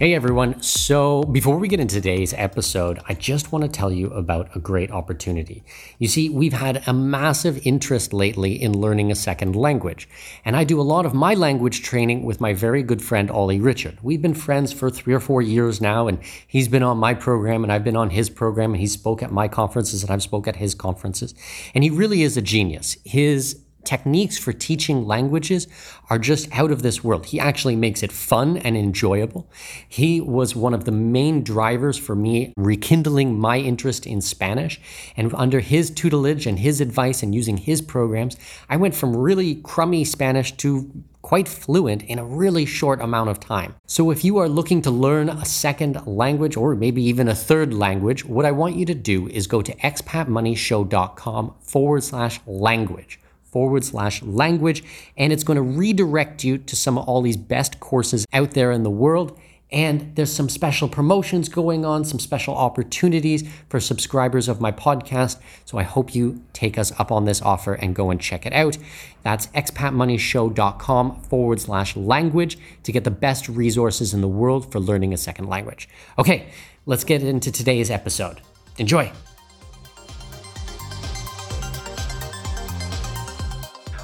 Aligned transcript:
Hey 0.00 0.14
everyone. 0.14 0.62
So, 0.62 1.24
before 1.24 1.58
we 1.58 1.68
get 1.68 1.78
into 1.78 1.96
today's 1.96 2.32
episode, 2.32 3.00
I 3.06 3.12
just 3.12 3.52
want 3.52 3.64
to 3.64 3.70
tell 3.70 3.92
you 3.92 4.06
about 4.12 4.56
a 4.56 4.58
great 4.58 4.90
opportunity. 4.90 5.62
You 5.98 6.08
see, 6.08 6.30
we've 6.30 6.54
had 6.54 6.82
a 6.86 6.94
massive 6.94 7.66
interest 7.66 8.14
lately 8.14 8.52
in 8.52 8.80
learning 8.80 9.12
a 9.12 9.14
second 9.14 9.56
language, 9.56 10.08
and 10.42 10.56
I 10.56 10.64
do 10.64 10.80
a 10.80 10.90
lot 10.90 11.04
of 11.04 11.12
my 11.12 11.34
language 11.34 11.82
training 11.82 12.22
with 12.22 12.40
my 12.40 12.54
very 12.54 12.82
good 12.82 13.02
friend 13.02 13.30
Ollie 13.30 13.60
Richard. 13.60 13.98
We've 14.00 14.22
been 14.22 14.32
friends 14.32 14.72
for 14.72 14.88
three 14.88 15.12
or 15.12 15.20
four 15.20 15.42
years 15.42 15.82
now, 15.82 16.08
and 16.08 16.18
he's 16.46 16.68
been 16.68 16.82
on 16.82 16.96
my 16.96 17.12
program, 17.12 17.62
and 17.62 17.70
I've 17.70 17.84
been 17.84 17.94
on 17.94 18.08
his 18.08 18.30
program, 18.30 18.72
and 18.72 18.80
he 18.80 18.86
spoke 18.86 19.22
at 19.22 19.30
my 19.30 19.48
conferences, 19.48 20.02
and 20.02 20.10
I've 20.10 20.22
spoke 20.22 20.48
at 20.48 20.56
his 20.56 20.74
conferences. 20.74 21.34
And 21.74 21.84
he 21.84 21.90
really 21.90 22.22
is 22.22 22.38
a 22.38 22.42
genius. 22.42 22.96
His 23.04 23.60
techniques 23.84 24.38
for 24.38 24.52
teaching 24.52 25.06
languages 25.06 25.66
are 26.08 26.18
just 26.18 26.48
out 26.52 26.70
of 26.70 26.82
this 26.82 27.02
world. 27.02 27.26
He 27.26 27.40
actually 27.40 27.76
makes 27.76 28.02
it 28.02 28.12
fun 28.12 28.56
and 28.58 28.76
enjoyable. 28.76 29.50
He 29.88 30.20
was 30.20 30.56
one 30.56 30.74
of 30.74 30.84
the 30.84 30.92
main 30.92 31.42
drivers 31.42 31.96
for 31.96 32.14
me 32.14 32.52
rekindling 32.56 33.38
my 33.38 33.58
interest 33.58 34.06
in 34.06 34.20
Spanish. 34.20 34.80
And 35.16 35.34
under 35.34 35.60
his 35.60 35.90
tutelage 35.90 36.46
and 36.46 36.58
his 36.58 36.80
advice 36.80 37.22
and 37.22 37.34
using 37.34 37.56
his 37.56 37.82
programs, 37.82 38.36
I 38.68 38.76
went 38.76 38.94
from 38.94 39.16
really 39.16 39.56
crummy 39.56 40.04
Spanish 40.04 40.52
to 40.58 40.90
quite 41.22 41.48
fluent 41.48 42.02
in 42.04 42.18
a 42.18 42.24
really 42.24 42.64
short 42.64 43.00
amount 43.00 43.30
of 43.30 43.38
time. 43.40 43.74
So, 43.86 44.10
if 44.10 44.24
you 44.24 44.38
are 44.38 44.48
looking 44.48 44.82
to 44.82 44.90
learn 44.90 45.28
a 45.28 45.44
second 45.44 46.06
language 46.06 46.56
or 46.56 46.74
maybe 46.74 47.02
even 47.02 47.28
a 47.28 47.34
third 47.34 47.74
language, 47.74 48.24
what 48.24 48.46
I 48.46 48.52
want 48.52 48.76
you 48.76 48.86
to 48.86 48.94
do 48.94 49.28
is 49.28 49.46
go 49.46 49.62
to 49.62 49.74
expatmoneyshow.com 49.76 51.54
forward 51.60 52.02
slash 52.02 52.40
language 52.46 53.20
forward 53.50 53.84
slash 53.84 54.22
language, 54.22 54.82
and 55.16 55.32
it's 55.32 55.44
going 55.44 55.56
to 55.56 55.62
redirect 55.62 56.44
you 56.44 56.58
to 56.58 56.76
some 56.76 56.98
of 56.98 57.08
all 57.08 57.22
these 57.22 57.36
best 57.36 57.80
courses 57.80 58.26
out 58.32 58.52
there 58.52 58.72
in 58.72 58.82
the 58.82 58.90
world. 58.90 59.38
And 59.72 60.16
there's 60.16 60.32
some 60.32 60.48
special 60.48 60.88
promotions 60.88 61.48
going 61.48 61.84
on, 61.84 62.04
some 62.04 62.18
special 62.18 62.56
opportunities 62.56 63.48
for 63.68 63.78
subscribers 63.78 64.48
of 64.48 64.60
my 64.60 64.72
podcast. 64.72 65.38
So 65.64 65.78
I 65.78 65.84
hope 65.84 66.12
you 66.14 66.42
take 66.52 66.76
us 66.76 66.92
up 66.98 67.12
on 67.12 67.24
this 67.24 67.40
offer 67.40 67.74
and 67.74 67.94
go 67.94 68.10
and 68.10 68.20
check 68.20 68.46
it 68.46 68.52
out. 68.52 68.78
That's 69.22 69.46
expatmoneyshow.com 69.48 71.22
forward 71.22 71.60
slash 71.60 71.96
language 71.96 72.58
to 72.82 72.90
get 72.90 73.04
the 73.04 73.12
best 73.12 73.48
resources 73.48 74.12
in 74.12 74.22
the 74.22 74.28
world 74.28 74.72
for 74.72 74.80
learning 74.80 75.14
a 75.14 75.16
second 75.16 75.48
language. 75.48 75.88
Okay, 76.18 76.46
let's 76.86 77.04
get 77.04 77.22
into 77.22 77.52
today's 77.52 77.90
episode. 77.90 78.40
Enjoy. 78.78 79.12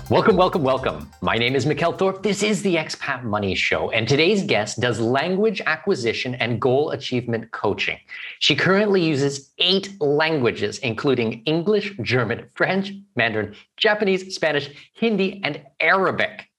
Welcome, 0.08 0.36
welcome, 0.36 0.62
welcome. 0.62 1.10
My 1.20 1.36
name 1.36 1.56
is 1.56 1.66
Mikkel 1.66 1.98
Thorup. 1.98 2.22
This 2.22 2.44
is 2.44 2.62
the 2.62 2.76
Expat 2.76 3.24
Money 3.24 3.56
Show, 3.56 3.90
and 3.90 4.06
today's 4.06 4.44
guest 4.44 4.78
does 4.78 5.00
language 5.00 5.60
acquisition 5.66 6.36
and 6.36 6.60
goal 6.60 6.92
achievement 6.92 7.50
coaching. 7.50 7.98
She 8.38 8.54
currently 8.54 9.02
uses 9.04 9.50
eight 9.58 10.00
languages, 10.00 10.78
including 10.78 11.42
English, 11.42 11.96
German, 12.02 12.48
French, 12.54 12.92
Mandarin, 13.16 13.56
Japanese, 13.76 14.32
Spanish, 14.32 14.70
Hindi, 14.94 15.40
and 15.42 15.60
Arabic. 15.80 16.50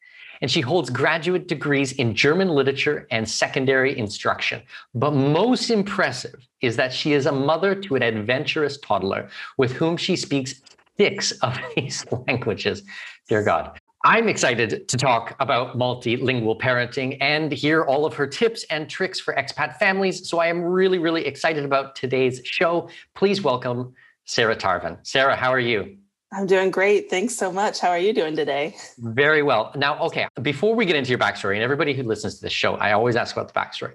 And 0.42 0.52
she 0.52 0.60
holds 0.60 0.90
graduate 0.90 1.48
degrees 1.48 1.94
in 1.94 2.16
German 2.16 2.50
literature 2.50 3.08
and 3.12 3.28
secondary 3.28 3.98
instruction. 3.98 4.62
But 4.94 5.12
most 5.12 5.70
impressive 5.70 6.46
is 6.60 6.76
that 6.76 6.92
she 6.92 7.14
is 7.14 7.26
a 7.26 7.32
mother 7.32 7.76
to 7.76 7.96
an 7.96 8.04
adventurous 8.04 8.78
toddler 8.80 9.30
with 9.58 9.72
whom 9.72 9.96
she 9.96 10.18
speaks 10.18 10.62
six 11.00 11.32
of 11.42 11.58
these 11.76 12.06
languages. 12.28 12.84
Dear 13.28 13.44
God. 13.44 13.80
I'm 14.06 14.30
excited 14.30 14.88
to 14.88 14.98
talk 14.98 15.36
about 15.40 15.78
multilingual 15.78 16.60
parenting 16.60 17.18
and 17.20 17.52
hear 17.52 17.84
all 17.84 18.06
of 18.06 18.14
her 18.14 18.28
tips 18.28 18.64
and 18.70 18.88
tricks 18.90 19.20
for 19.20 19.34
expat 19.34 19.78
families. 19.78 20.30
So 20.30 20.40
I 20.40 20.48
am 20.48 20.62
really, 20.62 21.00
really 21.00 21.26
excited 21.26 21.66
about 21.66 21.96
today's 21.96 22.40
show. 22.46 22.90
Please 23.16 23.42
welcome 23.42 23.94
Sarah 24.24 24.56
Tarvin. 24.56 25.00
Sarah, 25.06 25.36
how 25.36 25.52
are 25.52 25.60
you? 25.60 25.98
I'm 26.32 26.46
doing 26.46 26.72
great. 26.72 27.10
Thanks 27.10 27.36
so 27.36 27.52
much. 27.52 27.80
How 27.80 27.90
are 27.90 27.98
you 27.98 28.14
doing 28.14 28.36
today? 28.36 28.76
Very 28.98 29.42
well. 29.42 29.72
Now, 29.76 29.98
okay, 30.04 30.28
before 30.42 30.76
we 30.76 30.86
get 30.86 30.96
into 30.96 31.10
your 31.10 31.20
backstory, 31.20 31.56
and 31.56 31.64
everybody 31.64 31.94
who 31.94 32.04
listens 32.04 32.36
to 32.36 32.42
this 32.42 32.54
show, 32.54 32.76
I 32.76 32.92
always 32.92 33.16
ask 33.16 33.36
about 33.36 33.54
the 33.54 33.60
backstory. 33.60 33.94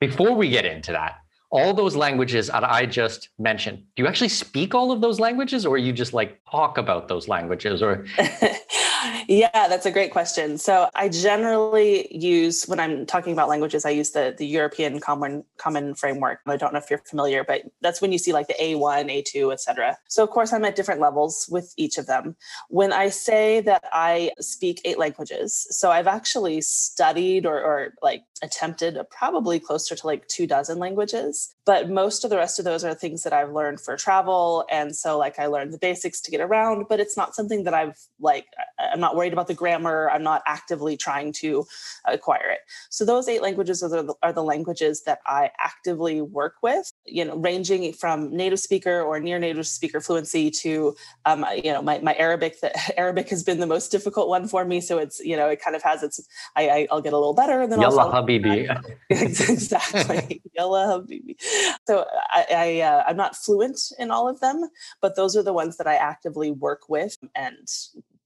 Before 0.00 0.34
we 0.34 0.48
get 0.50 0.64
into 0.64 0.92
that, 0.92 1.18
all 1.50 1.74
those 1.74 1.96
languages 1.96 2.48
that 2.48 2.64
I 2.64 2.86
just 2.86 3.28
mentioned, 3.38 3.78
do 3.94 4.02
you 4.02 4.08
actually 4.08 4.28
speak 4.28 4.74
all 4.74 4.92
of 4.92 5.00
those 5.00 5.20
languages 5.20 5.64
or 5.64 5.78
you 5.78 5.92
just 5.92 6.12
like 6.12 6.40
talk 6.50 6.78
about 6.78 7.08
those 7.08 7.28
languages 7.28 7.82
or 7.82 8.04
yeah, 9.28 9.50
that's 9.52 9.86
a 9.86 9.90
great 9.90 10.10
question. 10.10 10.58
So 10.58 10.88
I 10.94 11.08
generally 11.08 12.08
use 12.16 12.64
when 12.66 12.80
I'm 12.80 13.06
talking 13.06 13.32
about 13.32 13.48
languages, 13.48 13.84
I 13.84 13.90
use 13.90 14.10
the 14.10 14.34
the 14.36 14.46
European 14.46 15.00
Common 15.00 15.44
Common 15.56 15.94
Framework. 15.94 16.40
I 16.46 16.56
don't 16.56 16.72
know 16.72 16.78
if 16.78 16.90
you're 16.90 17.02
familiar, 17.06 17.44
but 17.44 17.62
that's 17.80 18.00
when 18.00 18.12
you 18.12 18.18
see 18.18 18.32
like 18.32 18.48
the 18.48 18.56
A1, 18.60 19.10
A2, 19.10 19.52
etc. 19.52 19.96
So 20.08 20.22
of 20.24 20.30
course 20.30 20.52
I'm 20.52 20.64
at 20.64 20.76
different 20.76 21.00
levels 21.00 21.46
with 21.50 21.72
each 21.76 21.98
of 21.98 22.06
them. 22.06 22.36
When 22.68 22.92
I 22.92 23.08
say 23.08 23.60
that 23.62 23.84
I 23.92 24.32
speak 24.40 24.80
eight 24.84 24.98
languages, 24.98 25.66
so 25.70 25.90
I've 25.90 26.06
actually 26.06 26.60
studied 26.60 27.46
or, 27.46 27.60
or 27.60 27.94
like 28.02 28.24
attempted 28.42 28.98
probably 29.10 29.58
closer 29.58 29.94
to 29.94 30.06
like 30.06 30.26
two 30.28 30.46
dozen 30.46 30.78
languages 30.78 31.35
but 31.64 31.90
most 31.90 32.24
of 32.24 32.30
the 32.30 32.36
rest 32.36 32.58
of 32.58 32.64
those 32.64 32.84
are 32.84 32.94
things 32.94 33.22
that 33.22 33.32
i've 33.32 33.52
learned 33.52 33.80
for 33.80 33.96
travel. 33.96 34.64
And 34.70 34.94
so 34.94 35.18
like 35.18 35.38
i 35.38 35.46
learned 35.46 35.72
the 35.72 35.78
basics 35.78 36.20
to 36.22 36.30
get 36.30 36.40
around 36.40 36.86
but 36.88 37.00
it's 37.00 37.16
not 37.16 37.34
something 37.34 37.64
that 37.64 37.74
i've 37.74 37.98
like 38.20 38.46
i'm 38.78 39.00
not 39.00 39.16
worried 39.16 39.32
about 39.32 39.48
the 39.48 39.54
grammar. 39.54 40.10
I'm 40.10 40.22
not 40.22 40.42
actively 40.46 40.96
trying 40.96 41.32
to 41.34 41.64
acquire 42.04 42.50
it. 42.50 42.60
So 42.90 43.04
those 43.04 43.28
eight 43.28 43.42
languages 43.42 43.82
are 43.82 43.88
the, 43.88 44.14
are 44.22 44.32
the 44.32 44.42
languages 44.42 45.02
that 45.04 45.20
i 45.26 45.50
actively 45.58 46.20
work 46.20 46.54
with 46.62 46.92
you 47.06 47.24
know 47.24 47.36
ranging 47.36 47.92
from 47.92 48.34
native 48.34 48.60
speaker 48.60 49.00
or 49.00 49.20
near 49.20 49.38
native 49.38 49.66
speaker 49.66 50.00
fluency 50.00 50.50
to 50.50 50.94
um, 51.24 51.44
you 51.62 51.72
know 51.72 51.82
my, 51.82 51.98
my 52.00 52.14
arabic 52.14 52.60
that 52.60 52.74
arabic 52.98 53.28
has 53.28 53.42
been 53.42 53.60
the 53.60 53.66
most 53.66 53.90
difficult 53.90 54.28
one 54.28 54.48
for 54.48 54.64
me. 54.64 54.80
So 54.80 54.98
it's 54.98 55.20
you 55.20 55.36
know 55.36 55.48
it 55.48 55.60
kind 55.60 55.76
of 55.76 55.82
has 55.82 56.02
its 56.02 56.20
I, 56.54 56.68
I 56.68 56.88
will 56.90 57.00
get 57.00 57.12
a 57.12 57.18
little 57.18 57.34
better 57.34 57.62
and 57.62 57.72
then 57.72 57.80
Yalla 57.80 58.12
habibi. 58.12 58.68
Exactly. 59.10 60.42
Yalla 60.56 60.86
habibi. 60.86 61.36
So 61.86 62.06
I, 62.30 62.46
I 62.50 62.80
uh, 62.80 63.04
I'm 63.06 63.16
not 63.16 63.36
fluent 63.36 63.80
in 63.98 64.10
all 64.10 64.28
of 64.28 64.40
them, 64.40 64.68
but 65.00 65.16
those 65.16 65.36
are 65.36 65.42
the 65.42 65.52
ones 65.52 65.76
that 65.78 65.86
I 65.86 65.94
actively 65.94 66.50
work 66.50 66.88
with 66.88 67.16
and 67.34 67.68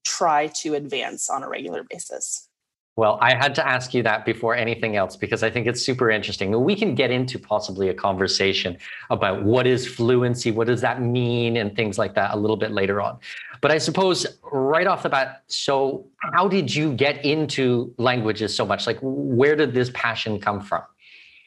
try 0.05 0.49
to 0.62 0.75
advance 0.75 1.29
on 1.31 1.43
a 1.43 1.49
regular 1.49 1.85
basis. 1.85 2.50
Well, 2.97 3.19
I 3.23 3.35
had 3.35 3.55
to 3.55 3.67
ask 3.67 3.95
you 3.95 4.03
that 4.03 4.25
before 4.25 4.55
anything 4.55 4.97
else 4.97 5.17
because 5.17 5.43
I 5.43 5.51
think 5.51 5.67
it's 5.67 5.81
super 5.81 6.11
interesting. 6.11 6.59
We 6.63 6.77
can 6.77 6.95
get 6.95 7.11
into 7.11 7.39
possibly 7.39 7.89
a 7.89 7.95
conversation 7.95 8.77
about 9.09 9.43
what 9.43 9.67
is 9.67 9.87
fluency, 9.87 10.51
what 10.51 10.67
does 10.67 10.83
that 10.83 11.01
mean, 11.01 11.57
and 11.57 11.75
things 11.75 11.99
like 11.99 12.15
that 12.15 12.35
a 12.35 12.37
little 12.37 12.57
bit 12.57 12.73
later 12.73 13.01
on. 13.01 13.19
But 13.63 13.71
I 13.71 13.79
suppose 13.79 14.27
right 14.53 14.87
off 14.87 15.03
the 15.03 15.09
bat, 15.09 15.45
so 15.47 16.07
how 16.35 16.49
did 16.49 16.75
you 16.75 16.93
get 16.93 17.25
into 17.25 17.95
languages 17.97 18.55
so 18.55 18.67
much? 18.67 18.87
Like, 18.87 18.99
where 19.01 19.57
did 19.57 19.73
this 19.73 19.91
passion 19.95 20.41
come 20.41 20.61
from? 20.61 20.83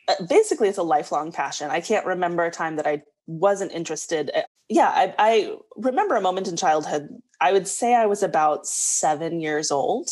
uh, 0.08 0.14
basically 0.28 0.70
it's 0.70 0.78
a 0.78 0.84
lifelong 0.84 1.32
passion. 1.32 1.70
I 1.70 1.82
can't 1.82 2.06
remember 2.06 2.44
a 2.44 2.52
time 2.52 2.76
that 2.78 2.88
I 2.88 3.04
wasn't 3.28 3.72
interested. 3.72 4.32
Uh, 4.36 4.42
yeah, 4.70 4.90
I, 4.90 5.14
I 5.18 5.56
remember 5.76 6.16
a 6.16 6.22
moment 6.22 6.48
in 6.48 6.58
childhood. 6.58 7.10
I 7.40 7.54
would 7.54 7.68
say 7.68 7.96
I 7.96 8.06
was 8.06 8.24
about 8.24 8.66
seven 8.66 9.40
years 9.40 9.72
old. 9.72 10.10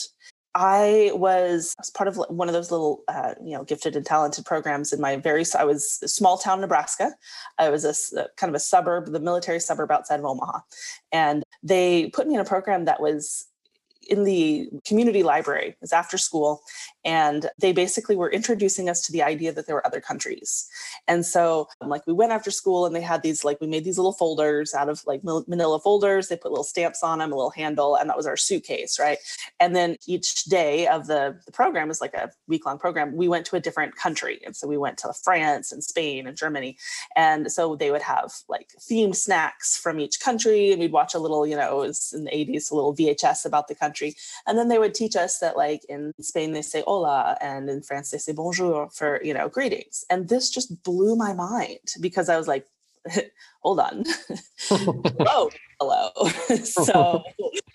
I 0.54 1.12
was, 1.14 1.74
I 1.78 1.82
was 1.82 1.90
part 1.90 2.08
of 2.08 2.18
one 2.30 2.50
of 2.50 2.54
those 2.54 2.72
little, 2.72 3.04
uh, 3.08 3.36
you 3.44 3.56
know, 3.56 3.64
gifted 3.64 3.96
and 3.96 4.06
talented 4.06 4.46
programs 4.46 4.92
in 4.92 5.00
my 5.00 5.16
very. 5.16 5.46
I 5.58 5.64
was 5.64 6.00
small 6.14 6.38
town 6.38 6.60
Nebraska. 6.60 7.14
I 7.58 7.70
was 7.70 7.86
a, 7.86 8.20
a 8.20 8.28
kind 8.36 8.50
of 8.50 8.56
a 8.56 8.60
suburb, 8.60 9.12
the 9.12 9.20
military 9.20 9.60
suburb 9.60 9.92
outside 9.92 10.20
of 10.20 10.26
Omaha, 10.26 10.60
and 11.12 11.44
they 11.64 12.10
put 12.10 12.28
me 12.28 12.36
in 12.36 12.42
a 12.42 12.46
program 12.46 12.86
that 12.86 13.02
was 13.02 13.48
in 14.10 14.24
the 14.24 14.70
community 14.86 15.24
library. 15.24 15.70
It 15.70 15.78
was 15.82 15.94
after 15.94 16.18
school. 16.18 16.62
And 17.04 17.50
they 17.60 17.72
basically 17.72 18.16
were 18.16 18.32
introducing 18.32 18.88
us 18.88 19.02
to 19.02 19.12
the 19.12 19.24
idea 19.24 19.52
that 19.54 19.66
there 19.66 19.76
were 19.76 19.86
other 19.86 20.02
countries. 20.02 20.68
And 21.08 21.26
so, 21.26 21.68
like, 21.84 22.06
we 22.06 22.14
went 22.14 22.32
after 22.32 22.52
school 22.52 22.86
and 22.86 22.96
they 22.96 23.02
had 23.02 23.24
these, 23.24 23.44
like, 23.44 23.60
we 23.60 23.68
made 23.68 23.84
these 23.84 23.98
little 23.98 24.14
folders 24.14 24.74
out 24.74 24.88
of 24.88 25.02
like 25.08 25.24
manila 25.24 25.80
folders. 25.80 26.28
They 26.28 26.38
put 26.38 26.52
little 26.52 26.64
stamps 26.64 27.02
on 27.04 27.20
them, 27.20 27.32
a 27.32 27.36
little 27.36 27.50
handle, 27.50 27.96
and 27.96 28.10
that 28.10 28.18
was 28.18 28.28
our 28.28 28.38
suitcase, 28.38 29.00
right? 29.00 29.18
And 29.60 29.76
then 29.76 29.98
each 30.08 30.44
day 30.46 30.88
of 30.88 31.08
the, 31.08 31.40
the 31.46 31.52
program 31.52 31.90
is 31.90 32.02
like 32.02 32.14
a 32.14 32.32
week 32.48 32.66
long 32.66 32.78
program. 32.78 33.16
We 33.16 33.28
went 33.28 33.46
to 33.48 33.56
a 33.56 33.60
different 33.60 33.96
country. 33.96 34.40
And 34.46 34.56
so 34.56 34.68
we 34.68 34.78
went 34.78 35.00
to 35.00 35.14
France 35.24 35.72
and 35.72 35.84
Spain 35.84 36.28
and 36.28 36.38
Germany. 36.38 36.78
And 37.16 37.52
so 37.52 37.76
they 37.76 37.92
would 37.92 38.02
have 38.04 38.32
like 38.48 38.70
themed 38.80 39.16
snacks 39.16 39.76
from 39.76 40.00
each 40.00 40.20
country. 40.20 40.72
And 40.72 40.80
we'd 40.80 40.92
watch 40.92 41.16
a 41.16 41.20
little, 41.20 41.48
you 41.48 41.56
know, 41.56 41.82
it 41.82 41.88
was 41.88 42.14
in 42.16 42.26
the 42.26 42.32
80s, 42.32 42.72
a 42.72 42.76
little 42.76 42.96
VHS 42.96 43.46
about 43.46 43.68
the 43.68 43.76
country. 43.76 43.91
And 44.48 44.58
then 44.58 44.68
they 44.68 44.78
would 44.78 44.94
teach 44.94 45.16
us 45.16 45.40
that, 45.40 45.58
like, 45.58 45.82
in 45.90 46.14
Spain, 46.22 46.52
they 46.54 46.62
say, 46.62 46.84
hola 46.92 47.38
and 47.42 47.70
in 47.70 47.82
france 47.82 48.12
they 48.12 48.18
say 48.18 48.34
bonjour 48.34 48.90
for 48.90 49.22
you 49.24 49.34
know 49.34 49.50
greetings. 49.50 50.04
And 50.10 50.28
this 50.28 50.50
just 50.50 50.84
blew 50.84 51.16
my 51.16 51.34
mind 51.34 51.80
because 52.00 52.30
i 52.30 52.38
was 52.38 52.48
like 52.48 52.66
hold 53.64 53.80
on. 53.80 54.04
Oh 55.22 55.50
hello. 55.80 56.12
So 56.64 57.24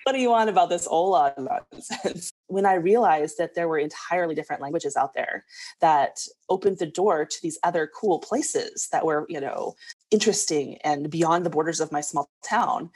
what 0.04 0.12
do 0.12 0.20
you 0.20 0.30
want 0.30 0.48
about 0.48 0.68
this 0.68 0.86
hola 0.86 1.34
nonsense? 1.36 2.30
When 2.46 2.64
i 2.64 2.74
realized 2.74 3.38
that 3.38 3.54
there 3.54 3.68
were 3.68 3.78
entirely 3.78 4.34
different 4.34 4.62
languages 4.62 4.96
out 4.96 5.14
there 5.14 5.44
that 5.80 6.20
opened 6.48 6.78
the 6.78 6.86
door 6.86 7.24
to 7.24 7.36
these 7.42 7.58
other 7.64 7.90
cool 7.98 8.18
places 8.20 8.88
that 8.92 9.04
were 9.04 9.26
you 9.28 9.40
know 9.40 9.74
interesting 10.10 10.78
and 10.84 11.10
beyond 11.10 11.44
the 11.44 11.50
borders 11.50 11.80
of 11.80 11.90
my 11.90 12.00
small 12.00 12.30
town 12.44 12.90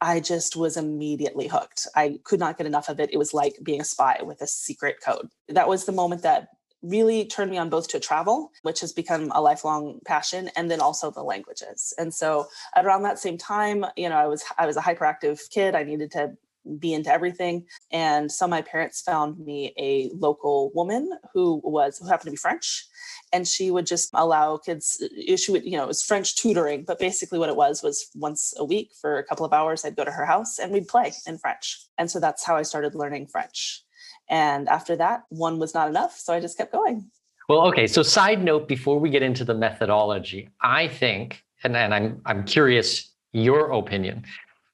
I 0.00 0.20
just 0.20 0.56
was 0.56 0.76
immediately 0.76 1.46
hooked. 1.48 1.86
I 1.94 2.18
could 2.24 2.40
not 2.40 2.56
get 2.56 2.66
enough 2.66 2.88
of 2.88 3.00
it. 3.00 3.12
It 3.12 3.18
was 3.18 3.34
like 3.34 3.56
being 3.62 3.80
a 3.80 3.84
spy 3.84 4.20
with 4.22 4.40
a 4.40 4.46
secret 4.46 4.96
code. 5.04 5.28
That 5.48 5.68
was 5.68 5.84
the 5.84 5.92
moment 5.92 6.22
that 6.22 6.48
really 6.82 7.26
turned 7.26 7.50
me 7.50 7.58
on 7.58 7.68
both 7.68 7.88
to 7.88 8.00
travel, 8.00 8.50
which 8.62 8.80
has 8.80 8.92
become 8.92 9.30
a 9.34 9.42
lifelong 9.42 10.00
passion, 10.06 10.50
and 10.56 10.70
then 10.70 10.80
also 10.80 11.10
the 11.10 11.22
languages. 11.22 11.92
And 11.98 12.14
so 12.14 12.46
around 12.76 13.02
that 13.02 13.18
same 13.18 13.36
time, 13.36 13.84
you 13.96 14.08
know, 14.08 14.16
I 14.16 14.26
was 14.26 14.42
I 14.58 14.66
was 14.66 14.76
a 14.76 14.80
hyperactive 14.80 15.40
kid. 15.50 15.74
I 15.74 15.82
needed 15.82 16.10
to 16.12 16.32
be 16.78 16.94
into 16.94 17.12
everything. 17.12 17.66
And 17.92 18.30
so 18.30 18.46
my 18.46 18.62
parents 18.62 19.00
found 19.00 19.38
me 19.38 19.74
a 19.78 20.10
local 20.14 20.70
woman 20.74 21.10
who 21.32 21.60
was 21.64 21.98
who 21.98 22.08
happened 22.08 22.26
to 22.26 22.32
be 22.32 22.36
French 22.36 22.86
and 23.32 23.46
she 23.46 23.70
would 23.70 23.86
just 23.86 24.10
allow 24.14 24.56
kids 24.56 25.02
uh, 25.02 25.36
she 25.36 25.52
would 25.52 25.64
you 25.64 25.76
know 25.76 25.84
it 25.84 25.88
was 25.88 26.02
french 26.02 26.36
tutoring 26.36 26.84
but 26.86 26.98
basically 26.98 27.38
what 27.38 27.48
it 27.48 27.56
was 27.56 27.82
was 27.82 28.08
once 28.14 28.52
a 28.56 28.64
week 28.64 28.90
for 29.00 29.18
a 29.18 29.24
couple 29.24 29.44
of 29.44 29.52
hours 29.52 29.84
i'd 29.84 29.96
go 29.96 30.04
to 30.04 30.10
her 30.10 30.24
house 30.24 30.58
and 30.58 30.72
we'd 30.72 30.88
play 30.88 31.12
in 31.26 31.38
french 31.38 31.78
and 31.98 32.10
so 32.10 32.20
that's 32.20 32.44
how 32.44 32.56
i 32.56 32.62
started 32.62 32.94
learning 32.94 33.26
french 33.26 33.82
and 34.28 34.68
after 34.68 34.96
that 34.96 35.22
one 35.28 35.58
was 35.58 35.74
not 35.74 35.88
enough 35.88 36.16
so 36.16 36.32
i 36.32 36.40
just 36.40 36.56
kept 36.56 36.72
going 36.72 37.08
well 37.48 37.66
okay 37.66 37.86
so 37.86 38.02
side 38.02 38.42
note 38.42 38.68
before 38.68 38.98
we 38.98 39.10
get 39.10 39.22
into 39.22 39.44
the 39.44 39.54
methodology 39.54 40.48
i 40.60 40.86
think 40.88 41.42
and, 41.64 41.76
and 41.76 41.94
i'm 41.94 42.20
i'm 42.26 42.44
curious 42.44 43.12
your 43.32 43.70
opinion 43.72 44.24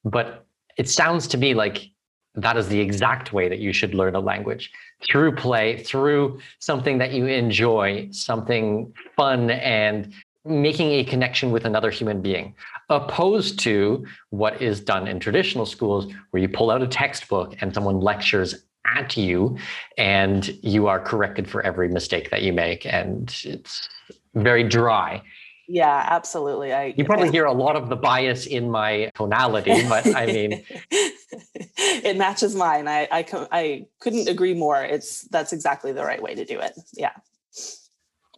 but 0.05 0.46
it 0.77 0.89
sounds 0.89 1.27
to 1.29 1.39
me 1.39 1.55
like 1.55 1.91
that 2.35 2.57
is 2.57 2.69
the 2.69 2.81
exact 2.81 3.33
way 3.33 3.49
that 3.49 3.59
you 3.59 3.73
should 3.73 3.95
learn 3.95 4.15
a 4.15 4.21
language 4.21 4.71
through 5.05 5.35
play, 5.35 5.83
through 5.83 6.39
something 6.59 6.99
that 6.99 7.13
you 7.13 7.27
enjoy, 7.27 8.09
something 8.11 8.93
fun 9.17 9.51
and 9.51 10.13
making 10.45 10.93
a 10.93 11.05
connection 11.05 11.51
with 11.51 11.65
another 11.65 11.91
human 11.91 12.21
being, 12.21 12.55
opposed 12.91 13.59
to 13.59 14.07
what 14.31 14.61
is 14.63 14.81
done 14.81 15.09
in 15.09 15.19
traditional 15.19 15.67
schools 15.67 16.13
where 16.31 16.41
you 16.41 16.49
pull 16.49 16.71
out 16.71 16.83
a 16.83 16.87
textbook 16.87 17.57
and 17.61 17.75
someone 17.75 18.01
lectures 18.01 18.67
at 18.95 19.17
you 19.17 19.59
and 19.99 20.57
you 20.63 20.87
are 20.87 21.01
corrected 21.01 21.49
for 21.49 21.63
every 21.63 21.89
mistake 21.89 22.31
that 22.31 22.43
you 22.43 22.53
make. 22.53 22.87
And 22.87 23.35
it's 23.45 23.89
very 24.35 24.63
dry. 24.63 25.23
Yeah, 25.69 26.07
absolutely. 26.09 26.73
I 26.73 26.95
you 26.97 27.05
probably 27.05 27.29
I, 27.29 27.33
hear 27.33 27.45
a 27.45 27.53
lot 27.53 27.77
of 27.77 27.89
the 27.89 27.97
bias 27.97 28.47
in 28.47 28.71
my 28.71 29.11
tonality, 29.15 29.83
but 29.89 30.07
I 30.15 30.27
mean, 30.27 30.65
it 30.91 32.17
matches 32.17 32.55
mine. 32.55 32.87
I, 32.87 33.09
I 33.11 33.27
I 33.51 33.87
couldn't 34.01 34.29
agree 34.29 34.55
more. 34.55 34.83
It's 34.83 35.23
that's 35.23 35.53
exactly 35.53 35.93
the 35.93 36.05
right 36.05 36.23
way 36.23 36.35
to 36.35 36.45
do 36.45 36.61
it. 36.61 36.79
Yeah. 36.95 37.13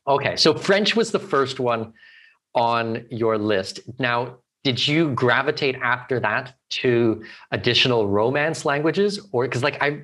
Okay, 0.07 0.37
so 0.37 0.55
French 0.55 0.97
was 0.97 1.11
the 1.11 1.19
first 1.19 1.61
one 1.61 1.93
on 2.55 3.05
your 3.11 3.37
list. 3.37 3.81
Now, 3.99 4.39
did 4.65 4.87
you 4.87 5.11
gravitate 5.11 5.77
after 5.77 6.19
that 6.21 6.55
to 6.71 7.23
additional 7.51 8.09
romance 8.09 8.65
languages, 8.65 9.21
or 9.33 9.45
because 9.45 9.63
like 9.63 9.83
I 9.83 10.03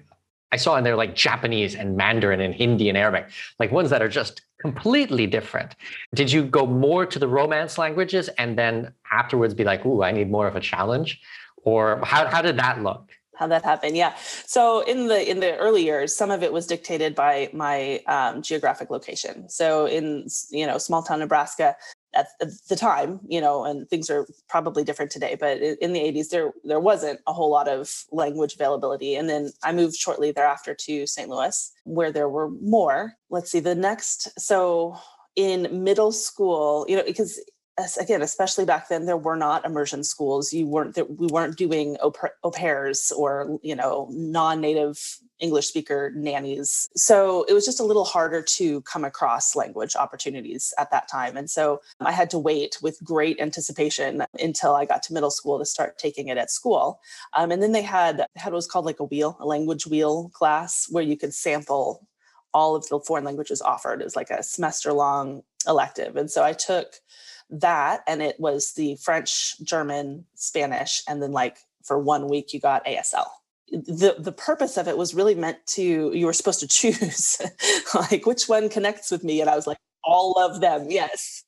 I 0.53 0.57
saw 0.57 0.77
in 0.77 0.85
there 0.85 0.95
like 0.95 1.17
Japanese 1.17 1.75
and 1.75 1.97
Mandarin 1.97 2.41
and 2.41 2.55
Hindi 2.55 2.89
and 2.89 2.99
Arabic, 2.99 3.31
like 3.59 3.73
ones 3.73 3.91
that 3.91 4.03
are 4.03 4.09
just 4.09 4.43
completely 4.65 5.27
different. 5.27 5.77
Did 6.15 6.33
you 6.33 6.43
go 6.43 6.67
more 6.67 7.05
to 7.05 7.19
the 7.19 7.29
romance 7.29 7.77
languages 7.77 8.31
and 8.39 8.57
then 8.57 8.95
afterwards 9.13 9.53
be 9.53 9.63
like, 9.63 9.85
ooh, 9.85 10.03
I 10.03 10.11
need 10.11 10.31
more 10.31 10.47
of 10.47 10.57
a 10.57 10.61
challenge? 10.61 11.21
Or 11.65 12.01
how, 12.03 12.27
how 12.29 12.41
did 12.41 12.57
that 12.59 12.83
look? 12.83 13.11
how 13.37 13.49
that 13.49 13.65
happened 13.65 13.97
yeah 13.97 14.15
so 14.47 14.83
in 14.83 15.09
the 15.09 15.29
in 15.29 15.41
the 15.41 15.57
early 15.57 15.83
years 15.83 16.15
some 16.15 16.31
of 16.31 16.45
it 16.45 16.53
was 16.53 16.69
dictated 16.69 17.17
by 17.17 17.51
my 17.53 18.01
um, 18.07 18.43
geographic 18.43 18.91
location 18.91 19.49
so 19.49 19.87
in 19.87 20.29
you 20.51 20.65
know 20.65 20.79
small 20.79 21.03
town 21.03 21.19
nebraska 21.19 21.75
at 22.15 22.29
the 22.69 22.77
time, 22.77 23.21
you 23.29 23.41
know, 23.41 23.65
and 23.65 23.89
things 23.89 24.11
are 24.11 24.27
probably 24.49 24.85
different 24.85 25.11
today, 25.11 25.37
but 25.39 25.59
in 25.59 25.93
the 25.93 26.01
80s, 26.01 26.29
there 26.31 26.53
there 26.65 26.81
wasn't 26.81 27.21
a 27.27 27.33
whole 27.33 27.51
lot 27.51 27.69
of 27.69 28.05
language 28.13 28.55
availability. 28.55 29.17
And 29.17 29.29
then 29.29 29.51
I 29.63 29.73
moved 29.73 29.97
shortly 29.97 30.33
thereafter 30.33 30.75
to 30.75 31.07
St. 31.07 31.29
Louis, 31.29 31.73
where 31.85 32.13
there 32.13 32.29
were 32.29 32.51
more. 32.51 33.15
Let's 33.31 33.51
see, 33.51 33.61
the 33.61 33.75
next, 33.75 34.39
so 34.41 34.97
in 35.37 35.83
middle 35.85 36.13
school, 36.13 36.87
you 36.89 36.97
know, 36.97 37.05
because 37.05 37.41
again, 38.01 38.23
especially 38.23 38.65
back 38.65 38.89
then, 38.89 39.07
there 39.07 39.17
were 39.17 39.37
not 39.37 39.65
immersion 39.65 40.05
schools. 40.05 40.53
You 40.53 40.67
weren't 40.67 40.97
we 41.19 41.27
weren't 41.27 41.57
doing 41.57 41.97
au, 42.01 42.51
pairs 42.51 43.13
or 43.17 43.59
you 43.63 43.75
know 43.75 44.09
non-native 44.13 44.99
English 45.41 45.67
speaker 45.67 46.13
nannies. 46.15 46.89
So 46.97 47.45
it 47.45 47.53
was 47.53 47.65
just 47.65 47.81
a 47.81 47.85
little 47.85 48.05
harder 48.05 48.43
to 48.43 48.81
come 48.83 49.05
across 49.05 49.57
language 49.57 49.97
opportunities 49.97 50.73
at 50.79 50.91
that 50.91 51.09
time. 51.09 51.37
And 51.37 51.51
so 51.51 51.81
I 52.01 52.13
had 52.13 52.31
to 52.31 52.39
wait 52.39 52.79
with 52.83 53.03
great 53.03 53.41
anticipation 53.41 54.25
until 54.41 54.75
I 54.75 54.85
got 54.85 55.03
to 55.05 55.13
middle 55.13 55.31
school 55.31 55.59
to 55.59 55.67
start 55.67 55.99
taking 55.99 56.29
it 56.29 56.39
at 56.39 56.51
school. 56.51 57.01
Um, 57.35 57.51
and 57.51 57.63
then 57.63 57.73
they 57.73 57.83
had 57.83 58.27
had 58.37 58.53
what 58.53 58.59
was 58.59 58.67
called 58.67 58.85
like 58.85 59.01
a 59.01 59.05
wheel, 59.05 59.37
a 59.41 59.47
language 59.47 59.87
wheel 59.87 60.31
class 60.31 60.87
where 60.91 61.05
you 61.05 61.17
could 61.17 61.35
sample 61.35 62.07
all 62.53 62.77
of 62.77 62.89
the 62.89 63.01
foreign 63.01 63.25
languages 63.25 63.61
offered. 63.61 64.01
It 64.01 64.05
was 64.05 64.17
like 64.17 64.31
a 64.31 64.43
semester 64.43 64.93
long 64.93 65.43
elective. 65.67 66.17
And 66.17 66.31
so 66.31 66.45
I 66.45 66.53
took 66.53 66.95
that 67.51 68.03
and 68.07 68.23
it 68.23 68.39
was 68.39 68.73
the 68.73 68.97
French, 68.97 69.61
German, 69.63 70.25
Spanish, 70.35 71.03
and 71.09 71.21
then 71.21 71.33
like 71.33 71.59
for 71.83 71.99
one 71.99 72.29
week 72.29 72.53
you 72.53 72.61
got 72.61 72.87
ASL. 72.87 73.27
The 73.71 74.17
the 74.19 74.33
purpose 74.33 74.77
of 74.77 74.89
it 74.89 74.99
was 74.99 75.15
really 75.15 75.35
meant 75.35 75.59
to 75.69 76.13
you 76.13 76.27
were 76.27 76.33
supposed 76.33 76.61
to 76.61 76.69
choose 76.69 77.41
like 77.95 78.27
which 78.27 78.49
one 78.49 78.69
connects 78.69 79.11
with 79.11 79.25
me 79.25 79.41
and 79.41 79.49
I 79.49 79.57
was 79.57 79.67
like 79.67 79.79
all 80.07 80.39
of 80.39 80.61
them 80.61 80.91
yes. 80.91 81.45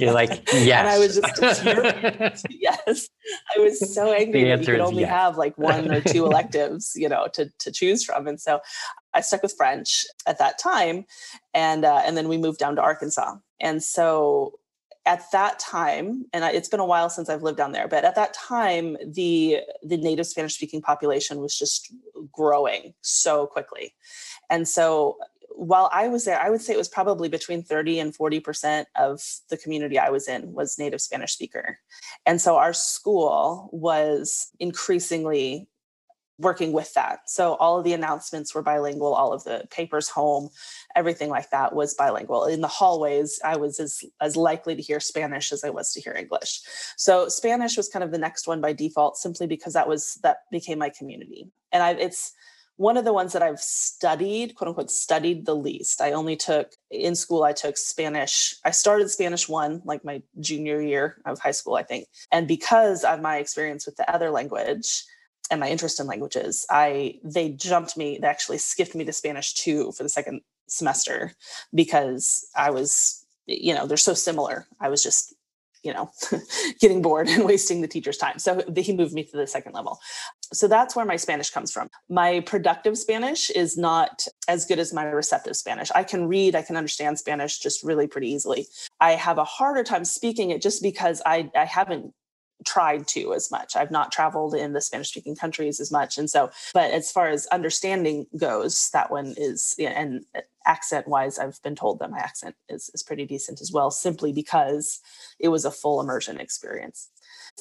You're 0.00 0.12
like 0.12 0.42
yes 0.52 0.54
and 0.80 0.88
i 0.88 0.98
was 0.98 1.14
just 1.14 2.44
yes. 2.50 3.08
I 3.56 3.60
was 3.60 3.94
so 3.94 4.12
angry 4.12 4.42
that 4.44 4.60
you 4.60 4.66
could 4.66 4.80
only 4.80 5.02
yes. 5.02 5.10
have 5.10 5.36
like 5.36 5.56
one 5.56 5.90
or 5.92 6.00
two 6.00 6.26
electives 6.26 6.92
you 6.96 7.08
know 7.08 7.28
to, 7.34 7.48
to 7.60 7.70
choose 7.70 8.04
from 8.04 8.26
and 8.26 8.40
so 8.40 8.60
i 9.14 9.20
stuck 9.20 9.42
with 9.42 9.54
french 9.56 10.04
at 10.26 10.38
that 10.40 10.58
time 10.58 11.04
and 11.56 11.86
uh, 11.86 12.02
and 12.04 12.16
then 12.16 12.28
we 12.28 12.36
moved 12.36 12.58
down 12.58 12.76
to 12.76 12.82
arkansas. 12.82 13.36
And 13.60 13.82
so 13.82 14.52
at 15.06 15.30
that 15.32 15.58
time 15.58 16.24
and 16.32 16.44
it's 16.44 16.68
been 16.68 16.80
a 16.80 16.84
while 16.84 17.08
since 17.08 17.28
i've 17.28 17.42
lived 17.42 17.56
down 17.56 17.72
there 17.72 17.88
but 17.88 18.04
at 18.04 18.16
that 18.16 18.34
time 18.34 18.96
the 19.06 19.60
the 19.82 19.96
native 19.96 20.26
spanish 20.26 20.54
speaking 20.54 20.82
population 20.82 21.40
was 21.40 21.56
just 21.56 21.92
growing 22.32 22.94
so 23.00 23.46
quickly. 23.46 23.94
And 24.50 24.66
so 24.68 25.16
while 25.58 25.88
i 25.90 26.06
was 26.06 26.26
there 26.26 26.38
i 26.38 26.50
would 26.50 26.60
say 26.60 26.74
it 26.74 26.76
was 26.76 26.88
probably 26.88 27.30
between 27.30 27.62
30 27.62 27.98
and 28.00 28.14
40% 28.14 28.84
of 28.94 29.22
the 29.48 29.56
community 29.56 29.98
i 29.98 30.10
was 30.10 30.28
in 30.28 30.52
was 30.52 30.78
native 30.78 31.00
spanish 31.00 31.32
speaker. 31.32 31.78
And 32.26 32.40
so 32.40 32.56
our 32.56 32.74
school 32.74 33.70
was 33.72 34.50
increasingly 34.60 35.66
working 36.38 36.72
with 36.72 36.92
that. 36.94 37.20
So 37.26 37.54
all 37.54 37.78
of 37.78 37.84
the 37.84 37.92
announcements 37.92 38.54
were 38.54 38.62
bilingual, 38.62 39.14
all 39.14 39.32
of 39.32 39.44
the 39.44 39.66
papers 39.70 40.08
home, 40.08 40.50
everything 40.94 41.30
like 41.30 41.50
that 41.50 41.74
was 41.74 41.94
bilingual. 41.94 42.44
In 42.44 42.60
the 42.60 42.68
hallways, 42.68 43.40
I 43.44 43.56
was 43.56 43.80
as 43.80 44.02
as 44.20 44.36
likely 44.36 44.76
to 44.76 44.82
hear 44.82 45.00
Spanish 45.00 45.52
as 45.52 45.64
I 45.64 45.70
was 45.70 45.92
to 45.92 46.00
hear 46.00 46.12
English. 46.12 46.60
So 46.96 47.28
Spanish 47.28 47.76
was 47.76 47.88
kind 47.88 48.04
of 48.04 48.12
the 48.12 48.18
next 48.18 48.46
one 48.46 48.60
by 48.60 48.72
default 48.72 49.16
simply 49.16 49.46
because 49.46 49.72
that 49.72 49.88
was 49.88 50.18
that 50.22 50.38
became 50.50 50.78
my 50.78 50.90
community. 50.90 51.50
And 51.72 51.82
I 51.82 51.92
it's 51.92 52.32
one 52.76 52.98
of 52.98 53.06
the 53.06 53.12
ones 53.12 53.32
that 53.32 53.42
I've 53.42 53.58
studied, 53.58 54.54
quote 54.54 54.68
unquote, 54.68 54.90
studied 54.90 55.46
the 55.46 55.56
least. 55.56 56.02
I 56.02 56.12
only 56.12 56.36
took 56.36 56.72
in 56.90 57.14
school, 57.14 57.42
I 57.42 57.54
took 57.54 57.78
Spanish. 57.78 58.54
I 58.64 58.70
started 58.70 59.10
Spanish 59.10 59.48
one, 59.48 59.80
like 59.86 60.04
my 60.04 60.22
junior 60.40 60.82
year 60.82 61.16
of 61.24 61.38
high 61.38 61.52
school, 61.52 61.76
I 61.76 61.82
think. 61.82 62.06
And 62.30 62.46
because 62.46 63.02
of 63.02 63.22
my 63.22 63.38
experience 63.38 63.86
with 63.86 63.96
the 63.96 64.14
other 64.14 64.30
language 64.30 65.04
and 65.50 65.60
my 65.60 65.68
interest 65.68 66.00
in 66.00 66.06
languages, 66.06 66.66
I 66.70 67.18
they 67.24 67.50
jumped 67.50 67.96
me, 67.96 68.18
they 68.20 68.26
actually 68.26 68.58
skipped 68.58 68.94
me 68.94 69.04
to 69.04 69.12
Spanish 69.12 69.54
two 69.54 69.92
for 69.92 70.02
the 70.02 70.08
second 70.08 70.40
semester 70.68 71.32
because 71.74 72.48
I 72.56 72.70
was, 72.70 73.24
you 73.46 73.74
know, 73.74 73.86
they're 73.86 73.96
so 73.96 74.14
similar. 74.14 74.66
I 74.80 74.88
was 74.88 75.02
just 75.02 75.34
you 75.86 75.94
know 75.94 76.10
getting 76.80 77.00
bored 77.00 77.28
and 77.28 77.44
wasting 77.44 77.80
the 77.80 77.88
teacher's 77.88 78.18
time. 78.18 78.38
So 78.38 78.62
he 78.76 78.92
moved 78.92 79.14
me 79.14 79.22
to 79.24 79.36
the 79.36 79.46
second 79.46 79.72
level. 79.72 79.98
So 80.52 80.68
that's 80.68 80.94
where 80.96 81.06
my 81.06 81.16
spanish 81.16 81.50
comes 81.50 81.72
from. 81.72 81.88
My 82.08 82.40
productive 82.40 82.98
spanish 82.98 83.50
is 83.50 83.78
not 83.78 84.26
as 84.48 84.66
good 84.66 84.78
as 84.78 84.92
my 84.92 85.04
receptive 85.04 85.56
spanish. 85.56 85.90
I 85.94 86.02
can 86.02 86.26
read 86.26 86.54
i 86.56 86.62
can 86.62 86.76
understand 86.76 87.18
spanish 87.18 87.58
just 87.58 87.84
really 87.84 88.08
pretty 88.08 88.30
easily. 88.30 88.66
I 89.00 89.12
have 89.12 89.38
a 89.38 89.44
harder 89.44 89.84
time 89.84 90.04
speaking 90.04 90.50
it 90.50 90.60
just 90.60 90.82
because 90.82 91.22
i 91.24 91.50
i 91.54 91.64
haven't 91.64 92.12
tried 92.64 93.06
to 93.08 93.34
as 93.34 93.50
much. 93.50 93.76
I've 93.76 93.90
not 93.90 94.12
traveled 94.12 94.54
in 94.54 94.72
the 94.72 94.80
Spanish 94.80 95.10
speaking 95.10 95.36
countries 95.36 95.80
as 95.80 95.90
much. 95.90 96.18
And 96.18 96.28
so, 96.28 96.50
but 96.72 96.90
as 96.90 97.12
far 97.12 97.28
as 97.28 97.46
understanding 97.46 98.26
goes, 98.36 98.90
that 98.92 99.10
one 99.10 99.34
is, 99.36 99.74
and 99.78 100.24
uh, 100.34 100.40
accent 100.64 101.06
wise, 101.06 101.38
I've 101.38 101.62
been 101.62 101.76
told 101.76 101.98
that 102.00 102.10
my 102.10 102.18
accent 102.18 102.56
is, 102.68 102.90
is 102.94 103.02
pretty 103.02 103.26
decent 103.26 103.60
as 103.60 103.72
well, 103.72 103.90
simply 103.90 104.32
because 104.32 105.00
it 105.38 105.48
was 105.48 105.64
a 105.64 105.70
full 105.70 106.00
immersion 106.00 106.40
experience. 106.40 107.08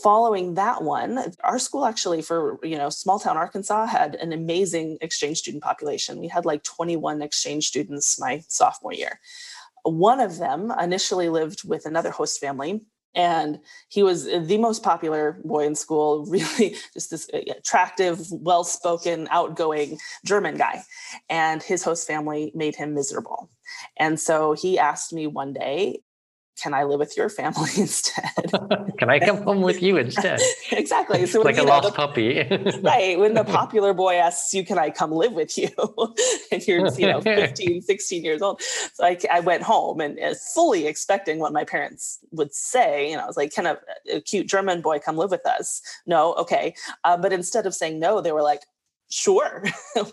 Following 0.02 0.56
that 0.56 0.84
one, 0.84 1.34
our 1.44 1.60
school 1.60 1.86
actually 1.86 2.22
for, 2.22 2.60
you 2.64 2.78
know, 2.78 2.90
small 2.90 3.20
town 3.20 3.38
Arkansas 3.38 3.86
had 3.86 4.16
an 4.16 4.34
amazing 4.34 4.98
exchange 5.02 5.38
student 5.38 5.64
population. 5.64 6.20
We 6.20 6.28
had 6.28 6.46
like 6.46 6.64
21 6.64 7.22
exchange 7.22 7.68
students 7.68 8.20
my 8.20 8.44
sophomore 8.48 8.94
year. 8.94 9.20
One 9.84 10.20
of 10.20 10.38
them 10.38 10.74
initially 10.82 11.30
lived 11.30 11.68
with 11.68 11.86
another 11.86 12.12
host 12.12 12.40
family 12.40 12.82
and 13.16 13.60
he 13.90 14.04
was 14.04 14.26
the 14.26 14.58
most 14.58 14.84
popular 14.84 15.40
boy 15.44 15.66
in 15.66 15.76
school 15.76 16.26
really 16.30 16.76
just 16.94 17.10
this 17.10 17.30
uh, 17.34 17.40
attractive 17.58 18.20
well-spoken 18.32 19.28
outgoing 19.32 19.98
german 20.26 20.58
guy 20.58 20.82
and 21.30 21.64
his 21.64 21.84
host 21.84 22.08
family 22.08 22.52
made 22.56 22.76
him 22.76 22.94
miserable. 22.94 23.50
And 23.98 24.20
so 24.20 24.54
he 24.54 24.78
asked 24.78 25.14
me 25.14 25.28
one 25.28 25.54
day 25.54 26.02
can 26.58 26.74
I 26.74 26.84
live 26.84 27.00
with 27.00 27.18
your 27.18 27.30
family 27.30 27.70
instead? 27.78 28.32
can 28.98 29.10
I 29.10 29.20
come 29.20 29.42
home 29.44 29.62
with 29.62 29.82
you 29.82 29.98
instead? 29.98 30.40
exactly. 30.72 31.26
So 31.26 31.42
like 31.42 31.56
a 31.56 31.60
know, 31.60 31.66
lost 31.66 31.88
the, 31.88 31.94
puppy. 31.94 32.48
right. 32.82 33.20
When 33.20 33.34
the 33.34 33.44
popular 33.44 33.94
boy 33.94 34.16
asks 34.16 34.54
you, 34.54 34.66
can 34.66 34.78
I 34.78 34.90
come 34.90 35.12
live 35.12 35.34
with 35.34 35.58
you? 35.58 35.70
and 36.52 36.66
you're, 36.66 36.88
you 36.94 37.08
know, 37.08 37.22
15, 37.22 37.82
16 37.82 38.24
years 38.24 38.42
old. 38.42 38.62
So 38.94 39.06
I, 39.06 39.18
I 39.32 39.40
went 39.42 39.64
home 39.64 40.00
and 40.00 40.20
uh, 40.20 40.34
fully 40.54 40.88
expecting 40.88 41.40
what 41.40 41.54
my 41.54 41.64
parents 41.64 42.20
would 42.32 42.54
say. 42.54 43.12
You 43.12 43.18
know, 43.18 43.24
I 43.24 43.28
was 43.28 43.38
like, 43.38 43.54
can 43.54 43.66
a, 43.66 43.78
a 44.12 44.22
cute 44.22 44.48
German 44.48 44.82
boy 44.82 45.00
come 45.00 45.18
live 45.18 45.32
with 45.32 45.46
us? 45.46 45.82
No. 46.06 46.34
Okay. 46.36 46.76
Uh, 47.04 47.18
but 47.18 47.34
instead 47.34 47.66
of 47.66 47.76
saying 47.76 48.00
no, 48.00 48.22
they 48.22 48.32
were 48.32 48.44
like, 48.44 48.62
sure, 49.10 49.64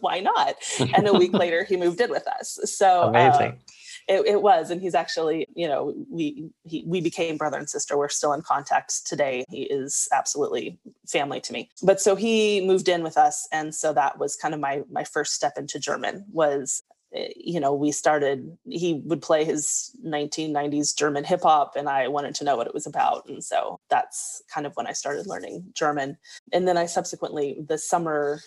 why 0.00 0.20
not? 0.20 0.56
And 0.94 1.06
a 1.06 1.14
week 1.14 1.32
later, 1.32 1.64
he 1.64 1.76
moved 1.76 2.00
in 2.00 2.10
with 2.10 2.26
us. 2.26 2.58
So 2.64 3.02
amazing. 3.02 3.52
Uh, 3.52 3.72
it, 4.08 4.26
it 4.26 4.42
was 4.42 4.70
and 4.70 4.80
he's 4.80 4.94
actually 4.94 5.46
you 5.54 5.68
know 5.68 5.94
we 6.10 6.50
he, 6.64 6.84
we 6.86 7.00
became 7.00 7.36
brother 7.36 7.58
and 7.58 7.68
sister. 7.68 7.96
We're 7.96 8.08
still 8.08 8.32
in 8.32 8.42
contact 8.42 9.06
today. 9.06 9.44
He 9.50 9.62
is 9.62 10.08
absolutely 10.12 10.78
family 11.06 11.40
to 11.40 11.52
me. 11.52 11.70
But 11.82 12.00
so 12.00 12.16
he 12.16 12.64
moved 12.66 12.88
in 12.88 13.02
with 13.02 13.16
us 13.16 13.48
and 13.52 13.74
so 13.74 13.92
that 13.92 14.18
was 14.18 14.36
kind 14.36 14.54
of 14.54 14.60
my 14.60 14.82
my 14.90 15.04
first 15.04 15.34
step 15.34 15.54
into 15.56 15.78
german 15.78 16.24
was 16.32 16.82
eh, 17.14 17.28
you 17.36 17.60
know 17.60 17.74
we 17.74 17.92
started 17.92 18.56
he 18.68 19.02
would 19.04 19.22
play 19.22 19.44
his 19.44 19.90
1990s 20.04 20.96
german 20.96 21.24
hip 21.24 21.42
hop 21.42 21.74
and 21.76 21.88
i 21.88 22.08
wanted 22.08 22.34
to 22.34 22.44
know 22.44 22.56
what 22.56 22.66
it 22.66 22.74
was 22.74 22.86
about. 22.86 23.26
And 23.28 23.42
so 23.42 23.80
that's 23.88 24.42
kind 24.52 24.66
of 24.66 24.74
when 24.76 24.86
i 24.86 24.92
started 24.92 25.26
learning 25.26 25.64
german. 25.74 26.18
And 26.52 26.66
then 26.66 26.76
i 26.76 26.86
subsequently 26.86 27.58
the 27.66 27.78
summer 27.78 28.40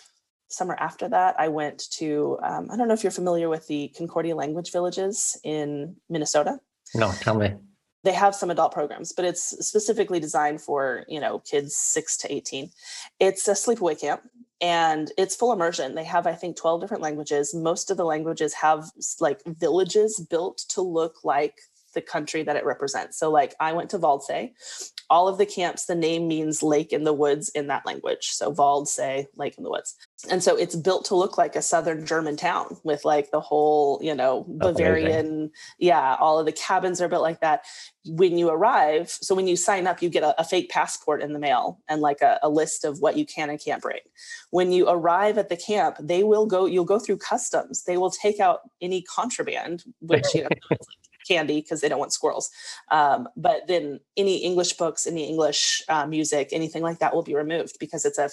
summer 0.48 0.76
after 0.78 1.08
that, 1.08 1.34
I 1.38 1.48
went 1.48 1.84
to, 1.92 2.38
um, 2.42 2.68
I 2.70 2.76
don't 2.76 2.88
know 2.88 2.94
if 2.94 3.02
you're 3.02 3.10
familiar 3.10 3.48
with 3.48 3.66
the 3.66 3.92
Concordia 3.96 4.34
language 4.34 4.72
villages 4.72 5.38
in 5.44 5.96
Minnesota. 6.08 6.58
No, 6.94 7.12
tell 7.12 7.34
me. 7.34 7.54
They 8.04 8.12
have 8.12 8.34
some 8.34 8.50
adult 8.50 8.72
programs, 8.72 9.12
but 9.12 9.24
it's 9.24 9.42
specifically 9.66 10.20
designed 10.20 10.60
for, 10.60 11.04
you 11.08 11.18
know, 11.18 11.40
kids 11.40 11.74
six 11.74 12.16
to 12.18 12.32
18. 12.32 12.70
It's 13.18 13.48
a 13.48 13.52
sleepaway 13.52 14.00
camp 14.00 14.22
and 14.60 15.10
it's 15.18 15.34
full 15.34 15.52
immersion. 15.52 15.96
They 15.96 16.04
have, 16.04 16.26
I 16.26 16.34
think, 16.34 16.56
12 16.56 16.80
different 16.80 17.02
languages. 17.02 17.52
Most 17.52 17.90
of 17.90 17.96
the 17.96 18.04
languages 18.04 18.54
have 18.54 18.84
like 19.20 19.42
villages 19.44 20.24
built 20.30 20.58
to 20.68 20.82
look 20.82 21.24
like 21.24 21.58
the 21.94 22.00
country 22.00 22.44
that 22.44 22.56
it 22.56 22.64
represents. 22.64 23.18
So, 23.18 23.30
like, 23.30 23.54
I 23.58 23.72
went 23.72 23.90
to 23.90 23.98
Waldsee 23.98 24.52
all 25.08 25.28
of 25.28 25.38
the 25.38 25.46
camps, 25.46 25.86
the 25.86 25.94
name 25.94 26.26
means 26.26 26.62
lake 26.62 26.92
in 26.92 27.04
the 27.04 27.12
woods 27.12 27.48
in 27.50 27.68
that 27.68 27.86
language. 27.86 28.28
So 28.30 28.50
Wald 28.50 28.88
say 28.88 29.28
lake 29.36 29.56
in 29.56 29.64
the 29.64 29.70
woods. 29.70 29.94
And 30.30 30.42
so 30.42 30.56
it's 30.56 30.74
built 30.74 31.04
to 31.06 31.14
look 31.14 31.36
like 31.36 31.56
a 31.56 31.62
southern 31.62 32.06
German 32.06 32.36
town 32.36 32.78
with 32.84 33.04
like 33.04 33.30
the 33.30 33.40
whole, 33.40 33.98
you 34.02 34.14
know, 34.14 34.46
Bavarian. 34.48 35.50
Yeah, 35.78 36.16
all 36.18 36.38
of 36.38 36.46
the 36.46 36.52
cabins 36.52 37.02
are 37.02 37.08
built 37.08 37.22
like 37.22 37.40
that. 37.40 37.64
When 38.06 38.38
you 38.38 38.48
arrive, 38.48 39.10
so 39.10 39.34
when 39.34 39.46
you 39.46 39.56
sign 39.56 39.86
up, 39.86 40.00
you 40.00 40.08
get 40.08 40.22
a, 40.22 40.40
a 40.40 40.44
fake 40.44 40.70
passport 40.70 41.22
in 41.22 41.34
the 41.34 41.38
mail 41.38 41.80
and 41.88 42.00
like 42.00 42.22
a, 42.22 42.38
a 42.42 42.48
list 42.48 42.84
of 42.84 43.00
what 43.00 43.16
you 43.16 43.26
can 43.26 43.50
and 43.50 43.62
can't 43.62 43.82
bring. 43.82 44.00
When 44.50 44.72
you 44.72 44.88
arrive 44.88 45.36
at 45.36 45.50
the 45.50 45.56
camp, 45.56 45.96
they 46.00 46.22
will 46.22 46.46
go, 46.46 46.64
you'll 46.64 46.84
go 46.84 46.98
through 46.98 47.18
customs. 47.18 47.84
They 47.84 47.98
will 47.98 48.10
take 48.10 48.40
out 48.40 48.60
any 48.80 49.02
contraband, 49.02 49.84
which 50.00 50.34
you 50.34 50.44
know 50.44 50.48
candy 51.26 51.60
because 51.60 51.80
they 51.80 51.88
don't 51.88 51.98
want 51.98 52.12
squirrels. 52.12 52.50
Um, 52.90 53.28
but 53.36 53.66
then 53.66 54.00
any 54.16 54.38
English 54.38 54.74
books, 54.74 55.06
any 55.06 55.28
English 55.28 55.82
uh, 55.88 56.06
music, 56.06 56.50
anything 56.52 56.82
like 56.82 56.98
that 56.98 57.14
will 57.14 57.22
be 57.22 57.34
removed 57.34 57.78
because 57.78 58.04
it's 58.04 58.18
a 58.18 58.30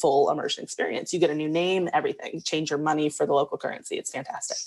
full 0.00 0.30
immersion 0.30 0.64
experience. 0.64 1.12
You 1.12 1.20
get 1.20 1.30
a 1.30 1.34
new 1.34 1.48
name, 1.48 1.88
everything, 1.92 2.42
change 2.42 2.70
your 2.70 2.78
money 2.78 3.08
for 3.08 3.26
the 3.26 3.32
local 3.32 3.58
currency. 3.58 3.96
It's 3.96 4.10
fantastic. 4.10 4.58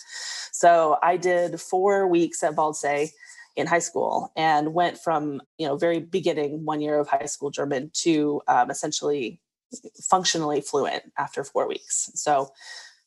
So 0.51 0.97
I 1.01 1.17
did 1.17 1.59
four 1.59 2.07
weeks 2.07 2.43
at 2.43 2.55
Waldsee 2.55 3.11
in 3.55 3.67
high 3.67 3.79
school 3.79 4.31
and 4.35 4.73
went 4.73 4.97
from 4.97 5.41
you 5.57 5.67
know 5.67 5.75
very 5.75 5.99
beginning 5.99 6.65
one 6.65 6.81
year 6.81 6.99
of 6.99 7.07
high 7.07 7.25
school 7.25 7.49
German 7.49 7.91
to 7.93 8.41
um, 8.47 8.69
essentially 8.69 9.41
functionally 10.01 10.61
fluent 10.61 11.03
after 11.17 11.43
four 11.43 11.67
weeks. 11.67 12.09
So 12.15 12.51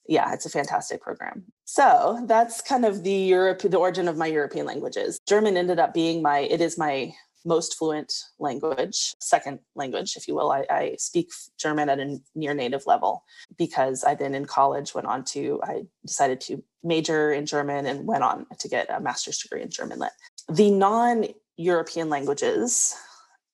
yeah, 0.07 0.33
it's 0.33 0.47
a 0.47 0.51
fantastic 0.51 1.01
program. 1.01 1.45
So 1.65 2.23
that's 2.27 2.61
kind 2.61 2.85
of 2.85 3.03
the 3.03 3.13
Europe, 3.13 3.63
the 3.63 3.79
origin 3.79 4.09
of 4.09 4.17
my 4.17 4.27
European 4.27 4.67
languages. 4.67 5.19
German 5.29 5.57
ended 5.57 5.79
up 5.79 5.95
being 5.95 6.23
my, 6.23 6.41
it 6.41 6.61
is 6.61 6.77
my 6.77 7.15
most 7.45 7.77
fluent 7.77 8.13
language, 8.39 9.15
second 9.21 9.59
language, 9.75 10.17
if 10.17 10.29
you 10.29 10.35
will. 10.35 10.51
I, 10.51 10.65
I, 10.71 10.97
speak 10.99 11.31
German 11.59 11.89
at 11.89 11.99
a 11.99 12.19
near 12.35 12.55
native 12.55 12.87
level 12.87 13.25
because 13.59 14.05
I 14.05 14.15
then 14.15 14.35
in 14.35 14.45
college 14.45 14.95
went 14.95 15.07
on 15.07 15.25
to, 15.27 15.61
I 15.65 15.83
decided 16.07 16.41
to 16.43 16.63
major 16.83 17.33
in 17.33 17.47
German 17.47 17.87
and 17.87 18.07
went 18.07 18.23
on 18.23 18.47
to 18.59 18.69
get 18.69 18.91
a 18.91 19.01
master's 19.01 19.39
degree 19.39 19.63
in 19.63 19.71
German 19.71 19.99
lit. 19.99 20.13
The 20.49 20.71
non 20.71 21.27
European 21.57 22.09
languages, 22.09 22.95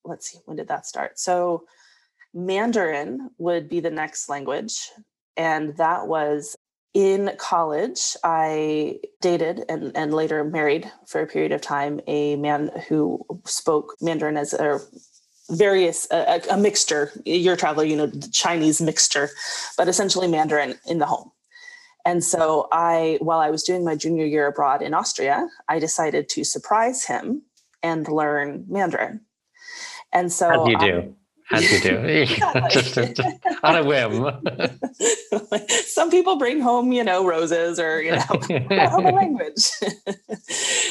let's 0.04 0.30
see, 0.30 0.38
when 0.44 0.56
did 0.56 0.68
that 0.68 0.86
start? 0.86 1.18
So 1.18 1.64
Mandarin 2.34 3.30
would 3.38 3.68
be 3.68 3.80
the 3.80 3.90
next 3.90 4.28
language 4.28 4.90
and 5.38 5.76
that 5.76 6.08
was 6.08 6.56
in 6.92 7.30
college. 7.38 8.16
I 8.24 8.98
dated 9.20 9.64
and, 9.68 9.96
and 9.96 10.12
later 10.12 10.44
married 10.44 10.90
for 11.06 11.22
a 11.22 11.26
period 11.26 11.52
of 11.52 11.60
time 11.60 12.00
a 12.06 12.36
man 12.36 12.70
who 12.88 13.24
spoke 13.46 13.94
Mandarin 14.02 14.36
as 14.36 14.52
a 14.52 14.80
various 15.50 16.08
a, 16.10 16.42
a 16.50 16.56
mixture. 16.58 17.12
You're 17.24 17.54
a 17.54 17.56
traveler 17.56 17.84
you 17.84 17.96
know 17.96 18.10
chinese 18.32 18.82
mixture 18.82 19.30
but 19.78 19.88
essentially 19.88 20.28
mandarin 20.28 20.74
in 20.86 20.98
the 20.98 21.06
home. 21.06 21.30
And 22.04 22.22
so 22.22 22.68
i 22.72 23.18
while 23.22 23.38
i 23.38 23.48
was 23.48 23.62
doing 23.62 23.84
my 23.84 23.94
junior 23.94 24.26
year 24.26 24.46
abroad 24.46 24.82
in 24.82 24.92
austria 24.92 25.48
i 25.68 25.78
decided 25.78 26.28
to 26.30 26.44
surprise 26.44 27.04
him 27.04 27.42
and 27.82 28.08
learn 28.08 28.66
mandarin. 28.68 29.20
And 30.12 30.30
so 30.32 30.50
How 30.50 30.64
do? 30.64 30.70
You 30.70 30.78
do 30.78 31.14
As 31.50 31.70
you 31.72 31.80
do, 31.80 32.26
just, 32.70 32.94
just, 32.94 33.20
on 33.62 33.76
a 33.76 33.84
whim. 33.84 34.30
Some 35.86 36.10
people 36.10 36.36
bring 36.36 36.60
home, 36.60 36.92
you 36.92 37.02
know, 37.02 37.26
roses 37.26 37.80
or 37.80 38.02
you 38.02 38.12
know, 38.12 38.20
home 38.88 39.14
language. 39.14 39.70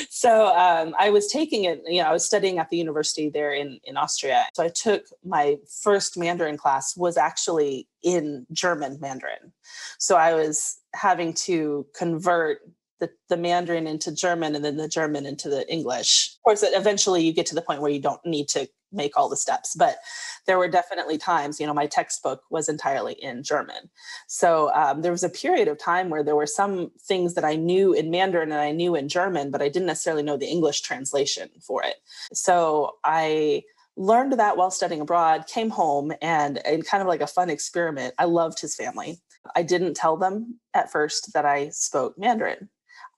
so 0.09 0.47
um, 0.47 0.95
I 0.97 1.09
was 1.11 1.27
taking 1.27 1.65
it. 1.65 1.81
You 1.85 2.01
know, 2.01 2.09
I 2.09 2.13
was 2.13 2.25
studying 2.25 2.57
at 2.57 2.69
the 2.69 2.77
university 2.77 3.29
there 3.29 3.53
in 3.53 3.79
in 3.83 3.97
Austria. 3.97 4.47
So 4.55 4.63
I 4.63 4.69
took 4.69 5.03
my 5.23 5.57
first 5.81 6.17
Mandarin 6.17 6.57
class 6.57 6.97
was 6.97 7.17
actually 7.17 7.87
in 8.01 8.47
German 8.51 8.99
Mandarin. 8.99 9.53
So 9.99 10.17
I 10.17 10.33
was 10.33 10.79
having 10.95 11.33
to 11.33 11.85
convert 11.95 12.59
the, 12.99 13.09
the 13.29 13.37
Mandarin 13.37 13.87
into 13.87 14.11
German 14.11 14.55
and 14.55 14.65
then 14.65 14.77
the 14.77 14.87
German 14.87 15.25
into 15.25 15.49
the 15.49 15.71
English. 15.71 16.35
Of 16.35 16.43
course, 16.43 16.63
eventually 16.63 17.23
you 17.23 17.33
get 17.33 17.45
to 17.47 17.55
the 17.55 17.61
point 17.61 17.81
where 17.81 17.91
you 17.91 18.01
don't 18.01 18.25
need 18.25 18.47
to 18.49 18.67
make 18.97 19.15
all 19.15 19.29
the 19.29 19.37
steps 19.37 19.75
but 19.75 19.99
there 20.45 20.57
were 20.57 20.67
definitely 20.67 21.17
times 21.17 21.59
you 21.59 21.67
know 21.67 21.73
my 21.73 21.87
textbook 21.87 22.41
was 22.49 22.67
entirely 22.67 23.13
in 23.13 23.43
german. 23.43 23.89
So 24.27 24.73
um, 24.73 25.01
there 25.01 25.11
was 25.11 25.23
a 25.23 25.29
period 25.29 25.67
of 25.67 25.77
time 25.77 26.09
where 26.09 26.23
there 26.23 26.35
were 26.35 26.47
some 26.47 26.91
things 26.99 27.35
that 27.35 27.45
i 27.45 27.55
knew 27.55 27.93
in 27.93 28.09
mandarin 28.09 28.51
and 28.51 28.61
i 28.61 28.71
knew 28.71 28.95
in 28.95 29.07
german 29.07 29.51
but 29.51 29.61
i 29.61 29.69
didn't 29.69 29.87
necessarily 29.87 30.23
know 30.23 30.37
the 30.37 30.47
english 30.47 30.81
translation 30.81 31.49
for 31.61 31.83
it. 31.83 31.95
So 32.33 32.95
i 33.03 33.63
learned 33.95 34.33
that 34.33 34.57
while 34.57 34.71
studying 34.71 35.01
abroad 35.01 35.47
came 35.47 35.69
home 35.69 36.13
and 36.21 36.59
in 36.65 36.83
kind 36.83 37.01
of 37.01 37.07
like 37.07 37.21
a 37.21 37.27
fun 37.27 37.49
experiment 37.49 38.13
i 38.17 38.25
loved 38.25 38.59
his 38.59 38.75
family. 38.75 39.19
I 39.55 39.63
didn't 39.63 39.95
tell 39.95 40.17
them 40.17 40.59
at 40.73 40.91
first 40.91 41.33
that 41.33 41.45
i 41.45 41.69
spoke 41.69 42.17
mandarin. 42.17 42.69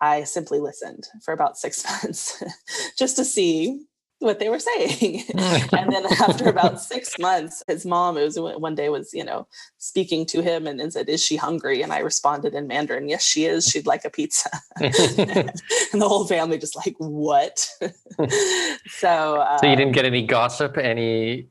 I 0.02 0.24
simply 0.24 0.60
listened 0.60 1.08
for 1.24 1.34
about 1.34 1.58
six 1.58 1.84
months 2.04 2.44
just 2.98 3.16
to 3.18 3.26
see 3.26 3.86
what 4.20 4.40
they 4.40 4.50
were 4.50 4.60
saying. 4.60 5.24
and 5.36 5.92
then 5.92 6.06
after 6.22 6.50
about 6.50 6.82
six 6.82 7.18
months, 7.18 7.64
his 7.68 7.86
mom, 7.86 8.18
it 8.18 8.24
was 8.24 8.38
one 8.38 8.76
day 8.76 8.90
was, 8.90 9.14
you 9.14 9.24
know, 9.24 9.48
speaking 9.78 10.26
to 10.28 10.42
him 10.42 10.68
and, 10.68 10.80
and, 10.80 10.94
said, 10.94 11.10
is 11.10 11.24
she 11.24 11.36
hungry? 11.36 11.82
And 11.82 11.92
I 11.92 12.00
responded 12.00 12.54
in 12.54 12.68
Mandarin, 12.68 13.10
yes, 13.10 13.24
she 13.24 13.46
is. 13.46 13.66
She'd 13.66 13.88
like 13.88 14.06
a 14.06 14.10
pizza. 14.10 14.50
and 14.82 14.92
the 14.94 16.08
whole 16.08 16.26
family 16.26 16.58
just 16.58 16.76
like, 16.76 16.96
what? 16.98 17.68
so, 18.88 19.36
uh, 19.36 19.58
so 19.58 19.68
you 19.68 19.76
didn't 19.76 19.94
get 19.94 20.06
any 20.06 20.26
gossip, 20.26 20.78
any 20.78 21.48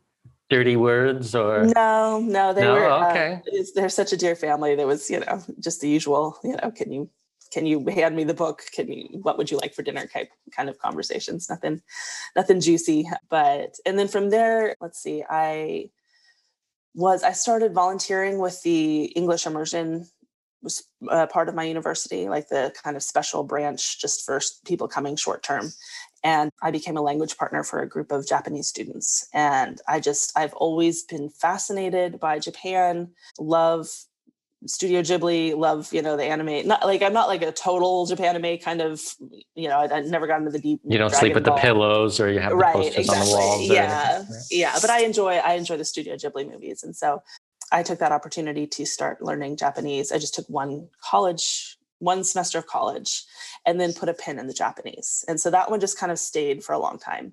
dirty 0.50 0.76
words 0.76 1.34
or 1.34 1.66
no, 1.66 2.20
no, 2.20 2.54
they 2.54 2.62
no? 2.62 2.72
were, 2.72 2.86
uh, 2.86 3.10
okay. 3.10 3.42
Uh, 3.46 3.64
they're 3.74 3.88
such 3.90 4.12
a 4.12 4.16
dear 4.16 4.34
family. 4.34 4.74
There 4.74 4.86
was, 4.86 5.10
you 5.10 5.20
know, 5.20 5.42
just 5.60 5.80
the 5.80 5.88
usual, 5.88 6.38
you 6.42 6.56
know, 6.56 6.70
can 6.70 6.90
you 6.90 7.10
can 7.52 7.66
you 7.66 7.84
hand 7.86 8.14
me 8.16 8.24
the 8.24 8.34
book? 8.34 8.64
Can 8.72 8.90
you 8.90 9.20
what 9.22 9.38
would 9.38 9.50
you 9.50 9.58
like 9.58 9.74
for 9.74 9.82
dinner 9.82 10.06
type 10.06 10.30
kind 10.50 10.68
of 10.68 10.78
conversations? 10.78 11.48
Nothing 11.48 11.82
nothing 12.36 12.60
juicy 12.60 13.08
but 13.28 13.76
and 13.86 13.98
then 13.98 14.08
from 14.08 14.30
there 14.30 14.74
let's 14.80 15.00
see 15.00 15.24
i 15.28 15.90
was 16.94 17.22
i 17.22 17.32
started 17.32 17.74
volunteering 17.74 18.38
with 18.38 18.62
the 18.62 19.04
english 19.16 19.46
immersion 19.46 20.06
was 20.62 20.84
uh, 21.08 21.26
part 21.26 21.48
of 21.48 21.54
my 21.54 21.64
university 21.64 22.28
like 22.28 22.48
the 22.48 22.72
kind 22.82 22.96
of 22.96 23.02
special 23.02 23.44
branch 23.44 24.00
just 24.00 24.24
for 24.24 24.40
people 24.64 24.88
coming 24.88 25.14
short 25.14 25.42
term. 25.42 25.70
And 26.24 26.50
i 26.62 26.72
became 26.72 26.96
a 26.96 27.02
language 27.02 27.36
partner 27.36 27.62
for 27.62 27.80
a 27.80 27.88
group 27.88 28.10
of 28.10 28.26
japanese 28.26 28.66
students. 28.66 29.28
And 29.32 29.80
i 29.86 30.00
just 30.00 30.36
i've 30.36 30.54
always 30.54 31.04
been 31.04 31.28
fascinated 31.28 32.18
by 32.18 32.40
japan 32.40 33.10
love 33.38 33.88
Studio 34.66 35.02
Ghibli, 35.02 35.56
love, 35.56 35.92
you 35.92 36.02
know, 36.02 36.16
the 36.16 36.24
anime. 36.24 36.66
Not 36.66 36.84
like 36.84 37.02
I'm 37.02 37.12
not 37.12 37.28
like 37.28 37.42
a 37.42 37.52
total 37.52 38.06
Japan 38.06 38.34
anime 38.34 38.58
kind 38.58 38.80
of, 38.80 39.00
you 39.54 39.68
know, 39.68 39.78
I, 39.78 39.98
I 39.98 40.00
never 40.00 40.26
got 40.26 40.40
into 40.40 40.50
the 40.50 40.58
deep. 40.58 40.80
You 40.84 40.98
don't 40.98 41.10
Dragon 41.10 41.20
sleep 41.20 41.34
with 41.34 41.44
Ball. 41.44 41.56
the 41.56 41.62
pillows 41.62 42.18
or 42.18 42.30
you 42.30 42.40
have 42.40 42.50
the 42.50 42.56
right, 42.56 42.74
posters 42.74 42.96
exactly. 42.96 43.20
on 43.20 43.28
the 43.28 43.36
walls. 43.36 43.68
Yeah. 43.68 44.24
Yeah. 44.50 44.78
But 44.80 44.90
I 44.90 45.04
enjoy 45.04 45.34
I 45.36 45.54
enjoy 45.54 45.76
the 45.76 45.84
Studio 45.84 46.16
Ghibli 46.16 46.50
movies. 46.50 46.82
And 46.82 46.96
so 46.96 47.22
I 47.70 47.82
took 47.82 48.00
that 48.00 48.12
opportunity 48.12 48.66
to 48.66 48.84
start 48.84 49.22
learning 49.22 49.56
Japanese. 49.58 50.10
I 50.10 50.18
just 50.18 50.34
took 50.34 50.48
one 50.48 50.88
college, 51.08 51.78
one 52.00 52.24
semester 52.24 52.58
of 52.58 52.66
college, 52.66 53.24
and 53.64 53.80
then 53.80 53.92
put 53.92 54.08
a 54.08 54.14
pin 54.14 54.40
in 54.40 54.48
the 54.48 54.54
Japanese. 54.54 55.24
And 55.28 55.40
so 55.40 55.50
that 55.50 55.70
one 55.70 55.78
just 55.78 55.98
kind 55.98 56.10
of 56.10 56.18
stayed 56.18 56.64
for 56.64 56.72
a 56.72 56.78
long 56.78 56.98
time. 56.98 57.32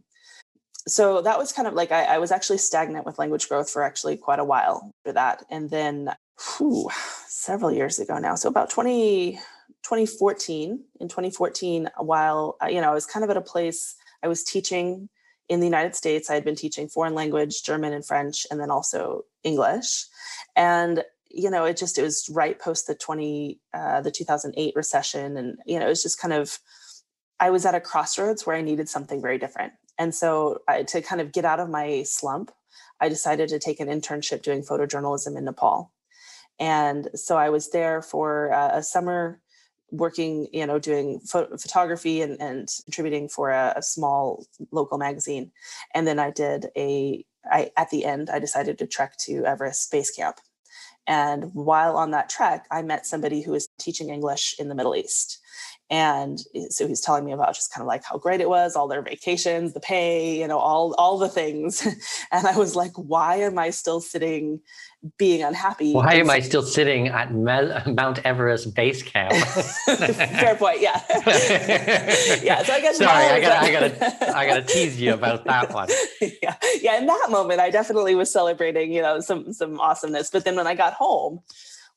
So 0.88 1.24
that 1.24 1.39
was 1.39 1.51
kind 1.51 1.67
of 1.67 1.74
like 1.74 1.91
I, 1.91 2.03
I 2.03 2.17
was 2.20 2.32
actually 2.32 2.60
stagnant 2.60 3.05
with 3.05 3.17
language 3.17 3.50
growth 3.50 3.72
for 3.72 3.82
actually 3.82 4.17
quite 4.17 4.39
a 4.39 4.44
while 4.44 4.91
for 5.03 5.13
that. 5.13 5.44
And 5.50 5.72
then 5.72 6.13
whew, 6.39 6.89
several 7.27 7.72
years 7.72 8.00
ago 8.00 8.18
now. 8.18 8.36
So 8.36 8.50
about 8.50 8.70
20, 8.70 9.39
2014. 9.84 10.84
In 11.00 11.08
2014, 11.08 11.89
while 11.98 12.58
uh, 12.62 12.68
you 12.68 12.82
know, 12.82 12.92
I 12.92 12.94
was 12.94 13.06
kind 13.06 13.24
of 13.24 13.30
at 13.30 13.38
a 13.38 13.42
place 13.42 13.96
I 14.24 14.27
was 14.27 14.44
teaching 14.44 15.10
in 15.48 15.60
the 15.60 15.68
United 15.68 15.96
States. 15.96 16.30
I 16.30 16.34
had 16.34 16.44
been 16.44 16.56
teaching 16.56 16.88
foreign 16.88 17.13
language, 17.13 17.63
German 17.63 17.94
and 17.94 18.06
French, 18.06 18.48
and 18.50 18.60
then 18.60 18.72
also 18.72 19.25
English. 19.44 20.05
And 20.55 21.03
you 21.29 21.50
know, 21.50 21.66
it 21.66 21.77
just 21.77 21.98
it 21.98 22.01
was 22.01 22.29
right 22.29 22.57
post 22.59 22.88
the 22.88 22.96
20 22.96 23.59
uh, 23.74 24.01
the 24.01 24.12
2008 24.12 24.74
recession, 24.75 25.38
and 25.38 25.57
you 25.66 25.79
know, 25.79 25.86
it 25.86 25.90
was 25.90 26.03
just 26.03 26.20
kind 26.20 26.33
of 26.33 26.57
I 27.40 27.50
was 27.50 27.66
at 27.66 27.75
a 27.75 27.81
crossroads 27.81 28.46
where 28.46 28.55
I 28.55 28.62
needed 28.62 28.90
something 28.90 29.22
very 29.22 29.38
different. 29.38 29.74
And 29.98 30.16
so 30.16 30.59
I, 30.68 30.83
to 30.83 31.01
kind 31.01 31.22
of 31.22 31.31
get 31.31 31.46
out 31.46 31.59
of 31.59 31.70
my 31.70 32.03
slump, 32.03 32.51
I 33.00 33.09
decided 33.09 33.50
to 33.50 33.59
take 33.59 33.79
an 33.79 33.88
internship 33.88 34.42
doing 34.42 34.62
photojournalism 34.62 35.38
in 35.38 35.46
Nepal. 35.46 35.92
And 36.59 37.09
so 37.15 37.37
I 37.37 37.50
was 37.50 37.70
there 37.72 38.01
for 38.01 38.53
uh, 38.53 38.77
a 38.77 38.83
summer 38.83 39.39
working, 39.91 40.48
you 40.51 40.65
know, 40.65 40.79
doing 40.79 41.20
pho- 41.20 41.57
photography 41.57 42.22
and, 42.22 42.41
and 42.41 42.68
contributing 42.85 43.29
for 43.29 43.51
a, 43.51 43.74
a, 43.77 43.81
small 43.81 44.46
local 44.72 44.98
magazine. 44.98 45.51
And 45.94 46.07
then 46.07 46.20
I 46.20 46.31
did 46.31 46.68
a, 46.75 47.24
I, 47.50 47.72
at 47.77 47.89
the 47.91 48.05
end, 48.05 48.29
I 48.29 48.39
decided 48.39 48.77
to 48.79 48.87
trek 48.87 49.15
to 49.25 49.46
Everest 49.46 49.91
Base 49.91 50.11
Camp. 50.11 50.37
And 51.07 51.51
while 51.53 51.98
on 51.98 52.11
that 52.11 52.29
trek, 52.29 52.65
I 52.72 52.81
met 52.81 53.05
somebody 53.05 53.41
who 53.41 53.51
was 53.51 53.68
teaching 53.79 54.09
English 54.09 54.55
in 54.57 54.70
the 54.70 54.75
Middle 54.75 54.96
East. 54.96 55.39
And 55.89 56.39
so 56.69 56.87
he's 56.87 57.01
telling 57.01 57.25
me 57.25 57.31
about 57.31 57.53
just 57.53 57.71
kind 57.71 57.81
of 57.81 57.87
like 57.87 58.03
how 58.03 58.17
great 58.17 58.41
it 58.41 58.50
was, 58.50 58.75
all 58.75 58.87
their 58.87 59.03
vacations, 59.03 59.74
the 59.74 59.79
pay, 59.79 60.39
you 60.39 60.48
know, 60.48 60.57
all 60.57 60.95
all 60.98 61.17
the 61.17 61.29
things. 61.29 61.85
And 62.31 62.48
I 62.48 62.57
was 62.57 62.75
like, 62.75 62.91
why 62.95 63.37
am 63.37 63.57
I 63.59 63.69
still 63.69 64.01
sitting 64.01 64.61
being 65.17 65.43
unhappy. 65.43 65.93
Why 65.93 66.15
am 66.15 66.29
I 66.29 66.39
still 66.39 66.61
sitting 66.61 67.07
at 67.07 67.33
Mount 67.33 68.19
Everest 68.25 68.74
base 68.74 69.03
camp? 69.03 69.33
Fair 69.85 70.55
point. 70.55 70.81
Yeah. 70.81 71.01
yeah. 72.41 72.63
So 72.63 72.74
I 72.74 72.81
guess 72.81 72.98
sorry, 72.98 73.25
I 73.25 73.39
got 73.39 73.63
I 73.63 73.71
got 73.71 74.35
I 74.35 74.48
got 74.48 74.55
to 74.55 74.61
tease 74.63 75.00
you 75.00 75.13
about 75.13 75.45
that 75.45 75.74
one. 75.74 75.89
yeah. 76.41 76.55
Yeah. 76.81 76.98
In 76.98 77.05
that 77.05 77.27
moment, 77.29 77.59
I 77.59 77.69
definitely 77.69 78.15
was 78.15 78.31
celebrating, 78.31 78.91
you 78.91 79.01
know, 79.01 79.19
some 79.19 79.53
some 79.53 79.79
awesomeness. 79.79 80.29
But 80.31 80.45
then 80.45 80.55
when 80.55 80.67
I 80.67 80.75
got 80.75 80.93
home, 80.93 81.41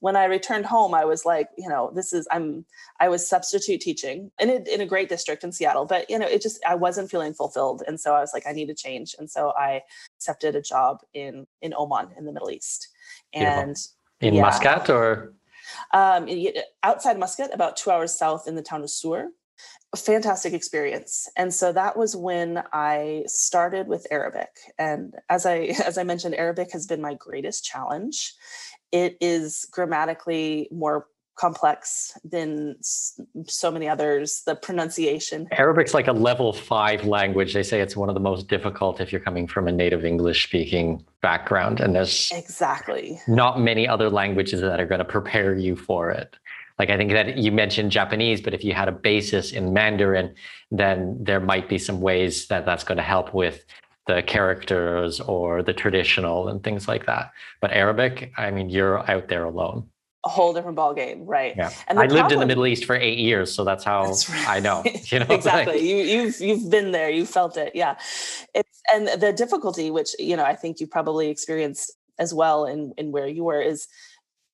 when 0.00 0.16
I 0.16 0.24
returned 0.24 0.66
home, 0.66 0.94
I 0.94 1.04
was 1.04 1.24
like, 1.24 1.48
you 1.56 1.68
know, 1.68 1.90
this 1.94 2.12
is 2.12 2.26
I'm 2.30 2.64
I 3.00 3.08
was 3.08 3.28
substitute 3.28 3.80
teaching 3.80 4.30
in 4.38 4.50
a, 4.50 4.74
in 4.74 4.80
a 4.80 4.86
great 4.86 5.08
district 5.08 5.44
in 5.44 5.52
Seattle, 5.52 5.86
but 5.86 6.08
you 6.08 6.18
know, 6.18 6.26
it 6.26 6.42
just 6.42 6.64
I 6.66 6.74
wasn't 6.74 7.10
feeling 7.10 7.34
fulfilled, 7.34 7.82
and 7.86 7.98
so 7.98 8.14
I 8.14 8.20
was 8.20 8.30
like, 8.32 8.46
I 8.46 8.52
need 8.52 8.66
to 8.66 8.74
change, 8.74 9.14
and 9.18 9.30
so 9.30 9.52
I 9.58 9.82
accepted 10.16 10.54
a 10.54 10.62
job 10.62 11.00
in 11.14 11.46
in 11.62 11.74
Oman 11.76 12.10
in 12.16 12.24
the 12.24 12.32
Middle 12.32 12.50
East, 12.50 12.88
and 13.32 13.76
in 14.20 14.34
yeah. 14.34 14.42
Muscat 14.42 14.88
or? 14.90 15.34
Um, 15.92 16.28
outside 16.82 17.18
Muscat, 17.18 17.52
about 17.52 17.76
two 17.76 17.90
hours 17.90 18.16
south 18.16 18.48
in 18.48 18.54
the 18.54 18.62
town 18.62 18.82
of 18.82 18.90
Sur. 18.90 19.30
A 19.92 19.96
fantastic 19.96 20.52
experience, 20.52 21.28
and 21.36 21.52
so 21.52 21.72
that 21.72 21.96
was 21.96 22.14
when 22.14 22.62
I 22.72 23.24
started 23.26 23.88
with 23.88 24.06
Arabic. 24.10 24.50
And 24.78 25.14
as 25.28 25.46
I 25.46 25.74
as 25.84 25.98
I 25.98 26.04
mentioned, 26.04 26.36
Arabic 26.36 26.72
has 26.72 26.86
been 26.86 27.00
my 27.00 27.14
greatest 27.14 27.64
challenge 27.64 28.34
it 28.92 29.16
is 29.20 29.66
grammatically 29.70 30.68
more 30.70 31.06
complex 31.38 32.18
than 32.24 32.76
so 32.82 33.70
many 33.70 33.88
others 33.88 34.42
the 34.44 34.56
pronunciation. 34.56 35.46
Arabic's 35.52 35.94
like 35.94 36.08
a 36.08 36.12
level 36.12 36.52
5 36.52 37.04
language. 37.04 37.54
They 37.54 37.62
say 37.62 37.80
it's 37.80 37.96
one 37.96 38.08
of 38.08 38.14
the 38.14 38.20
most 38.20 38.48
difficult 38.48 39.00
if 39.00 39.12
you're 39.12 39.20
coming 39.20 39.46
from 39.46 39.68
a 39.68 39.72
native 39.72 40.04
english 40.04 40.44
speaking 40.44 41.04
background 41.22 41.80
and 41.80 41.94
there's 41.94 42.30
exactly. 42.34 43.20
not 43.28 43.60
many 43.60 43.86
other 43.86 44.10
languages 44.10 44.60
that 44.60 44.80
are 44.80 44.86
going 44.86 44.98
to 44.98 45.04
prepare 45.04 45.54
you 45.54 45.76
for 45.76 46.10
it. 46.10 46.36
Like 46.78 46.90
i 46.90 46.96
think 46.96 47.10
that 47.10 47.36
you 47.36 47.50
mentioned 47.50 47.90
japanese 47.90 48.40
but 48.40 48.54
if 48.54 48.62
you 48.62 48.72
had 48.72 48.86
a 48.86 48.92
basis 48.92 49.50
in 49.50 49.72
mandarin 49.72 50.36
then 50.70 51.16
there 51.20 51.40
might 51.40 51.68
be 51.68 51.76
some 51.76 52.00
ways 52.00 52.46
that 52.46 52.64
that's 52.66 52.84
going 52.84 52.98
to 52.98 53.02
help 53.02 53.34
with 53.34 53.64
the 54.08 54.22
characters 54.22 55.20
or 55.20 55.62
the 55.62 55.74
traditional 55.74 56.48
and 56.48 56.64
things 56.64 56.88
like 56.88 57.04
that. 57.06 57.30
But 57.60 57.72
Arabic, 57.72 58.32
I 58.36 58.50
mean, 58.50 58.70
you're 58.70 59.08
out 59.08 59.28
there 59.28 59.44
alone. 59.44 59.86
A 60.24 60.30
whole 60.30 60.52
different 60.52 60.76
ball 60.76 60.94
game, 60.94 61.26
right? 61.26 61.54
Yeah. 61.56 61.70
And 61.86 61.98
I 61.98 62.02
lived 62.02 62.14
problem, 62.14 62.32
in 62.32 62.40
the 62.40 62.46
Middle 62.46 62.66
East 62.66 62.86
for 62.86 62.96
eight 62.96 63.18
years, 63.18 63.54
so 63.54 63.64
that's 63.64 63.84
how 63.84 64.06
that's 64.06 64.28
right. 64.28 64.48
I 64.48 64.60
know. 64.60 64.82
You 65.04 65.20
know 65.20 65.26
exactly. 65.28 65.74
Like, 65.74 65.82
you, 65.82 65.96
you've 65.96 66.40
you've 66.40 66.70
been 66.70 66.90
there, 66.90 67.10
you 67.10 67.24
felt 67.24 67.56
it. 67.56 67.72
Yeah. 67.74 67.96
It's 68.54 68.82
and 68.92 69.06
the 69.06 69.32
difficulty, 69.32 69.90
which 69.90 70.16
you 70.18 70.36
know, 70.36 70.44
I 70.44 70.56
think 70.56 70.80
you 70.80 70.86
probably 70.86 71.28
experienced 71.28 71.92
as 72.18 72.34
well 72.34 72.64
in 72.64 72.94
in 72.96 73.12
where 73.12 73.28
you 73.28 73.44
were, 73.44 73.60
is 73.60 73.86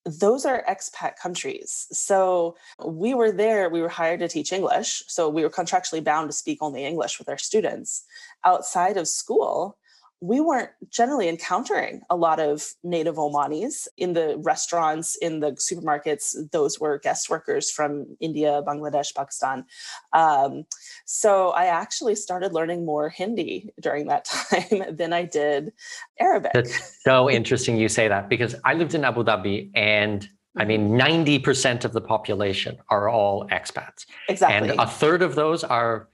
those 0.04 0.44
are 0.44 0.64
expat 0.68 1.16
countries. 1.16 1.86
So 1.92 2.56
we 2.84 3.14
were 3.14 3.32
there, 3.32 3.70
we 3.70 3.80
were 3.80 3.88
hired 3.88 4.20
to 4.20 4.28
teach 4.28 4.52
English. 4.52 5.02
So 5.06 5.28
we 5.28 5.42
were 5.42 5.50
contractually 5.50 6.04
bound 6.04 6.28
to 6.28 6.36
speak 6.36 6.58
only 6.60 6.84
English 6.84 7.18
with 7.18 7.28
our 7.28 7.38
students. 7.38 8.04
Outside 8.44 8.96
of 8.96 9.08
school, 9.08 9.78
we 10.20 10.40
weren't 10.40 10.70
generally 10.90 11.28
encountering 11.28 12.00
a 12.08 12.16
lot 12.16 12.40
of 12.40 12.66
native 12.82 13.16
Omanis 13.16 13.86
in 13.96 14.14
the 14.14 14.38
restaurants, 14.38 15.16
in 15.16 15.40
the 15.40 15.52
supermarkets. 15.52 16.34
Those 16.50 16.80
were 16.80 16.98
guest 16.98 17.28
workers 17.28 17.70
from 17.70 18.16
India, 18.20 18.62
Bangladesh, 18.66 19.14
Pakistan. 19.14 19.64
Um, 20.12 20.64
so 21.04 21.50
I 21.50 21.66
actually 21.66 22.14
started 22.14 22.52
learning 22.52 22.84
more 22.84 23.08
Hindi 23.08 23.72
during 23.80 24.06
that 24.06 24.24
time 24.50 24.96
than 24.96 25.12
I 25.12 25.24
did 25.24 25.72
Arabic. 26.18 26.52
That's 26.54 27.02
so 27.04 27.30
interesting 27.30 27.76
you 27.76 27.88
say 27.88 28.08
that 28.08 28.28
because 28.28 28.54
I 28.64 28.74
lived 28.74 28.94
in 28.94 29.04
Abu 29.04 29.24
Dhabi 29.24 29.70
and 29.74 30.26
I 30.56 30.64
mean, 30.64 30.90
90% 30.90 31.42
mm-hmm. 31.42 31.86
of 31.86 31.92
the 31.92 32.00
population 32.00 32.78
are 32.88 33.08
all 33.08 33.48
expats. 33.48 34.06
Exactly. 34.28 34.70
And 34.70 34.80
a 34.80 34.86
third 34.86 35.20
of 35.22 35.34
those 35.34 35.64
are 35.64 36.08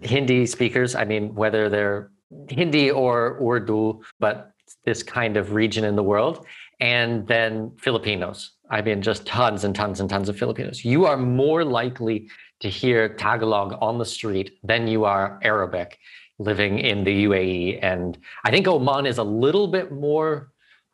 Hindi 0.00 0.46
speakers. 0.46 0.94
I 0.96 1.04
mean, 1.04 1.34
whether 1.34 1.68
they're 1.68 2.10
Hindi 2.48 2.90
or 2.90 3.38
Urdu, 3.42 4.00
but 4.20 4.52
this 4.84 5.02
kind 5.02 5.36
of 5.36 5.52
region 5.52 5.84
in 5.84 5.96
the 5.96 6.02
world. 6.02 6.46
And 6.80 7.26
then 7.28 7.72
Filipinos. 7.78 8.52
I 8.70 8.82
mean, 8.82 9.02
just 9.02 9.26
tons 9.26 9.64
and 9.64 9.74
tons 9.74 10.00
and 10.00 10.08
tons 10.08 10.28
of 10.28 10.36
Filipinos. 10.36 10.84
You 10.84 11.04
are 11.04 11.16
more 11.16 11.64
likely 11.64 12.28
to 12.60 12.68
hear 12.68 13.14
Tagalog 13.14 13.76
on 13.80 13.98
the 13.98 14.04
street 14.04 14.58
than 14.62 14.86
you 14.86 15.04
are 15.04 15.38
Arabic 15.42 15.98
living 16.38 16.78
in 16.78 17.04
the 17.04 17.24
UAE. 17.24 17.78
And 17.82 18.18
I 18.44 18.50
think 18.50 18.66
Oman 18.66 19.06
is 19.06 19.18
a 19.18 19.22
little 19.22 19.68
bit 19.68 19.92
more 19.92 20.51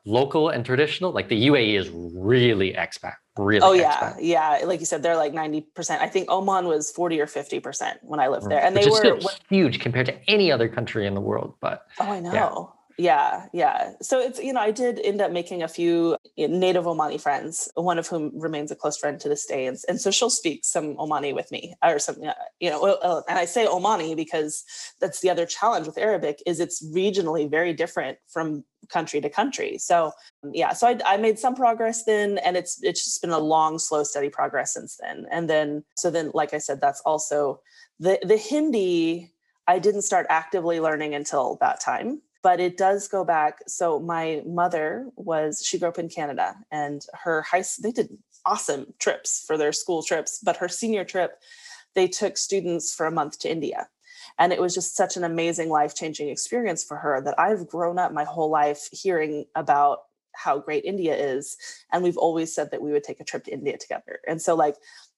local 0.08 0.48
and 0.48 0.64
traditional. 0.64 1.12
Like 1.12 1.28
the 1.28 1.48
UAE 1.48 1.78
is 1.78 1.90
really 1.92 2.72
expat 2.72 3.14
really 3.38 3.62
oh 3.62 3.72
yeah. 3.72 4.16
yeah 4.18 4.60
like 4.64 4.80
you 4.80 4.86
said 4.86 5.02
they're 5.02 5.16
like 5.16 5.32
90% 5.32 6.00
i 6.00 6.08
think 6.08 6.28
oman 6.28 6.66
was 6.66 6.90
40 6.90 7.20
or 7.20 7.26
50% 7.26 7.98
when 8.02 8.20
i 8.20 8.28
lived 8.28 8.46
mm. 8.46 8.48
there 8.48 8.60
and 8.60 8.74
Which 8.74 8.86
they 9.00 9.12
were 9.12 9.20
huge 9.48 9.78
compared 9.80 10.06
to 10.06 10.30
any 10.30 10.50
other 10.50 10.68
country 10.68 11.06
in 11.06 11.14
the 11.14 11.20
world 11.20 11.54
but 11.60 11.86
oh 12.00 12.10
i 12.10 12.20
know 12.20 12.74
yeah. 12.98 13.46
yeah 13.52 13.92
so 14.02 14.20
it's 14.20 14.38
you 14.40 14.52
know 14.52 14.60
i 14.60 14.70
did 14.70 15.00
end 15.00 15.20
up 15.20 15.32
making 15.32 15.62
a 15.62 15.68
few 15.68 16.16
native 16.36 16.84
omani 16.84 17.20
friends 17.20 17.70
one 17.74 17.98
of 17.98 18.06
whom 18.08 18.30
remains 18.38 18.70
a 18.70 18.76
close 18.76 18.98
friend 18.98 19.20
to 19.20 19.28
this 19.28 19.46
day 19.46 19.66
and, 19.66 19.78
and 19.88 20.00
so 20.00 20.10
she'll 20.10 20.30
speak 20.30 20.64
some 20.64 20.96
omani 20.96 21.34
with 21.34 21.50
me 21.50 21.74
or 21.82 21.98
something 21.98 22.30
you 22.60 22.70
know 22.70 22.84
uh, 22.84 23.22
and 23.28 23.38
i 23.38 23.44
say 23.44 23.66
omani 23.66 24.16
because 24.16 24.64
that's 25.00 25.20
the 25.20 25.30
other 25.30 25.46
challenge 25.46 25.86
with 25.86 25.98
arabic 25.98 26.42
is 26.46 26.60
it's 26.60 26.84
regionally 26.86 27.48
very 27.50 27.72
different 27.72 28.18
from 28.28 28.64
country 28.88 29.20
to 29.20 29.28
country. 29.28 29.78
So 29.78 30.12
yeah, 30.52 30.72
so 30.72 30.88
I, 30.88 30.98
I, 31.04 31.16
made 31.16 31.38
some 31.38 31.54
progress 31.54 32.04
then, 32.04 32.38
and 32.38 32.56
it's 32.56 32.82
it's 32.82 33.04
just 33.04 33.20
been 33.20 33.30
a 33.30 33.38
long, 33.38 33.78
slow, 33.78 34.02
steady 34.02 34.30
progress 34.30 34.74
since 34.74 34.98
then. 35.00 35.26
And 35.30 35.48
then 35.48 35.84
so 35.96 36.10
then, 36.10 36.30
like 36.34 36.54
I 36.54 36.58
said, 36.58 36.80
that's 36.80 37.00
also 37.00 37.60
the 37.98 38.18
the 38.22 38.36
Hindi. 38.36 39.32
I 39.66 39.78
didn't 39.78 40.02
start 40.02 40.26
actively 40.30 40.80
learning 40.80 41.14
until 41.14 41.58
that 41.60 41.78
time, 41.78 42.22
but 42.42 42.60
it 42.60 42.76
does 42.76 43.08
go 43.08 43.24
back. 43.24 43.58
So 43.66 43.98
my 44.00 44.42
mother 44.46 45.08
was 45.16 45.62
she 45.64 45.78
grew 45.78 45.88
up 45.88 45.98
in 45.98 46.08
Canada, 46.08 46.56
and 46.70 47.04
her 47.14 47.42
high 47.42 47.64
they 47.82 47.92
did 47.92 48.16
awesome 48.46 48.94
trips 48.98 49.44
for 49.46 49.56
their 49.58 49.72
school 49.72 50.02
trips, 50.02 50.40
but 50.42 50.56
her 50.56 50.68
senior 50.68 51.04
trip 51.04 51.38
they 51.94 52.06
took 52.06 52.36
students 52.36 52.94
for 52.94 53.06
a 53.06 53.10
month 53.10 53.38
to 53.40 53.50
India 53.50 53.88
and 54.38 54.52
it 54.52 54.60
was 54.60 54.74
just 54.74 54.96
such 54.96 55.16
an 55.16 55.24
amazing 55.24 55.68
life 55.68 55.94
changing 55.94 56.28
experience 56.28 56.84
for 56.84 56.96
her 56.96 57.20
that 57.20 57.38
I've 57.38 57.68
grown 57.68 57.98
up 57.98 58.12
my 58.12 58.24
whole 58.24 58.50
life 58.50 58.88
hearing 58.92 59.46
about 59.54 60.00
how 60.34 60.58
great 60.58 60.84
India 60.84 61.14
is. 61.16 61.56
And 61.92 62.02
we've 62.02 62.16
always 62.16 62.54
said 62.54 62.70
that 62.70 62.80
we 62.80 62.92
would 62.92 63.02
take 63.02 63.20
a 63.20 63.24
trip 63.24 63.44
to 63.44 63.52
India 63.52 63.76
together. 63.76 64.20
And 64.28 64.40
so, 64.40 64.54
like, 64.54 64.76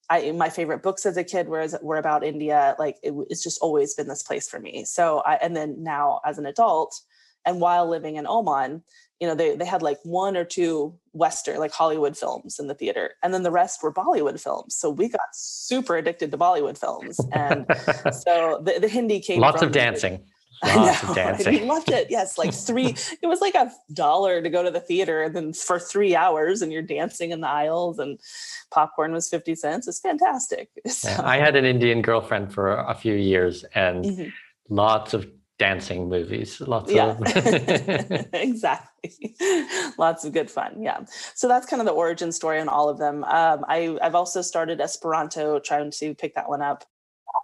I, 0.09 0.33
my 0.33 0.49
favorite 0.49 0.83
books 0.83 1.07
as 1.07 1.17
a 1.17 1.25
kid 1.25 1.49
were, 1.49 1.67
were 1.83 1.99
about 1.99 2.25
India. 2.25 2.75
Like, 2.79 2.97
it, 3.03 3.13
it's 3.29 3.43
just 3.43 3.61
always 3.61 3.95
been 3.95 4.09
this 4.09 4.23
place 4.23 4.49
for 4.49 4.59
me. 4.59 4.85
So, 4.85 5.19
I, 5.21 5.35
and 5.37 5.55
then 5.55 5.83
now 5.83 6.21
as 6.25 6.39
an 6.39 6.47
adult, 6.47 7.01
and 7.47 7.61
while 7.61 7.89
living 7.89 8.17
in 8.17 8.27
Oman, 8.27 8.83
you 9.21 9.27
know, 9.27 9.35
they, 9.35 9.55
they 9.55 9.67
had 9.67 9.83
like 9.83 9.99
one 10.03 10.37
or 10.37 10.45
two 10.45 10.95
Western, 11.13 11.59
like 11.59 11.73
Hollywood 11.73 12.17
films 12.17 12.59
in 12.59 12.69
the 12.69 12.75
theater, 12.75 13.15
and 13.23 13.35
then 13.35 13.43
the 13.43 13.51
rest 13.51 13.83
were 13.83 13.93
Bollywood 13.93 14.41
films. 14.41 14.75
So 14.75 14.89
we 14.89 15.09
got 15.09 15.21
super 15.33 15.97
addicted 15.97 16.31
to 16.31 16.39
Bollywood 16.39 16.79
films. 16.79 17.21
And 17.33 17.67
so 18.13 18.63
the, 18.65 18.79
the 18.81 18.89
Hindi 18.89 19.21
came 19.21 19.41
Lots 19.41 19.63
of 19.63 19.73
dancing. 19.73 20.25
Lots 20.65 21.03
of 21.03 21.15
dancing. 21.15 21.55
We 21.55 21.69
loved 21.69 21.91
it. 21.91 22.09
Yes, 22.11 22.37
like 22.37 22.53
three. 22.53 22.95
it 23.23 23.27
was 23.27 23.41
like 23.41 23.55
a 23.55 23.73
dollar 23.93 24.43
to 24.43 24.51
go 24.51 24.63
to 24.63 24.71
the 24.71 24.81
theater, 24.81 25.23
and 25.23 25.35
then 25.35 25.53
for 25.55 25.79
three 25.79 26.15
hours, 26.15 26.61
and 26.61 26.71
you're 26.71 26.83
dancing 26.83 27.31
in 27.31 27.41
the 27.41 27.49
aisles, 27.49 27.99
and 27.99 28.21
popcorn 28.71 29.13
was 29.13 29.29
fifty 29.29 29.55
cents. 29.55 29.89
It's 29.89 30.01
fantastic. 30.01 30.69
So. 30.91 31.09
Yeah, 31.09 31.23
I 31.25 31.39
had 31.39 31.57
an 31.57 31.65
Indian 31.65 32.03
girlfriend 32.03 32.53
for 32.53 32.75
a 32.75 32.95
few 32.95 33.15
years, 33.15 33.65
and 33.75 34.05
mm-hmm. 34.05 34.29
lots 34.69 35.15
of 35.15 35.27
dancing 35.61 36.09
movies 36.09 36.59
lots 36.63 36.91
yeah. 36.91 37.11
of 37.11 37.21
exactly. 38.33 39.37
Lots 39.99 40.25
of 40.25 40.33
good 40.33 40.51
fun 40.51 40.83
yeah. 40.83 41.01
So 41.35 41.49
that's 41.49 41.67
kind 41.67 41.81
of 41.81 41.87
the 41.87 41.93
origin 41.93 42.33
story 42.33 42.59
on 42.61 42.69
all 42.69 42.89
of 42.89 42.99
them. 42.99 43.23
Um, 43.25 43.67
I, 43.69 43.99
i've 44.03 44.15
also 44.15 44.41
started 44.41 44.81
esperanto 44.81 45.61
trying 45.61 45.91
to 45.91 46.15
pick 46.15 46.35
that 46.35 46.49
one 46.49 46.63
up. 46.63 46.85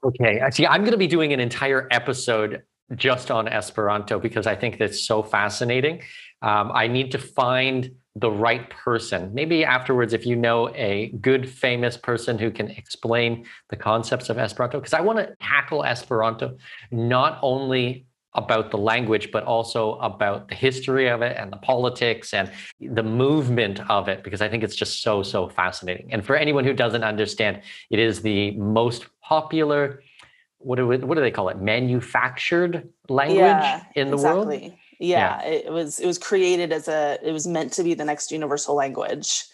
Okay 0.03 0.41
see 0.51 0.67
i'm 0.67 0.81
going 0.81 0.93
to 0.93 1.05
be 1.07 1.07
doing 1.07 1.35
an 1.35 1.41
entire 1.41 1.89
episode 1.91 2.63
just 2.95 3.31
on 3.31 3.49
esperanto 3.49 4.19
because 4.19 4.47
i 4.47 4.57
think 4.57 4.79
that's 4.79 5.01
so 5.01 5.23
fascinating. 5.23 6.03
Um, 6.41 6.73
i 6.73 6.89
need 6.89 7.13
to 7.13 7.19
find 7.19 7.91
the 8.17 8.31
right 8.31 8.69
person. 8.71 9.33
Maybe 9.35 9.63
afterwards, 9.63 10.15
if 10.15 10.25
you 10.25 10.37
know 10.37 10.71
a 10.75 11.09
good, 11.21 11.49
famous 11.49 11.99
person 11.99 12.39
who 12.39 12.51
can 12.51 12.71
explain 12.71 13.45
the 13.69 13.77
concepts 13.77 14.31
of 14.31 14.39
Esperanto, 14.39 14.81
because 14.81 14.95
I 14.95 15.03
want 15.03 15.19
to 15.19 15.37
tackle 15.41 15.85
Esperanto 15.85 16.57
not 16.91 17.39
only 17.43 18.07
about 18.33 18.71
the 18.71 18.79
language, 18.79 19.31
but 19.33 19.45
also 19.45 19.99
about 19.99 20.49
the 20.49 20.55
history 20.55 21.09
of 21.09 21.21
it 21.21 21.37
and 21.39 21.53
the 21.53 21.59
politics 21.59 22.33
and 22.33 22.51
the 22.81 23.03
movement 23.03 23.81
of 23.91 24.09
it, 24.09 24.25
because 24.25 24.41
I 24.41 24.49
think 24.49 24.63
it's 24.63 24.77
just 24.77 25.03
so, 25.03 25.23
so 25.23 25.49
fascinating. 25.49 26.13
And 26.13 26.25
for 26.25 26.37
anyone 26.37 26.65
who 26.65 26.73
doesn't 26.73 27.05
understand, 27.05 27.63
it 27.91 27.99
is 27.99 28.23
the 28.23 28.53
most 28.53 29.07
popular, 29.23 30.03
what 30.59 30.77
do, 30.77 30.87
we, 30.87 30.97
what 30.99 31.17
do 31.17 31.21
they 31.21 31.31
call 31.31 31.51
it? 31.51 31.59
Manufactured 31.59 32.89
language 33.09 33.39
yeah, 33.39 33.85
in 33.95 34.09
the 34.09 34.15
exactly. 34.15 34.59
world? 34.59 34.73
Yeah, 34.99 35.43
yeah, 35.43 35.49
it 35.49 35.73
was 35.73 36.01
it 36.01 36.07
was 36.07 36.19
created 36.19 36.73
as 36.73 36.89
a 36.89 37.19
it 37.23 37.33
was 37.33 37.47
meant 37.47 37.73
to 37.75 37.83
be 37.83 37.95
the 37.95 38.05
next 38.05 38.31
universal 38.33 38.75
language. 38.75 39.45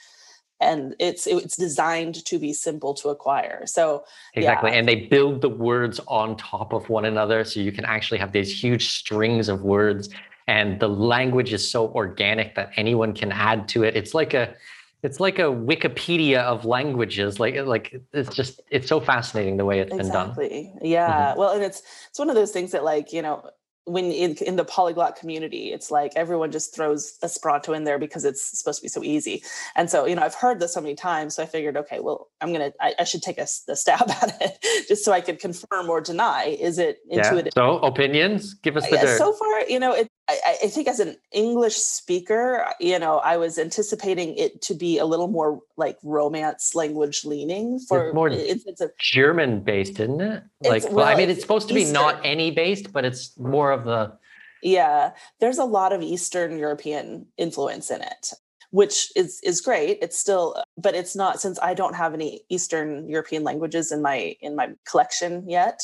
And 0.60 0.94
it's 1.00 1.26
it's 1.26 1.56
designed 1.56 2.24
to 2.24 2.38
be 2.38 2.52
simple 2.52 2.94
to 2.94 3.08
acquire. 3.08 3.66
So 3.66 4.04
exactly. 4.34 4.70
yeah. 4.70 4.76
and 4.76 4.88
they 4.88 5.06
build 5.06 5.40
the 5.40 5.48
words 5.48 6.00
on 6.06 6.36
top 6.36 6.72
of 6.72 6.88
one 6.88 7.04
another 7.04 7.44
so 7.44 7.58
you 7.58 7.72
can 7.72 7.84
actually 7.84 8.18
have 8.18 8.30
these 8.30 8.62
huge 8.62 8.90
strings 8.90 9.48
of 9.48 9.62
words. 9.62 10.08
And 10.46 10.78
the 10.78 10.88
language 10.88 11.52
is 11.52 11.68
so 11.68 11.88
organic 11.88 12.54
that 12.54 12.70
anyone 12.76 13.12
can 13.12 13.32
add 13.32 13.68
to 13.68 13.82
it. 13.82 13.96
It's 13.96 14.14
like 14.14 14.34
a 14.34 14.54
it's 15.02 15.18
like 15.18 15.40
a 15.40 15.50
wikipedia 15.50 16.42
of 16.42 16.64
languages. 16.64 17.40
Like 17.40 17.56
like 17.66 18.00
it's 18.12 18.32
just 18.32 18.60
it's 18.70 18.86
so 18.86 19.00
fascinating 19.00 19.56
the 19.56 19.64
way 19.64 19.80
it's 19.80 19.92
exactly. 19.92 20.48
been 20.48 20.72
done. 20.74 20.78
Yeah. 20.82 21.30
Mm-hmm. 21.30 21.40
well 21.40 21.50
and 21.54 21.64
it's 21.64 21.82
it's 22.08 22.20
one 22.20 22.30
of 22.30 22.36
those 22.36 22.52
things 22.52 22.70
that 22.70 22.84
like 22.84 23.12
you 23.12 23.22
know 23.22 23.50
when 23.84 24.04
in, 24.12 24.36
in 24.46 24.56
the 24.56 24.64
polyglot 24.64 25.16
community 25.16 25.72
it's 25.72 25.90
like 25.90 26.12
everyone 26.14 26.52
just 26.52 26.74
throws 26.74 27.18
esperanto 27.22 27.72
in 27.72 27.82
there 27.82 27.98
because 27.98 28.24
it's 28.24 28.56
supposed 28.58 28.78
to 28.78 28.84
be 28.84 28.88
so 28.88 29.02
easy 29.02 29.42
and 29.74 29.90
so 29.90 30.06
you 30.06 30.14
know 30.14 30.22
i've 30.22 30.34
heard 30.34 30.60
this 30.60 30.74
so 30.74 30.80
many 30.80 30.94
times 30.94 31.34
so 31.34 31.42
i 31.42 31.46
figured 31.46 31.76
okay 31.76 31.98
well 31.98 32.28
i'm 32.40 32.52
gonna 32.52 32.72
i, 32.80 32.94
I 33.00 33.04
should 33.04 33.22
take 33.22 33.38
a, 33.38 33.46
a, 33.68 33.76
stab 33.76 34.08
at 34.22 34.40
it 34.40 34.86
just 34.86 35.04
so 35.04 35.12
i 35.12 35.20
could 35.20 35.40
confirm 35.40 35.90
or 35.90 36.00
deny 36.00 36.56
is 36.60 36.78
it 36.78 36.98
intuitive 37.10 37.52
yeah. 37.56 37.62
so 37.62 37.78
opinions 37.78 38.54
give 38.54 38.76
us 38.76 38.88
the 38.88 38.98
dirt. 38.98 39.18
so 39.18 39.32
far 39.32 39.62
you 39.68 39.80
know 39.80 39.92
it, 39.92 40.08
I, 40.28 40.58
I, 40.62 40.66
think 40.68 40.86
as 40.86 41.00
an 41.00 41.16
English 41.32 41.74
speaker, 41.74 42.66
you 42.78 42.98
know, 42.98 43.18
I 43.18 43.36
was 43.36 43.58
anticipating 43.58 44.36
it 44.36 44.62
to 44.62 44.74
be 44.74 44.98
a 44.98 45.04
little 45.04 45.26
more 45.26 45.60
like 45.76 45.98
romance 46.04 46.74
language 46.74 47.24
leaning 47.24 47.80
for 47.80 48.06
it's 48.06 48.14
more 48.14 48.28
it's, 48.28 48.64
it's 48.64 48.80
a, 48.80 48.90
German 49.00 49.60
based, 49.60 49.98
isn't 49.98 50.20
it? 50.20 50.44
Like, 50.62 50.84
well, 50.84 50.94
well, 50.94 51.06
I 51.06 51.16
mean, 51.16 51.28
it's, 51.28 51.38
it's 51.38 51.42
supposed 51.42 51.68
to 51.68 51.74
be 51.74 51.82
Eastern. 51.82 51.94
not 51.94 52.20
any 52.24 52.52
based, 52.52 52.92
but 52.92 53.04
it's 53.04 53.36
more 53.38 53.72
of 53.72 53.84
the. 53.84 54.16
Yeah, 54.62 55.10
there's 55.40 55.58
a 55.58 55.64
lot 55.64 55.92
of 55.92 56.02
Eastern 56.02 56.56
European 56.56 57.26
influence 57.36 57.90
in 57.90 58.00
it, 58.00 58.32
which 58.70 59.10
is 59.16 59.40
is 59.42 59.60
great. 59.60 59.98
It's 60.02 60.16
still, 60.16 60.62
but 60.78 60.94
it's 60.94 61.16
not 61.16 61.40
since 61.40 61.58
I 61.60 61.74
don't 61.74 61.94
have 61.94 62.14
any 62.14 62.42
Eastern 62.48 63.08
European 63.08 63.42
languages 63.42 63.90
in 63.90 64.02
my 64.02 64.36
in 64.40 64.54
my 64.54 64.70
collection 64.88 65.48
yet, 65.50 65.82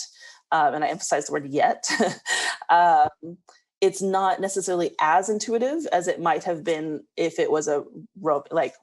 um, 0.53 0.75
and 0.75 0.85
I 0.85 0.89
emphasize 0.89 1.27
the 1.27 1.33
word 1.33 1.49
yet. 1.49 1.91
um, 2.71 3.09
it's 3.81 4.03
not 4.03 4.41
necessarily 4.41 4.95
as 5.01 5.29
intuitive 5.29 5.87
as 5.93 6.09
it 6.09 6.21
might 6.21 6.45
have 6.45 6.65
been 6.65 7.03
if 7.17 7.39
it 7.39 7.51
was 7.51 7.69
a 7.69 7.85
rope 8.21 8.49
like 8.51 8.75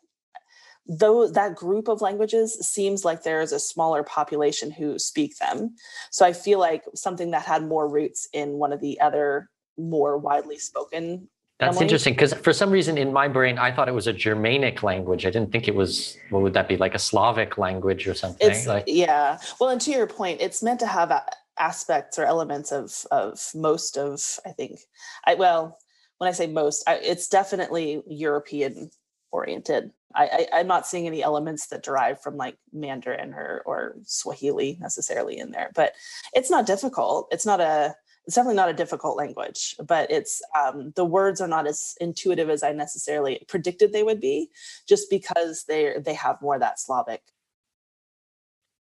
though 0.87 1.27
that 1.27 1.55
group 1.55 1.87
of 1.87 2.01
languages 2.01 2.53
seems 2.59 3.03
like 3.03 3.23
there 3.23 3.41
is 3.41 3.51
a 3.51 3.59
smaller 3.59 4.03
population 4.03 4.71
who 4.71 4.99
speak 4.99 5.35
them 5.37 5.75
so 6.11 6.25
i 6.25 6.33
feel 6.33 6.59
like 6.59 6.83
something 6.93 7.31
that 7.31 7.43
had 7.43 7.63
more 7.63 7.87
roots 7.89 8.27
in 8.33 8.53
one 8.53 8.71
of 8.71 8.81
the 8.81 8.99
other 8.99 9.49
more 9.77 10.17
widely 10.17 10.57
spoken 10.57 11.27
that's 11.57 11.79
interesting 11.79 12.13
because 12.13 12.33
for 12.33 12.51
some 12.51 12.69
reason 12.69 12.97
in 12.97 13.13
my 13.13 13.29
brain 13.29 13.57
I 13.57 13.71
thought 13.71 13.87
it 13.87 13.93
was 13.93 14.07
a 14.07 14.13
Germanic 14.13 14.83
language. 14.83 15.25
I 15.25 15.29
didn't 15.29 15.53
think 15.53 15.69
it 15.69 15.75
was 15.75 16.17
what 16.29 16.41
would 16.41 16.53
that 16.53 16.67
be 16.67 16.75
like 16.75 16.93
a 16.93 16.99
Slavic 16.99 17.57
language 17.57 18.09
or 18.09 18.13
something? 18.13 18.51
It's, 18.51 18.67
like 18.67 18.83
yeah. 18.87 19.37
Well, 19.57 19.69
and 19.69 19.79
to 19.81 19.91
your 19.91 20.05
point, 20.05 20.41
it's 20.41 20.61
meant 20.61 20.81
to 20.81 20.87
have 20.87 21.11
a, 21.11 21.23
aspects 21.57 22.19
or 22.19 22.25
elements 22.25 22.71
of 22.71 23.05
of 23.11 23.39
most 23.55 23.97
of 23.97 24.21
I 24.45 24.51
think 24.51 24.79
I 25.25 25.35
well 25.35 25.77
when 26.17 26.27
I 26.27 26.31
say 26.31 26.47
most 26.47 26.83
I, 26.87 26.95
it's 26.95 27.27
definitely 27.27 28.01
European 28.07 28.91
oriented. 29.31 29.91
I, 30.13 30.47
I 30.53 30.59
am 30.61 30.67
not 30.67 30.87
seeing 30.87 31.07
any 31.07 31.21
elements 31.21 31.67
that 31.67 31.83
derive 31.83 32.21
from 32.21 32.37
like 32.37 32.57
Mandarin 32.71 33.33
or 33.33 33.61
or 33.65 33.95
Swahili 34.03 34.77
necessarily 34.79 35.37
in 35.37 35.51
there, 35.51 35.71
but 35.75 35.93
it's 36.33 36.49
not 36.49 36.65
difficult. 36.65 37.27
It's 37.31 37.45
not 37.45 37.59
a 37.59 37.95
it's 38.25 38.35
definitely 38.35 38.55
not 38.55 38.69
a 38.69 38.73
difficult 38.73 39.17
language, 39.17 39.75
but 39.85 40.09
it's 40.09 40.41
um, 40.57 40.93
the 40.95 41.05
words 41.05 41.41
are 41.41 41.47
not 41.47 41.67
as 41.67 41.95
intuitive 42.01 42.49
as 42.49 42.63
I 42.63 42.71
necessarily 42.71 43.45
predicted 43.47 43.93
they 43.93 44.03
would 44.03 44.19
be, 44.19 44.49
just 44.87 45.09
because 45.09 45.65
they 45.67 45.95
they 46.03 46.15
have 46.15 46.41
more 46.41 46.57
that 46.57 46.79
Slavic 46.79 47.21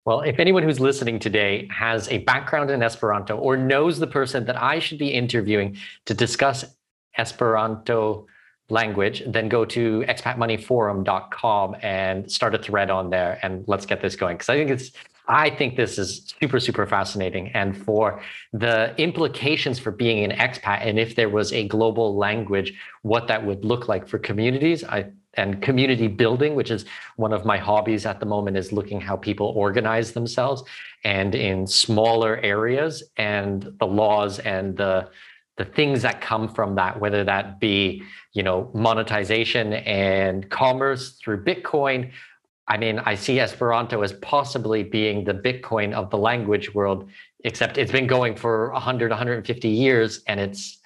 well, 0.05 0.21
if 0.21 0.39
anyone 0.39 0.63
who's 0.63 0.81
listening 0.81 1.19
today 1.19 1.67
has 1.71 2.09
a 2.09 2.19
background 2.19 2.71
in 2.71 2.83
Esperanto 2.83 3.37
or 3.37 3.57
knows 3.57 3.99
the 3.99 4.07
person 4.07 4.45
that 4.45 4.61
I 4.61 4.79
should 4.79 4.99
be 4.99 5.09
interviewing 5.09 5.79
to 6.05 6.15
discuss 6.15 6.65
Esperanto 7.17 8.27
language, 8.69 9.23
then 9.27 9.49
go 9.49 9.65
to 9.65 10.05
expatmoneyforum.com 10.09 11.77
and 11.83 12.31
start 12.31 12.55
a 12.55 12.59
thread 12.59 12.91
on 12.91 13.11
there 13.11 13.39
and 13.43 13.65
let's 13.67 13.87
get 13.87 14.03
this 14.03 14.17
going. 14.17 14.37
Because 14.37 14.49
I 14.49 14.57
think 14.57 14.71
it's 14.71 14.93
I 15.27 15.49
think 15.49 15.77
this 15.77 15.99
is 15.99 16.35
super, 16.39 16.61
super 16.61 16.87
fascinating. 16.87 17.49
And 17.53 17.75
for 17.75 18.21
the 18.53 18.95
implications 19.01 19.79
for 19.79 19.91
being 19.91 20.23
an 20.23 20.37
expat, 20.37 20.87
and 20.87 20.99
if 20.99 21.15
there 21.17 21.31
was 21.31 21.51
a 21.53 21.67
global 21.67 22.15
language, 22.15 22.75
what 23.01 23.27
that 23.29 23.45
would 23.47 23.65
look 23.65 23.89
like 23.89 24.07
for 24.07 24.19
communities, 24.19 24.85
I 24.85 25.07
and 25.37 25.61
community 25.63 26.09
building, 26.09 26.55
which 26.55 26.71
is 26.71 26.85
one 27.17 27.33
of 27.33 27.45
my 27.45 27.59
hobbies 27.59 28.07
at 28.07 28.21
the 28.21 28.27
moment, 28.27 28.57
is 28.57 28.73
looking 28.73 29.01
how 29.01 29.17
people 29.17 29.49
organize 29.57 30.13
themselves 30.13 30.63
and 31.05 31.35
in 31.35 31.67
smaller 31.67 32.39
areas 32.39 33.03
and 33.17 33.73
the 33.79 33.87
laws 33.87 34.39
and 34.41 34.77
the 34.77 35.09
the 35.57 35.65
things 35.65 36.03
that 36.03 36.21
come 36.21 36.49
from 36.49 36.75
that, 36.75 36.99
whether 36.99 37.23
that 37.25 37.61
be 37.61 38.03
you 38.33 38.43
know 38.43 38.71
monetization 38.75 39.73
and 39.75 40.49
commerce 40.51 41.19
through 41.19 41.45
Bitcoin. 41.45 42.11
I 42.67 42.79
mean, 42.79 42.99
I 42.99 43.15
see 43.15 43.41
Esperanto 43.41 44.01
as 44.03 44.15
possibly 44.15 44.83
being 44.83 45.25
the 45.25 45.35
Bitcoin 45.35 45.93
of 45.93 46.11
the 46.11 46.17
language 46.17 46.75
world, 46.75 47.11
except 47.45 47.77
it's 47.77 47.93
been 47.93 48.07
going 48.07 48.37
for 48.37 48.73
100, 48.73 49.11
150 49.11 49.69
years, 49.69 50.23
and 50.27 50.41
it's 50.41 50.79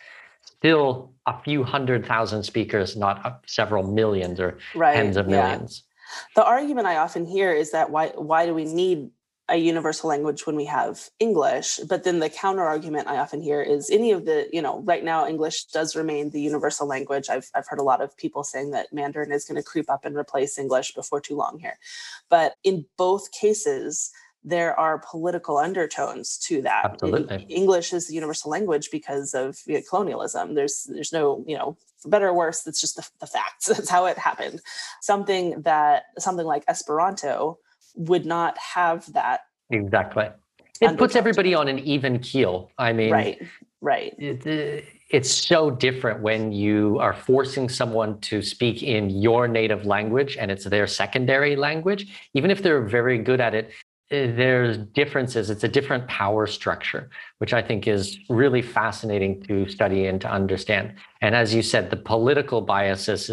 still 0.45 1.13
a 1.29 1.43
few 1.43 1.63
hundred 1.63 2.07
thousand 2.07 2.43
speakers, 2.43 2.97
not 2.97 3.43
several 3.47 3.87
millions 3.87 4.41
or 4.41 4.59
right, 4.75 4.95
tens 4.95 5.17
of 5.17 5.29
millions. 5.29 5.85
Yeah. 5.85 6.43
The 6.43 6.45
argument 6.47 6.87
I 6.87 6.97
often 6.97 7.27
hear 7.27 7.53
is 7.53 7.71
that 7.73 7.91
why 7.91 8.09
why 8.17 8.47
do 8.47 8.55
we 8.55 8.65
need 8.65 9.11
a 9.51 9.57
universal 9.57 10.09
language 10.09 10.47
when 10.47 10.57
we 10.57 10.67
have 10.67 11.09
English? 11.21 11.81
But 11.89 12.05
then 12.05 12.19
the 12.19 12.31
counter 12.31 12.63
argument 12.63 13.09
I 13.09 13.19
often 13.19 13.41
hear 13.41 13.63
is 13.63 13.91
any 13.91 14.13
of 14.13 14.25
the, 14.27 14.49
you 14.53 14.61
know, 14.61 14.81
right 14.81 15.03
now 15.03 15.27
English 15.27 15.65
does 15.67 15.97
remain 15.97 16.31
the 16.31 16.41
universal 16.41 16.87
language. 16.87 17.29
I've 17.29 17.49
I've 17.55 17.69
heard 17.69 17.79
a 17.79 17.91
lot 17.91 18.01
of 18.01 18.17
people 18.17 18.43
saying 18.43 18.71
that 18.71 18.93
Mandarin 18.93 19.33
is 19.33 19.45
going 19.45 19.57
to 19.57 19.63
creep 19.63 19.91
up 19.91 20.05
and 20.05 20.17
replace 20.17 20.59
English 20.59 20.95
before 20.95 21.21
too 21.21 21.37
long 21.37 21.59
here. 21.59 21.79
But 22.31 22.55
in 22.65 22.87
both 22.97 23.33
cases, 23.33 24.11
there 24.45 24.79
are 24.79 24.99
political 24.99 25.59
undertones 25.59 26.39
to 26.39 26.63
that. 26.63 26.85
Absolutely. 26.85 27.47
English 27.49 27.93
is 27.93 28.09
the 28.09 28.15
universal 28.15 28.51
language 28.51 28.89
because 28.91 29.35
of 29.35 29.59
you 29.67 29.75
know, 29.75 29.83
colonialism. 29.89 30.55
There's 30.55 30.85
there's 30.85 31.13
no, 31.13 31.45
you 31.47 31.57
know, 31.57 31.77
for 31.99 32.09
better 32.09 32.29
or 32.29 32.35
worse, 32.35 32.63
that's 32.63 32.81
just 32.81 32.97
the, 32.97 33.09
the 33.21 33.27
facts. 33.27 33.67
That's 33.67 33.91
how 33.91 34.07
it 34.07 34.17
happened. 34.17 34.61
Something 35.01 35.63
that 35.63 36.05
something 36.19 36.47
like 36.47 36.65
Esperanto 36.69 37.59
would 37.97 38.25
not 38.25 38.57
have 38.59 39.13
that. 39.13 39.41
Exactly. 39.71 40.29
It 40.81 40.97
puts 40.97 41.17
everybody 41.17 41.55
on 41.55 41.67
an 41.67 41.81
even 41.81 42.21
keel. 42.21 42.71
I 42.79 42.93
mean, 42.93 43.11
right, 43.11 43.45
right. 43.81 44.15
It, 44.17 44.47
uh, 44.47 44.87
it's 45.11 45.31
so 45.31 45.71
different 45.71 46.21
when 46.21 46.53
you 46.53 46.99
are 47.01 47.15
forcing 47.15 47.69
someone 47.69 48.21
to 48.21 48.43
speak 48.43 48.83
in 48.83 49.11
your 49.11 49.49
native 49.49 49.87
language 49.87 50.37
and 50.39 50.51
it's 50.51 50.65
their 50.65 50.87
secondary 50.87 51.57
language 51.57 52.07
even 52.35 52.51
if 52.51 52.63
they're 52.63 52.83
very 52.83 53.19
good 53.19 53.41
at 53.41 53.55
it 53.55 53.71
there's 54.11 54.79
differences. 54.79 55.51
It's 55.51 55.65
a 55.65 55.69
different 55.69 56.07
power 56.09 56.47
structure, 56.47 57.11
which 57.39 57.53
I 57.53 57.61
think 57.61 57.87
is 57.87 58.19
really 58.29 58.63
fascinating 58.63 59.43
to 59.43 59.69
study 59.69 60.07
and 60.07 60.21
to 60.23 60.31
understand. 60.31 60.95
And 61.21 61.35
as 61.35 61.55
you 61.55 61.63
said, 61.63 61.91
the 61.91 61.97
political 61.97 62.61
biases 62.63 63.31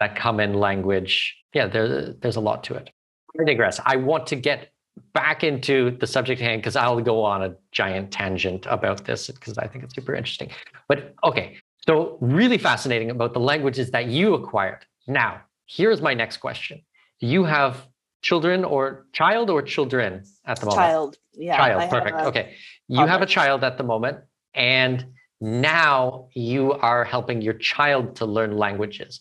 that 0.00 0.16
come 0.16 0.40
in 0.40 0.54
language, 0.54 1.36
yeah, 1.52 1.66
there, 1.66 2.12
there's 2.14 2.36
a 2.36 2.40
lot 2.40 2.64
to 2.64 2.74
it. 2.74 2.90
I 3.38 3.44
digress. 3.44 3.80
I 3.84 3.96
want 3.96 4.26
to 4.28 4.36
get 4.36 4.70
back 5.12 5.44
into 5.44 5.96
the 5.98 6.06
subject 6.06 6.40
hand 6.40 6.62
because 6.62 6.76
I'll 6.76 7.00
go 7.00 7.22
on 7.22 7.42
a 7.42 7.54
giant 7.72 8.10
tangent 8.10 8.66
about 8.66 9.04
this 9.04 9.26
because 9.26 9.58
I 9.58 9.66
think 9.66 9.84
it's 9.84 9.94
super 9.94 10.14
interesting. 10.14 10.50
But 10.88 11.14
okay, 11.24 11.58
so 11.86 12.16
really 12.20 12.58
fascinating 12.58 13.10
about 13.10 13.34
the 13.34 13.40
languages 13.40 13.90
that 13.90 14.06
you 14.06 14.34
acquired. 14.34 14.86
Now, 15.06 15.42
here's 15.66 16.00
my 16.00 16.14
next 16.14 16.38
question. 16.38 16.80
You 17.20 17.44
have 17.44 17.86
children 18.24 18.64
or 18.64 19.06
child 19.12 19.50
or 19.50 19.60
children 19.62 20.24
at 20.46 20.58
the 20.58 20.66
moment? 20.66 20.86
Child. 20.86 21.18
Yeah. 21.34 21.56
Child. 21.56 21.90
Perfect. 21.90 22.16
Okay. 22.30 22.54
You 22.88 23.06
have 23.06 23.22
a 23.22 23.26
child 23.26 23.62
at 23.62 23.76
the 23.78 23.84
moment, 23.84 24.18
and 24.54 25.06
now 25.40 26.28
you 26.32 26.72
are 26.72 27.04
helping 27.04 27.40
your 27.42 27.54
child 27.54 28.16
to 28.16 28.24
learn 28.26 28.56
languages. 28.56 29.20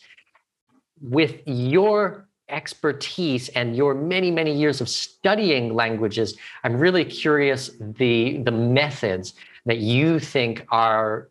With 1.02 1.36
your 1.46 2.28
expertise 2.50 3.50
and 3.50 3.76
your 3.76 3.94
many 3.96 4.30
many 4.30 4.54
years 4.54 4.82
of 4.82 4.90
studying 4.90 5.74
languages 5.74 6.36
i'm 6.66 6.76
really 6.76 7.06
curious 7.06 7.72
the 7.98 8.44
the 8.44 8.52
methods 8.52 9.34
that 9.66 9.78
you 9.78 10.20
think 10.20 10.66
are 10.70 11.30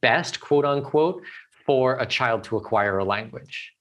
best 0.00 0.40
quote 0.40 0.64
unquote 0.64 1.20
for 1.66 1.98
a 1.98 2.06
child 2.06 2.44
to 2.44 2.56
acquire 2.56 2.98
a 2.98 3.04
language 3.04 3.74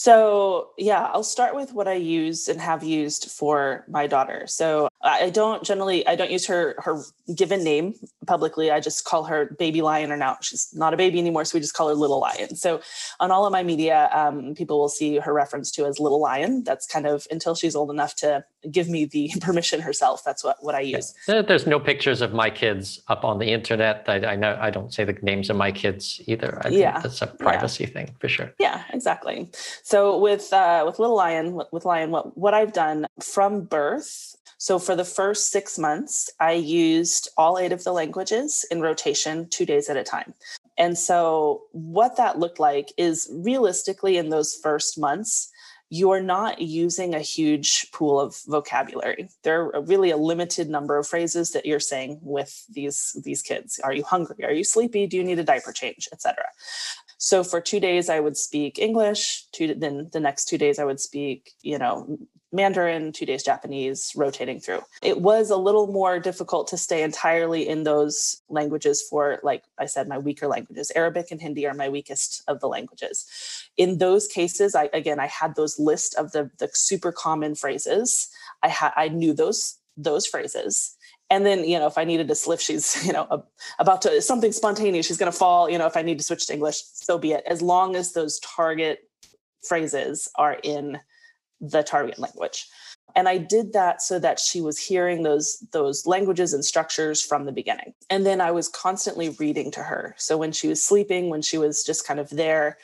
so, 0.00 0.70
yeah, 0.78 1.10
I'll 1.12 1.24
start 1.24 1.56
with 1.56 1.72
what 1.72 1.88
I 1.88 1.94
use 1.94 2.46
and 2.46 2.60
have 2.60 2.84
used 2.84 3.32
for 3.32 3.84
my 3.88 4.06
daughter. 4.06 4.46
So, 4.46 4.88
I 5.02 5.30
don't 5.30 5.62
generally 5.62 6.06
I 6.06 6.16
don't 6.16 6.30
use 6.30 6.46
her 6.46 6.74
her 6.78 7.02
given 7.34 7.62
name 7.62 7.94
publicly. 8.26 8.70
I 8.70 8.80
just 8.80 9.04
call 9.04 9.24
her 9.24 9.54
Baby 9.58 9.80
Lion, 9.80 10.10
or 10.10 10.16
now 10.16 10.38
she's 10.40 10.68
not 10.74 10.92
a 10.92 10.96
baby 10.96 11.18
anymore, 11.18 11.44
so 11.44 11.56
we 11.56 11.60
just 11.60 11.74
call 11.74 11.88
her 11.88 11.94
Little 11.94 12.18
Lion. 12.18 12.56
So, 12.56 12.80
on 13.20 13.30
all 13.30 13.46
of 13.46 13.52
my 13.52 13.62
media, 13.62 14.10
um, 14.12 14.54
people 14.54 14.78
will 14.78 14.88
see 14.88 15.18
her 15.18 15.32
reference 15.32 15.70
to 15.72 15.86
as 15.86 16.00
Little 16.00 16.20
Lion. 16.20 16.64
That's 16.64 16.86
kind 16.86 17.06
of 17.06 17.26
until 17.30 17.54
she's 17.54 17.76
old 17.76 17.90
enough 17.90 18.16
to 18.16 18.44
give 18.70 18.88
me 18.88 19.04
the 19.04 19.32
permission 19.40 19.80
herself. 19.80 20.22
That's 20.24 20.42
what 20.42 20.56
what 20.60 20.74
I 20.74 20.80
use. 20.80 21.14
There's 21.26 21.66
no 21.66 21.78
pictures 21.78 22.20
of 22.20 22.32
my 22.32 22.50
kids 22.50 23.00
up 23.08 23.24
on 23.24 23.38
the 23.38 23.52
internet. 23.52 24.04
I, 24.08 24.32
I 24.32 24.36
know 24.36 24.58
I 24.60 24.70
don't 24.70 24.92
say 24.92 25.04
the 25.04 25.16
names 25.22 25.48
of 25.48 25.56
my 25.56 25.70
kids 25.70 26.20
either. 26.26 26.60
I 26.64 26.68
yeah, 26.68 27.00
that's 27.00 27.22
a 27.22 27.28
privacy 27.28 27.84
yeah. 27.84 27.90
thing 27.90 28.14
for 28.18 28.28
sure. 28.28 28.52
Yeah, 28.58 28.82
exactly. 28.92 29.50
So 29.82 30.18
with 30.18 30.52
uh, 30.52 30.82
with 30.86 30.98
Little 30.98 31.16
Lion, 31.16 31.60
with 31.70 31.84
Lion, 31.84 32.10
what 32.10 32.36
what 32.36 32.54
I've 32.54 32.72
done 32.72 33.06
from 33.20 33.62
birth. 33.62 34.34
So 34.58 34.78
for 34.78 34.96
the 34.96 35.04
first 35.04 35.50
six 35.50 35.78
months, 35.78 36.30
I 36.40 36.52
used 36.52 37.28
all 37.36 37.58
eight 37.58 37.72
of 37.72 37.84
the 37.84 37.92
languages 37.92 38.64
in 38.70 38.80
rotation, 38.80 39.48
two 39.48 39.64
days 39.64 39.88
at 39.88 39.96
a 39.96 40.04
time. 40.04 40.34
And 40.76 40.98
so 40.98 41.62
what 41.72 42.16
that 42.16 42.38
looked 42.38 42.60
like 42.60 42.92
is 42.96 43.28
realistically 43.32 44.16
in 44.16 44.30
those 44.30 44.54
first 44.62 44.98
months 44.98 45.50
you're 45.90 46.20
not 46.20 46.60
using 46.60 47.14
a 47.14 47.20
huge 47.20 47.90
pool 47.92 48.20
of 48.20 48.36
vocabulary. 48.46 49.28
There 49.42 49.74
are 49.74 49.82
really 49.82 50.10
a 50.10 50.16
limited 50.16 50.68
number 50.68 50.98
of 50.98 51.08
phrases 51.08 51.52
that 51.52 51.64
you're 51.64 51.80
saying 51.80 52.18
with 52.22 52.64
these 52.68 53.16
these 53.24 53.42
kids. 53.42 53.80
Are 53.82 53.92
you 53.92 54.04
hungry? 54.04 54.44
Are 54.44 54.52
you 54.52 54.64
sleepy? 54.64 55.06
Do 55.06 55.16
you 55.16 55.24
need 55.24 55.38
a 55.38 55.44
diaper 55.44 55.72
change, 55.72 56.08
etc. 56.12 56.44
So 57.16 57.42
for 57.42 57.60
two 57.60 57.80
days, 57.80 58.10
I 58.10 58.20
would 58.20 58.36
speak 58.36 58.78
English. 58.78 59.46
Two, 59.52 59.74
then 59.74 60.10
the 60.12 60.20
next 60.20 60.44
two 60.44 60.58
days, 60.58 60.78
I 60.78 60.84
would 60.84 61.00
speak, 61.00 61.52
you 61.62 61.78
know, 61.78 62.18
Mandarin, 62.52 63.12
two 63.12 63.26
days 63.26 63.42
Japanese, 63.42 64.12
rotating 64.16 64.58
through. 64.58 64.80
It 65.02 65.20
was 65.20 65.50
a 65.50 65.56
little 65.56 65.86
more 65.86 66.18
difficult 66.18 66.66
to 66.68 66.78
stay 66.78 67.02
entirely 67.02 67.68
in 67.68 67.84
those 67.84 68.42
languages 68.48 69.04
for, 69.08 69.38
like 69.42 69.64
I 69.78 69.86
said, 69.86 70.08
my 70.08 70.18
weaker 70.18 70.48
languages. 70.48 70.90
Arabic 70.96 71.30
and 71.30 71.40
Hindi 71.40 71.66
are 71.66 71.74
my 71.74 71.88
weakest 71.88 72.42
of 72.48 72.60
the 72.60 72.68
languages. 72.68 73.26
In 73.76 73.98
those 73.98 74.26
cases, 74.26 74.74
I 74.74 74.88
again 74.92 75.20
I 75.20 75.26
had 75.26 75.56
those 75.56 75.78
list 75.78 76.14
of 76.14 76.32
the 76.32 76.50
the 76.58 76.70
super 76.72 77.12
common 77.12 77.54
phrases. 77.54 78.28
I 78.62 78.68
had 78.68 78.92
I 78.96 79.08
knew 79.08 79.34
those 79.34 79.78
those 79.96 80.26
phrases. 80.26 80.94
And 81.30 81.44
then, 81.44 81.64
you 81.64 81.78
know, 81.78 81.86
if 81.86 81.98
I 81.98 82.04
needed 82.04 82.28
to 82.28 82.34
slip, 82.34 82.60
she's, 82.60 83.04
you 83.06 83.12
know, 83.12 83.44
about 83.78 84.00
to 84.02 84.22
something 84.22 84.52
spontaneous, 84.52 85.06
she's 85.06 85.18
going 85.18 85.30
to 85.30 85.36
fall. 85.36 85.68
You 85.68 85.76
know, 85.76 85.86
if 85.86 85.96
I 85.96 86.02
need 86.02 86.18
to 86.18 86.24
switch 86.24 86.46
to 86.46 86.54
English, 86.54 86.80
so 86.82 87.18
be 87.18 87.32
it. 87.32 87.44
As 87.46 87.60
long 87.60 87.96
as 87.96 88.12
those 88.12 88.40
target 88.40 89.00
phrases 89.62 90.28
are 90.36 90.58
in 90.62 90.98
the 91.60 91.82
target 91.82 92.18
language 92.18 92.66
and 93.16 93.28
i 93.28 93.36
did 93.36 93.72
that 93.72 94.00
so 94.02 94.18
that 94.18 94.38
she 94.38 94.60
was 94.60 94.78
hearing 94.78 95.22
those 95.22 95.64
those 95.72 96.06
languages 96.06 96.52
and 96.52 96.64
structures 96.64 97.22
from 97.22 97.44
the 97.44 97.52
beginning 97.52 97.92
and 98.10 98.24
then 98.24 98.40
i 98.40 98.50
was 98.50 98.68
constantly 98.68 99.30
reading 99.30 99.70
to 99.70 99.82
her 99.82 100.14
so 100.18 100.36
when 100.36 100.52
she 100.52 100.68
was 100.68 100.82
sleeping 100.82 101.30
when 101.30 101.42
she 101.42 101.58
was 101.58 101.84
just 101.84 102.06
kind 102.06 102.20
of 102.20 102.30
there 102.30 102.78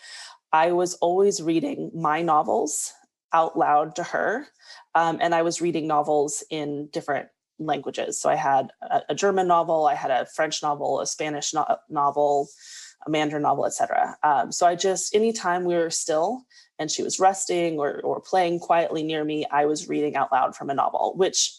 i 0.52 0.72
was 0.72 0.94
always 0.94 1.42
reading 1.42 1.90
my 1.94 2.22
novels 2.22 2.92
out 3.32 3.58
loud 3.58 3.94
to 3.94 4.02
her 4.02 4.46
um, 4.94 5.18
and 5.20 5.34
i 5.34 5.42
was 5.42 5.60
reading 5.60 5.86
novels 5.86 6.42
in 6.50 6.88
different 6.92 7.28
languages. 7.58 8.18
So 8.18 8.28
I 8.28 8.36
had 8.36 8.70
a, 8.82 9.02
a 9.10 9.14
German 9.14 9.46
novel, 9.46 9.86
I 9.86 9.94
had 9.94 10.10
a 10.10 10.26
French 10.26 10.62
novel, 10.62 11.00
a 11.00 11.06
Spanish 11.06 11.54
no- 11.54 11.78
novel, 11.88 12.48
a 13.06 13.10
Mandarin 13.10 13.42
novel, 13.42 13.66
etc. 13.66 14.16
Um, 14.22 14.52
so 14.52 14.66
I 14.66 14.74
just 14.74 15.14
anytime 15.14 15.64
we 15.64 15.74
were 15.74 15.90
still 15.90 16.44
and 16.78 16.90
she 16.90 17.02
was 17.02 17.20
resting 17.20 17.78
or 17.78 18.00
or 18.02 18.20
playing 18.20 18.60
quietly 18.60 19.02
near 19.02 19.24
me, 19.24 19.46
I 19.50 19.66
was 19.66 19.88
reading 19.88 20.16
out 20.16 20.32
loud 20.32 20.56
from 20.56 20.70
a 20.70 20.74
novel, 20.74 21.14
which 21.16 21.52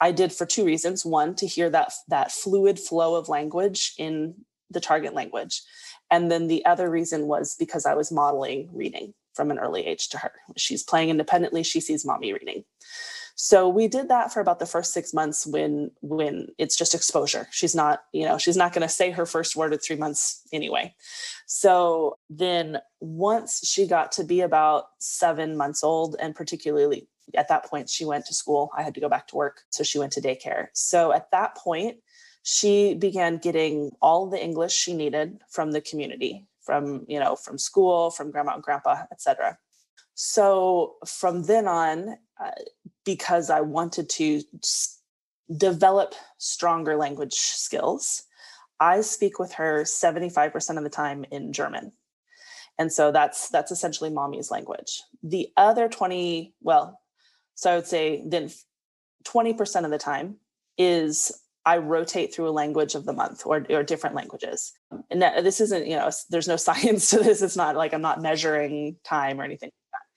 I 0.00 0.12
did 0.12 0.32
for 0.32 0.46
two 0.46 0.64
reasons. 0.64 1.04
One, 1.04 1.34
to 1.36 1.46
hear 1.46 1.70
that 1.70 1.92
that 2.08 2.32
fluid 2.32 2.78
flow 2.78 3.14
of 3.14 3.28
language 3.28 3.94
in 3.98 4.34
the 4.70 4.80
target 4.80 5.14
language. 5.14 5.62
And 6.10 6.30
then 6.30 6.46
the 6.46 6.64
other 6.66 6.90
reason 6.90 7.26
was 7.26 7.56
because 7.58 7.86
I 7.86 7.94
was 7.94 8.12
modeling 8.12 8.68
reading 8.72 9.14
from 9.34 9.50
an 9.50 9.58
early 9.58 9.86
age 9.86 10.08
to 10.10 10.18
her. 10.18 10.32
She's 10.56 10.82
playing 10.82 11.10
independently, 11.10 11.62
she 11.62 11.80
sees 11.80 12.04
mommy 12.04 12.32
reading. 12.32 12.64
So 13.38 13.68
we 13.68 13.86
did 13.86 14.08
that 14.08 14.32
for 14.32 14.40
about 14.40 14.58
the 14.58 14.66
first 14.66 14.94
six 14.94 15.12
months 15.12 15.46
when 15.46 15.90
when 16.00 16.48
it's 16.56 16.74
just 16.74 16.94
exposure. 16.94 17.46
She's 17.50 17.74
not, 17.74 18.04
you 18.12 18.24
know, 18.24 18.38
she's 18.38 18.56
not 18.56 18.72
going 18.72 18.82
to 18.82 18.88
say 18.88 19.10
her 19.10 19.26
first 19.26 19.54
word 19.54 19.74
at 19.74 19.84
three 19.84 19.96
months 19.96 20.40
anyway. 20.54 20.94
So 21.46 22.16
then 22.30 22.78
once 23.00 23.60
she 23.68 23.86
got 23.86 24.10
to 24.12 24.24
be 24.24 24.40
about 24.40 24.86
seven 24.98 25.54
months 25.54 25.84
old, 25.84 26.16
and 26.18 26.34
particularly 26.34 27.08
at 27.34 27.48
that 27.48 27.66
point, 27.66 27.90
she 27.90 28.06
went 28.06 28.24
to 28.26 28.34
school. 28.34 28.70
I 28.74 28.82
had 28.82 28.94
to 28.94 29.00
go 29.00 29.08
back 29.08 29.28
to 29.28 29.36
work. 29.36 29.62
So 29.70 29.84
she 29.84 29.98
went 29.98 30.12
to 30.12 30.22
daycare. 30.22 30.68
So 30.72 31.12
at 31.12 31.30
that 31.32 31.56
point, 31.56 31.98
she 32.42 32.94
began 32.94 33.36
getting 33.36 33.90
all 34.00 34.30
the 34.30 34.42
English 34.42 34.72
she 34.72 34.94
needed 34.94 35.40
from 35.50 35.72
the 35.72 35.82
community, 35.82 36.46
from, 36.62 37.04
you 37.06 37.20
know, 37.20 37.36
from 37.36 37.58
school, 37.58 38.10
from 38.10 38.30
grandma 38.30 38.54
and 38.54 38.62
grandpa, 38.62 39.02
etc. 39.12 39.58
So 40.14 40.94
from 41.04 41.42
then 41.42 41.68
on, 41.68 42.16
uh, 42.42 42.50
because 43.04 43.50
I 43.50 43.60
wanted 43.60 44.08
to 44.10 44.42
develop 45.56 46.14
stronger 46.38 46.96
language 46.96 47.34
skills, 47.34 48.24
I 48.80 49.00
speak 49.00 49.38
with 49.38 49.52
her 49.54 49.82
75% 49.84 50.76
of 50.76 50.84
the 50.84 50.90
time 50.90 51.24
in 51.30 51.52
German. 51.52 51.92
And 52.78 52.92
so 52.92 53.10
that's 53.10 53.48
that's 53.48 53.72
essentially 53.72 54.10
mommy's 54.10 54.50
language. 54.50 55.02
The 55.22 55.48
other 55.56 55.88
20, 55.88 56.52
well, 56.60 57.00
so 57.54 57.70
I 57.70 57.76
would 57.76 57.86
say 57.86 58.22
then 58.26 58.50
20% 59.24 59.84
of 59.84 59.90
the 59.90 59.98
time 59.98 60.36
is 60.76 61.32
I 61.64 61.78
rotate 61.78 62.32
through 62.32 62.48
a 62.48 62.50
language 62.50 62.94
of 62.94 63.06
the 63.06 63.12
month 63.12 63.44
or, 63.44 63.66
or 63.70 63.82
different 63.82 64.14
languages. 64.14 64.72
And 65.10 65.20
this 65.20 65.60
isn't, 65.60 65.86
you 65.86 65.96
know, 65.96 66.10
there's 66.30 66.46
no 66.46 66.56
science 66.68 67.10
to 67.10 67.18
this. 67.18 67.42
It's 67.42 67.56
not 67.56 67.76
like 67.76 67.94
I'm 67.94 68.02
not 68.02 68.22
measuring 68.22 68.96
time 69.04 69.40
or 69.40 69.44
anything. 69.44 69.70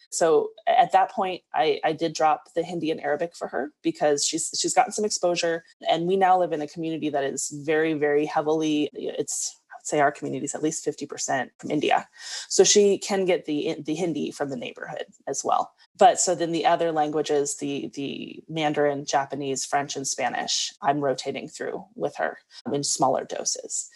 So 0.10 0.50
at 0.68 0.92
that 0.92 1.12
point, 1.12 1.44
I, 1.54 1.80
I 1.84 1.94
did 1.94 2.14
drop 2.14 2.54
the 2.56 2.64
Hindi 2.64 2.92
and 2.92 3.02
Arabic 3.02 3.36
for 3.36 3.48
her 3.48 3.72
because 3.84 4.26
she's 4.26 4.52
she's 4.60 4.74
gotten 4.74 4.92
some 4.92 5.06
exposure, 5.06 5.64
and 5.88 6.08
we 6.08 6.18
now 6.18 6.40
live 6.40 6.52
in 6.52 6.62
a 6.62 6.68
community 6.68 7.10
that 7.10 7.24
is 7.24 7.50
very 7.66 7.94
very 7.94 8.26
heavily. 8.26 8.90
It's 8.94 9.60
say 9.84 10.00
our 10.00 10.12
community 10.12 10.46
is 10.46 10.56
at 10.56 10.62
least 10.62 10.86
50% 10.86 11.50
from 11.58 11.72
India. 11.72 12.08
So 12.48 12.64
she 12.64 12.98
can 12.98 13.26
get 13.26 13.46
the 13.46 13.76
the 13.84 13.96
Hindi 13.96 14.32
from 14.32 14.50
the 14.50 14.56
neighborhood 14.56 15.06
as 15.28 15.44
well. 15.44 15.74
But 15.98 16.20
so 16.20 16.36
then 16.36 16.52
the 16.52 16.66
other 16.66 16.92
languages, 16.92 17.58
the 17.58 17.90
the 17.94 18.44
Mandarin, 18.48 19.06
Japanese, 19.06 19.66
French, 19.66 19.96
and 19.96 20.08
Spanish, 20.08 20.72
I'm 20.82 21.02
rotating 21.02 21.48
through 21.48 21.86
with 21.96 22.16
her 22.18 22.40
in 22.72 22.84
smaller 22.84 23.26
doses. 23.26 23.90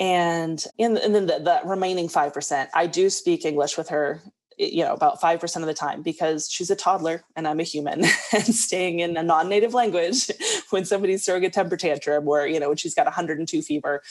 And, 0.00 0.64
in, 0.78 0.96
and 0.96 1.14
then 1.14 1.26
the, 1.26 1.38
the 1.38 1.60
remaining 1.64 2.08
5%, 2.08 2.68
I 2.74 2.88
do 2.88 3.08
speak 3.08 3.44
English 3.44 3.78
with 3.78 3.90
her 3.90 4.20
you 4.58 4.84
know 4.84 4.92
about 4.92 5.20
5% 5.20 5.56
of 5.56 5.66
the 5.66 5.74
time 5.74 6.02
because 6.02 6.50
she's 6.50 6.70
a 6.70 6.76
toddler 6.76 7.24
and 7.36 7.46
i'm 7.48 7.60
a 7.60 7.64
human 7.64 8.04
and 8.32 8.54
staying 8.54 9.00
in 9.00 9.16
a 9.16 9.22
non-native 9.22 9.74
language 9.74 10.30
when 10.70 10.84
somebody's 10.84 11.24
throwing 11.24 11.44
a 11.44 11.50
temper 11.50 11.76
tantrum 11.76 12.26
or 12.28 12.46
you 12.46 12.60
know 12.60 12.68
when 12.68 12.76
she's 12.76 12.94
got 12.94 13.06
102 13.06 13.62
fever 13.62 14.02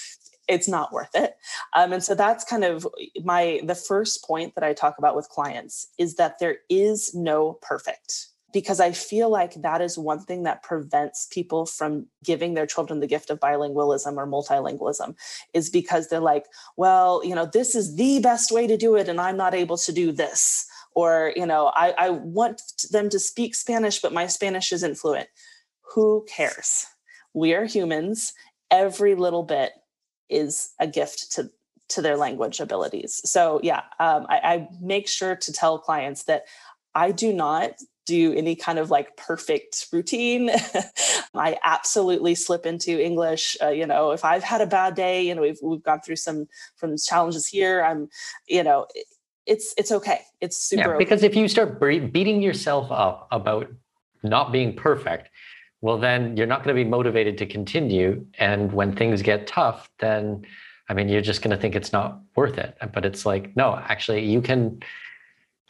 it's 0.47 0.67
not 0.67 0.91
worth 0.91 1.15
it. 1.15 1.35
Um, 1.73 1.93
and 1.93 2.03
so 2.03 2.13
that's 2.13 2.43
kind 2.43 2.63
of 2.63 2.85
my 3.23 3.61
the 3.63 3.75
first 3.75 4.25
point 4.25 4.55
that 4.55 4.63
i 4.63 4.73
talk 4.73 4.97
about 4.97 5.15
with 5.15 5.29
clients 5.29 5.87
is 5.97 6.15
that 6.15 6.39
there 6.39 6.57
is 6.69 7.13
no 7.13 7.59
perfect 7.61 8.30
because 8.53 8.79
I 8.79 8.91
feel 8.91 9.29
like 9.29 9.53
that 9.61 9.81
is 9.81 9.97
one 9.97 10.19
thing 10.19 10.43
that 10.43 10.63
prevents 10.63 11.27
people 11.31 11.65
from 11.65 12.07
giving 12.23 12.53
their 12.53 12.65
children 12.65 12.99
the 12.99 13.07
gift 13.07 13.29
of 13.29 13.39
bilingualism 13.39 14.17
or 14.17 14.27
multilingualism 14.27 15.15
is 15.53 15.69
because 15.69 16.07
they're 16.07 16.19
like, 16.19 16.45
well, 16.77 17.21
you 17.23 17.35
know, 17.35 17.45
this 17.45 17.75
is 17.75 17.95
the 17.95 18.19
best 18.19 18.51
way 18.51 18.67
to 18.67 18.77
do 18.77 18.95
it, 18.95 19.07
and 19.07 19.19
I'm 19.19 19.37
not 19.37 19.53
able 19.53 19.77
to 19.77 19.91
do 19.91 20.11
this. 20.11 20.65
Or, 20.93 21.31
you 21.35 21.45
know, 21.45 21.71
I, 21.73 21.93
I 21.97 22.09
want 22.09 22.61
them 22.91 23.09
to 23.09 23.19
speak 23.19 23.55
Spanish, 23.55 24.01
but 24.01 24.11
my 24.11 24.27
Spanish 24.27 24.73
isn't 24.73 24.95
fluent. 24.95 25.29
Who 25.93 26.25
cares? 26.29 26.85
We 27.33 27.53
are 27.53 27.65
humans. 27.65 28.33
Every 28.69 29.15
little 29.15 29.43
bit 29.43 29.71
is 30.29 30.71
a 30.79 30.87
gift 30.87 31.31
to 31.33 31.49
to 31.89 32.01
their 32.01 32.15
language 32.15 32.61
abilities. 32.61 33.21
So 33.29 33.59
yeah, 33.63 33.81
um, 33.99 34.25
I, 34.29 34.39
I 34.43 34.67
make 34.81 35.09
sure 35.09 35.35
to 35.35 35.51
tell 35.51 35.77
clients 35.77 36.23
that 36.23 36.43
I 36.95 37.11
do 37.11 37.33
not 37.33 37.73
do 38.05 38.33
any 38.33 38.55
kind 38.55 38.79
of 38.79 38.89
like 38.89 39.15
perfect 39.17 39.87
routine. 39.91 40.49
I 41.33 41.57
absolutely 41.63 42.35
slip 42.35 42.65
into 42.65 43.03
English. 43.03 43.55
Uh, 43.61 43.69
you 43.69 43.85
know, 43.85 44.11
if 44.11 44.25
I've 44.25 44.43
had 44.43 44.61
a 44.61 44.65
bad 44.65 44.95
day, 44.95 45.25
you 45.25 45.35
know, 45.35 45.41
we've 45.41 45.59
we've 45.61 45.83
gone 45.83 46.01
through 46.01 46.17
some 46.17 46.47
from 46.75 46.95
challenges 46.97 47.47
here. 47.47 47.83
I'm, 47.83 48.09
you 48.47 48.63
know, 48.63 48.87
it's 49.45 49.73
it's 49.77 49.91
okay. 49.91 50.21
It's 50.39 50.57
super. 50.57 50.91
Yeah, 50.91 50.97
because 50.97 51.19
okay. 51.19 51.27
if 51.27 51.35
you 51.35 51.47
start 51.47 51.79
beating 51.79 52.41
yourself 52.41 52.91
up 52.91 53.27
about 53.31 53.67
not 54.23 54.51
being 54.51 54.75
perfect, 54.75 55.29
well, 55.81 55.97
then 55.97 56.37
you're 56.37 56.47
not 56.47 56.63
going 56.63 56.75
to 56.75 56.83
be 56.83 56.89
motivated 56.89 57.37
to 57.39 57.45
continue. 57.45 58.25
And 58.37 58.71
when 58.71 58.95
things 58.95 59.21
get 59.21 59.47
tough, 59.47 59.89
then 59.99 60.45
I 60.89 60.93
mean, 60.93 61.07
you're 61.07 61.21
just 61.21 61.41
going 61.41 61.55
to 61.55 61.61
think 61.61 61.75
it's 61.75 61.93
not 61.93 62.19
worth 62.35 62.57
it. 62.57 62.77
But 62.93 63.05
it's 63.05 63.25
like, 63.25 63.55
no, 63.55 63.81
actually, 63.87 64.25
you 64.25 64.41
can 64.41 64.81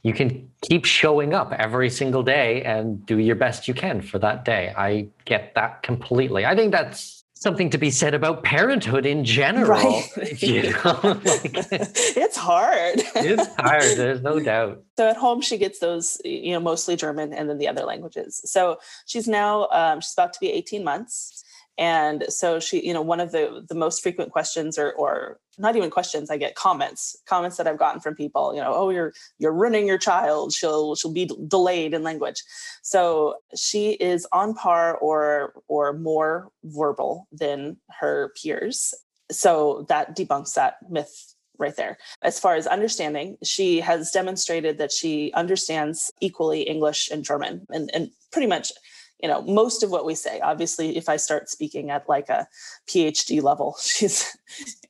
you 0.03 0.13
can 0.13 0.49
keep 0.61 0.85
showing 0.85 1.33
up 1.33 1.53
every 1.53 1.89
single 1.89 2.23
day 2.23 2.63
and 2.63 3.05
do 3.05 3.17
your 3.17 3.35
best 3.35 3.67
you 3.67 3.73
can 3.73 4.01
for 4.01 4.19
that 4.19 4.45
day. 4.45 4.73
I 4.75 5.07
get 5.25 5.53
that 5.55 5.83
completely. 5.83 6.45
I 6.45 6.55
think 6.55 6.71
that's 6.71 7.23
something 7.35 7.71
to 7.71 7.77
be 7.79 7.89
said 7.89 8.13
about 8.13 8.43
parenthood 8.43 9.05
in 9.05 9.25
general. 9.25 9.81
Right. 9.81 10.41
You 10.43 10.63
know? 10.85 10.99
like, 11.03 11.41
it's 11.43 12.37
hard. 12.37 13.01
it's 13.15 13.55
hard. 13.55 13.83
There's 13.97 14.21
no 14.21 14.39
doubt. 14.43 14.83
So 14.97 15.07
at 15.07 15.17
home, 15.17 15.41
she 15.41 15.57
gets 15.57 15.79
those, 15.79 16.21
you 16.23 16.51
know, 16.51 16.59
mostly 16.59 16.95
German 16.95 17.33
and 17.33 17.49
then 17.49 17.57
the 17.57 17.67
other 17.67 17.83
languages. 17.83 18.41
So 18.45 18.77
she's 19.07 19.27
now, 19.27 19.67
um, 19.71 20.01
she's 20.01 20.13
about 20.13 20.33
to 20.33 20.39
be 20.39 20.51
18 20.51 20.83
months 20.83 21.43
and 21.81 22.23
so 22.29 22.59
she 22.59 22.85
you 22.85 22.93
know 22.93 23.01
one 23.01 23.19
of 23.19 23.31
the 23.31 23.65
the 23.67 23.75
most 23.75 24.01
frequent 24.01 24.31
questions 24.31 24.77
or 24.77 24.93
or 24.93 25.39
not 25.57 25.75
even 25.75 25.89
questions 25.89 26.29
i 26.29 26.37
get 26.37 26.55
comments 26.55 27.17
comments 27.27 27.57
that 27.57 27.67
i've 27.67 27.77
gotten 27.77 27.99
from 27.99 28.15
people 28.15 28.53
you 28.55 28.61
know 28.61 28.73
oh 28.73 28.89
you're 28.89 29.11
you're 29.39 29.51
ruining 29.51 29.87
your 29.87 29.97
child. 29.97 30.53
She'll 30.53 30.95
she'll 30.95 31.13
be 31.13 31.29
delayed 31.47 31.93
in 31.93 32.03
language. 32.03 32.43
So 32.81 33.35
she 33.55 33.91
is 33.91 34.27
on 34.31 34.53
par 34.53 34.97
or 34.97 35.53
or 35.67 35.93
more 35.93 36.49
verbal 36.63 37.27
than 37.31 37.77
her 37.99 38.33
peers. 38.41 38.93
So 39.31 39.85
that 39.89 40.15
debunks 40.15 40.53
that 40.53 40.75
myth 40.89 41.35
right 41.57 41.75
there. 41.75 41.97
As 42.21 42.39
far 42.39 42.55
as 42.55 42.67
understanding, 42.67 43.37
she 43.43 43.79
has 43.79 44.11
demonstrated 44.11 44.77
that 44.79 44.91
she 44.91 45.31
understands 45.33 46.11
equally 46.19 46.63
English 46.63 47.09
and 47.11 47.23
German 47.23 47.65
and, 47.69 47.89
and 47.93 48.09
pretty 48.31 48.47
much 48.47 48.71
you 49.21 49.29
know 49.29 49.41
most 49.43 49.83
of 49.83 49.91
what 49.91 50.05
we 50.05 50.15
say 50.15 50.39
obviously 50.41 50.97
if 50.97 51.07
i 51.09 51.15
start 51.15 51.49
speaking 51.49 51.89
at 51.89 52.07
like 52.09 52.29
a 52.29 52.47
phd 52.87 53.41
level 53.41 53.75
she's 53.81 54.35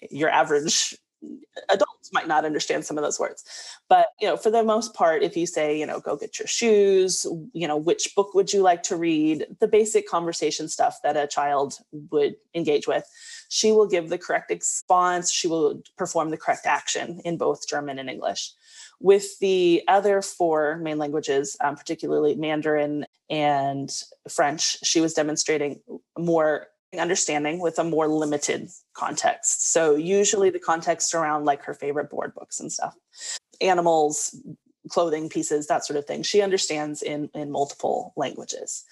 your 0.10 0.30
average 0.30 0.96
adults 1.70 2.10
might 2.12 2.28
not 2.28 2.46
understand 2.46 2.86
some 2.86 2.98
of 2.98 3.04
those 3.04 3.20
words. 3.20 3.44
But 3.88 4.08
you 4.20 4.28
know 4.28 4.38
for 4.38 4.50
the 4.50 4.64
most 4.64 4.94
part 4.94 5.24
if 5.24 5.36
you 5.36 5.46
say 5.46 5.78
you 5.78 5.86
know 5.86 6.00
go 6.00 6.16
get 6.16 6.40
your 6.40 6.48
shoes 6.48 7.26
you 7.54 7.68
know 7.68 7.78
which 7.78 8.14
book 8.16 8.34
would 8.34 8.54
you 8.54 8.62
like 8.62 8.84
to 8.84 8.96
read 8.96 9.46
the 9.60 9.68
basic 9.68 10.08
conversation 10.08 10.68
stuff 10.68 10.98
that 11.04 11.18
a 11.18 11.28
child 11.28 11.76
would 12.12 12.36
engage 12.56 12.88
with 12.88 13.06
she 13.50 13.74
will 13.74 13.88
give 13.88 14.08
the 14.08 14.18
correct 14.18 14.50
response. 14.50 15.30
She 15.30 15.46
will 15.46 15.82
perform 15.98 16.30
the 16.30 16.38
correct 16.38 16.66
action 16.66 17.22
in 17.26 17.38
both 17.38 17.68
german 17.68 18.00
and 18.00 18.10
english 18.10 18.54
with 19.02 19.40
the 19.40 19.84
other 19.88 20.22
four 20.22 20.78
main 20.78 20.98
languages, 20.98 21.58
um, 21.62 21.76
particularly 21.76 22.36
Mandarin 22.36 23.06
and 23.30 23.92
French, 24.30 24.78
she 24.86 25.02
was 25.02 25.14
demonstrating 25.14 25.82
more 26.18 26.68
understanding 27.00 27.60
with 27.60 27.80
a 27.80 27.84
more 27.84 28.08
limited 28.08 28.70
context. 28.94 29.72
So 29.72 29.96
usually 29.96 30.50
the 30.50 30.60
context 30.60 31.14
around 31.14 31.46
like 31.46 31.64
her 31.64 31.74
favorite 31.74 32.10
board 32.10 32.34
books 32.36 32.60
and 32.60 32.72
stuff, 32.72 32.96
animals, 33.60 34.36
clothing 34.90 35.30
pieces, 35.30 35.68
that 35.68 35.86
sort 35.86 35.98
of 35.98 36.06
thing. 36.06 36.24
She 36.24 36.42
understands 36.42 37.02
in 37.02 37.30
in 37.34 37.52
multiple 37.52 38.14
languages. 38.16 38.84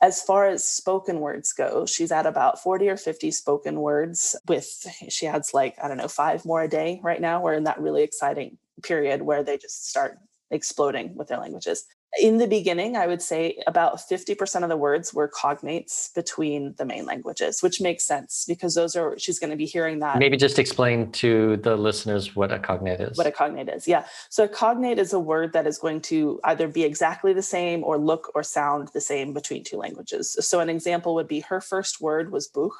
As 0.00 0.22
far 0.22 0.46
as 0.46 0.68
spoken 0.68 1.20
words 1.20 1.52
go, 1.52 1.86
she's 1.86 2.12
at 2.12 2.26
about 2.26 2.62
40 2.62 2.88
or 2.90 2.96
50 2.96 3.30
spoken 3.30 3.80
words 3.80 4.36
with 4.46 4.86
she 5.08 5.26
adds 5.26 5.52
like 5.52 5.76
I 5.82 5.88
don't 5.88 5.96
know, 5.96 6.08
5 6.08 6.44
more 6.44 6.62
a 6.62 6.68
day 6.68 7.00
right 7.02 7.20
now. 7.20 7.42
We're 7.42 7.54
in 7.54 7.64
that 7.64 7.80
really 7.80 8.02
exciting 8.02 8.58
period 8.82 9.22
where 9.22 9.42
they 9.42 9.58
just 9.58 9.88
start 9.88 10.18
exploding 10.50 11.14
with 11.14 11.28
their 11.28 11.38
languages. 11.38 11.84
in 12.20 12.38
the 12.38 12.46
beginning, 12.46 12.96
I 12.96 13.08
would 13.08 13.20
say 13.20 13.60
about 13.66 13.96
50% 13.96 14.62
of 14.62 14.68
the 14.68 14.76
words 14.76 15.12
were 15.12 15.28
cognates 15.28 16.14
between 16.14 16.74
the 16.78 16.84
main 16.84 17.06
languages, 17.06 17.60
which 17.60 17.80
makes 17.80 18.04
sense 18.04 18.44
because 18.46 18.76
those 18.76 18.94
are, 18.94 19.18
she's 19.18 19.40
going 19.40 19.50
to 19.50 19.56
be 19.56 19.66
hearing 19.66 19.98
that. 19.98 20.18
Maybe 20.18 20.36
just 20.36 20.60
explain 20.60 21.10
to 21.12 21.56
the 21.56 21.76
listeners 21.76 22.36
what 22.36 22.52
a 22.52 22.58
cognate 22.60 23.00
is. 23.00 23.18
What 23.18 23.26
a 23.26 23.32
cognate 23.32 23.68
is. 23.68 23.88
Yeah. 23.88 24.06
So 24.30 24.44
a 24.44 24.48
cognate 24.48 25.00
is 25.00 25.12
a 25.12 25.18
word 25.18 25.52
that 25.54 25.66
is 25.66 25.78
going 25.78 26.02
to 26.02 26.38
either 26.44 26.68
be 26.68 26.84
exactly 26.84 27.32
the 27.32 27.42
same 27.42 27.82
or 27.82 27.98
look 27.98 28.30
or 28.34 28.44
sound 28.44 28.90
the 28.94 29.00
same 29.00 29.34
between 29.34 29.64
two 29.64 29.78
languages. 29.78 30.36
So 30.40 30.60
an 30.60 30.68
example 30.68 31.16
would 31.16 31.28
be 31.28 31.40
her 31.40 31.60
first 31.60 32.00
word 32.00 32.30
was 32.30 32.46
Buch, 32.46 32.74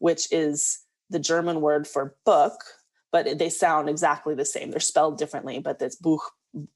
which 0.00 0.30
is 0.30 0.80
the 1.08 1.18
German 1.18 1.60
word 1.60 1.86
for 1.86 2.14
book, 2.24 2.60
but 3.12 3.38
they 3.38 3.48
sound 3.48 3.88
exactly 3.88 4.34
the 4.34 4.44
same. 4.44 4.70
They're 4.70 4.80
spelled 4.80 5.18
differently, 5.18 5.58
but 5.58 5.80
it's 5.80 5.96
Buch 5.96 6.22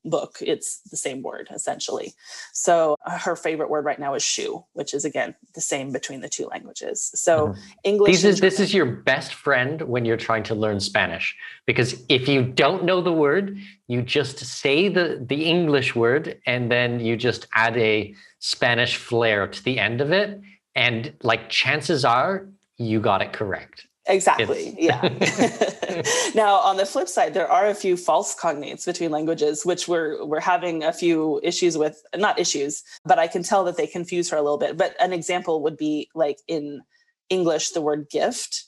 book 0.05 0.37
it's 0.41 0.81
the 0.91 0.97
same 0.97 1.23
word 1.23 1.49
essentially 1.55 2.13
so 2.53 2.97
uh, 3.07 3.19
her 3.19 3.35
favorite 3.35 3.71
word 3.71 3.85
right 3.85 3.99
now 3.99 4.15
is 4.15 4.23
shoe 4.23 4.65
which 4.75 4.93
is 4.93 5.05
again 5.05 5.35
the 5.55 5.61
same 5.61 5.91
between 5.91 6.21
the 6.21 6.29
two 6.29 6.47
languages 6.47 7.11
so 7.15 7.49
mm-hmm. 7.49 7.61
english 7.85 8.13
this 8.13 8.25
is 8.25 8.41
this 8.41 8.61
is 8.61 8.75
your 8.75 8.85
best 8.85 9.33
friend 9.33 9.81
when 9.83 10.05
you're 10.05 10.19
trying 10.19 10.43
to 10.43 10.55
learn 10.55 10.79
spanish 10.81 11.35
because 11.67 12.03
if 12.09 12.29
you 12.29 12.43
don't 12.43 12.85
know 12.85 13.01
the 13.01 13.13
word 13.13 13.57
you 13.87 14.03
just 14.03 14.39
say 14.39 14.89
the 14.89 15.23
the 15.27 15.45
english 15.45 15.95
word 15.95 16.39
and 16.47 16.71
then 16.71 17.01
you 17.01 17.17
just 17.17 17.47
add 17.55 17.77
a 17.79 18.15
spanish 18.39 18.97
flair 18.97 19.47
to 19.47 19.65
the 19.65 19.79
end 19.79 20.01
of 20.01 20.13
it 20.13 20.41
and 20.75 21.13
like 21.23 21.49
chances 21.49 22.05
are 22.05 22.47
you 22.77 23.01
got 23.01 23.23
it 23.23 23.33
correct 23.33 23.87
Exactly. 24.11 24.75
yeah. 24.79 25.01
now, 26.35 26.57
on 26.57 26.77
the 26.77 26.87
flip 26.87 27.09
side, 27.09 27.35
there 27.35 27.51
are 27.51 27.67
a 27.67 27.75
few 27.75 27.97
false 27.97 28.35
cognates 28.35 28.85
between 28.85 29.11
languages, 29.11 29.65
which 29.65 29.89
we're 29.89 30.25
we're 30.25 30.41
having 30.41 30.85
a 30.85 30.93
few 30.93 31.41
issues 31.43 31.79
with. 31.79 32.03
Not 32.15 32.39
issues, 32.39 32.83
but 33.05 33.19
I 33.19 33.27
can 33.27 33.43
tell 33.43 33.65
that 33.65 33.77
they 33.77 33.87
confuse 33.87 34.31
her 34.31 34.37
a 34.37 34.43
little 34.43 34.59
bit. 34.59 34.77
But 34.77 34.95
an 35.01 35.13
example 35.13 35.63
would 35.63 35.77
be 35.77 36.09
like 36.15 36.39
in 36.49 36.83
English, 37.29 37.71
the 37.71 37.81
word 37.81 38.09
gift. 38.11 38.65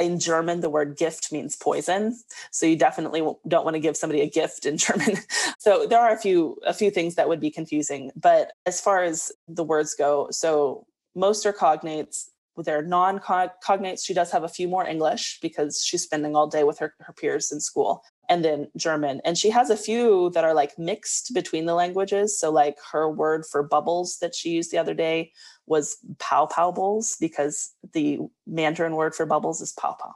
In 0.00 0.20
German, 0.20 0.60
the 0.60 0.70
word 0.70 0.96
gift 0.96 1.32
means 1.32 1.56
poison. 1.56 2.16
So 2.52 2.64
you 2.64 2.76
definitely 2.76 3.22
don't 3.48 3.64
want 3.64 3.74
to 3.74 3.80
give 3.80 3.96
somebody 3.96 4.20
a 4.20 4.30
gift 4.30 4.64
in 4.64 4.76
German. 4.86 5.16
so 5.58 5.86
there 5.86 5.98
are 5.98 6.12
a 6.12 6.18
few 6.18 6.58
a 6.64 6.74
few 6.74 6.90
things 6.90 7.14
that 7.16 7.28
would 7.28 7.40
be 7.40 7.50
confusing. 7.50 8.10
But 8.16 8.52
as 8.66 8.80
far 8.80 9.02
as 9.02 9.32
the 9.48 9.64
words 9.64 9.94
go, 9.94 10.28
so 10.30 10.86
most 11.14 11.44
are 11.44 11.52
cognates 11.52 12.28
their 12.62 12.82
non-cognates 12.82 14.04
she 14.04 14.14
does 14.14 14.30
have 14.30 14.44
a 14.44 14.48
few 14.48 14.68
more 14.68 14.86
english 14.86 15.38
because 15.40 15.82
she's 15.84 16.02
spending 16.02 16.34
all 16.36 16.46
day 16.46 16.64
with 16.64 16.78
her, 16.78 16.94
her 17.00 17.12
peers 17.12 17.52
in 17.52 17.60
school 17.60 18.02
and 18.30 18.44
then 18.44 18.68
german. 18.76 19.20
And 19.24 19.36
she 19.36 19.50
has 19.50 19.68
a 19.68 19.76
few 19.76 20.30
that 20.30 20.44
are 20.44 20.54
like 20.54 20.78
mixed 20.78 21.34
between 21.34 21.66
the 21.66 21.74
languages. 21.74 22.38
So 22.38 22.50
like 22.50 22.76
her 22.92 23.10
word 23.10 23.44
for 23.44 23.62
bubbles 23.62 24.18
that 24.20 24.34
she 24.34 24.50
used 24.50 24.70
the 24.70 24.78
other 24.78 24.94
day 24.94 25.32
was 25.66 25.98
pow 26.18 26.46
pow 26.46 26.70
bowls 26.70 27.16
because 27.20 27.74
the 27.92 28.20
mandarin 28.46 28.94
word 28.94 29.14
for 29.14 29.26
bubbles 29.26 29.60
is 29.60 29.72
pow 29.72 29.96
pow. 30.00 30.14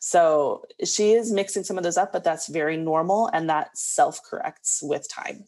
So 0.00 0.64
she 0.84 1.12
is 1.12 1.32
mixing 1.32 1.62
some 1.62 1.78
of 1.78 1.84
those 1.84 1.96
up 1.96 2.12
but 2.12 2.24
that's 2.24 2.48
very 2.48 2.76
normal 2.76 3.30
and 3.32 3.48
that 3.48 3.78
self 3.78 4.20
corrects 4.28 4.80
with 4.82 5.08
time. 5.08 5.44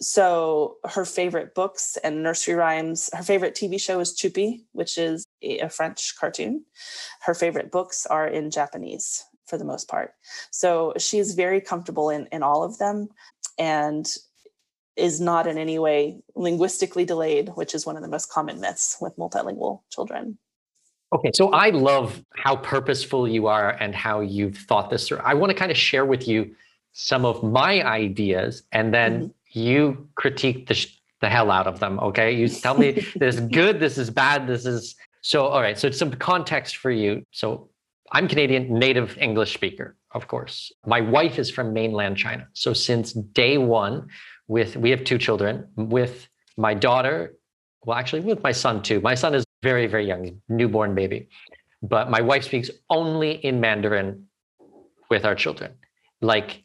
So 0.00 0.76
her 0.86 1.04
favorite 1.04 1.54
books 1.54 1.98
and 2.02 2.22
nursery 2.22 2.54
rhymes 2.54 3.10
her 3.12 3.22
favorite 3.22 3.54
tv 3.54 3.78
show 3.78 4.00
is 4.00 4.14
T'choupi 4.14 4.62
which 4.72 4.96
is 4.96 5.26
a 5.42 5.68
french 5.68 6.14
cartoon 6.18 6.64
her 7.22 7.34
favorite 7.34 7.70
books 7.70 8.06
are 8.06 8.26
in 8.26 8.50
japanese 8.50 9.24
for 9.46 9.58
the 9.58 9.64
most 9.64 9.88
part 9.88 10.14
so 10.50 10.92
she's 10.98 11.34
very 11.34 11.60
comfortable 11.60 12.10
in, 12.10 12.26
in 12.32 12.42
all 12.42 12.62
of 12.62 12.78
them 12.78 13.08
and 13.58 14.06
is 14.96 15.20
not 15.20 15.46
in 15.46 15.56
any 15.56 15.78
way 15.78 16.20
linguistically 16.34 17.04
delayed 17.04 17.50
which 17.54 17.74
is 17.74 17.86
one 17.86 17.96
of 17.96 18.02
the 18.02 18.08
most 18.08 18.30
common 18.30 18.60
myths 18.60 18.96
with 19.00 19.16
multilingual 19.16 19.80
children 19.90 20.38
Okay, 21.12 21.32
so 21.34 21.50
I 21.50 21.70
love 21.70 22.24
how 22.36 22.54
purposeful 22.54 23.26
you 23.26 23.48
are 23.48 23.70
and 23.70 23.96
how 23.96 24.20
you've 24.20 24.56
thought 24.56 24.90
this 24.90 25.08
through. 25.08 25.18
I 25.18 25.34
want 25.34 25.50
to 25.50 25.56
kind 25.58 25.72
of 25.72 25.76
share 25.76 26.04
with 26.04 26.28
you 26.28 26.54
some 26.92 27.24
of 27.24 27.42
my 27.42 27.84
ideas 27.84 28.62
and 28.70 28.94
then 28.94 29.12
mm-hmm 29.14 29.26
you 29.52 30.08
critique 30.14 30.66
the, 30.66 30.74
sh- 30.74 30.98
the 31.20 31.28
hell 31.28 31.50
out 31.50 31.66
of 31.66 31.80
them. 31.80 31.98
Okay. 32.00 32.32
You 32.32 32.48
tell 32.48 32.76
me 32.76 32.92
this 33.16 33.36
is 33.36 33.40
good, 33.40 33.80
this 33.80 33.98
is 33.98 34.10
bad, 34.10 34.46
this 34.46 34.66
is. 34.66 34.96
So, 35.22 35.46
all 35.46 35.60
right. 35.60 35.78
So, 35.78 35.90
some 35.90 36.12
context 36.12 36.76
for 36.76 36.90
you. 36.90 37.22
So, 37.30 37.68
I'm 38.12 38.26
Canadian, 38.26 38.72
native 38.72 39.16
English 39.18 39.54
speaker, 39.54 39.96
of 40.12 40.26
course. 40.26 40.72
My 40.86 41.00
wife 41.00 41.38
is 41.38 41.50
from 41.50 41.72
mainland 41.72 42.16
China. 42.16 42.48
So, 42.54 42.72
since 42.72 43.12
day 43.12 43.58
one, 43.58 44.08
with 44.48 44.76
we 44.76 44.90
have 44.90 45.04
two 45.04 45.18
children, 45.18 45.66
with 45.76 46.28
my 46.56 46.74
daughter, 46.74 47.34
well, 47.84 47.96
actually, 47.96 48.20
with 48.20 48.42
my 48.42 48.52
son 48.52 48.82
too. 48.82 49.00
My 49.00 49.14
son 49.14 49.34
is 49.34 49.44
very, 49.62 49.86
very 49.86 50.06
young, 50.06 50.40
newborn 50.48 50.94
baby. 50.94 51.28
But 51.82 52.10
my 52.10 52.20
wife 52.20 52.44
speaks 52.44 52.70
only 52.90 53.32
in 53.32 53.58
Mandarin 53.60 54.26
with 55.10 55.24
our 55.24 55.34
children. 55.34 55.72
Like 56.20 56.62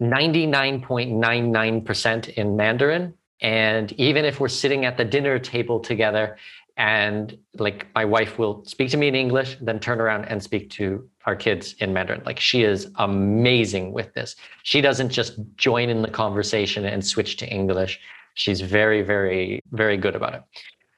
99.99% 0.00 2.28
in 2.30 2.56
Mandarin. 2.56 3.12
And 3.40 3.92
even 3.92 4.24
if 4.24 4.40
we're 4.40 4.48
sitting 4.48 4.84
at 4.84 4.96
the 4.96 5.04
dinner 5.04 5.38
table 5.38 5.78
together 5.80 6.36
and 6.76 7.36
like 7.58 7.86
my 7.94 8.04
wife 8.04 8.38
will 8.38 8.64
speak 8.64 8.90
to 8.90 8.96
me 8.96 9.08
in 9.08 9.14
English, 9.14 9.56
then 9.60 9.78
turn 9.78 10.00
around 10.00 10.24
and 10.24 10.42
speak 10.42 10.70
to 10.70 11.08
our 11.26 11.36
kids 11.36 11.74
in 11.80 11.92
Mandarin. 11.92 12.22
Like 12.24 12.40
she 12.40 12.62
is 12.62 12.90
amazing 12.96 13.92
with 13.92 14.12
this. 14.14 14.36
She 14.62 14.80
doesn't 14.80 15.10
just 15.10 15.38
join 15.56 15.88
in 15.90 16.02
the 16.02 16.10
conversation 16.10 16.84
and 16.84 17.04
switch 17.04 17.36
to 17.38 17.46
English. 17.46 18.00
She's 18.34 18.60
very, 18.60 19.02
very, 19.02 19.60
very 19.70 19.96
good 19.96 20.16
about 20.16 20.34
it. 20.34 20.42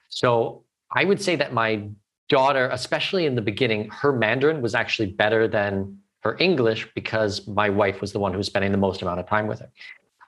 So 0.09 0.63
I 0.93 1.03
would 1.03 1.21
say 1.21 1.35
that 1.35 1.53
my 1.53 1.89
daughter, 2.29 2.69
especially 2.71 3.25
in 3.25 3.35
the 3.35 3.41
beginning, 3.41 3.89
her 3.89 4.13
Mandarin 4.13 4.61
was 4.61 4.75
actually 4.75 5.11
better 5.11 5.47
than 5.47 5.99
her 6.21 6.37
English 6.39 6.87
because 6.95 7.47
my 7.47 7.69
wife 7.69 8.01
was 8.01 8.13
the 8.13 8.19
one 8.19 8.31
who 8.31 8.37
was 8.37 8.47
spending 8.47 8.71
the 8.71 8.77
most 8.77 9.01
amount 9.01 9.19
of 9.19 9.27
time 9.27 9.45
with 9.45 9.59
her. 9.59 9.69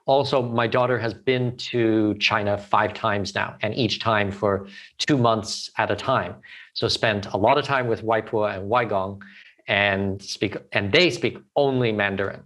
Also, 0.08 0.42
my 0.42 0.68
daughter 0.68 0.98
has 0.98 1.14
been 1.14 1.56
to 1.58 2.16
China 2.16 2.58
five 2.58 2.94
times 2.94 3.36
now, 3.36 3.56
and 3.62 3.76
each 3.76 4.00
time 4.00 4.32
for 4.32 4.68
two 4.98 5.18
months 5.18 5.70
at 5.78 5.92
a 5.92 5.96
time. 5.96 6.36
So 6.74 6.88
spent 6.88 7.28
a 7.28 7.38
lot 7.38 7.58
of 7.58 7.66
time 7.66 7.88
with 7.88 8.04
Waipo 8.04 8.50
and 8.50 8.72
Waigong 8.72 9.22
and 9.68 10.22
speak 10.22 10.56
and 10.72 10.92
they 10.92 11.10
speak 11.10 11.38
only 11.58 11.92
Mandarin. 11.92 12.44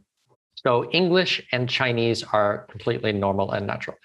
So 0.56 0.90
English 0.92 1.42
and 1.52 1.70
Chinese 1.70 2.24
are 2.24 2.66
completely 2.70 3.12
normal 3.12 3.52
and 3.52 3.68
natural. 3.68 3.98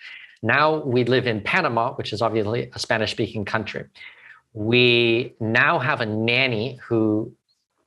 Now 0.43 0.83
we 0.85 1.05
live 1.05 1.27
in 1.27 1.41
Panama, 1.41 1.95
which 1.95 2.13
is 2.13 2.21
obviously 2.21 2.71
a 2.75 2.79
Spanish 2.79 3.11
speaking 3.11 3.45
country. 3.45 3.85
We 4.53 5.35
now 5.41 5.79
have 5.79 6.01
a 6.03 6.07
nanny 6.07 6.79
who 6.87 7.33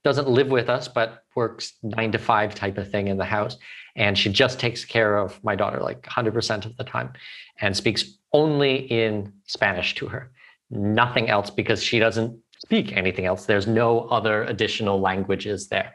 doesn't 0.03 0.27
live 0.27 0.47
with 0.47 0.69
us, 0.69 0.87
but 0.87 1.23
works 1.35 1.73
nine 1.83 2.11
to 2.11 2.17
five 2.17 2.55
type 2.55 2.77
of 2.77 2.89
thing 2.89 3.07
in 3.07 3.17
the 3.17 3.25
house. 3.25 3.57
And 3.95 4.17
she 4.17 4.31
just 4.31 4.59
takes 4.59 4.85
care 4.85 5.17
of 5.17 5.43
my 5.43 5.55
daughter 5.55 5.79
like 5.79 6.01
100% 6.03 6.65
of 6.65 6.77
the 6.77 6.83
time 6.83 7.13
and 7.59 7.75
speaks 7.75 8.17
only 8.33 8.75
in 8.75 9.33
Spanish 9.47 9.95
to 9.95 10.07
her, 10.07 10.31
nothing 10.69 11.29
else 11.29 11.49
because 11.49 11.83
she 11.83 11.99
doesn't 11.99 12.39
speak 12.59 12.95
anything 12.95 13.25
else. 13.25 13.45
There's 13.45 13.67
no 13.67 14.01
other 14.01 14.43
additional 14.43 14.99
languages 14.99 15.67
there. 15.67 15.93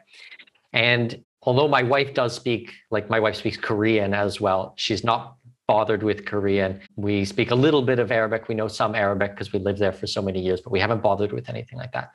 And 0.73 1.23
although 1.43 1.67
my 1.67 1.83
wife 1.83 2.13
does 2.13 2.33
speak, 2.35 2.73
like 2.91 3.09
my 3.09 3.19
wife 3.19 3.35
speaks 3.35 3.57
Korean 3.57 4.13
as 4.13 4.41
well, 4.41 4.73
she's 4.75 5.03
not 5.03 5.37
bothered 5.67 6.03
with 6.03 6.25
Korean. 6.25 6.81
We 6.95 7.25
speak 7.25 7.51
a 7.51 7.55
little 7.55 7.81
bit 7.81 7.99
of 7.99 8.11
Arabic. 8.11 8.47
We 8.47 8.55
know 8.55 8.67
some 8.67 8.93
Arabic 8.93 9.31
because 9.31 9.51
we 9.53 9.59
lived 9.59 9.79
there 9.79 9.91
for 9.91 10.07
so 10.07 10.21
many 10.21 10.41
years, 10.41 10.61
but 10.61 10.71
we 10.71 10.79
haven't 10.79 11.01
bothered 11.01 11.31
with 11.31 11.49
anything 11.49 11.79
like 11.79 11.91
that. 11.93 12.11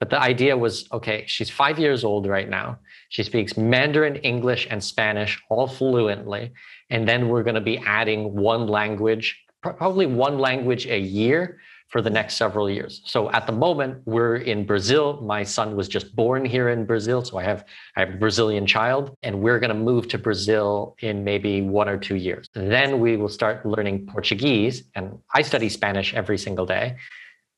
But 0.00 0.08
the 0.08 0.20
idea 0.20 0.56
was 0.56 0.88
okay, 0.90 1.24
she's 1.26 1.50
five 1.50 1.78
years 1.78 2.04
old 2.04 2.26
right 2.26 2.48
now. 2.48 2.78
She 3.10 3.22
speaks 3.22 3.56
Mandarin, 3.56 4.16
English, 4.16 4.66
and 4.70 4.82
Spanish 4.82 5.40
all 5.50 5.68
fluently. 5.68 6.52
And 6.88 7.06
then 7.06 7.28
we're 7.28 7.42
going 7.42 7.54
to 7.54 7.60
be 7.60 7.78
adding 7.78 8.34
one 8.34 8.66
language, 8.66 9.38
probably 9.62 10.06
one 10.06 10.38
language 10.38 10.86
a 10.86 10.98
year 10.98 11.60
for 11.88 12.00
the 12.00 12.08
next 12.08 12.36
several 12.36 12.70
years. 12.70 13.02
So 13.04 13.30
at 13.32 13.46
the 13.46 13.52
moment, 13.52 14.00
we're 14.04 14.36
in 14.36 14.64
Brazil. 14.64 15.20
My 15.22 15.42
son 15.42 15.74
was 15.76 15.88
just 15.88 16.14
born 16.14 16.44
here 16.44 16.68
in 16.68 16.86
Brazil. 16.86 17.22
So 17.22 17.36
I 17.36 17.42
have, 17.42 17.64
I 17.96 18.00
have 18.00 18.10
a 18.14 18.16
Brazilian 18.16 18.64
child, 18.64 19.16
and 19.24 19.40
we're 19.40 19.58
going 19.58 19.74
to 19.76 19.82
move 19.90 20.06
to 20.08 20.18
Brazil 20.18 20.96
in 21.00 21.24
maybe 21.24 21.62
one 21.62 21.88
or 21.88 21.98
two 21.98 22.14
years. 22.14 22.48
Then 22.54 23.00
we 23.00 23.16
will 23.16 23.28
start 23.28 23.66
learning 23.66 24.06
Portuguese. 24.06 24.84
And 24.94 25.18
I 25.34 25.42
study 25.42 25.68
Spanish 25.68 26.14
every 26.14 26.38
single 26.38 26.64
day. 26.64 26.96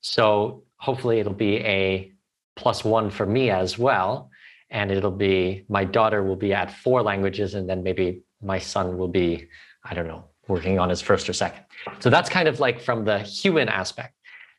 So 0.01 0.64
hopefully 0.76 1.20
it'll 1.20 1.34
be 1.34 1.59
a 1.59 2.12
plus 2.57 2.85
one 2.85 3.11
for 3.11 3.27
me 3.27 3.51
as 3.51 3.79
well. 3.79 4.31
And 4.71 4.91
it'll 4.91 5.11
be 5.11 5.65
my 5.69 5.85
daughter 5.85 6.23
will 6.23 6.37
be 6.37 6.55
at 6.55 6.75
four 6.75 7.03
languages, 7.03 7.55
and 7.55 7.69
then 7.69 7.83
maybe 7.83 8.23
my 8.41 8.59
son 8.59 8.97
will 8.97 9.09
be, 9.09 9.49
I 9.85 9.95
don't 9.95 10.07
know, 10.07 10.25
working 10.49 10.79
on 10.79 10.89
his 10.89 11.01
first 11.01 11.29
or 11.29 11.33
second. 11.33 11.65
So 12.01 12.11
that's 12.11 12.31
kind 12.31 12.49
of 12.49 12.59
like 12.59 12.81
from 12.81 13.05
the 13.05 13.19
human 13.19 13.69
aspect. 13.69 14.15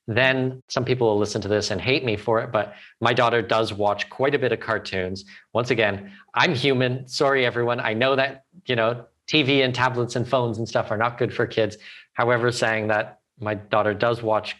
Then 0.08 0.62
some 0.68 0.84
people 0.84 1.08
will 1.08 1.18
listen 1.18 1.42
to 1.42 1.48
this 1.48 1.72
and 1.72 1.80
hate 1.80 2.04
me 2.04 2.18
for 2.18 2.42
it, 2.42 2.52
but 2.52 2.74
my 3.00 3.14
daughter 3.14 3.42
does 3.42 3.74
watch 3.74 4.10
quite 4.10 4.36
a 4.36 4.40
bit 4.40 4.52
of 4.52 4.60
cartoons. 4.60 5.24
Once 5.54 5.72
again, 5.72 6.12
I'm 6.34 6.54
human. 6.54 7.08
Sorry, 7.08 7.46
everyone. 7.46 7.80
I 7.80 7.94
know 7.94 8.16
that, 8.16 8.44
you 8.66 8.76
know, 8.76 9.06
TV 9.32 9.64
and 9.64 9.74
tablets 9.74 10.16
and 10.16 10.28
phones 10.28 10.58
and 10.58 10.68
stuff 10.68 10.92
are 10.92 10.98
not 10.98 11.18
good 11.18 11.34
for 11.34 11.48
kids, 11.48 11.78
however, 12.14 12.52
saying 12.52 12.88
that 12.88 13.20
my 13.40 13.56
daughter 13.56 13.94
does 13.94 14.22
watch 14.22 14.58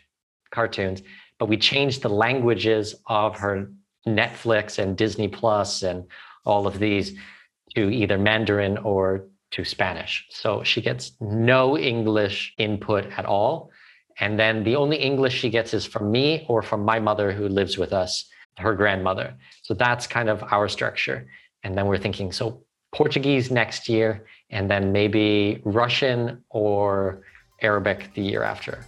cartoons, 0.50 1.02
Uh, 1.44 1.46
we 1.46 1.58
changed 1.58 2.02
the 2.02 2.10
languages 2.10 2.96
of 3.08 3.38
her 3.38 3.70
Netflix 4.08 4.80
and 4.80 4.98
Disney 4.98 5.28
Plus 5.28 5.84
and 5.84 6.06
all 6.46 6.68
of 6.68 6.80
these 6.80 7.18
to 7.76 7.90
either 7.90 8.18
Mandarin 8.18 8.78
or 8.78 9.26
to 9.52 9.64
Spanish. 9.64 10.26
So 10.30 10.64
she 10.64 10.82
gets 10.82 11.14
no 11.20 11.78
English 11.78 12.54
input 12.58 13.06
at 13.18 13.26
all. 13.26 13.72
And 14.20 14.40
then 14.40 14.64
the 14.64 14.76
only 14.76 14.98
English 14.98 15.40
she 15.40 15.50
gets 15.50 15.74
is 15.74 15.86
from 15.86 16.12
me 16.12 16.46
or 16.48 16.62
from 16.62 16.84
my 16.86 17.00
mother 17.00 17.32
who 17.32 17.48
lives 17.48 17.78
with 17.78 17.94
us, 17.94 18.26
her 18.58 18.74
grandmother. 18.76 19.36
So 19.64 19.74
that's 19.74 20.06
kind 20.08 20.30
of 20.30 20.44
our 20.44 20.68
structure. 20.68 21.28
And 21.64 21.78
then 21.78 21.88
we're 21.88 21.98
thinking 21.98 22.32
so 22.32 22.64
Portuguese 22.94 23.50
next 23.50 23.90
year, 23.90 24.28
and 24.52 24.70
then 24.70 24.92
maybe 24.92 25.62
Russian 25.64 26.44
or 26.50 27.24
Arabic 27.62 28.14
the 28.14 28.22
year 28.22 28.44
after. 28.44 28.86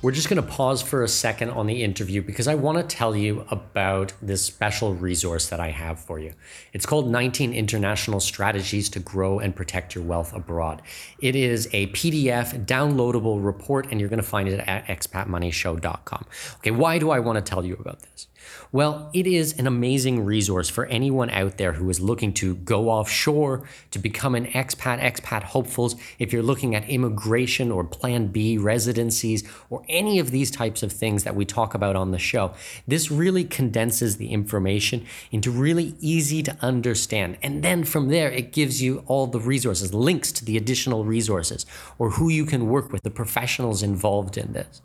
We're 0.00 0.12
just 0.12 0.28
going 0.28 0.40
to 0.40 0.48
pause 0.48 0.80
for 0.80 1.02
a 1.02 1.08
second 1.08 1.50
on 1.50 1.66
the 1.66 1.82
interview 1.82 2.22
because 2.22 2.46
I 2.46 2.54
want 2.54 2.78
to 2.78 2.84
tell 2.84 3.16
you 3.16 3.44
about 3.50 4.12
this 4.22 4.44
special 4.44 4.94
resource 4.94 5.48
that 5.48 5.58
I 5.58 5.72
have 5.72 5.98
for 5.98 6.20
you. 6.20 6.34
It's 6.72 6.86
called 6.86 7.10
19 7.10 7.52
International 7.52 8.20
Strategies 8.20 8.88
to 8.90 9.00
Grow 9.00 9.40
and 9.40 9.56
Protect 9.56 9.96
Your 9.96 10.04
Wealth 10.04 10.32
Abroad. 10.32 10.82
It 11.18 11.34
is 11.34 11.68
a 11.72 11.88
PDF 11.88 12.64
downloadable 12.64 13.44
report, 13.44 13.88
and 13.90 13.98
you're 13.98 14.08
going 14.08 14.22
to 14.22 14.28
find 14.28 14.48
it 14.48 14.60
at 14.68 14.86
expatmoneyshow.com. 14.86 16.26
Okay, 16.58 16.70
why 16.70 17.00
do 17.00 17.10
I 17.10 17.18
want 17.18 17.44
to 17.44 17.50
tell 17.50 17.64
you 17.64 17.74
about 17.74 18.00
this? 18.02 18.27
Well, 18.70 19.10
it 19.14 19.26
is 19.26 19.58
an 19.58 19.66
amazing 19.66 20.24
resource 20.24 20.68
for 20.68 20.86
anyone 20.86 21.30
out 21.30 21.56
there 21.56 21.72
who 21.72 21.88
is 21.88 22.00
looking 22.00 22.32
to 22.34 22.56
go 22.56 22.90
offshore, 22.90 23.66
to 23.90 23.98
become 23.98 24.34
an 24.34 24.46
expat, 24.46 25.00
expat 25.00 25.42
hopefuls. 25.42 25.96
If 26.18 26.32
you're 26.32 26.42
looking 26.42 26.74
at 26.74 26.88
immigration 26.88 27.70
or 27.70 27.84
Plan 27.84 28.26
B 28.28 28.58
residencies 28.58 29.42
or 29.70 29.82
any 29.88 30.18
of 30.18 30.30
these 30.30 30.50
types 30.50 30.82
of 30.82 30.92
things 30.92 31.24
that 31.24 31.34
we 31.34 31.44
talk 31.44 31.74
about 31.74 31.96
on 31.96 32.10
the 32.10 32.18
show, 32.18 32.52
this 32.86 33.10
really 33.10 33.44
condenses 33.44 34.16
the 34.18 34.28
information 34.28 35.06
into 35.32 35.50
really 35.50 35.94
easy 36.00 36.42
to 36.42 36.56
understand. 36.60 37.38
And 37.42 37.62
then 37.62 37.84
from 37.84 38.08
there, 38.08 38.30
it 38.30 38.52
gives 38.52 38.82
you 38.82 39.02
all 39.06 39.26
the 39.26 39.40
resources, 39.40 39.94
links 39.94 40.30
to 40.32 40.44
the 40.44 40.56
additional 40.56 41.04
resources, 41.04 41.64
or 41.98 42.10
who 42.10 42.28
you 42.28 42.44
can 42.44 42.68
work 42.68 42.92
with, 42.92 43.02
the 43.02 43.10
professionals 43.10 43.82
involved 43.82 44.36
in 44.36 44.52
this. 44.52 44.82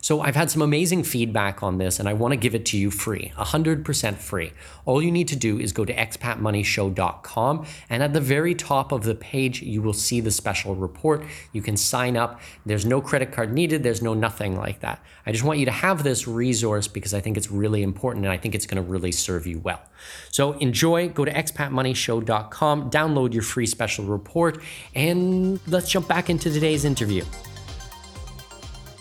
So 0.00 0.20
I've 0.20 0.36
had 0.36 0.50
some 0.50 0.60
amazing 0.60 1.04
feedback 1.04 1.62
on 1.62 1.78
this, 1.78 1.98
and 1.98 2.06
I 2.06 2.12
want 2.12 2.32
to 2.32 2.36
give 2.36 2.54
it 2.54 2.66
to 2.66 2.76
you 2.76 2.90
free, 3.04 3.30
100% 3.36 4.16
free. 4.16 4.52
All 4.86 5.02
you 5.02 5.12
need 5.12 5.28
to 5.28 5.36
do 5.36 5.60
is 5.60 5.74
go 5.74 5.84
to 5.84 5.94
expatmoneyshow.com, 5.94 7.66
and 7.90 8.02
at 8.02 8.14
the 8.14 8.20
very 8.20 8.54
top 8.54 8.92
of 8.92 9.04
the 9.04 9.14
page, 9.14 9.60
you 9.60 9.82
will 9.82 9.92
see 9.92 10.20
the 10.20 10.30
special 10.30 10.74
report. 10.74 11.22
You 11.52 11.60
can 11.60 11.76
sign 11.76 12.16
up. 12.16 12.40
There's 12.64 12.86
no 12.86 13.02
credit 13.02 13.30
card 13.30 13.52
needed, 13.52 13.82
there's 13.82 14.00
no 14.00 14.14
nothing 14.14 14.56
like 14.56 14.80
that. 14.80 15.04
I 15.26 15.32
just 15.32 15.44
want 15.44 15.58
you 15.58 15.66
to 15.66 15.70
have 15.70 16.02
this 16.02 16.26
resource 16.26 16.88
because 16.88 17.12
I 17.12 17.20
think 17.20 17.36
it's 17.36 17.50
really 17.50 17.82
important 17.82 18.24
and 18.24 18.32
I 18.32 18.38
think 18.38 18.54
it's 18.54 18.66
going 18.66 18.82
to 18.82 18.90
really 18.90 19.12
serve 19.12 19.46
you 19.46 19.58
well. 19.58 19.82
So 20.30 20.52
enjoy, 20.52 21.10
go 21.10 21.26
to 21.26 21.32
expatmoneyshow.com, 21.32 22.90
download 22.90 23.34
your 23.34 23.42
free 23.42 23.66
special 23.66 24.06
report, 24.06 24.62
and 24.94 25.60
let's 25.66 25.90
jump 25.90 26.08
back 26.08 26.30
into 26.30 26.50
today's 26.50 26.86
interview 26.86 27.24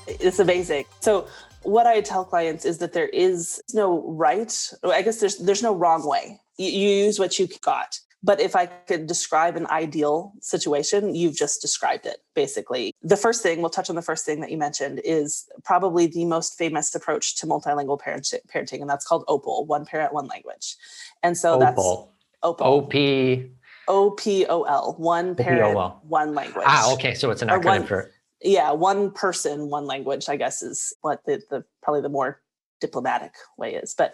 it's 0.08 0.40
amazing. 0.40 0.86
So 1.00 1.28
what 1.64 1.88
I 1.88 2.02
tell 2.02 2.26
clients 2.26 2.66
is 2.66 2.78
that 2.80 2.94
there 2.94 3.10
is 3.10 3.62
no 3.74 4.04
right. 4.12 4.72
I 4.84 5.02
guess 5.02 5.20
there's 5.20 5.38
there's 5.38 5.64
no 5.64 5.74
wrong 5.74 6.08
way. 6.08 6.40
You, 6.58 6.70
you 6.70 6.90
use 7.06 7.20
what 7.20 7.40
you 7.40 7.48
got. 7.62 8.00
But 8.26 8.40
if 8.40 8.56
I 8.56 8.68
could 8.68 9.06
describe 9.06 9.58
an 9.58 9.68
ideal 9.68 10.32
situation, 10.40 11.14
you've 11.14 11.36
just 11.36 11.62
described 11.62 12.06
it 12.06 12.20
basically. 12.36 12.96
The 13.02 13.18
first 13.18 13.44
thing, 13.44 13.60
we'll 13.60 13.70
touch 13.70 13.90
on 13.90 13.98
the 13.98 14.02
first 14.02 14.26
thing 14.26 14.40
that 14.40 14.50
you 14.50 14.58
mentioned, 14.58 15.02
is 15.04 15.46
probably 15.66 16.08
the 16.08 16.24
most 16.24 16.58
famous 16.58 16.96
approach 16.96 17.36
to 17.38 17.48
multilingual 17.48 18.00
parenting, 18.00 18.80
and 18.80 18.90
that's 18.90 19.06
called 19.06 19.26
OPOL, 19.28 19.68
one 19.68 19.86
parent, 19.86 20.14
one 20.14 20.28
language. 20.28 20.78
And 21.22 21.38
so 21.38 21.60
that's 21.60 21.78
OPOL. 21.78 22.62
O 22.62 22.82
P 22.82 23.52
O 23.90 24.12
P 24.12 24.46
O 24.46 24.64
L, 24.64 24.96
one 24.98 25.36
parent, 25.36 25.94
one 26.04 26.34
language. 26.34 26.64
Ah, 26.66 26.94
okay. 26.94 27.16
So 27.16 27.30
it's 27.30 27.42
an 27.42 27.50
acronym 27.50 27.66
one, 27.66 27.86
for 27.86 28.13
yeah, 28.44 28.72
one 28.72 29.12
person, 29.12 29.70
one 29.70 29.86
language, 29.86 30.30
I 30.30 30.36
guess 30.36 30.62
is 30.62 30.94
what 31.02 31.22
the, 31.26 31.42
the 31.50 31.64
probably 31.82 32.02
the 32.02 32.10
more 32.10 32.42
diplomatic 32.82 33.34
way 33.58 33.76
is. 33.76 33.96
But 33.98 34.14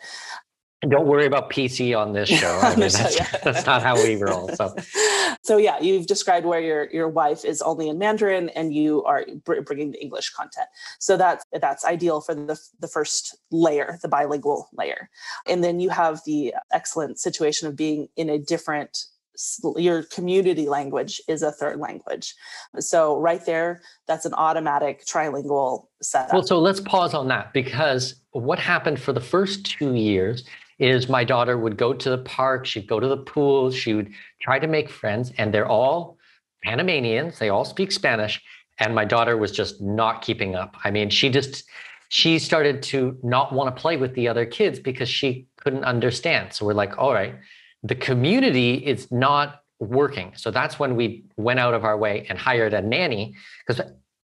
don't 0.88 1.08
worry 1.08 1.26
about 1.26 1.50
PC 1.50 1.98
on 1.98 2.14
this 2.14 2.30
show. 2.40 2.58
I 2.62 2.70
mean, 2.70 2.90
that's, 2.90 3.18
yeah. 3.18 3.28
that's 3.44 3.66
not 3.66 3.84
how 3.84 3.96
we 3.96 4.16
roll. 4.16 4.50
So, 4.50 4.74
so 5.44 5.58
yeah, 5.58 5.80
you've 5.80 6.08
described 6.08 6.46
where 6.46 6.62
your 6.62 6.90
your 6.92 7.10
wife 7.10 7.44
is 7.44 7.62
only 7.62 7.90
in 7.90 7.98
Mandarin 7.98 8.50
and 8.50 8.74
you 8.74 9.04
are 9.04 9.26
br- 9.44 9.62
bringing 9.62 9.92
the 9.92 10.02
English 10.02 10.30
content. 10.30 10.68
So 11.00 11.18
that's 11.18 11.44
that's 11.52 11.84
ideal 11.84 12.22
for 12.22 12.34
the 12.34 12.58
the 12.80 12.88
first 12.88 13.38
layer, 13.52 14.00
the 14.02 14.08
bilingual 14.08 14.70
layer, 14.74 15.10
and 15.46 15.64
then 15.64 15.80
you 15.80 15.90
have 15.90 16.22
the 16.26 16.54
excellent 16.72 17.20
situation 17.20 17.68
of 17.68 17.76
being 17.76 18.08
in 18.16 18.30
a 18.30 18.38
different 18.38 19.06
your 19.78 20.04
community 20.04 20.68
language 20.68 21.22
is 21.28 21.42
a 21.42 21.52
third 21.52 21.80
language. 21.80 22.36
So 22.80 23.18
right 23.18 23.46
there, 23.46 23.82
that's 24.08 24.26
an 24.26 24.34
automatic 24.34 25.06
trilingual 25.06 25.88
setup. 26.02 26.34
Well, 26.34 26.44
so 26.44 26.60
let's 26.60 26.82
pause 26.82 27.14
on 27.14 27.28
that 27.30 27.54
because 27.54 28.16
what 28.32 28.60
happened 28.60 29.00
for 29.00 29.14
the 29.14 29.22
first 29.22 29.66
two 29.66 29.96
years 29.96 30.44
is 30.78 31.10
my 31.10 31.24
daughter 31.24 31.58
would 31.58 31.78
go 31.78 31.94
to 31.94 32.10
the 32.10 32.18
park, 32.20 32.66
she'd 32.66 32.88
go 32.88 33.00
to 33.00 33.08
the 33.08 33.18
pool, 33.18 33.72
she 33.72 33.94
would 33.94 34.12
try 34.42 34.60
to 34.60 34.68
make 34.68 34.90
friends, 34.90 35.32
and 35.38 35.54
they're 35.54 35.68
all 35.68 36.18
Panamanians, 36.64 37.40
they 37.40 37.50
all 37.50 37.66
speak 37.66 37.92
Spanish. 37.92 38.42
And 38.80 38.96
my 38.96 39.04
daughter 39.04 39.36
was 39.36 39.52
just 39.52 39.82
not 39.82 40.22
keeping 40.22 40.56
up. 40.56 40.76
I 40.86 40.92
mean, 40.92 41.10
she 41.10 41.30
just 41.30 41.66
she 42.08 42.40
started 42.40 42.82
to 42.82 43.18
not 43.24 43.54
want 43.54 43.76
to 43.76 43.80
play 43.80 43.98
with 43.98 44.16
the 44.16 44.28
other 44.28 44.46
kids 44.46 44.80
because 44.80 45.10
she 45.10 45.48
couldn't 45.58 45.84
understand. 45.84 46.54
So 46.54 46.66
we're 46.66 46.74
like, 46.74 46.98
all 46.98 47.14
right, 47.14 47.36
the 47.84 47.96
community 47.96 48.76
is 48.76 49.12
not 49.12 49.64
working. 49.80 50.34
So 50.36 50.52
that's 50.52 50.78
when 50.80 50.96
we 50.96 51.24
went 51.38 51.60
out 51.60 51.74
of 51.74 51.86
our 51.86 51.98
way 51.98 52.26
and 52.30 52.38
hired 52.38 52.74
a 52.74 52.82
nanny. 52.82 53.36
Because 53.66 53.82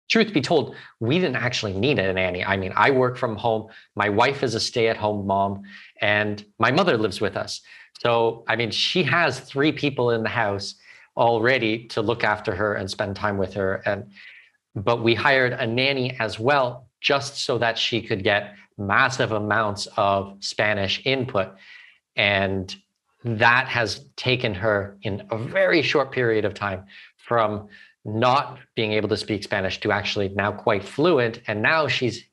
truth 0.10 0.34
be 0.34 0.42
told, 0.42 0.76
we 1.00 1.20
didn't 1.20 1.38
actually 1.38 1.74
need 1.74 2.00
a 2.00 2.14
nanny. 2.14 2.44
I 2.44 2.58
mean, 2.58 2.74
I 2.76 2.92
work 2.92 3.18
from 3.18 3.36
home. 3.36 3.68
My 3.96 4.10
wife 4.10 4.44
is 4.44 4.56
a 4.56 4.60
stay 4.60 4.88
at 4.88 4.98
home 4.98 5.26
mom, 5.28 5.64
and 6.02 6.44
my 6.60 6.72
mother 6.72 6.98
lives 6.98 7.22
with 7.22 7.38
us. 7.38 7.62
So, 8.02 8.44
I 8.48 8.56
mean, 8.56 8.72
she 8.72 9.04
has 9.04 9.40
three 9.40 9.72
people 9.72 10.12
in 10.12 10.24
the 10.24 10.30
house 10.30 10.76
already 11.16 11.88
to 11.90 12.02
look 12.02 12.24
after 12.24 12.56
her 12.56 12.74
and 12.74 12.90
spend 12.90 13.16
time 13.16 13.38
with 13.38 13.54
her. 13.54 13.76
And 13.86 14.12
but 14.76 15.04
we 15.04 15.14
hired 15.14 15.54
a 15.54 15.68
nanny 15.68 16.18
as 16.20 16.40
well, 16.40 16.90
just 17.00 17.46
so 17.46 17.60
that 17.60 17.78
she 17.78 18.02
could 18.02 18.24
get 18.24 18.56
massive 18.78 19.32
amounts 19.32 19.88
of 19.98 20.38
Spanish 20.40 21.02
input. 21.06 21.50
And 22.16 22.76
that 23.24 23.68
has 23.68 24.06
taken 24.16 24.54
her 24.54 24.98
in 25.02 25.26
a 25.32 25.38
very 25.38 25.82
short 25.82 26.12
period 26.12 26.46
of 26.46 26.54
time 26.54 26.86
from 27.18 27.68
not 28.06 28.60
being 28.76 28.92
able 28.92 29.08
to 29.10 29.18
speak 29.18 29.44
Spanish 29.44 29.80
to 29.80 29.92
actually 29.92 30.30
now 30.30 30.52
quite 30.52 30.84
fluent. 30.84 31.42
And 31.48 31.62
now 31.62 31.88
she's 31.88 32.24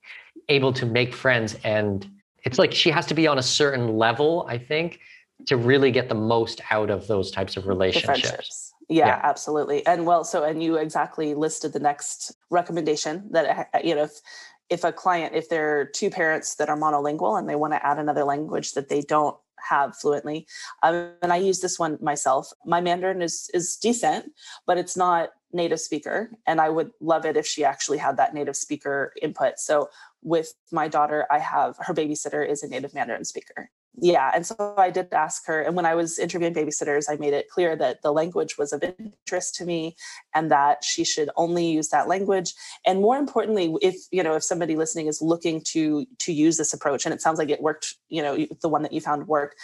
able 0.48 0.72
to 0.72 0.86
make 0.86 1.14
friends. 1.14 1.56
And 1.62 2.08
it's 2.44 2.58
like 2.58 2.72
she 2.72 2.90
has 2.90 3.06
to 3.06 3.14
be 3.14 3.26
on 3.26 3.38
a 3.38 3.42
certain 3.42 3.96
level, 3.96 4.46
I 4.48 4.58
think, 4.58 4.98
to 5.46 5.56
really 5.56 5.90
get 5.90 6.08
the 6.08 6.14
most 6.14 6.60
out 6.70 6.90
of 6.90 7.06
those 7.06 7.30
types 7.30 7.56
of 7.56 7.66
relationships. 7.66 8.72
Yeah, 8.88 9.06
yeah, 9.06 9.20
absolutely. 9.22 9.86
And 9.86 10.04
well, 10.04 10.24
so, 10.24 10.42
and 10.42 10.60
you 10.60 10.76
exactly 10.76 11.34
listed 11.34 11.72
the 11.72 11.78
next 11.78 12.34
recommendation 12.50 13.28
that, 13.30 13.68
you 13.84 13.94
know, 13.94 14.02
if, 14.02 14.20
if 14.68 14.82
a 14.82 14.92
client, 14.92 15.34
if 15.34 15.48
there 15.48 15.80
are 15.80 15.84
two 15.84 16.10
parents 16.10 16.56
that 16.56 16.68
are 16.68 16.76
monolingual 16.76 17.38
and 17.38 17.48
they 17.48 17.54
want 17.54 17.72
to 17.72 17.86
add 17.86 17.98
another 17.98 18.24
language 18.24 18.72
that 18.72 18.88
they 18.88 19.00
don't 19.02 19.36
have 19.68 19.96
fluently. 19.96 20.46
Um, 20.82 21.12
and 21.22 21.32
I 21.32 21.36
use 21.36 21.60
this 21.60 21.78
one 21.78 21.98
myself. 22.00 22.52
My 22.64 22.80
Mandarin 22.80 23.22
is 23.22 23.50
is 23.54 23.76
decent, 23.76 24.32
but 24.66 24.78
it's 24.78 24.96
not 24.96 25.30
native 25.52 25.80
speaker. 25.80 26.30
And 26.46 26.60
I 26.60 26.68
would 26.68 26.92
love 27.00 27.24
it 27.26 27.36
if 27.36 27.46
she 27.46 27.64
actually 27.64 27.98
had 27.98 28.16
that 28.18 28.34
native 28.34 28.56
speaker 28.56 29.12
input. 29.20 29.58
So 29.58 29.90
with 30.22 30.54
my 30.70 30.86
daughter, 30.86 31.26
I 31.30 31.38
have 31.38 31.76
her 31.78 31.94
babysitter 31.94 32.48
is 32.48 32.62
a 32.62 32.68
native 32.68 32.94
Mandarin 32.94 33.24
speaker 33.24 33.70
yeah 33.98 34.30
and 34.34 34.46
so 34.46 34.74
i 34.78 34.90
did 34.90 35.12
ask 35.12 35.46
her 35.46 35.60
and 35.62 35.74
when 35.74 35.84
i 35.84 35.94
was 35.94 36.18
interviewing 36.18 36.54
babysitters 36.54 37.06
i 37.08 37.16
made 37.16 37.32
it 37.32 37.48
clear 37.48 37.74
that 37.74 38.02
the 38.02 38.12
language 38.12 38.56
was 38.56 38.72
of 38.72 38.82
interest 38.82 39.54
to 39.54 39.64
me 39.64 39.96
and 40.34 40.50
that 40.50 40.84
she 40.84 41.04
should 41.04 41.30
only 41.36 41.66
use 41.66 41.88
that 41.88 42.08
language. 42.08 42.54
And 42.86 43.00
more 43.00 43.16
importantly 43.16 43.74
if 43.82 43.96
you 44.10 44.22
know 44.22 44.34
if 44.34 44.44
somebody 44.44 44.76
listening 44.76 45.06
is 45.06 45.20
looking 45.20 45.62
to 45.72 46.06
to 46.18 46.32
use 46.32 46.56
this 46.56 46.72
approach 46.72 47.04
and 47.04 47.14
it 47.14 47.20
sounds 47.20 47.38
like 47.38 47.50
it 47.50 47.62
worked 47.62 47.94
you 48.08 48.22
know 48.22 48.46
the 48.62 48.68
one 48.68 48.82
that 48.82 48.92
you 48.92 49.00
found 49.00 49.26
worked 49.28 49.56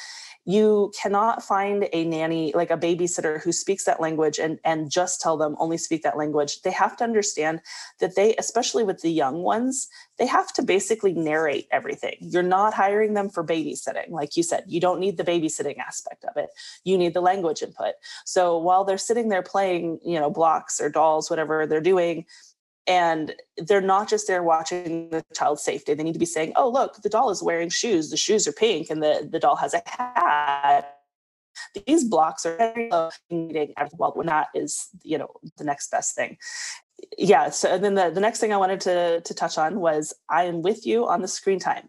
you 0.48 0.92
cannot 1.00 1.42
find 1.42 1.88
a 1.92 2.04
nanny 2.04 2.52
like 2.54 2.70
a 2.70 2.78
babysitter 2.78 3.42
who 3.42 3.50
speaks 3.50 3.84
that 3.84 4.00
language 4.00 4.38
and 4.38 4.60
and 4.64 4.90
just 4.90 5.20
tell 5.20 5.36
them 5.36 5.56
only 5.58 5.76
speak 5.76 6.02
that 6.02 6.16
language. 6.16 6.62
They 6.62 6.70
have 6.70 6.96
to 6.98 7.04
understand 7.04 7.60
that 7.98 8.14
they 8.14 8.36
especially 8.36 8.84
with 8.84 9.02
the 9.02 9.10
young 9.10 9.42
ones 9.42 9.88
they 10.18 10.26
have 10.26 10.50
to 10.54 10.62
basically 10.62 11.12
narrate 11.12 11.68
everything. 11.70 12.16
You're 12.20 12.42
not 12.42 12.72
hiring 12.72 13.12
them 13.12 13.28
for 13.28 13.44
babysitting. 13.44 14.10
Like 14.10 14.36
you 14.36 14.42
said 14.42 14.64
you 14.68 14.80
don't 14.80 15.00
need 15.00 15.16
the 15.16 15.24
babysitting 15.24 15.78
aspect 15.78 16.24
of 16.24 16.36
it. 16.36 16.50
You 16.84 16.96
need 16.96 17.12
the 17.12 17.20
language 17.20 17.62
input. 17.62 17.94
So 18.24 18.56
while 18.56 18.84
they're 18.84 18.98
sitting 18.98 19.28
there 19.28 19.42
playing 19.42 19.98
you 20.04 20.20
know 20.20 20.30
blocks 20.30 20.80
or 20.80 20.88
dolls 20.88 21.28
whatever 21.28 21.66
they're 21.66 21.80
doing 21.80 22.24
and 22.86 23.34
they're 23.56 23.80
not 23.80 24.08
just 24.08 24.26
there 24.26 24.42
watching 24.42 25.10
the 25.10 25.24
child's 25.34 25.62
safety. 25.62 25.94
They 25.94 26.02
need 26.02 26.12
to 26.12 26.18
be 26.18 26.26
saying 26.26 26.52
oh 26.56 26.68
look 26.68 27.02
the 27.02 27.08
doll 27.08 27.30
is 27.30 27.42
wearing 27.42 27.68
shoes. 27.68 28.10
The 28.10 28.16
shoes 28.16 28.46
are 28.46 28.52
pink 28.52 28.90
and 28.90 29.02
the, 29.02 29.28
the 29.30 29.40
doll 29.40 29.56
has 29.56 29.74
a 29.74 29.82
hat. 29.86 30.92
These 31.86 32.04
blocks 32.04 32.44
are 32.44 33.10
meeting 33.30 33.72
well 33.94 34.12
when 34.14 34.26
that 34.26 34.48
is 34.54 34.88
you 35.02 35.18
know 35.18 35.30
the 35.56 35.64
next 35.64 35.90
best 35.90 36.14
thing 36.14 36.36
yeah 37.18 37.50
so 37.50 37.68
and 37.68 37.84
then 37.84 37.94
the, 37.94 38.10
the 38.10 38.20
next 38.20 38.40
thing 38.40 38.52
i 38.52 38.56
wanted 38.56 38.80
to 38.80 39.20
to 39.20 39.34
touch 39.34 39.58
on 39.58 39.80
was 39.80 40.14
i 40.30 40.44
am 40.44 40.62
with 40.62 40.86
you 40.86 41.06
on 41.06 41.22
the 41.22 41.28
screen 41.28 41.58
time. 41.58 41.88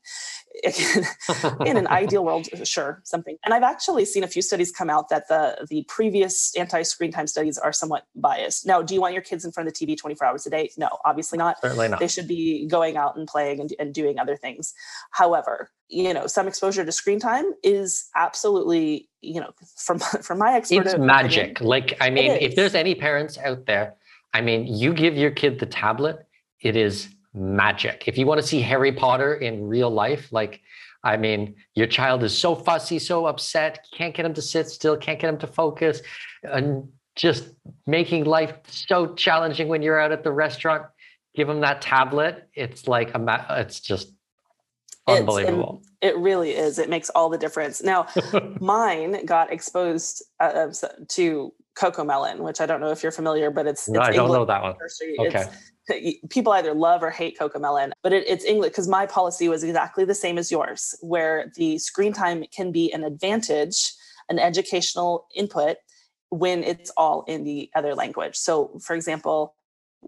In 1.67 1.77
an 1.77 1.85
ideal 1.87 2.25
world 2.25 2.47
sure 2.67 2.99
something. 3.03 3.37
And 3.45 3.53
i've 3.53 3.63
actually 3.63 4.05
seen 4.05 4.23
a 4.23 4.27
few 4.27 4.41
studies 4.41 4.71
come 4.71 4.89
out 4.89 5.09
that 5.09 5.27
the 5.27 5.67
the 5.69 5.85
previous 5.87 6.55
anti-screen 6.55 7.11
time 7.11 7.27
studies 7.27 7.57
are 7.57 7.71
somewhat 7.71 8.05
biased. 8.15 8.65
Now 8.65 8.81
do 8.81 8.95
you 8.95 9.01
want 9.01 9.13
your 9.13 9.21
kids 9.21 9.45
in 9.45 9.51
front 9.51 9.67
of 9.67 9.75
the 9.75 9.85
tv 9.85 9.97
24 9.97 10.27
hours 10.27 10.45
a 10.47 10.49
day? 10.49 10.71
No 10.77 10.89
obviously 11.05 11.37
not. 11.37 11.61
Certainly 11.61 11.89
not. 11.89 11.99
They 11.99 12.07
should 12.07 12.27
be 12.27 12.65
going 12.65 12.97
out 12.97 13.15
and 13.15 13.27
playing 13.27 13.61
and, 13.61 13.73
and 13.79 13.93
doing 13.93 14.17
other 14.19 14.35
things. 14.35 14.73
However 15.11 15.69
you 15.89 16.13
know 16.13 16.27
some 16.27 16.47
exposure 16.47 16.83
to 16.83 16.91
screen 16.91 17.19
time 17.19 17.45
is 17.63 18.09
absolutely 18.15 19.07
you 19.21 19.39
know 19.39 19.51
from 19.77 19.99
from 20.21 20.39
my 20.39 20.53
expert 20.53 20.85
it's 20.85 20.97
magic. 20.97 21.51
Opinion, 21.51 21.69
like 21.69 21.97
i 22.01 22.09
mean 22.09 22.31
if 22.31 22.55
there's 22.55 22.75
any 22.75 22.95
parents 22.95 23.37
out 23.37 23.65
there 23.67 23.95
I 24.37 24.41
mean, 24.41 24.67
you 24.67 24.93
give 24.93 25.17
your 25.17 25.31
kid 25.31 25.57
the 25.57 25.65
tablet, 25.65 26.27
it 26.61 26.75
is 26.75 27.09
magic. 27.33 28.03
If 28.05 28.19
you 28.19 28.27
want 28.27 28.39
to 28.39 28.45
see 28.45 28.61
Harry 28.61 28.91
Potter 28.91 29.33
in 29.33 29.67
real 29.67 29.89
life, 29.89 30.31
like, 30.31 30.61
I 31.03 31.17
mean, 31.17 31.55
your 31.73 31.87
child 31.87 32.23
is 32.23 32.37
so 32.37 32.53
fussy, 32.53 32.99
so 32.99 33.25
upset, 33.25 33.87
can't 33.91 34.13
get 34.13 34.27
him 34.27 34.35
to 34.35 34.41
sit 34.43 34.69
still, 34.69 34.95
can't 34.95 35.19
get 35.19 35.29
him 35.29 35.39
to 35.39 35.47
focus, 35.47 36.03
and 36.43 36.87
just 37.15 37.49
making 37.87 38.25
life 38.25 38.53
so 38.67 39.15
challenging 39.15 39.69
when 39.69 39.81
you're 39.81 39.99
out 39.99 40.11
at 40.11 40.23
the 40.23 40.31
restaurant. 40.31 40.85
Give 41.33 41.47
them 41.47 41.61
that 41.61 41.81
tablet. 41.81 42.47
It's 42.53 42.87
like 42.87 43.15
a, 43.15 43.19
ma- 43.19 43.45
it's 43.49 43.79
just 43.79 44.11
unbelievable. 45.07 45.81
It's, 45.81 46.13
it 46.13 46.17
really 46.19 46.51
is. 46.51 46.77
It 46.77 46.89
makes 46.89 47.09
all 47.09 47.29
the 47.29 47.39
difference. 47.39 47.81
Now, 47.81 48.05
mine 48.59 49.25
got 49.25 49.51
exposed 49.51 50.23
uh, 50.39 50.67
to 51.09 51.53
CoComelon, 51.77 52.39
which 52.39 52.59
I 52.59 52.65
don't 52.65 52.81
know 52.81 52.91
if 52.91 53.03
you're 53.03 53.11
familiar, 53.11 53.51
but 53.51 53.67
it's, 53.67 53.87
no, 53.87 53.99
it's 53.99 54.09
I 54.09 54.13
don't 54.13 54.31
know 54.31 54.45
that 54.45 54.61
one. 54.63 54.75
Okay. 55.19 55.45
It's, 55.89 56.27
people 56.29 56.51
either 56.53 56.73
love 56.73 57.03
or 57.03 57.11
hate 57.11 57.37
CoComelon, 57.39 57.91
but 58.03 58.11
it, 58.11 58.27
it's 58.27 58.43
English 58.43 58.71
because 58.71 58.87
my 58.87 59.05
policy 59.05 59.47
was 59.47 59.63
exactly 59.63 60.03
the 60.03 60.15
same 60.15 60.37
as 60.37 60.51
yours, 60.51 60.95
where 61.01 61.51
the 61.55 61.77
screen 61.77 62.13
time 62.13 62.43
can 62.55 62.71
be 62.71 62.91
an 62.91 63.03
advantage, 63.03 63.93
an 64.29 64.39
educational 64.39 65.27
input 65.35 65.77
when 66.29 66.63
it's 66.63 66.91
all 66.97 67.23
in 67.27 67.43
the 67.43 67.69
other 67.75 67.95
language. 67.95 68.35
So, 68.35 68.77
for 68.83 68.95
example, 68.95 69.55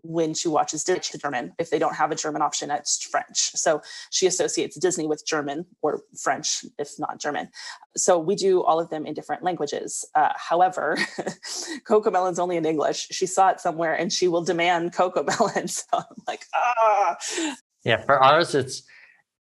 when 0.04 0.34
she 0.34 0.47
watches 0.47 0.84
Disney 0.84 1.20
German. 1.20 1.54
If 1.60 1.70
they 1.70 1.80
don't 1.80 1.95
have 1.95 2.12
a 2.12 2.16
German 2.16 2.41
option, 2.41 2.72
it's 2.72 3.02
French. 3.04 3.52
So 3.56 3.82
she 4.12 4.28
associates 4.28 4.78
Disney 4.78 5.08
with 5.08 5.26
German 5.26 5.66
or 5.82 6.02
French, 6.22 6.66
if 6.78 6.91
not 7.00 7.20
German. 7.20 7.50
So 7.95 8.18
we 8.18 8.36
do 8.36 8.64
all 8.64 8.80
of 8.80 8.89
them 8.89 9.06
in 9.06 9.14
different 9.14 9.43
languages. 9.43 10.06
Uh, 10.16 10.30
however, 10.36 10.97
CoComelon's 11.88 12.39
only 12.39 12.58
in 12.58 12.66
English. 12.66 13.08
She 13.12 13.26
saw 13.26 13.50
it 13.50 13.60
somewhere 13.60 13.93
and 13.93 14.12
she 14.12 14.28
will 14.28 14.43
demand 14.43 14.93
CoComelon. 14.93 15.70
So 15.80 15.86
I'm 15.93 16.24
like, 16.28 16.45
ah. 16.54 17.16
Yeah, 17.86 18.02
for 18.04 18.22
ours, 18.22 18.56
it's 18.56 18.84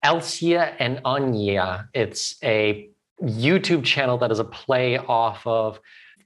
Elsia 0.04 0.74
and 0.78 1.00
Anya. 1.04 1.88
It's 1.94 2.36
a 2.42 2.90
YouTube 3.22 3.84
channel 3.84 4.18
that 4.18 4.32
is 4.32 4.38
a 4.38 4.44
play 4.44 4.98
off 4.98 5.46
of 5.46 5.80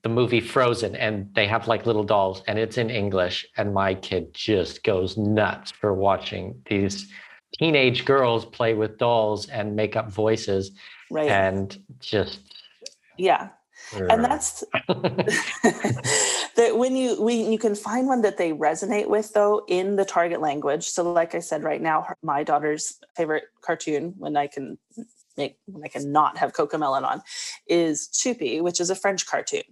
the 0.09 0.15
movie 0.15 0.41
Frozen 0.41 0.97
and 0.97 1.33
they 1.35 1.47
have 1.47 1.69
like 1.69 1.87
little 1.87 2.05
dolls 2.05 2.43
and 2.47 2.59
it's 2.59 2.79
in 2.79 2.91
English 2.91 3.47
and 3.57 3.75
my 3.75 3.95
kid 3.95 4.33
just 4.35 4.83
goes 4.83 5.17
nuts 5.17 5.71
for 5.71 5.93
watching 5.95 6.61
these 6.67 7.13
teenage 7.59 8.05
girls 8.05 8.45
play 8.45 8.75
with 8.75 8.99
dolls 8.99 9.49
and 9.49 9.75
make 9.77 9.97
up 9.97 10.11
voices 10.11 10.73
right. 11.11 11.29
and 11.29 11.79
just 12.01 12.41
yeah. 13.17 13.51
And 14.11 14.25
that's 14.25 14.65
that 14.89 16.73
when 16.75 16.97
you 16.97 17.23
when 17.23 17.51
you 17.51 17.59
can 17.59 17.75
find 17.75 18.07
one 18.07 18.23
that 18.23 18.37
they 18.37 18.53
resonate 18.53 19.09
with 19.09 19.33
though 19.33 19.65
in 19.69 19.97
the 19.97 20.05
target 20.05 20.41
language. 20.41 20.89
So 20.89 21.13
like 21.13 21.35
i 21.35 21.39
said 21.39 21.63
right 21.63 21.81
now 21.81 22.07
my 22.23 22.43
daughter's 22.43 22.99
favorite 23.17 23.45
cartoon 23.63 24.15
when 24.19 24.37
i 24.37 24.47
can 24.47 24.79
make 25.39 25.59
when 25.67 25.85
I 25.85 25.89
cannot 25.89 26.39
have 26.39 26.53
CoComelon 26.53 27.05
on 27.05 27.23
is 27.69 28.09
T'choupi, 28.13 28.63
which 28.63 28.81
is 28.81 28.91
a 28.91 28.97
French 28.97 29.27
cartoon. 29.27 29.63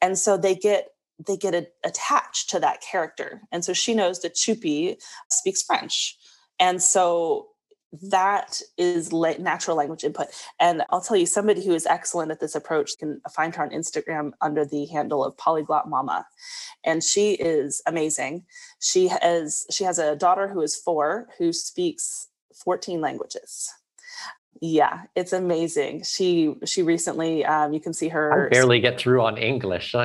And 0.00 0.18
so 0.18 0.36
they 0.36 0.54
get 0.54 0.88
they 1.26 1.36
get 1.36 1.54
a, 1.54 1.66
attached 1.84 2.50
to 2.50 2.60
that 2.60 2.80
character. 2.80 3.42
And 3.52 3.64
so 3.64 3.72
she 3.72 3.94
knows 3.94 4.20
that 4.22 4.34
T'choupi 4.34 4.96
speaks 5.30 5.62
French. 5.62 6.16
And 6.58 6.82
so 6.82 7.48
that 8.10 8.60
is 8.76 9.12
la- 9.12 9.38
natural 9.38 9.76
language 9.76 10.04
input. 10.04 10.28
And 10.60 10.82
I'll 10.90 11.00
tell 11.00 11.16
you, 11.16 11.26
somebody 11.26 11.64
who 11.64 11.74
is 11.74 11.86
excellent 11.86 12.32
at 12.32 12.40
this 12.40 12.54
approach 12.54 12.98
can 12.98 13.20
find 13.34 13.54
her 13.54 13.62
on 13.62 13.70
Instagram 13.70 14.32
under 14.40 14.64
the 14.64 14.86
handle 14.86 15.24
of 15.24 15.36
Polyglot 15.36 15.88
Mama. 15.88 16.26
And 16.84 17.02
she 17.02 17.34
is 17.34 17.82
amazing. 17.86 18.44
She 18.80 19.08
has 19.08 19.66
she 19.70 19.84
has 19.84 19.98
a 19.98 20.16
daughter 20.16 20.48
who 20.48 20.60
is 20.62 20.76
four 20.76 21.28
who 21.38 21.52
speaks 21.52 22.28
14 22.64 23.00
languages 23.00 23.72
yeah 24.60 25.02
it's 25.14 25.32
amazing. 25.32 26.02
She 26.02 26.54
she 26.64 26.82
recently 26.82 27.44
um, 27.44 27.72
you 27.72 27.80
can 27.80 27.92
see 27.92 28.08
her 28.08 28.46
I 28.46 28.48
barely 28.50 28.80
get 28.80 28.98
through 28.98 29.22
on 29.22 29.36
english. 29.36 29.94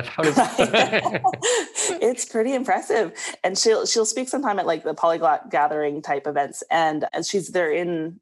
It's 2.02 2.24
pretty 2.24 2.54
impressive. 2.54 3.12
And 3.44 3.58
she'll 3.58 3.86
she'll 3.86 4.06
speak 4.06 4.28
sometime 4.28 4.58
at 4.58 4.66
like 4.66 4.84
the 4.84 4.94
polyglot 4.94 5.50
gathering 5.50 6.02
type 6.02 6.26
events 6.26 6.62
and 6.70 7.04
and 7.12 7.26
she's 7.26 7.48
there 7.48 7.70
in 7.70 8.20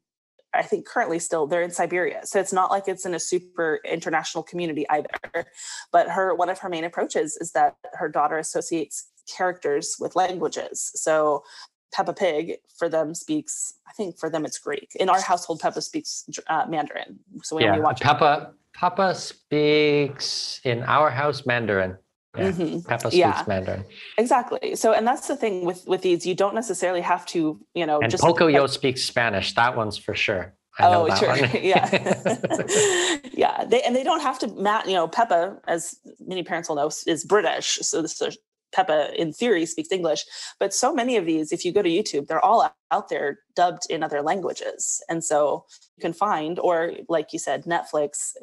i 0.53 0.63
think 0.63 0.87
currently 0.87 1.19
still 1.19 1.47
they're 1.47 1.61
in 1.61 1.71
siberia. 1.71 2.21
So 2.25 2.39
it's 2.39 2.53
not 2.53 2.71
like 2.71 2.87
it's 2.87 3.05
in 3.05 3.13
a 3.13 3.19
super 3.19 3.79
international 3.85 4.43
community 4.43 4.85
either. 4.89 5.45
But 5.91 6.09
her 6.09 6.35
one 6.35 6.49
of 6.49 6.59
her 6.59 6.69
main 6.69 6.83
approaches 6.83 7.37
is 7.37 7.51
that 7.51 7.75
her 7.93 8.09
daughter 8.09 8.37
associates 8.37 9.07
characters 9.29 9.95
with 9.99 10.15
languages. 10.15 10.91
So 10.95 11.43
Peppa 11.91 12.13
Pig 12.13 12.57
for 12.77 12.89
them 12.89 13.13
speaks, 13.13 13.73
I 13.87 13.93
think 13.93 14.17
for 14.17 14.29
them 14.29 14.45
it's 14.45 14.57
Greek. 14.57 14.91
In 14.99 15.09
our 15.09 15.21
household, 15.21 15.59
Peppa 15.59 15.81
speaks 15.81 16.29
uh, 16.47 16.65
Mandarin. 16.67 17.19
So 17.43 17.55
we 17.55 17.63
yeah, 17.63 17.71
only 17.71 17.81
watch 17.81 18.01
Peppa. 18.01 18.53
Peppa 18.73 19.15
speaks 19.15 20.61
in 20.63 20.83
our 20.83 21.09
house 21.09 21.45
Mandarin. 21.45 21.97
Yeah, 22.37 22.51
mm-hmm. 22.51 22.87
Peppa 22.87 23.09
speaks 23.09 23.15
yeah. 23.15 23.43
Mandarin. 23.47 23.85
Exactly. 24.17 24.75
So, 24.75 24.93
and 24.93 25.05
that's 25.05 25.27
the 25.27 25.35
thing 25.35 25.65
with 25.65 25.83
with 25.87 26.03
these, 26.03 26.25
you 26.25 26.35
don't 26.35 26.53
necessarily 26.53 27.01
have 27.01 27.25
to, 27.27 27.59
you 27.73 27.85
know, 27.85 27.99
and 27.99 28.11
just 28.11 28.23
Pocoyo 28.23 28.61
like, 28.61 28.69
speaks 28.69 29.03
Spanish. 29.03 29.55
That 29.55 29.75
one's 29.75 29.97
for 29.97 30.13
sure. 30.13 30.53
I 30.77 30.95
oh, 30.95 31.13
sure. 31.15 31.35
yeah. 31.61 31.89
yeah. 33.33 33.65
They, 33.65 33.81
and 33.81 33.95
they 33.95 34.03
don't 34.03 34.21
have 34.21 34.39
to, 34.39 34.47
Matt, 34.47 34.87
you 34.87 34.93
know, 34.93 35.07
Peppa, 35.07 35.57
as 35.67 35.99
many 36.25 36.43
parents 36.43 36.69
will 36.69 36.77
know, 36.77 36.89
is 37.05 37.25
British. 37.25 37.79
So 37.81 38.01
this 38.01 38.21
is 38.21 38.37
Peppa, 38.71 39.19
in 39.19 39.33
theory, 39.33 39.65
speaks 39.65 39.91
English. 39.91 40.25
But 40.59 40.73
so 40.73 40.93
many 40.93 41.17
of 41.17 41.25
these, 41.25 41.51
if 41.51 41.65
you 41.65 41.73
go 41.73 41.81
to 41.81 41.89
YouTube, 41.89 42.27
they're 42.27 42.43
all 42.43 42.71
out 42.91 43.09
there 43.09 43.39
dubbed 43.55 43.83
in 43.89 44.03
other 44.03 44.21
languages. 44.21 45.03
And 45.09 45.23
so 45.23 45.65
you 45.97 46.01
can 46.01 46.13
find, 46.13 46.59
or 46.59 46.93
like 47.07 47.33
you 47.33 47.39
said, 47.39 47.65
Netflix, 47.65 48.33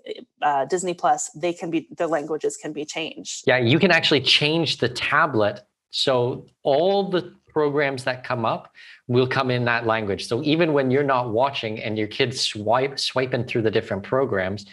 uh, 0.42 0.64
Disney 0.66 0.94
Plus, 0.94 1.30
they 1.30 1.52
can 1.52 1.70
be, 1.70 1.88
the 1.96 2.06
languages 2.06 2.56
can 2.56 2.72
be 2.72 2.84
changed. 2.84 3.44
Yeah, 3.46 3.58
you 3.58 3.78
can 3.78 3.90
actually 3.90 4.20
change 4.20 4.78
the 4.78 4.88
tablet. 4.88 5.62
So 5.90 6.46
all 6.62 7.08
the 7.08 7.34
programs 7.56 8.04
that 8.04 8.22
come 8.22 8.44
up 8.44 8.70
will 9.08 9.26
come 9.26 9.50
in 9.50 9.64
that 9.64 9.86
language. 9.86 10.26
So 10.26 10.42
even 10.42 10.74
when 10.74 10.90
you're 10.90 11.02
not 11.02 11.30
watching 11.30 11.80
and 11.80 11.96
your 11.96 12.06
kids 12.06 12.38
swipe 12.38 12.98
swiping 12.98 13.44
through 13.44 13.62
the 13.62 13.70
different 13.70 14.02
programs, 14.02 14.66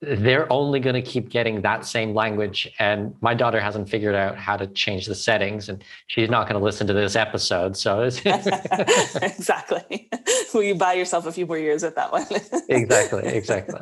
they're 0.00 0.50
only 0.52 0.78
going 0.78 0.94
to 0.94 1.02
keep 1.02 1.28
getting 1.28 1.60
that 1.62 1.84
same 1.84 2.14
language. 2.14 2.72
And 2.78 3.14
my 3.20 3.34
daughter 3.34 3.60
hasn't 3.60 3.88
figured 3.88 4.14
out 4.14 4.36
how 4.36 4.56
to 4.56 4.68
change 4.68 5.06
the 5.06 5.14
settings, 5.14 5.68
and 5.68 5.82
she's 6.06 6.30
not 6.30 6.48
going 6.48 6.58
to 6.58 6.64
listen 6.64 6.86
to 6.86 6.92
this 6.92 7.16
episode. 7.16 7.76
So 7.76 8.02
exactly. 8.24 10.08
Will 10.54 10.62
you 10.62 10.76
buy 10.76 10.92
yourself 10.92 11.26
a 11.26 11.32
few 11.32 11.46
more 11.46 11.58
years 11.58 11.82
with 11.82 11.96
that 11.96 12.12
one? 12.12 12.26
exactly. 12.68 13.26
Exactly. 13.26 13.80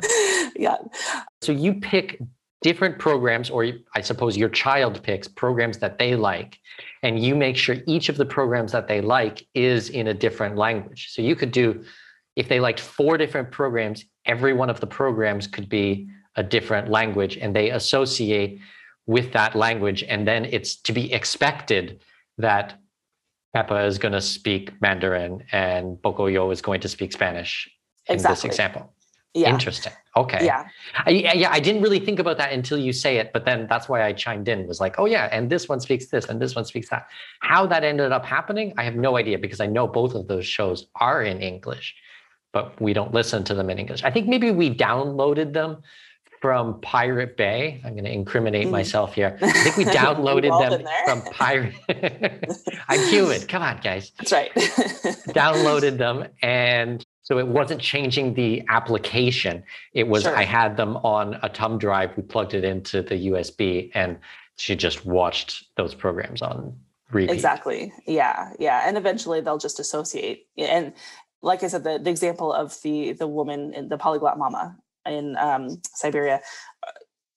Yeah. 0.55 0.77
So 1.41 1.51
you 1.51 1.75
pick 1.75 2.19
different 2.61 2.97
programs, 2.97 3.51
or 3.51 3.67
I 3.93 4.01
suppose 4.01 4.35
your 4.35 4.49
child 4.49 5.03
picks 5.03 5.27
programs 5.27 5.77
that 5.79 5.99
they 5.99 6.15
like, 6.15 6.57
and 7.03 7.19
you 7.19 7.35
make 7.35 7.57
sure 7.57 7.77
each 7.85 8.09
of 8.09 8.17
the 8.17 8.25
programs 8.25 8.71
that 8.71 8.87
they 8.87 9.01
like 9.01 9.45
is 9.53 9.89
in 9.89 10.07
a 10.07 10.13
different 10.15 10.55
language. 10.55 11.09
So 11.11 11.21
you 11.21 11.35
could 11.35 11.51
do, 11.51 11.83
if 12.35 12.49
they 12.49 12.59
liked 12.59 12.79
four 12.79 13.19
different 13.19 13.51
programs, 13.51 14.03
every 14.27 14.53
one 14.53 14.69
of 14.69 14.79
the 14.79 14.87
programs 14.87 15.47
could 15.47 15.69
be 15.69 16.07
a 16.35 16.43
different 16.43 16.89
language 16.89 17.37
and 17.37 17.55
they 17.55 17.71
associate 17.71 18.59
with 19.07 19.31
that 19.33 19.55
language. 19.55 20.03
And 20.03 20.27
then 20.27 20.45
it's 20.45 20.75
to 20.75 20.93
be 20.93 21.11
expected 21.11 22.01
that 22.37 22.79
Peppa 23.53 23.85
is 23.85 23.97
going 23.97 24.11
to 24.11 24.21
speak 24.21 24.79
Mandarin 24.81 25.43
and 25.51 25.97
Pocoyo 25.97 26.51
is 26.51 26.61
going 26.61 26.81
to 26.81 26.89
speak 26.89 27.11
Spanish 27.13 27.69
in 28.07 28.21
this 28.21 28.43
example. 28.43 28.93
Yeah. 29.33 29.51
Interesting. 29.51 29.93
Okay. 30.15 30.45
Yeah. 30.45 30.67
I, 31.05 31.11
yeah, 31.11 31.33
yeah, 31.33 31.51
I 31.51 31.59
didn't 31.59 31.83
really 31.83 31.99
think 31.99 32.17
about 32.17 32.37
that 32.37 32.51
until 32.51 32.79
you 32.79 32.91
say 32.91 33.17
it, 33.17 33.31
but 33.33 33.45
then 33.45 33.67
that's 33.69 33.87
why 33.87 34.03
I 34.03 34.13
chimed 34.13 34.47
in. 34.47 34.65
Was 34.65 34.79
like, 34.79 34.95
oh 34.97 35.05
yeah, 35.05 35.29
and 35.31 35.47
this 35.49 35.69
one 35.69 35.79
speaks 35.79 36.07
this, 36.07 36.25
and 36.25 36.41
this 36.41 36.55
one 36.55 36.65
speaks 36.65 36.89
that. 36.89 37.07
How 37.41 37.67
that 37.67 37.83
ended 37.83 38.11
up 38.11 38.25
happening, 38.25 38.73
I 38.77 38.83
have 38.83 38.95
no 38.95 39.15
idea 39.15 39.37
because 39.37 39.59
I 39.59 39.67
know 39.67 39.87
both 39.87 40.15
of 40.15 40.27
those 40.27 40.45
shows 40.45 40.87
are 40.95 41.21
in 41.21 41.41
English, 41.41 41.95
but 42.57 42.81
we 42.81 42.91
don't 42.93 43.13
listen 43.13 43.43
to 43.43 43.53
them 43.53 43.69
in 43.69 43.77
English. 43.77 44.01
I 44.03 44.09
think 44.09 44.27
maybe 44.27 44.49
we 44.49 44.67
downloaded 44.73 45.53
them 45.53 45.71
from 46.41 46.81
Pirate 46.81 47.37
Bay. 47.37 47.79
I'm 47.85 47.93
going 47.93 48.03
to 48.11 48.11
incriminate 48.11 48.67
Mm. 48.67 48.71
myself 48.71 49.13
here. 49.13 49.37
I 49.41 49.51
think 49.63 49.77
we 49.77 49.85
downloaded 50.03 50.53
them 50.63 50.73
from 51.05 51.19
Pirate. 51.33 51.75
I'm 52.89 53.01
human. 53.13 53.41
Come 53.53 53.61
on, 53.69 53.77
guys 53.89 54.11
That's 54.17 54.31
right. 54.31 54.51
downloaded 55.41 55.97
them 55.99 56.17
and 56.41 57.05
so 57.21 57.37
it 57.37 57.47
wasn't 57.59 57.81
changing 57.93 58.33
the 58.33 58.63
application 58.69 59.55
it 60.01 60.07
was 60.13 60.23
Sure. 60.23 60.35
i 60.43 60.45
had 60.59 60.77
them 60.81 60.95
on 61.17 61.25
a 61.47 61.49
thumb 61.57 61.77
drive 61.85 62.09
we 62.17 62.23
plugged 62.33 62.53
it 62.59 62.63
into 62.63 63.01
the 63.09 63.17
usb 63.31 63.91
and 63.93 64.17
she 64.63 64.75
just 64.75 65.05
watched 65.05 65.51
those 65.75 65.93
programs 65.93 66.41
on 66.41 66.57
repeat 67.11 67.33
exactly. 67.33 67.93
Yeah. 68.05 68.51
Yeah. 68.59 68.83
And 68.87 68.97
eventually 68.97 69.39
they'll 69.41 69.57
just 69.67 69.79
associate. 69.79 70.47
And 70.57 70.91
like 71.47 71.63
I 71.63 71.67
said, 71.67 71.83
the, 71.83 71.97
the 71.97 72.09
example 72.09 72.53
of 72.53 72.77
the 72.83 73.13
the 73.13 73.27
woman 73.27 73.73
in 73.73 73.89
the 73.89 73.97
polyglot 73.97 74.37
mama 74.37 74.77
in 75.05 75.37
um, 75.37 75.81
Siberia, 75.95 76.41
uh, 76.85 76.91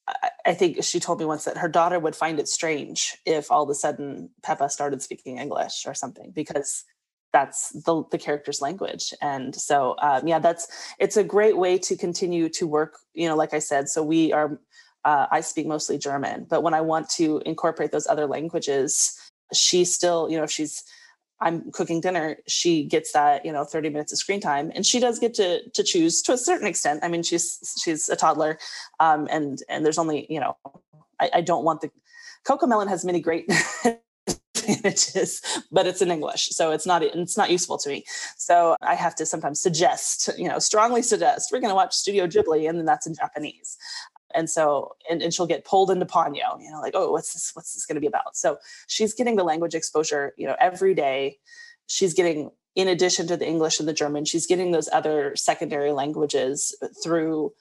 I, 0.09 0.31
I 0.47 0.55
think 0.55 0.83
she 0.83 1.01
told 1.01 1.21
me 1.21 1.25
once 1.25 1.45
that 1.45 1.59
her 1.59 1.69
daughter 1.69 1.99
would 1.99 2.17
find 2.17 2.39
it 2.41 2.49
strange 2.49 3.17
if 3.25 3.51
all 3.51 3.63
of 3.63 3.71
a 3.71 3.75
sudden 3.75 4.31
Peppa 4.43 4.69
started 4.69 5.03
speaking 5.03 5.39
English 5.39 5.85
or 5.87 5.95
something 5.95 6.33
because 6.35 6.85
that's 7.33 7.71
the, 7.85 8.03
the 8.11 8.19
character's 8.19 8.61
language. 8.61 9.15
And 9.23 9.55
so 9.55 9.95
um, 10.03 10.27
yeah 10.27 10.39
that's 10.39 10.67
it's 10.99 11.17
a 11.17 11.25
great 11.25 11.57
way 11.57 11.79
to 11.79 11.97
continue 11.97 12.49
to 12.51 12.67
work 12.67 12.99
you 13.15 13.29
know 13.29 13.37
like 13.37 13.55
i 13.55 13.59
said 13.59 13.89
so 13.89 14.03
we 14.03 14.33
are 14.33 14.59
uh, 15.05 15.27
i 15.31 15.41
speak 15.41 15.67
mostly 15.67 15.99
german 15.99 16.47
but 16.49 16.63
when 16.63 16.75
i 16.75 16.81
want 16.81 17.09
to 17.09 17.43
incorporate 17.47 17.93
those 17.93 18.07
other 18.07 18.27
languages 18.27 19.19
she 19.53 19.85
still 19.85 20.29
you 20.31 20.37
know 20.37 20.45
if 20.45 20.51
she's 20.51 20.85
i'm 21.41 21.71
cooking 21.73 22.01
dinner 22.01 22.37
she 22.47 22.85
gets 22.85 23.13
that 23.13 23.45
you 23.45 23.53
know 23.53 23.65
30 23.65 23.91
minutes 23.91 24.13
of 24.13 24.19
screen 24.19 24.41
time 24.41 24.71
and 24.75 24.87
she 24.87 25.01
does 25.01 25.19
get 25.19 25.35
to 25.35 25.69
to 25.71 25.83
choose 25.83 26.23
to 26.23 26.33
a 26.33 26.39
certain 26.39 26.67
extent. 26.67 27.01
I 27.03 27.09
mean 27.09 27.23
she's 27.23 27.79
she's 27.83 28.09
a 28.09 28.17
toddler 28.17 28.59
um, 28.99 29.29
and 29.31 29.63
and 29.69 29.85
there's 29.85 29.99
only 29.99 30.27
you 30.29 30.41
know 30.41 30.57
I, 31.21 31.31
I 31.35 31.41
don't 31.41 31.65
want 31.65 31.81
the 31.81 31.91
CoComelon 32.47 32.89
has 32.89 33.05
many 33.05 33.21
great 33.21 33.47
advantages 34.57 35.41
but 35.73 35.87
it's 35.87 36.03
in 36.03 36.11
english 36.11 36.49
so 36.51 36.71
it's 36.71 36.87
not 36.87 37.03
it's 37.03 37.37
not 37.37 37.51
useful 37.51 37.79
to 37.79 37.89
me. 37.89 38.05
So 38.37 38.77
i 38.83 38.95
have 38.95 39.15
to 39.17 39.27
sometimes 39.27 39.61
suggest 39.61 40.31
you 40.39 40.49
know 40.49 40.59
strongly 40.59 41.03
suggest 41.03 41.51
we're 41.53 41.61
going 41.61 41.71
to 41.71 41.75
watch 41.75 41.95
studio 41.95 42.27
ghibli 42.27 42.69
and 42.69 42.79
then 42.79 42.87
that's 42.87 43.07
in 43.07 43.15
japanese 43.15 43.77
and 44.35 44.49
so 44.49 44.97
and, 45.11 45.23
and 45.23 45.33
she'll 45.33 45.47
get 45.47 45.65
pulled 45.65 45.91
into 45.91 46.07
ponyo 46.07 46.61
you 46.61 46.71
know 46.71 46.81
like 46.81 46.95
oh 46.95 47.11
what's 47.11 47.33
this 47.33 47.51
what's 47.55 47.75
this 47.75 47.87
going 47.87 47.97
to 47.97 48.01
be 48.01 48.07
about? 48.07 48.37
So 48.37 48.59
she's 48.87 49.15
getting 49.15 49.37
the 49.37 49.45
language 49.45 49.75
exposure 49.75 50.35
you 50.37 50.47
know 50.47 50.57
every 50.61 50.95
day. 50.95 51.39
She's 51.87 52.15
getting 52.15 52.51
in 52.77 52.87
addition 52.87 53.27
to 53.27 53.37
the 53.37 53.47
english 53.47 53.81
and 53.81 53.89
the 53.89 53.93
german 53.93 54.25
she's 54.25 54.47
getting 54.47 54.71
those 54.71 54.89
other 54.93 55.35
secondary 55.35 55.91
languages 55.91 56.73
through 57.03 57.53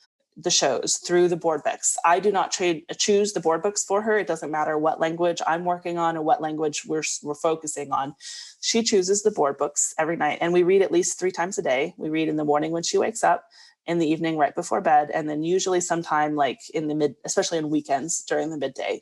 the 0.42 0.50
shows 0.50 0.98
through 0.98 1.28
the 1.28 1.36
board 1.36 1.64
books. 1.64 1.98
I 2.06 2.20
do 2.20 2.32
not 2.32 2.52
trade 2.52 2.86
choose 2.98 3.34
the 3.34 3.40
board 3.40 3.62
books 3.62 3.84
for 3.84 4.02
her. 4.02 4.18
It 4.18 4.28
doesn't 4.28 4.52
matter 4.52 4.78
what 4.78 5.00
language 5.00 5.42
i'm 5.46 5.66
working 5.66 5.98
on 5.98 6.16
or 6.16 6.22
what 6.22 6.42
language 6.42 6.84
we're, 6.86 7.04
we're 7.24 7.36
focusing 7.36 7.92
on. 7.92 8.16
She 8.62 8.84
chooses 8.84 9.24
the 9.24 9.32
board 9.32 9.58
books 9.58 9.94
every 9.98 10.16
night 10.16 10.40
and 10.42 10.54
we 10.54 10.64
read 10.64 10.82
at 10.82 10.92
least 10.92 11.20
three 11.20 11.32
times 11.32 11.58
a 11.58 11.62
day. 11.62 11.94
We 11.98 12.10
read 12.10 12.30
in 12.30 12.38
the 12.38 12.46
morning 12.46 12.72
when 12.72 12.84
she 12.84 12.98
wakes 12.98 13.24
up 13.24 13.46
in 13.90 13.98
the 13.98 14.08
evening 14.08 14.38
right 14.38 14.54
before 14.54 14.82
bed 14.82 15.10
and 15.12 15.28
then 15.28 15.42
usually 15.42 15.82
sometime 15.82 16.36
like 16.36 16.60
in 16.76 16.88
the 16.88 16.94
mid 16.94 17.16
especially 17.26 17.58
on 17.58 17.72
weekends 17.72 18.24
during 18.24 18.52
the 18.52 18.58
midday 18.58 19.02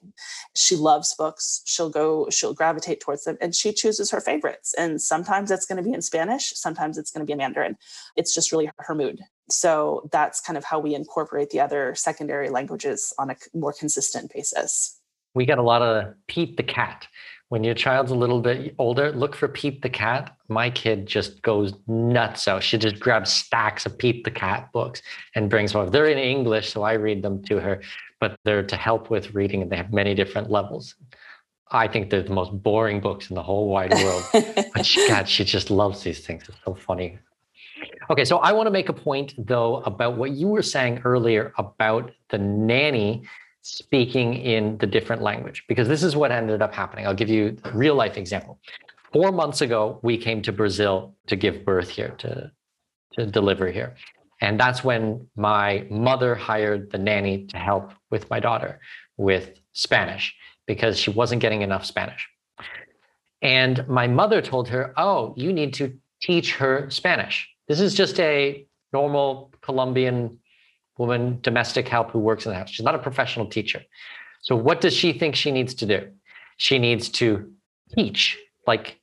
she 0.56 0.78
loves 0.78 1.14
books. 1.14 1.62
She'll 1.66 1.90
go 1.90 2.30
she'll 2.30 2.54
gravitate 2.54 3.02
towards 3.02 3.26
them 3.26 3.38
and 3.42 3.54
she 3.54 3.74
chooses 3.74 4.10
her 4.12 4.22
favorites. 4.22 4.74
And 4.78 5.02
sometimes 5.02 5.52
it's 5.52 5.66
going 5.66 5.76
to 5.78 5.84
be 5.84 5.94
in 5.94 6.02
spanish 6.02 6.54
sometimes 6.56 6.98
it's 6.98 7.12
going 7.12 7.20
to 7.20 7.26
be 7.26 7.34
in 7.34 7.38
mandarin. 7.38 7.76
It's 8.16 8.34
just 8.34 8.54
really 8.54 8.72
her 8.78 8.96
mood. 8.96 9.20
So 9.50 10.08
that's 10.14 10.40
kind 10.40 10.58
of 10.58 10.64
how 10.64 10.80
we 10.80 10.96
incorporate 10.96 11.50
the 11.50 11.60
other 11.60 11.94
secondary 11.94 12.50
languages 12.50 13.14
on 13.20 13.30
a 13.30 13.36
more 13.54 13.74
consistent 13.74 14.32
basis. 14.34 15.00
We 15.34 15.46
got 15.46 15.58
a 15.58 15.64
lot 15.64 15.82
of 15.82 16.14
Pete 16.28 16.56
the 16.56 16.64
cat. 16.64 17.08
When 17.50 17.64
your 17.64 17.76
child's 17.76 18.12
a 18.12 18.16
little 18.16 18.42
bit 18.42 18.76
older, 18.78 19.12
look 19.14 19.34
for 19.34 19.48
Pete 19.48 19.82
the 19.82 19.90
cat. 19.90 20.36
My 20.50 20.70
kid 20.70 21.06
just 21.06 21.42
goes 21.42 21.74
nuts 21.88 22.48
out. 22.48 22.62
She 22.62 22.78
just 22.78 23.00
grabs 23.00 23.32
stacks 23.32 23.86
of 23.86 23.98
Pete 23.98 24.26
the 24.26 24.32
cat 24.32 24.70
books 24.74 25.02
and 25.34 25.50
brings 25.50 25.72
them 25.72 25.82
over. 25.82 25.90
They're 25.90 26.08
in 26.08 26.18
English, 26.18 26.74
so 26.74 26.84
I 26.84 26.94
read 26.94 27.22
them 27.22 27.42
to 27.44 27.60
her, 27.60 27.82
but 28.20 28.38
they're 28.44 28.64
to 28.64 28.76
help 28.76 29.10
with 29.10 29.34
reading, 29.34 29.62
and 29.62 29.72
they 29.72 29.78
have 29.78 29.94
many 29.94 30.14
different 30.14 30.50
levels. 30.50 30.96
I 31.72 31.88
think 31.88 32.10
they're 32.10 32.24
the 32.24 32.34
most 32.34 32.52
boring 32.52 33.00
books 33.00 33.30
in 33.30 33.36
the 33.36 33.44
whole 33.44 33.70
wide 33.70 33.94
world. 33.94 34.24
but 34.34 34.86
she, 34.86 35.08
God, 35.08 35.28
she 35.28 35.46
just 35.46 35.70
loves 35.70 36.04
these 36.04 36.26
things. 36.26 36.50
It's 36.50 36.58
so 36.66 36.74
funny. 36.76 37.18
Okay, 38.10 38.26
so 38.26 38.38
I 38.38 38.52
want 38.52 38.68
to 38.68 38.72
make 38.72 38.90
a 38.90 38.94
point 38.94 39.34
though 39.38 39.78
about 39.82 40.18
what 40.18 40.32
you 40.32 40.48
were 40.48 40.62
saying 40.62 41.02
earlier 41.04 41.54
about 41.58 42.12
the 42.30 42.38
nanny 42.38 43.24
speaking 43.68 44.34
in 44.36 44.78
the 44.78 44.88
different 44.88 45.22
language, 45.22 45.66
because 45.68 45.88
this 45.88 46.04
is 46.04 46.16
what 46.16 46.32
ended 46.32 46.62
up 46.62 46.74
happening. 46.74 47.06
I'll 47.06 47.14
give 47.14 47.30
you 47.30 47.58
a 47.66 47.72
real 47.72 47.96
life 47.96 48.18
example. 48.18 48.60
Four 49.12 49.32
months 49.32 49.62
ago, 49.62 50.00
we 50.04 50.18
came 50.18 50.42
to 50.44 50.52
Brazil 50.52 51.16
to 51.28 51.36
give 51.36 51.66
birth 51.66 51.90
here, 51.90 52.16
to, 52.20 52.52
to 53.14 53.26
deliver 53.26 53.70
here. 53.70 53.96
And 54.42 54.60
that's 54.60 54.84
when 54.84 55.28
my 55.36 55.86
mother 55.90 56.34
hired 56.36 56.92
the 56.92 56.98
nanny 56.98 57.46
to 57.48 57.58
help 57.58 57.92
with 58.10 58.30
my 58.30 58.40
daughter 58.40 58.80
with 59.18 59.60
Spanish 59.74 60.34
because 60.66 60.98
she 60.98 61.10
wasn't 61.10 61.42
getting 61.42 61.62
enough 61.62 61.86
Spanish. 61.86 62.28
And 63.42 63.88
my 63.88 64.08
mother 64.08 64.42
told 64.42 64.70
her, 64.70 64.94
Oh, 64.98 65.34
you 65.36 65.52
need 65.52 65.74
to 65.76 65.98
teach 66.22 66.56
her 66.56 66.90
Spanish. 66.90 67.50
This 67.68 67.80
is 67.80 67.94
just 67.94 68.20
a 68.20 68.66
normal 68.94 69.52
Colombian 69.62 70.40
woman, 70.98 71.40
domestic 71.42 71.88
help 71.88 72.12
who 72.12 72.20
works 72.20 72.46
in 72.46 72.52
the 72.52 72.58
house. 72.58 72.70
She's 72.70 72.86
not 72.86 72.96
a 72.96 73.00
professional 73.00 73.46
teacher. 73.48 73.82
So, 74.42 74.56
what 74.56 74.82
does 74.82 74.94
she 74.94 75.14
think 75.14 75.36
she 75.36 75.52
needs 75.52 75.74
to 75.76 75.86
do? 75.86 76.10
She 76.58 76.80
needs 76.80 77.10
to 77.10 77.52
teach, 77.96 78.38
like 78.66 79.00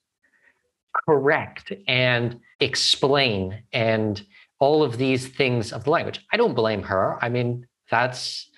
correct 1.09 1.72
and 1.86 2.40
explain 2.61 3.62
and 3.72 4.24
all 4.61 4.82
of 4.82 4.97
these 4.97 5.28
things 5.28 5.72
of 5.72 5.84
the 5.84 5.90
language. 5.90 6.24
I 6.32 6.36
don't 6.36 6.55
blame 6.55 6.82
her. 6.84 7.18
I 7.20 7.28
mean, 7.28 7.66
that's, 7.90 8.49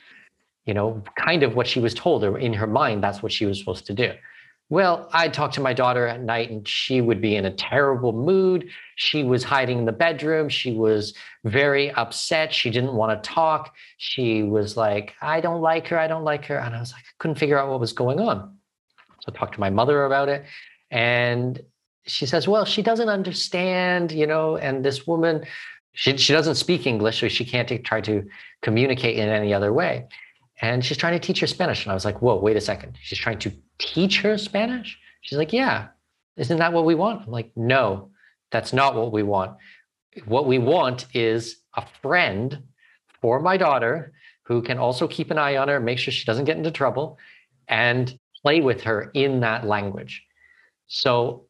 you 0.64 0.74
know, 0.74 1.02
kind 1.18 1.42
of 1.42 1.56
what 1.56 1.66
she 1.66 1.80
was 1.80 1.94
told, 1.94 2.22
or 2.24 2.38
in 2.38 2.52
her 2.54 2.66
mind, 2.66 3.02
that's 3.02 3.22
what 3.22 3.32
she 3.32 3.46
was 3.46 3.58
supposed 3.58 3.86
to 3.86 3.94
do. 3.94 4.12
Well, 4.68 5.08
I 5.12 5.28
talked 5.28 5.54
to 5.54 5.60
my 5.60 5.72
daughter 5.72 6.08
at 6.08 6.22
night 6.22 6.50
and 6.50 6.66
she 6.66 7.00
would 7.00 7.20
be 7.20 7.36
in 7.36 7.44
a 7.44 7.52
terrible 7.52 8.12
mood. 8.12 8.68
She 8.96 9.22
was 9.22 9.44
hiding 9.44 9.78
in 9.78 9.84
the 9.84 9.92
bedroom. 9.92 10.48
She 10.48 10.72
was 10.72 11.14
very 11.44 11.92
upset. 11.92 12.52
She 12.52 12.70
didn't 12.70 12.94
want 12.94 13.22
to 13.22 13.28
talk. 13.28 13.74
She 13.98 14.42
was 14.42 14.76
like, 14.76 15.14
I 15.22 15.40
don't 15.40 15.60
like 15.60 15.86
her. 15.88 15.98
I 15.98 16.08
don't 16.08 16.24
like 16.24 16.46
her. 16.46 16.58
And 16.58 16.74
I 16.74 16.80
was 16.80 16.92
like, 16.92 17.02
I 17.02 17.14
couldn't 17.18 17.38
figure 17.38 17.58
out 17.58 17.68
what 17.70 17.78
was 17.78 17.92
going 17.92 18.18
on. 18.18 18.56
So 19.20 19.32
I 19.32 19.38
talked 19.38 19.54
to 19.54 19.60
my 19.60 19.70
mother 19.70 20.04
about 20.04 20.28
it. 20.28 20.44
And 20.90 21.60
she 22.06 22.26
says, 22.26 22.48
Well, 22.48 22.64
she 22.64 22.82
doesn't 22.82 23.08
understand, 23.08 24.10
you 24.12 24.26
know, 24.26 24.56
and 24.56 24.84
this 24.84 25.06
woman, 25.06 25.44
she, 25.92 26.16
she 26.16 26.32
doesn't 26.32 26.54
speak 26.56 26.86
English, 26.86 27.20
so 27.20 27.28
she 27.28 27.44
can't 27.44 27.84
try 27.84 28.00
to 28.02 28.24
communicate 28.62 29.16
in 29.16 29.28
any 29.28 29.54
other 29.54 29.72
way. 29.72 30.06
And 30.60 30.84
she's 30.84 30.96
trying 30.96 31.18
to 31.18 31.24
teach 31.24 31.40
her 31.40 31.46
Spanish. 31.46 31.84
And 31.84 31.90
I 31.90 31.94
was 31.94 32.04
like, 32.04 32.22
Whoa, 32.22 32.36
wait 32.36 32.56
a 32.56 32.60
second. 32.60 32.98
She's 33.00 33.18
trying 33.18 33.38
to 33.40 33.52
teach 33.78 34.20
her 34.22 34.38
Spanish? 34.38 34.98
She's 35.20 35.38
like, 35.38 35.52
Yeah, 35.52 35.88
isn't 36.36 36.58
that 36.58 36.72
what 36.72 36.84
we 36.84 36.94
want? 36.94 37.22
I'm 37.26 37.32
like, 37.32 37.50
No, 37.56 38.10
that's 38.50 38.72
not 38.72 38.94
what 38.94 39.12
we 39.12 39.22
want. 39.22 39.56
What 40.24 40.46
we 40.46 40.58
want 40.58 41.06
is 41.14 41.56
a 41.74 41.84
friend 42.02 42.62
for 43.20 43.40
my 43.40 43.56
daughter 43.56 44.12
who 44.44 44.62
can 44.62 44.78
also 44.78 45.08
keep 45.08 45.30
an 45.30 45.38
eye 45.38 45.56
on 45.56 45.68
her, 45.68 45.80
make 45.80 45.98
sure 45.98 46.12
she 46.12 46.24
doesn't 46.24 46.44
get 46.44 46.56
into 46.56 46.70
trouble, 46.70 47.18
and 47.68 48.18
play 48.42 48.60
with 48.60 48.82
her 48.82 49.10
in 49.12 49.40
that 49.40 49.66
language. 49.66 50.24
So 50.86 51.46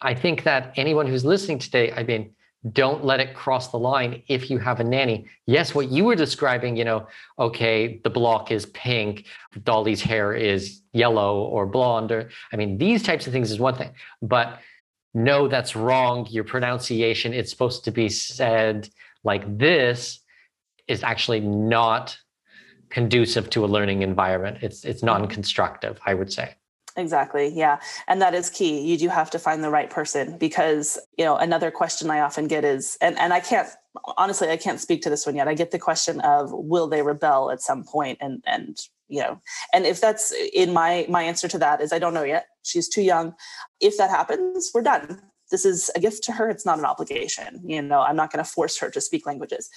I 0.00 0.14
think 0.14 0.42
that 0.42 0.74
anyone 0.76 1.06
who's 1.06 1.24
listening 1.24 1.58
today, 1.58 1.92
I 1.92 2.02
mean, 2.02 2.35
don't 2.72 3.04
let 3.04 3.20
it 3.20 3.34
cross 3.34 3.68
the 3.68 3.78
line 3.78 4.22
if 4.28 4.50
you 4.50 4.58
have 4.58 4.80
a 4.80 4.84
nanny. 4.84 5.26
Yes, 5.46 5.74
what 5.74 5.90
you 5.90 6.04
were 6.04 6.16
describing, 6.16 6.76
you 6.76 6.84
know, 6.84 7.06
okay, 7.38 8.00
the 8.02 8.10
block 8.10 8.50
is 8.50 8.66
pink, 8.66 9.26
Dolly's 9.62 10.02
hair 10.02 10.32
is 10.32 10.82
yellow 10.92 11.40
or 11.42 11.66
blonde, 11.66 12.10
or 12.12 12.30
I 12.52 12.56
mean, 12.56 12.78
these 12.78 13.02
types 13.02 13.26
of 13.26 13.32
things 13.32 13.50
is 13.50 13.58
one 13.60 13.76
thing, 13.76 13.92
but 14.22 14.60
no, 15.14 15.48
that's 15.48 15.74
wrong. 15.76 16.26
Your 16.28 16.44
pronunciation, 16.44 17.32
it's 17.32 17.50
supposed 17.50 17.84
to 17.84 17.90
be 17.90 18.08
said 18.08 18.88
like 19.24 19.58
this. 19.58 20.20
is 20.88 21.02
actually 21.02 21.40
not 21.40 22.16
conducive 22.90 23.50
to 23.50 23.64
a 23.64 23.66
learning 23.66 24.02
environment. 24.02 24.58
It's 24.62 24.84
it's 24.84 25.00
mm-hmm. 25.00 25.22
non-constructive, 25.22 25.98
I 26.06 26.14
would 26.14 26.32
say. 26.32 26.54
Exactly. 26.96 27.48
Yeah. 27.48 27.78
And 28.08 28.22
that 28.22 28.34
is 28.34 28.48
key. 28.48 28.80
You 28.80 28.96
do 28.96 29.08
have 29.08 29.30
to 29.30 29.38
find 29.38 29.62
the 29.62 29.70
right 29.70 29.90
person 29.90 30.38
because, 30.38 30.98
you 31.18 31.24
know, 31.24 31.36
another 31.36 31.70
question 31.70 32.10
I 32.10 32.20
often 32.20 32.48
get 32.48 32.64
is 32.64 32.96
and 33.00 33.18
and 33.18 33.32
I 33.32 33.40
can't 33.40 33.68
honestly 34.16 34.48
I 34.48 34.56
can't 34.56 34.80
speak 34.80 35.02
to 35.02 35.10
this 35.10 35.26
one 35.26 35.36
yet. 35.36 35.48
I 35.48 35.54
get 35.54 35.70
the 35.72 35.78
question 35.78 36.20
of 36.20 36.50
will 36.52 36.88
they 36.88 37.02
rebel 37.02 37.50
at 37.50 37.60
some 37.60 37.84
point? 37.84 38.18
and 38.20 38.42
and 38.46 38.78
you 39.08 39.20
know 39.20 39.40
and 39.72 39.86
if 39.86 40.00
that's 40.00 40.32
in 40.52 40.72
my 40.72 41.06
my 41.08 41.22
answer 41.22 41.48
to 41.48 41.58
that 41.58 41.80
is 41.80 41.92
i 41.92 41.98
don't 41.98 42.14
know 42.14 42.24
yet 42.24 42.46
she's 42.62 42.88
too 42.88 43.02
young 43.02 43.34
if 43.80 43.96
that 43.96 44.10
happens 44.10 44.70
we're 44.74 44.82
done 44.82 45.20
this 45.50 45.64
is 45.64 45.90
a 45.94 46.00
gift 46.00 46.24
to 46.24 46.32
her 46.32 46.48
it's 46.48 46.66
not 46.66 46.78
an 46.78 46.84
obligation 46.84 47.60
you 47.64 47.80
know 47.80 48.00
i'm 48.00 48.16
not 48.16 48.32
going 48.32 48.44
to 48.44 48.50
force 48.50 48.76
her 48.78 48.90
to 48.90 49.00
speak 49.00 49.26
languages 49.26 49.70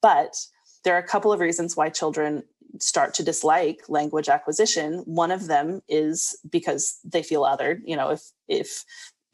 but 0.00 0.36
there 0.84 0.94
are 0.94 0.98
a 0.98 1.06
couple 1.06 1.32
of 1.32 1.40
reasons 1.40 1.76
why 1.76 1.88
children 1.88 2.44
start 2.80 3.14
to 3.14 3.22
dislike 3.22 3.82
language 3.88 4.28
acquisition 4.28 5.02
one 5.06 5.30
of 5.30 5.46
them 5.46 5.80
is 5.88 6.38
because 6.50 6.98
they 7.04 7.22
feel 7.22 7.42
othered 7.42 7.80
you 7.84 7.96
know 7.96 8.10
if 8.10 8.22
if 8.48 8.84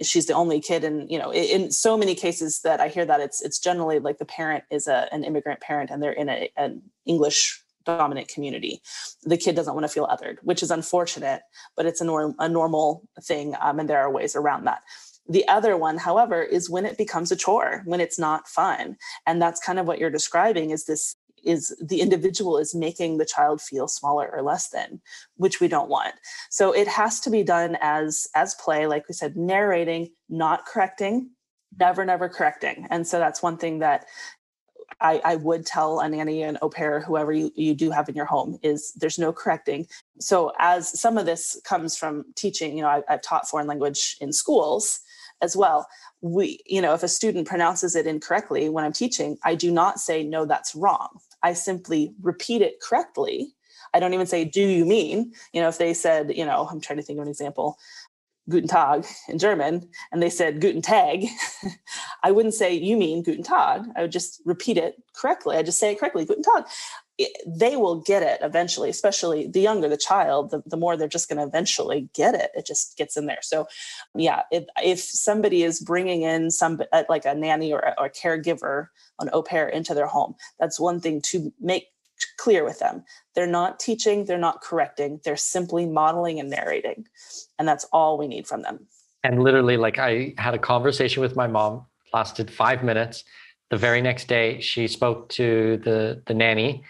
she's 0.00 0.26
the 0.26 0.34
only 0.34 0.60
kid 0.60 0.84
and 0.84 1.10
you 1.10 1.18
know 1.18 1.32
in 1.32 1.70
so 1.70 1.96
many 1.96 2.14
cases 2.14 2.60
that 2.62 2.80
i 2.80 2.88
hear 2.88 3.04
that 3.04 3.20
it's 3.20 3.40
it's 3.42 3.58
generally 3.58 3.98
like 3.98 4.18
the 4.18 4.24
parent 4.24 4.64
is 4.70 4.86
a, 4.88 5.08
an 5.12 5.24
immigrant 5.24 5.60
parent 5.60 5.90
and 5.90 6.02
they're 6.02 6.12
in 6.12 6.28
a, 6.28 6.50
an 6.56 6.82
english 7.06 7.62
dominant 7.84 8.28
community. 8.28 8.80
The 9.24 9.36
kid 9.36 9.56
doesn't 9.56 9.74
want 9.74 9.84
to 9.84 9.92
feel 9.92 10.06
othered 10.06 10.36
which 10.42 10.62
is 10.62 10.70
unfortunate 10.70 11.42
but 11.76 11.86
it's 11.86 12.00
a, 12.00 12.04
norm, 12.04 12.34
a 12.38 12.48
normal 12.48 13.02
thing 13.22 13.54
um, 13.60 13.78
and 13.78 13.88
there 13.88 14.00
are 14.00 14.10
ways 14.10 14.36
around 14.36 14.64
that. 14.64 14.82
The 15.28 15.46
other 15.48 15.76
one 15.76 15.98
however 15.98 16.42
is 16.42 16.70
when 16.70 16.84
it 16.84 16.98
becomes 16.98 17.30
a 17.30 17.36
chore 17.36 17.82
when 17.84 18.00
it's 18.00 18.18
not 18.18 18.48
fun. 18.48 18.96
And 19.26 19.40
that's 19.40 19.60
kind 19.60 19.78
of 19.78 19.86
what 19.86 19.98
you're 19.98 20.10
describing 20.10 20.70
is 20.70 20.84
this 20.84 21.16
is 21.42 21.76
the 21.80 22.00
individual 22.00 22.58
is 22.58 22.74
making 22.74 23.18
the 23.18 23.24
child 23.24 23.60
feel 23.60 23.88
smaller 23.88 24.30
or 24.32 24.42
less 24.42 24.68
than 24.68 25.00
which 25.36 25.60
we 25.60 25.68
don't 25.68 25.88
want 25.88 26.14
so 26.50 26.72
it 26.72 26.88
has 26.88 27.20
to 27.20 27.30
be 27.30 27.42
done 27.42 27.76
as 27.80 28.28
as 28.34 28.54
play 28.56 28.86
like 28.86 29.06
we 29.08 29.14
said 29.14 29.36
narrating 29.36 30.10
not 30.28 30.66
correcting 30.66 31.30
never 31.78 32.04
never 32.04 32.28
correcting 32.28 32.86
and 32.90 33.06
so 33.06 33.18
that's 33.18 33.42
one 33.42 33.56
thing 33.56 33.78
that 33.78 34.06
I, 35.00 35.20
I, 35.24 35.36
would 35.36 35.64
tell 35.64 36.00
a 36.00 36.08
nanny 36.08 36.42
and 36.42 36.58
au 36.62 36.68
pair, 36.68 37.00
whoever 37.00 37.32
you, 37.32 37.50
you 37.54 37.74
do 37.74 37.90
have 37.90 38.08
in 38.08 38.14
your 38.14 38.26
home, 38.26 38.58
is 38.62 38.92
there's 38.92 39.18
no 39.18 39.32
correcting. 39.32 39.86
So, 40.20 40.52
as 40.58 41.00
some 41.00 41.18
of 41.18 41.26
this 41.26 41.60
comes 41.64 41.96
from 41.96 42.24
teaching, 42.36 42.76
you 42.76 42.82
know, 42.82 42.88
I, 42.88 43.02
I've 43.08 43.22
taught 43.22 43.48
foreign 43.48 43.66
language 43.66 44.16
in 44.20 44.32
schools 44.32 45.00
as 45.40 45.56
well. 45.56 45.88
We, 46.20 46.60
you 46.66 46.80
know, 46.80 46.94
if 46.94 47.02
a 47.02 47.08
student 47.08 47.48
pronounces 47.48 47.96
it 47.96 48.06
incorrectly 48.06 48.68
when 48.68 48.84
I'm 48.84 48.92
teaching, 48.92 49.38
I 49.44 49.54
do 49.54 49.70
not 49.70 49.98
say, 49.98 50.22
no, 50.22 50.44
that's 50.46 50.74
wrong. 50.74 51.20
I 51.42 51.52
simply 51.54 52.14
repeat 52.22 52.62
it 52.62 52.80
correctly. 52.80 53.54
I 53.94 54.00
don't 54.00 54.14
even 54.14 54.26
say, 54.26 54.44
do 54.44 54.62
you 54.62 54.84
mean? 54.84 55.32
You 55.52 55.60
know, 55.60 55.68
if 55.68 55.78
they 55.78 55.94
said, 55.94 56.34
you 56.34 56.44
know, 56.44 56.66
I'm 56.70 56.80
trying 56.80 56.98
to 56.98 57.02
think 57.02 57.18
of 57.18 57.24
an 57.24 57.28
example. 57.28 57.78
Guten 58.48 58.68
Tag 58.68 59.06
in 59.28 59.38
German, 59.38 59.88
and 60.10 60.20
they 60.20 60.30
said 60.30 60.60
Guten 60.60 60.82
Tag, 60.82 61.26
I 62.24 62.32
wouldn't 62.32 62.54
say, 62.54 62.74
you 62.74 62.96
mean 62.96 63.22
Guten 63.22 63.44
Tag. 63.44 63.84
I 63.94 64.02
would 64.02 64.12
just 64.12 64.42
repeat 64.44 64.78
it 64.78 64.96
correctly. 65.14 65.56
I 65.56 65.62
just 65.62 65.78
say 65.78 65.92
it 65.92 66.00
correctly, 66.00 66.24
Guten 66.24 66.42
Tag. 66.42 66.64
They 67.46 67.76
will 67.76 68.00
get 68.00 68.22
it 68.22 68.40
eventually, 68.42 68.88
especially 68.90 69.46
the 69.46 69.60
younger 69.60 69.88
the 69.88 69.96
child, 69.96 70.50
the, 70.50 70.62
the 70.66 70.76
more 70.76 70.96
they're 70.96 71.08
just 71.08 71.28
going 71.28 71.38
to 71.38 71.44
eventually 71.44 72.08
get 72.14 72.34
it. 72.34 72.50
It 72.54 72.66
just 72.66 72.96
gets 72.96 73.16
in 73.16 73.26
there. 73.26 73.42
So, 73.42 73.66
yeah, 74.14 74.42
if, 74.50 74.64
if 74.82 75.00
somebody 75.00 75.62
is 75.62 75.80
bringing 75.80 76.22
in 76.22 76.50
some 76.50 76.80
uh, 76.92 77.04
like 77.08 77.24
a 77.24 77.34
nanny 77.34 77.72
or 77.72 77.80
a, 77.80 77.94
or 77.98 78.06
a 78.06 78.10
caregiver, 78.10 78.88
an 79.20 79.30
au 79.32 79.42
pair 79.42 79.68
into 79.68 79.94
their 79.94 80.06
home, 80.06 80.34
that's 80.58 80.80
one 80.80 81.00
thing 81.00 81.20
to 81.22 81.52
make 81.60 81.88
clear 82.38 82.64
with 82.64 82.78
them. 82.78 83.04
They're 83.34 83.46
not 83.46 83.80
teaching, 83.80 84.24
they're 84.24 84.38
not 84.38 84.60
correcting, 84.62 85.20
they're 85.24 85.36
simply 85.36 85.86
modeling 85.86 86.40
and 86.40 86.50
narrating. 86.50 87.06
And 87.58 87.66
that's 87.66 87.84
all 87.92 88.18
we 88.18 88.28
need 88.28 88.46
from 88.46 88.62
them. 88.62 88.86
And 89.24 89.42
literally, 89.42 89.76
like 89.76 89.98
I 89.98 90.34
had 90.38 90.54
a 90.54 90.58
conversation 90.58 91.20
with 91.20 91.36
my 91.36 91.46
mom, 91.46 91.86
lasted 92.12 92.50
five 92.50 92.82
minutes. 92.82 93.24
The 93.70 93.76
very 93.76 94.02
next 94.02 94.28
day, 94.28 94.60
she 94.60 94.86
spoke 94.88 95.28
to 95.30 95.78
the, 95.78 96.22
the 96.26 96.34
nanny, 96.34 96.82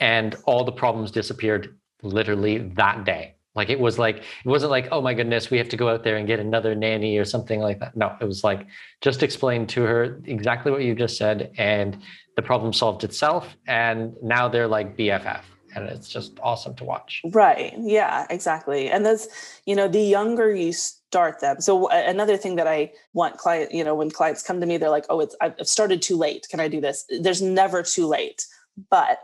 and 0.00 0.34
all 0.46 0.64
the 0.64 0.72
problems 0.72 1.10
disappeared 1.10 1.76
literally 2.02 2.58
that 2.76 3.04
day. 3.04 3.34
Like 3.54 3.68
it 3.68 3.80
was 3.80 3.98
like, 3.98 4.18
it 4.18 4.46
wasn't 4.46 4.70
like, 4.70 4.88
oh 4.92 5.00
my 5.00 5.12
goodness, 5.12 5.50
we 5.50 5.58
have 5.58 5.68
to 5.70 5.76
go 5.76 5.88
out 5.88 6.04
there 6.04 6.16
and 6.16 6.26
get 6.26 6.38
another 6.38 6.74
nanny 6.74 7.18
or 7.18 7.24
something 7.24 7.60
like 7.60 7.80
that. 7.80 7.96
No, 7.96 8.16
it 8.20 8.24
was 8.24 8.44
like 8.44 8.66
just 9.00 9.22
explain 9.22 9.66
to 9.68 9.82
her 9.82 10.20
exactly 10.24 10.70
what 10.70 10.82
you 10.82 10.94
just 10.94 11.16
said. 11.16 11.52
And 11.58 11.98
the 12.36 12.42
problem 12.42 12.72
solved 12.72 13.02
itself. 13.02 13.56
And 13.66 14.14
now 14.22 14.48
they're 14.48 14.68
like 14.68 14.96
BFF 14.96 15.42
and 15.74 15.88
it's 15.88 16.08
just 16.08 16.38
awesome 16.42 16.74
to 16.76 16.84
watch. 16.84 17.22
Right. 17.32 17.74
Yeah, 17.78 18.26
exactly. 18.30 18.90
And 18.90 19.04
that's, 19.04 19.28
you 19.66 19.74
know, 19.74 19.88
the 19.88 20.00
younger 20.00 20.54
you 20.54 20.72
start 20.72 21.40
them. 21.40 21.60
So 21.60 21.90
uh, 21.90 22.04
another 22.06 22.36
thing 22.36 22.56
that 22.56 22.66
I 22.66 22.92
want 23.14 23.36
client, 23.36 23.72
you 23.72 23.84
know, 23.84 23.94
when 23.94 24.10
clients 24.10 24.42
come 24.42 24.60
to 24.60 24.66
me, 24.66 24.76
they're 24.76 24.90
like, 24.90 25.06
oh, 25.10 25.20
it's, 25.20 25.36
I've 25.40 25.54
started 25.62 26.02
too 26.02 26.16
late. 26.16 26.46
Can 26.50 26.60
I 26.60 26.68
do 26.68 26.80
this? 26.80 27.04
There's 27.20 27.42
never 27.42 27.82
too 27.82 28.06
late. 28.06 28.46
But 28.90 29.18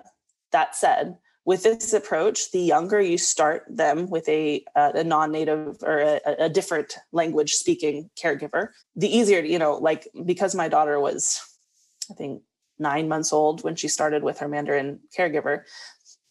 that 0.56 0.74
said, 0.74 1.18
with 1.44 1.62
this 1.64 1.92
approach, 1.92 2.50
the 2.50 2.60
younger 2.60 2.98
you 2.98 3.18
start 3.18 3.64
them 3.68 4.08
with 4.08 4.26
a, 4.26 4.64
uh, 4.74 4.92
a 4.94 5.04
non-native 5.04 5.76
or 5.82 5.98
a, 6.00 6.20
a 6.46 6.48
different 6.48 6.96
language 7.12 7.52
speaking 7.52 8.08
caregiver, 8.20 8.68
the 8.96 9.14
easier, 9.14 9.40
you 9.40 9.58
know, 9.58 9.74
like 9.74 10.08
because 10.24 10.54
my 10.54 10.66
daughter 10.66 10.98
was, 10.98 11.40
I 12.10 12.14
think 12.14 12.42
nine 12.78 13.06
months 13.06 13.34
old 13.34 13.62
when 13.64 13.76
she 13.76 13.86
started 13.86 14.22
with 14.22 14.38
her 14.38 14.48
Mandarin 14.48 15.00
caregiver, 15.16 15.64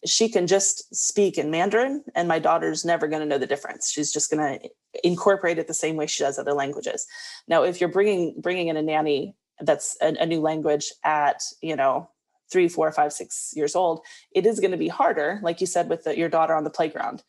she 0.04 0.28
can 0.28 0.48
just 0.48 0.92
speak 0.94 1.38
in 1.38 1.52
Mandarin, 1.52 2.02
and 2.16 2.26
my 2.26 2.40
daughter's 2.40 2.84
never 2.84 3.06
going 3.06 3.22
to 3.22 3.28
know 3.28 3.38
the 3.38 3.46
difference. 3.46 3.92
She's 3.92 4.12
just 4.12 4.30
going 4.30 4.42
to 4.42 4.68
incorporate 5.04 5.58
it 5.58 5.68
the 5.68 5.74
same 5.74 5.96
way 5.96 6.08
she 6.08 6.24
does 6.24 6.36
other 6.38 6.52
languages. 6.52 7.06
Now, 7.46 7.62
if 7.62 7.80
you're 7.80 7.96
bringing 7.96 8.40
bringing 8.40 8.68
in 8.68 8.76
a 8.76 8.82
nanny 8.82 9.36
that's 9.60 9.96
a, 10.02 10.14
a 10.20 10.26
new 10.26 10.40
language 10.40 10.92
at 11.04 11.40
you 11.62 11.76
know 11.76 12.10
three, 12.50 12.68
four, 12.68 12.90
five, 12.92 13.12
six 13.12 13.52
years 13.56 13.74
old, 13.74 14.00
it 14.32 14.46
is 14.46 14.60
going 14.60 14.70
to 14.70 14.76
be 14.76 14.88
harder. 14.88 15.40
Like 15.42 15.60
you 15.60 15.66
said 15.66 15.88
with 15.88 16.04
the, 16.04 16.16
your 16.16 16.28
daughter 16.28 16.54
on 16.54 16.64
the 16.64 16.70
playground, 16.70 17.22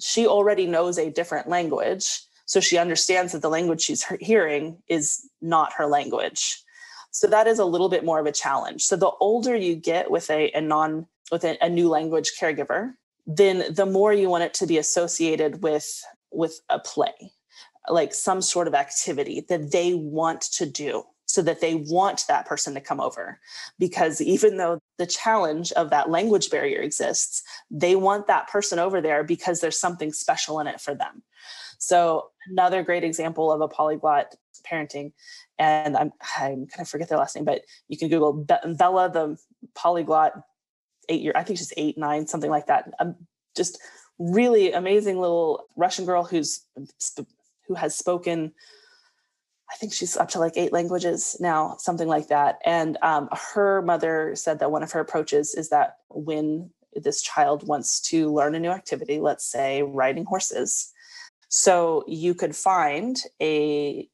she 0.00 0.26
already 0.26 0.66
knows 0.66 0.98
a 0.98 1.10
different 1.10 1.48
language, 1.48 2.20
so 2.46 2.60
she 2.60 2.78
understands 2.78 3.32
that 3.32 3.42
the 3.42 3.50
language 3.50 3.82
she's 3.82 4.04
hearing 4.20 4.78
is 4.88 5.28
not 5.40 5.72
her 5.74 5.86
language. 5.86 6.62
So 7.10 7.26
that 7.26 7.46
is 7.46 7.58
a 7.58 7.64
little 7.64 7.90
bit 7.90 8.04
more 8.04 8.18
of 8.18 8.26
a 8.26 8.32
challenge. 8.32 8.82
So 8.82 8.96
the 8.96 9.12
older 9.20 9.54
you 9.54 9.76
get 9.76 10.10
with 10.10 10.30
a, 10.30 10.50
a 10.52 10.60
non 10.60 11.06
with 11.30 11.44
a, 11.44 11.56
a 11.62 11.68
new 11.68 11.88
language 11.88 12.32
caregiver, 12.40 12.94
then 13.26 13.64
the 13.70 13.86
more 13.86 14.12
you 14.12 14.28
want 14.28 14.44
it 14.44 14.54
to 14.54 14.66
be 14.66 14.78
associated 14.78 15.62
with 15.62 15.86
with 16.30 16.60
a 16.70 16.78
play, 16.78 17.32
like 17.88 18.14
some 18.14 18.40
sort 18.40 18.66
of 18.66 18.74
activity 18.74 19.44
that 19.48 19.70
they 19.72 19.94
want 19.94 20.40
to 20.40 20.66
do 20.66 21.04
so 21.32 21.40
that 21.40 21.62
they 21.62 21.74
want 21.74 22.26
that 22.28 22.44
person 22.44 22.74
to 22.74 22.80
come 22.80 23.00
over. 23.00 23.40
Because 23.78 24.20
even 24.20 24.58
though 24.58 24.78
the 24.98 25.06
challenge 25.06 25.72
of 25.72 25.88
that 25.88 26.10
language 26.10 26.50
barrier 26.50 26.82
exists, 26.82 27.42
they 27.70 27.96
want 27.96 28.26
that 28.26 28.48
person 28.48 28.78
over 28.78 29.00
there 29.00 29.24
because 29.24 29.60
there's 29.60 29.80
something 29.80 30.12
special 30.12 30.60
in 30.60 30.66
it 30.66 30.78
for 30.78 30.94
them. 30.94 31.22
So, 31.78 32.28
another 32.50 32.82
great 32.82 33.02
example 33.02 33.50
of 33.50 33.62
a 33.62 33.66
polyglot 33.66 34.34
parenting 34.70 35.12
and 35.58 35.96
I'm 35.96 36.12
I'm 36.36 36.66
kind 36.66 36.80
of 36.80 36.88
forget 36.88 37.08
their 37.08 37.16
last 37.16 37.34
name, 37.34 37.46
but 37.46 37.62
you 37.88 37.96
can 37.96 38.10
Google 38.10 38.34
Be- 38.34 38.74
Bella 38.76 39.10
the 39.10 39.38
polyglot 39.74 40.34
eight 41.08 41.22
year 41.22 41.32
I 41.34 41.44
think 41.44 41.58
she's 41.58 41.72
eight 41.78 41.96
nine 41.96 42.26
something 42.26 42.50
like 42.50 42.66
that. 42.66 42.92
Um, 43.00 43.16
just 43.56 43.78
really 44.18 44.72
amazing 44.72 45.18
little 45.18 45.64
Russian 45.76 46.04
girl 46.04 46.24
who's 46.24 46.60
who 47.66 47.74
has 47.74 47.96
spoken. 47.96 48.52
I 49.72 49.76
think 49.76 49.94
she's 49.94 50.16
up 50.16 50.28
to 50.30 50.38
like 50.38 50.56
eight 50.56 50.72
languages 50.72 51.36
now, 51.40 51.76
something 51.78 52.08
like 52.08 52.28
that. 52.28 52.58
And 52.64 52.98
um, 53.00 53.28
her 53.54 53.80
mother 53.82 54.34
said 54.36 54.58
that 54.58 54.70
one 54.70 54.82
of 54.82 54.92
her 54.92 55.00
approaches 55.00 55.54
is 55.54 55.70
that 55.70 55.96
when 56.10 56.70
this 56.94 57.22
child 57.22 57.66
wants 57.66 58.00
to 58.10 58.32
learn 58.32 58.54
a 58.54 58.60
new 58.60 58.68
activity, 58.68 59.18
let's 59.18 59.50
say 59.50 59.82
riding 59.82 60.26
horses, 60.26 60.92
so 61.48 62.04
you 62.06 62.34
could 62.34 62.56
find 62.56 63.16
a 63.40 64.08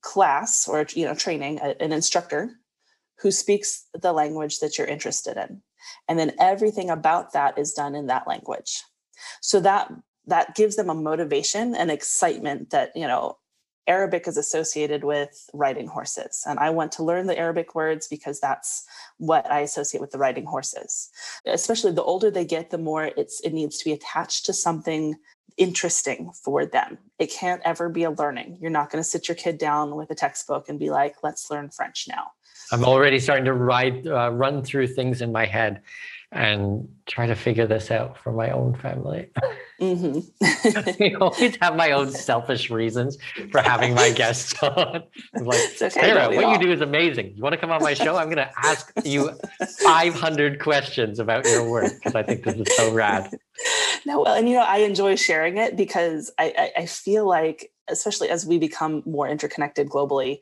class 0.00 0.66
or 0.66 0.86
you 0.94 1.04
know 1.04 1.14
training 1.14 1.60
an 1.60 1.92
instructor 1.92 2.50
who 3.20 3.30
speaks 3.30 3.86
the 3.94 4.12
language 4.12 4.58
that 4.58 4.76
you're 4.76 4.86
interested 4.86 5.36
in. 5.36 5.62
And 6.08 6.18
then 6.18 6.32
everything 6.40 6.90
about 6.90 7.32
that 7.32 7.58
is 7.58 7.72
done 7.72 7.94
in 7.94 8.06
that 8.06 8.26
language. 8.26 8.82
So 9.40 9.60
that 9.60 9.92
that 10.26 10.54
gives 10.54 10.76
them 10.76 10.90
a 10.90 10.94
motivation 10.94 11.74
and 11.74 11.90
excitement 11.90 12.70
that 12.70 12.92
you 12.94 13.06
know 13.06 13.38
arabic 13.86 14.28
is 14.28 14.36
associated 14.36 15.04
with 15.04 15.48
riding 15.52 15.86
horses 15.86 16.44
and 16.46 16.58
i 16.58 16.70
want 16.70 16.92
to 16.92 17.02
learn 17.02 17.26
the 17.26 17.38
arabic 17.38 17.74
words 17.74 18.06
because 18.08 18.40
that's 18.40 18.84
what 19.18 19.50
i 19.50 19.60
associate 19.60 20.00
with 20.00 20.10
the 20.10 20.18
riding 20.18 20.44
horses 20.44 21.10
especially 21.46 21.92
the 21.92 22.02
older 22.02 22.30
they 22.30 22.44
get 22.44 22.70
the 22.70 22.78
more 22.78 23.10
it's 23.16 23.40
it 23.40 23.52
needs 23.52 23.78
to 23.78 23.84
be 23.84 23.92
attached 23.92 24.46
to 24.46 24.52
something 24.52 25.14
interesting 25.56 26.32
for 26.32 26.66
them. 26.66 26.98
It 27.18 27.30
can't 27.30 27.62
ever 27.64 27.88
be 27.88 28.04
a 28.04 28.10
learning. 28.10 28.58
You're 28.60 28.70
not 28.70 28.90
going 28.90 29.02
to 29.02 29.08
sit 29.08 29.28
your 29.28 29.34
kid 29.34 29.58
down 29.58 29.94
with 29.96 30.10
a 30.10 30.14
textbook 30.14 30.68
and 30.68 30.78
be 30.78 30.90
like, 30.90 31.16
let's 31.22 31.50
learn 31.50 31.70
French 31.70 32.06
now. 32.08 32.28
I'm 32.72 32.84
already 32.84 33.20
starting 33.20 33.44
to 33.44 33.52
ride, 33.52 34.06
uh, 34.06 34.30
run 34.30 34.64
through 34.64 34.88
things 34.88 35.20
in 35.20 35.30
my 35.30 35.44
head 35.44 35.82
and 36.32 36.88
try 37.04 37.26
to 37.26 37.34
figure 37.34 37.66
this 37.66 37.90
out 37.90 38.16
for 38.16 38.32
my 38.32 38.50
own 38.50 38.74
family. 38.74 39.28
Mm-hmm. 39.78 41.02
I 41.02 41.14
always 41.20 41.56
have 41.60 41.76
my 41.76 41.90
own 41.90 42.10
selfish 42.10 42.70
reasons 42.70 43.18
for 43.50 43.60
having 43.60 43.92
my 43.92 44.10
guests 44.10 44.54
on. 44.62 45.02
I'm 45.34 45.44
like, 45.44 45.60
okay, 45.74 45.90
Sarah, 45.90 46.34
what 46.34 46.44
all? 46.44 46.52
you 46.52 46.58
do 46.58 46.72
is 46.72 46.80
amazing. 46.80 47.34
You 47.36 47.42
want 47.42 47.52
to 47.52 47.58
come 47.58 47.70
on 47.70 47.82
my 47.82 47.92
show? 47.92 48.16
I'm 48.16 48.30
going 48.30 48.36
to 48.38 48.50
ask 48.56 48.90
you 49.04 49.30
500 49.82 50.58
questions 50.58 51.18
about 51.18 51.44
your 51.44 51.68
work 51.68 51.92
because 51.96 52.14
I 52.14 52.22
think 52.22 52.44
this 52.44 52.54
is 52.54 52.76
so 52.76 52.94
rad. 52.94 53.30
No, 54.06 54.22
well, 54.22 54.34
and 54.34 54.48
you 54.48 54.54
know, 54.54 54.64
I 54.64 54.78
enjoy 54.78 55.16
sharing 55.16 55.58
it 55.58 55.76
because 55.76 56.32
I, 56.38 56.54
I, 56.56 56.82
I 56.82 56.86
feel 56.86 57.28
like, 57.28 57.70
especially 57.90 58.30
as 58.30 58.46
we 58.46 58.58
become 58.58 59.02
more 59.04 59.28
interconnected 59.28 59.90
globally, 59.90 60.40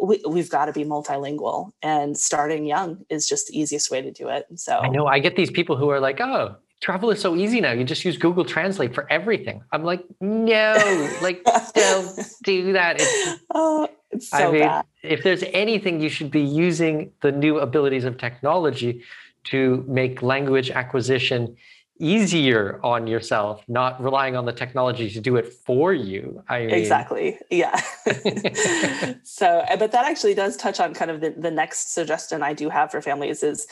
we, 0.00 0.22
we've 0.28 0.50
got 0.50 0.66
to 0.66 0.72
be 0.72 0.84
multilingual 0.84 1.70
and 1.82 2.16
starting 2.16 2.66
young 2.66 3.04
is 3.08 3.28
just 3.28 3.48
the 3.48 3.58
easiest 3.58 3.90
way 3.90 4.02
to 4.02 4.10
do 4.10 4.28
it 4.28 4.46
so 4.54 4.78
i 4.78 4.88
know 4.88 5.06
i 5.06 5.18
get 5.18 5.36
these 5.36 5.50
people 5.50 5.76
who 5.76 5.88
are 5.90 6.00
like 6.00 6.20
oh 6.20 6.56
travel 6.80 7.10
is 7.10 7.20
so 7.20 7.36
easy 7.36 7.60
now 7.60 7.72
you 7.72 7.84
just 7.84 8.04
use 8.04 8.16
google 8.16 8.44
translate 8.44 8.94
for 8.94 9.10
everything 9.10 9.62
i'm 9.72 9.84
like 9.84 10.04
no 10.20 10.74
like 11.22 11.42
don't 11.74 12.20
do 12.42 12.72
that 12.72 12.96
it's, 13.00 13.42
oh, 13.54 13.88
it's 14.10 14.28
so 14.28 14.36
i 14.38 14.50
mean 14.50 14.62
bad. 14.62 14.84
if 15.02 15.22
there's 15.22 15.44
anything 15.52 16.00
you 16.00 16.08
should 16.08 16.30
be 16.30 16.40
using 16.42 17.12
the 17.20 17.30
new 17.30 17.58
abilities 17.58 18.04
of 18.04 18.18
technology 18.18 19.02
to 19.44 19.84
make 19.88 20.22
language 20.22 20.70
acquisition 20.70 21.56
easier 22.02 22.80
on 22.82 23.06
yourself, 23.06 23.62
not 23.68 24.02
relying 24.02 24.34
on 24.34 24.44
the 24.44 24.52
technology 24.52 25.08
to 25.08 25.20
do 25.20 25.36
it 25.36 25.52
for 25.52 25.94
you. 25.94 26.42
I 26.48 26.66
mean. 26.66 26.70
exactly. 26.70 27.38
Yeah. 27.48 27.76
so, 29.22 29.64
eh, 29.68 29.76
but 29.76 29.92
that 29.92 30.04
actually 30.04 30.34
does 30.34 30.56
touch 30.56 30.80
on 30.80 30.94
kind 30.94 31.10
of 31.10 31.20
the, 31.20 31.30
the 31.30 31.50
next 31.50 31.94
suggestion 31.94 32.42
I 32.42 32.54
do 32.54 32.68
have 32.68 32.90
for 32.90 33.00
families 33.00 33.44
is 33.44 33.68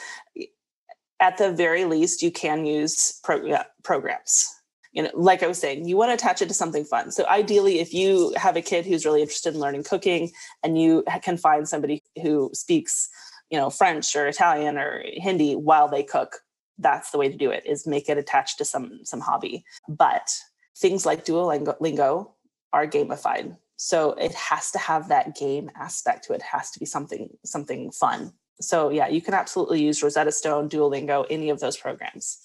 at 1.18 1.38
the 1.38 1.52
very 1.52 1.84
least, 1.84 2.22
you 2.22 2.30
can 2.30 2.64
use 2.64 3.20
pro, 3.24 3.44
yeah, 3.44 3.64
programs. 3.82 4.48
You 4.92 5.02
know, 5.02 5.10
like 5.14 5.42
I 5.42 5.46
was 5.46 5.58
saying, 5.58 5.86
you 5.86 5.96
want 5.96 6.10
to 6.10 6.14
attach 6.14 6.40
it 6.40 6.48
to 6.48 6.54
something 6.54 6.84
fun. 6.84 7.10
So 7.10 7.26
ideally, 7.26 7.80
if 7.80 7.92
you 7.92 8.32
have 8.36 8.56
a 8.56 8.62
kid 8.62 8.86
who's 8.86 9.04
really 9.04 9.22
interested 9.22 9.54
in 9.54 9.60
learning 9.60 9.84
cooking 9.84 10.30
and 10.62 10.80
you 10.80 11.04
can 11.22 11.36
find 11.36 11.68
somebody 11.68 12.02
who 12.22 12.50
speaks, 12.54 13.08
you 13.50 13.58
know, 13.58 13.70
French 13.70 14.14
or 14.14 14.26
Italian 14.26 14.78
or 14.78 15.04
Hindi 15.14 15.54
while 15.54 15.88
they 15.88 16.02
cook, 16.02 16.40
that's 16.80 17.10
the 17.10 17.18
way 17.18 17.28
to 17.28 17.36
do 17.36 17.50
it 17.50 17.64
is 17.66 17.86
make 17.86 18.08
it 18.08 18.18
attached 18.18 18.58
to 18.58 18.64
some 18.64 19.00
some 19.04 19.20
hobby. 19.20 19.64
But 19.88 20.30
things 20.76 21.06
like 21.06 21.24
duolingo 21.24 22.30
are 22.72 22.86
gamified. 22.86 23.56
So 23.76 24.12
it 24.12 24.34
has 24.34 24.70
to 24.72 24.78
have 24.78 25.08
that 25.08 25.36
game 25.36 25.70
aspect 25.74 26.24
to 26.24 26.32
it. 26.32 26.36
it 26.36 26.42
has 26.42 26.70
to 26.72 26.78
be 26.78 26.86
something 26.86 27.30
something 27.44 27.90
fun. 27.92 28.32
So 28.60 28.90
yeah 28.90 29.08
you 29.08 29.22
can 29.22 29.34
absolutely 29.34 29.82
use 29.82 30.02
rosetta 30.02 30.32
stone 30.32 30.68
duolingo 30.68 31.26
any 31.30 31.50
of 31.50 31.60
those 31.60 31.76
programs. 31.76 32.38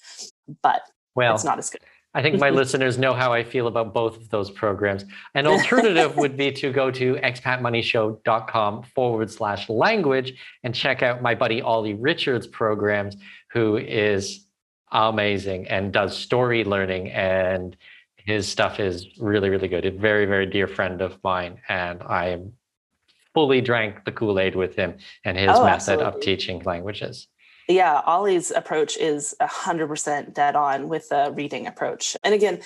But 0.62 0.82
well 1.14 1.34
it's 1.34 1.44
not 1.44 1.58
as 1.58 1.70
good. 1.70 1.80
I 2.16 2.22
think 2.22 2.40
my 2.40 2.48
listeners 2.62 2.96
know 2.96 3.12
how 3.12 3.34
I 3.34 3.44
feel 3.44 3.66
about 3.66 3.92
both 3.92 4.16
of 4.16 4.30
those 4.30 4.50
programs. 4.50 5.04
An 5.34 5.46
alternative 5.46 6.16
would 6.16 6.34
be 6.34 6.50
to 6.52 6.72
go 6.72 6.90
to 6.90 7.16
expatmoneyshow.com 7.16 8.84
forward 8.94 9.30
slash 9.30 9.68
language 9.68 10.32
and 10.64 10.74
check 10.74 11.02
out 11.02 11.20
my 11.20 11.34
buddy 11.34 11.60
Olly 11.60 11.92
Richards' 11.92 12.46
programs, 12.46 13.16
who 13.56 13.78
is 13.78 14.44
amazing 14.92 15.66
and 15.68 15.90
does 15.90 16.14
story 16.14 16.62
learning. 16.62 17.10
And 17.10 17.74
his 18.16 18.46
stuff 18.46 18.78
is 18.78 19.06
really, 19.18 19.48
really 19.48 19.66
good. 19.66 19.86
A 19.86 19.90
very, 19.90 20.26
very 20.26 20.44
dear 20.44 20.66
friend 20.66 21.00
of 21.00 21.16
mine. 21.24 21.58
And 21.66 22.02
I 22.02 22.38
fully 23.32 23.62
drank 23.62 24.04
the 24.04 24.12
Kool 24.12 24.38
Aid 24.38 24.56
with 24.56 24.76
him 24.76 24.98
and 25.24 25.38
his 25.38 25.48
oh, 25.48 25.64
method 25.64 26.00
absolutely. 26.00 26.04
of 26.04 26.20
teaching 26.20 26.62
languages 26.64 27.28
yeah 27.68 28.00
olly's 28.06 28.52
approach 28.52 28.96
is 28.96 29.34
100% 29.40 30.32
dead 30.32 30.54
on 30.54 30.88
with 30.88 31.08
the 31.08 31.32
reading 31.34 31.66
approach 31.66 32.16
and 32.22 32.32
again 32.32 32.60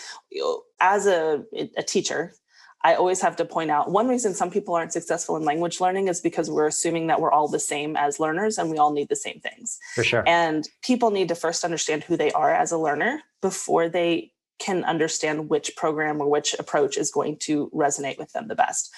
as 0.78 1.06
a, 1.06 1.42
a 1.78 1.82
teacher 1.82 2.34
i 2.82 2.94
always 2.94 3.20
have 3.20 3.36
to 3.36 3.44
point 3.44 3.70
out 3.70 3.90
one 3.90 4.08
reason 4.08 4.34
some 4.34 4.50
people 4.50 4.74
aren't 4.74 4.92
successful 4.92 5.36
in 5.36 5.44
language 5.44 5.80
learning 5.80 6.08
is 6.08 6.20
because 6.20 6.50
we're 6.50 6.66
assuming 6.66 7.06
that 7.06 7.20
we're 7.20 7.32
all 7.32 7.48
the 7.48 7.58
same 7.58 7.96
as 7.96 8.20
learners 8.20 8.58
and 8.58 8.70
we 8.70 8.78
all 8.78 8.92
need 8.92 9.08
the 9.08 9.16
same 9.16 9.40
things. 9.40 9.78
For 9.94 10.04
sure. 10.04 10.24
And 10.26 10.68
people 10.82 11.10
need 11.10 11.28
to 11.28 11.34
first 11.34 11.64
understand 11.64 12.04
who 12.04 12.16
they 12.16 12.30
are 12.32 12.52
as 12.52 12.72
a 12.72 12.78
learner 12.78 13.22
before 13.40 13.88
they 13.88 14.32
can 14.58 14.84
understand 14.84 15.48
which 15.48 15.74
program 15.76 16.20
or 16.20 16.28
which 16.28 16.54
approach 16.58 16.98
is 16.98 17.10
going 17.10 17.38
to 17.38 17.70
resonate 17.70 18.18
with 18.18 18.32
them 18.32 18.48
the 18.48 18.54
best. 18.54 18.92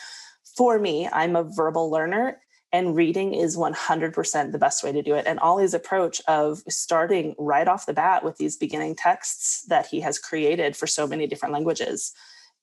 For 0.57 0.79
me 0.79 1.09
i'm 1.13 1.37
a 1.37 1.45
verbal 1.45 1.91
learner 1.91 2.39
and 2.75 2.97
reading 2.97 3.35
is 3.35 3.55
100% 3.55 4.51
the 4.51 4.59
best 4.59 4.83
way 4.83 4.93
to 4.93 5.03
do 5.03 5.15
it. 5.15 5.27
And 5.27 5.39
olly's 5.41 5.75
approach 5.75 6.21
of 6.27 6.63
starting 6.69 7.35
right 7.39 7.69
off 7.69 7.87
the 7.87 7.93
bat 7.93 8.25
with 8.25 8.39
these 8.39 8.57
beginning 8.57 8.97
texts 8.97 9.65
that 9.69 9.87
he 9.87 10.01
has 10.01 10.19
created 10.19 10.77
for 10.77 10.87
so 10.87 11.07
many 11.07 11.27
different 11.27 11.53
languages 11.53 12.13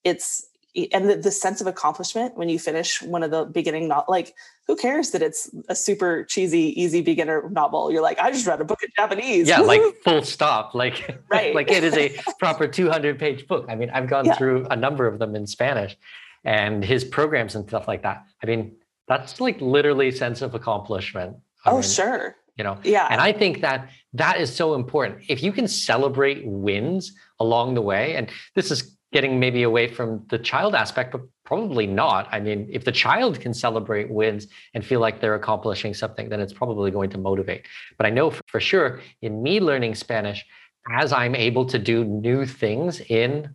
it's 0.03 0.45
and 0.91 1.09
the, 1.09 1.15
the 1.15 1.32
sense 1.32 1.61
of 1.61 1.67
accomplishment 1.67 2.38
when 2.38 2.49
you 2.49 2.59
finish 2.59 3.01
one 3.01 3.24
of 3.24 3.32
the 3.32 3.45
beginning 3.45 3.88
not 3.88 4.07
like 4.07 4.36
who 4.67 4.76
cares 4.76 5.11
that 5.11 5.22
it's 5.22 5.49
a 5.67 5.76
super 5.76 6.24
cheesy 6.26 6.80
easy 6.80 7.01
beginner 7.01 7.49
novel 7.49 7.91
you're 7.91 8.01
like 8.01 8.20
i 8.20 8.32
just 8.32 8.45
read 8.45 8.61
a 8.61 8.63
book 8.63 8.82
in 8.84 8.89
japanese 8.95 9.47
yeah 9.47 9.59
like 9.59 9.82
full 10.03 10.22
stop 10.22 10.76
like 10.76 11.20
right. 11.30 11.55
like 11.55 11.72
it 11.72 11.84
is 11.84 11.95
a 11.95 12.15
proper 12.39 12.67
200 12.67 13.17
page 13.17 13.47
book 13.47 13.65
i 13.67 13.76
mean 13.76 13.89
i've 13.89 14.07
gone 14.07 14.26
yeah. 14.26 14.36
through 14.36 14.67
a 14.70 14.76
number 14.76 15.07
of 15.07 15.17
them 15.20 15.36
in 15.36 15.47
spanish 15.47 15.97
and 16.45 16.86
his 16.86 17.03
programs 17.03 17.55
and 17.55 17.67
stuff 17.67 17.88
like 17.88 18.03
that 18.03 18.24
i 18.43 18.45
mean 18.45 18.76
that's 19.09 19.41
like 19.41 19.59
literally 19.59 20.11
sense 20.11 20.41
of 20.41 20.55
accomplishment. 20.55 21.36
I 21.65 21.72
oh, 21.72 21.74
mean, 21.74 21.84
sure. 21.84 22.36
You 22.55 22.63
know, 22.63 22.78
yeah. 22.84 23.07
And 23.09 23.20
I 23.20 23.34
think 23.34 23.61
that 23.61 23.89
that 24.13 24.39
is 24.39 24.55
so 24.55 24.76
important. 24.76 25.24
If 25.28 25.41
you 25.41 25.51
can 25.51 25.67
celebrate 25.67 26.45
wins 26.45 27.13
along 27.39 27.74
the 27.74 27.82
way, 27.82 28.15
and 28.15 28.30
this 28.55 28.70
is 28.70 28.95
getting 29.12 29.39
maybe 29.39 29.64
away 29.64 29.88
from 29.88 30.24
the 30.30 30.38
child 30.38 30.76
aspect, 30.76 31.12
but 31.12 31.22
probably 31.43 31.88
not. 31.88 32.28
I 32.32 32.39
mean, 32.39 32.68
if 32.72 32.86
the 32.86 32.91
child 32.91 33.39
can 33.39 33.53
celebrate 33.53 34.10
wins 34.10 34.47
and 34.74 34.86
feel 34.86 34.99
like 34.99 35.20
they're 35.20 35.36
accomplishing 35.36 35.93
something, 35.93 36.30
then 36.30 36.39
it's 36.39 36.53
probably 36.53 36.91
going 36.91 37.10
to 37.12 37.18
motivate. 37.18 37.66
But 37.97 38.05
I 38.05 38.12
know 38.12 38.32
for 38.47 38.60
sure 38.60 39.01
in 39.22 39.41
me 39.41 39.60
learning 39.60 39.95
Spanish, 39.95 40.45
as 40.91 41.12
I'm 41.12 41.36
able 41.36 41.66
to 41.66 41.80
do 41.80 42.03
new 42.03 42.45
things 42.45 42.99
in 43.01 43.49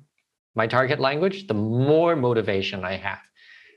my 0.57 0.67
target 0.67 1.01
language, 1.01 1.47
the 1.47 1.55
more 1.55 2.17
motivation 2.17 2.85
I 2.85 2.97
have. 2.97 3.21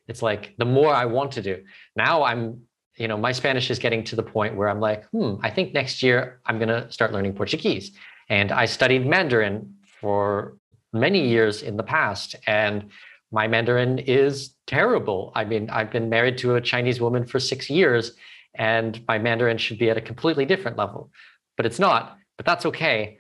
It's 0.07 0.21
like 0.21 0.55
the 0.57 0.65
more 0.65 0.93
I 0.93 1.05
want 1.05 1.31
to 1.33 1.41
do. 1.41 1.63
Now 1.95 2.23
I'm, 2.23 2.61
you 2.97 3.07
know, 3.07 3.17
my 3.17 3.31
Spanish 3.31 3.69
is 3.69 3.77
getting 3.77 4.03
to 4.05 4.15
the 4.15 4.23
point 4.23 4.55
where 4.55 4.69
I'm 4.69 4.79
like, 4.79 5.05
hmm, 5.09 5.35
I 5.41 5.51
think 5.51 5.73
next 5.73 6.01
year 6.01 6.39
I'm 6.45 6.57
going 6.57 6.69
to 6.69 6.91
start 6.91 7.13
learning 7.13 7.33
Portuguese. 7.33 7.91
And 8.29 8.51
I 8.51 8.65
studied 8.65 9.05
Mandarin 9.05 9.75
for 9.99 10.57
many 10.93 11.27
years 11.27 11.61
in 11.61 11.77
the 11.77 11.83
past. 11.83 12.35
And 12.45 12.89
my 13.31 13.47
Mandarin 13.47 13.99
is 13.99 14.55
terrible. 14.67 15.31
I 15.35 15.43
mean, 15.43 15.69
I've 15.69 15.91
been 15.91 16.09
married 16.09 16.37
to 16.39 16.55
a 16.55 16.61
Chinese 16.61 17.01
woman 17.01 17.25
for 17.25 17.39
six 17.39 17.69
years, 17.69 18.13
and 18.55 19.03
my 19.07 19.17
Mandarin 19.17 19.57
should 19.57 19.77
be 19.77 19.89
at 19.89 19.97
a 19.97 20.01
completely 20.01 20.45
different 20.45 20.77
level, 20.77 21.11
but 21.57 21.65
it's 21.65 21.79
not. 21.79 22.17
But 22.37 22.45
that's 22.45 22.65
okay 22.67 23.17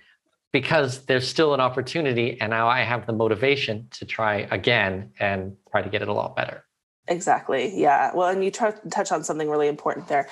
because 0.53 1.05
there's 1.05 1.27
still 1.27 1.53
an 1.53 1.59
opportunity. 1.59 2.39
And 2.39 2.51
now 2.51 2.67
I 2.67 2.81
have 2.81 3.05
the 3.05 3.13
motivation 3.13 3.87
to 3.91 4.05
try 4.05 4.47
again 4.51 5.11
and 5.19 5.57
try 5.71 5.81
to 5.81 5.89
get 5.89 6.01
it 6.01 6.07
a 6.07 6.13
lot 6.13 6.35
better. 6.35 6.63
Exactly. 7.07 7.79
Yeah. 7.79 8.11
Well, 8.13 8.29
and 8.29 8.43
you 8.43 8.51
t- 8.51 8.65
touch 8.91 9.11
on 9.11 9.23
something 9.23 9.49
really 9.49 9.67
important 9.67 10.07
there. 10.07 10.27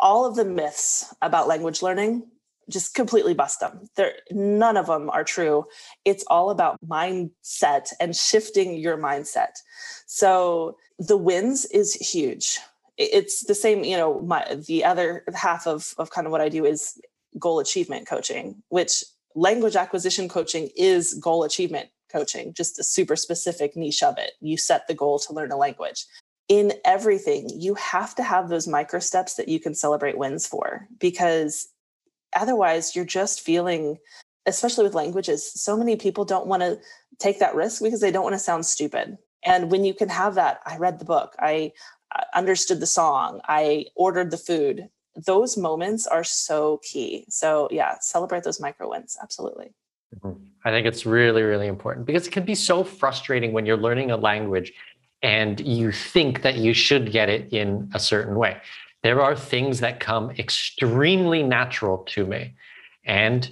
All 0.00 0.26
of 0.26 0.34
the 0.34 0.44
myths 0.44 1.14
about 1.22 1.48
language 1.48 1.82
learning 1.82 2.26
just 2.68 2.94
completely 2.94 3.34
bust 3.34 3.60
them. 3.60 3.88
There 3.96 4.14
none 4.30 4.76
of 4.76 4.86
them 4.86 5.10
are 5.10 5.24
true. 5.24 5.64
It's 6.04 6.24
all 6.28 6.50
about 6.50 6.78
mindset 6.86 7.92
and 8.00 8.14
shifting 8.14 8.76
your 8.76 8.96
mindset. 8.96 9.58
So 10.06 10.76
the 10.98 11.16
wins 11.16 11.64
is 11.66 11.94
huge. 11.94 12.58
It's 12.98 13.44
the 13.44 13.54
same, 13.54 13.84
you 13.84 13.96
know, 13.96 14.20
my 14.20 14.60
the 14.66 14.84
other 14.84 15.24
half 15.34 15.66
of 15.66 15.94
of 15.98 16.10
kind 16.10 16.26
of 16.26 16.30
what 16.30 16.40
I 16.40 16.48
do 16.48 16.64
is 16.64 17.00
goal 17.38 17.58
achievement 17.58 18.06
coaching, 18.06 18.62
which 18.68 19.04
language 19.34 19.76
acquisition 19.76 20.28
coaching 20.28 20.68
is 20.76 21.14
goal 21.14 21.44
achievement 21.44 21.88
coaching, 22.10 22.52
just 22.52 22.78
a 22.78 22.84
super 22.84 23.16
specific 23.16 23.76
niche 23.76 24.02
of 24.02 24.18
it. 24.18 24.32
You 24.40 24.56
set 24.56 24.86
the 24.86 24.94
goal 24.94 25.18
to 25.20 25.32
learn 25.32 25.50
a 25.50 25.56
language. 25.56 26.04
In 26.48 26.74
everything, 26.84 27.48
you 27.54 27.74
have 27.74 28.14
to 28.16 28.22
have 28.22 28.48
those 28.48 28.68
micro 28.68 29.00
steps 29.00 29.34
that 29.36 29.48
you 29.48 29.58
can 29.58 29.74
celebrate 29.74 30.18
wins 30.18 30.46
for 30.46 30.86
because 30.98 31.68
otherwise 32.34 32.94
you're 32.94 33.04
just 33.04 33.40
feeling 33.40 33.98
especially 34.46 34.84
with 34.84 34.94
languages 34.94 35.52
so 35.52 35.76
many 35.76 35.96
people 35.96 36.24
don't 36.24 36.46
want 36.46 36.62
to 36.62 36.78
take 37.18 37.38
that 37.38 37.54
risk 37.54 37.82
because 37.82 38.00
they 38.00 38.10
don't 38.10 38.24
want 38.24 38.34
to 38.34 38.38
sound 38.38 38.66
stupid 38.66 39.16
and 39.44 39.70
when 39.70 39.84
you 39.84 39.94
can 39.94 40.08
have 40.08 40.34
that 40.34 40.60
i 40.66 40.76
read 40.76 40.98
the 40.98 41.04
book 41.04 41.34
i 41.38 41.72
understood 42.34 42.80
the 42.80 42.86
song 42.86 43.40
i 43.44 43.84
ordered 43.94 44.30
the 44.30 44.38
food 44.38 44.88
those 45.26 45.56
moments 45.56 46.06
are 46.06 46.24
so 46.24 46.80
key 46.82 47.24
so 47.28 47.68
yeah 47.70 47.96
celebrate 48.00 48.42
those 48.42 48.60
micro 48.60 48.90
wins 48.90 49.16
absolutely 49.22 49.72
Mm-hmm. 50.20 50.44
I 50.64 50.70
think 50.70 50.86
it's 50.86 51.06
really, 51.06 51.42
really 51.42 51.66
important 51.66 52.06
because 52.06 52.26
it 52.26 52.32
can 52.32 52.44
be 52.44 52.54
so 52.54 52.84
frustrating 52.84 53.52
when 53.52 53.66
you're 53.66 53.76
learning 53.76 54.10
a 54.10 54.16
language 54.16 54.72
and 55.22 55.60
you 55.60 55.92
think 55.92 56.42
that 56.42 56.56
you 56.56 56.74
should 56.74 57.12
get 57.12 57.28
it 57.28 57.52
in 57.52 57.90
a 57.94 57.98
certain 57.98 58.34
way. 58.34 58.60
There 59.02 59.20
are 59.20 59.36
things 59.36 59.80
that 59.80 60.00
come 60.00 60.30
extremely 60.32 61.42
natural 61.42 61.98
to 61.98 62.24
me. 62.24 62.54
And 63.04 63.50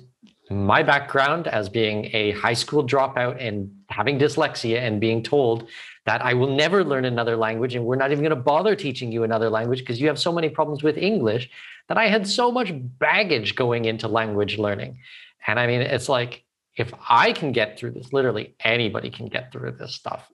my 0.51 0.83
background 0.83 1.47
as 1.47 1.69
being 1.69 2.11
a 2.13 2.33
high 2.33 2.55
school 2.55 2.85
dropout 2.85 3.37
and 3.41 3.71
having 3.89 4.19
dyslexia 4.19 4.79
and 4.79 5.01
being 5.01 5.23
told 5.23 5.69
that 6.07 6.25
I 6.25 6.35
will 6.35 6.55
never 6.55 6.83
learn 6.83 7.05
another 7.05 7.37
language 7.37 7.75
and 7.75 7.85
we're 7.85 7.97
not 7.97 8.11
even 8.11 8.25
going 8.25 8.37
to 8.37 8.43
bother 8.43 8.75
teaching 8.75 9.13
you 9.13 9.23
another 9.23 9.49
language 9.49 9.81
because 9.81 10.01
you 10.01 10.09
have 10.09 10.19
so 10.19 10.33
many 10.33 10.49
problems 10.49 10.83
with 10.83 10.97
English 10.97 11.49
that 11.89 11.99
I 11.99 12.09
had 12.09 12.27
so 12.27 12.51
much 12.51 12.73
baggage 12.73 13.55
going 13.55 13.85
into 13.85 14.09
language 14.09 14.59
learning. 14.59 14.99
And 15.47 15.59
I 15.59 15.67
mean, 15.67 15.83
it's 15.83 16.09
like 16.09 16.45
if 16.77 16.93
I 17.09 17.33
can 17.33 17.53
get 17.53 17.79
through 17.79 17.93
this, 17.93 18.13
literally 18.13 18.55
anybody 18.61 19.11
can 19.11 19.27
get 19.27 19.53
through 19.53 19.73
this 19.73 19.95
stuff. 19.95 20.29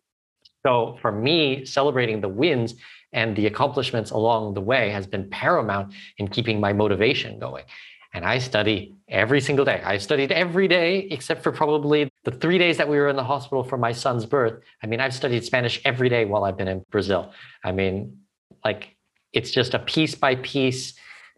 So 0.64 0.98
for 1.00 1.12
me, 1.12 1.64
celebrating 1.64 2.20
the 2.20 2.28
wins 2.28 2.74
and 3.12 3.36
the 3.36 3.46
accomplishments 3.46 4.10
along 4.10 4.54
the 4.54 4.60
way 4.60 4.90
has 4.90 5.06
been 5.06 5.28
paramount 5.30 5.94
in 6.18 6.28
keeping 6.28 6.60
my 6.60 6.72
motivation 6.72 7.38
going. 7.38 7.64
And 8.12 8.24
I 8.24 8.38
study 8.38 8.94
every 9.08 9.40
single 9.40 9.64
day. 9.64 9.82
I 9.84 9.98
studied 9.98 10.32
every 10.32 10.68
day 10.68 11.00
except 11.10 11.42
for 11.42 11.52
probably 11.52 12.10
the 12.24 12.30
three 12.30 12.56
days 12.56 12.78
that 12.78 12.88
we 12.88 12.96
were 12.96 13.08
in 13.08 13.16
the 13.16 13.24
hospital 13.24 13.62
for 13.62 13.76
my 13.76 13.92
son's 13.92 14.24
birth. 14.24 14.62
I 14.82 14.86
mean, 14.86 15.00
I've 15.00 15.12
studied 15.14 15.44
Spanish 15.44 15.80
every 15.84 16.08
day 16.08 16.24
while 16.24 16.44
I've 16.44 16.56
been 16.56 16.68
in 16.68 16.84
Brazil. 16.90 17.32
I 17.62 17.72
mean, 17.72 18.18
like 18.64 18.96
it's 19.32 19.50
just 19.50 19.74
a 19.74 19.78
piece 19.80 20.14
by 20.14 20.36
piece 20.36 20.94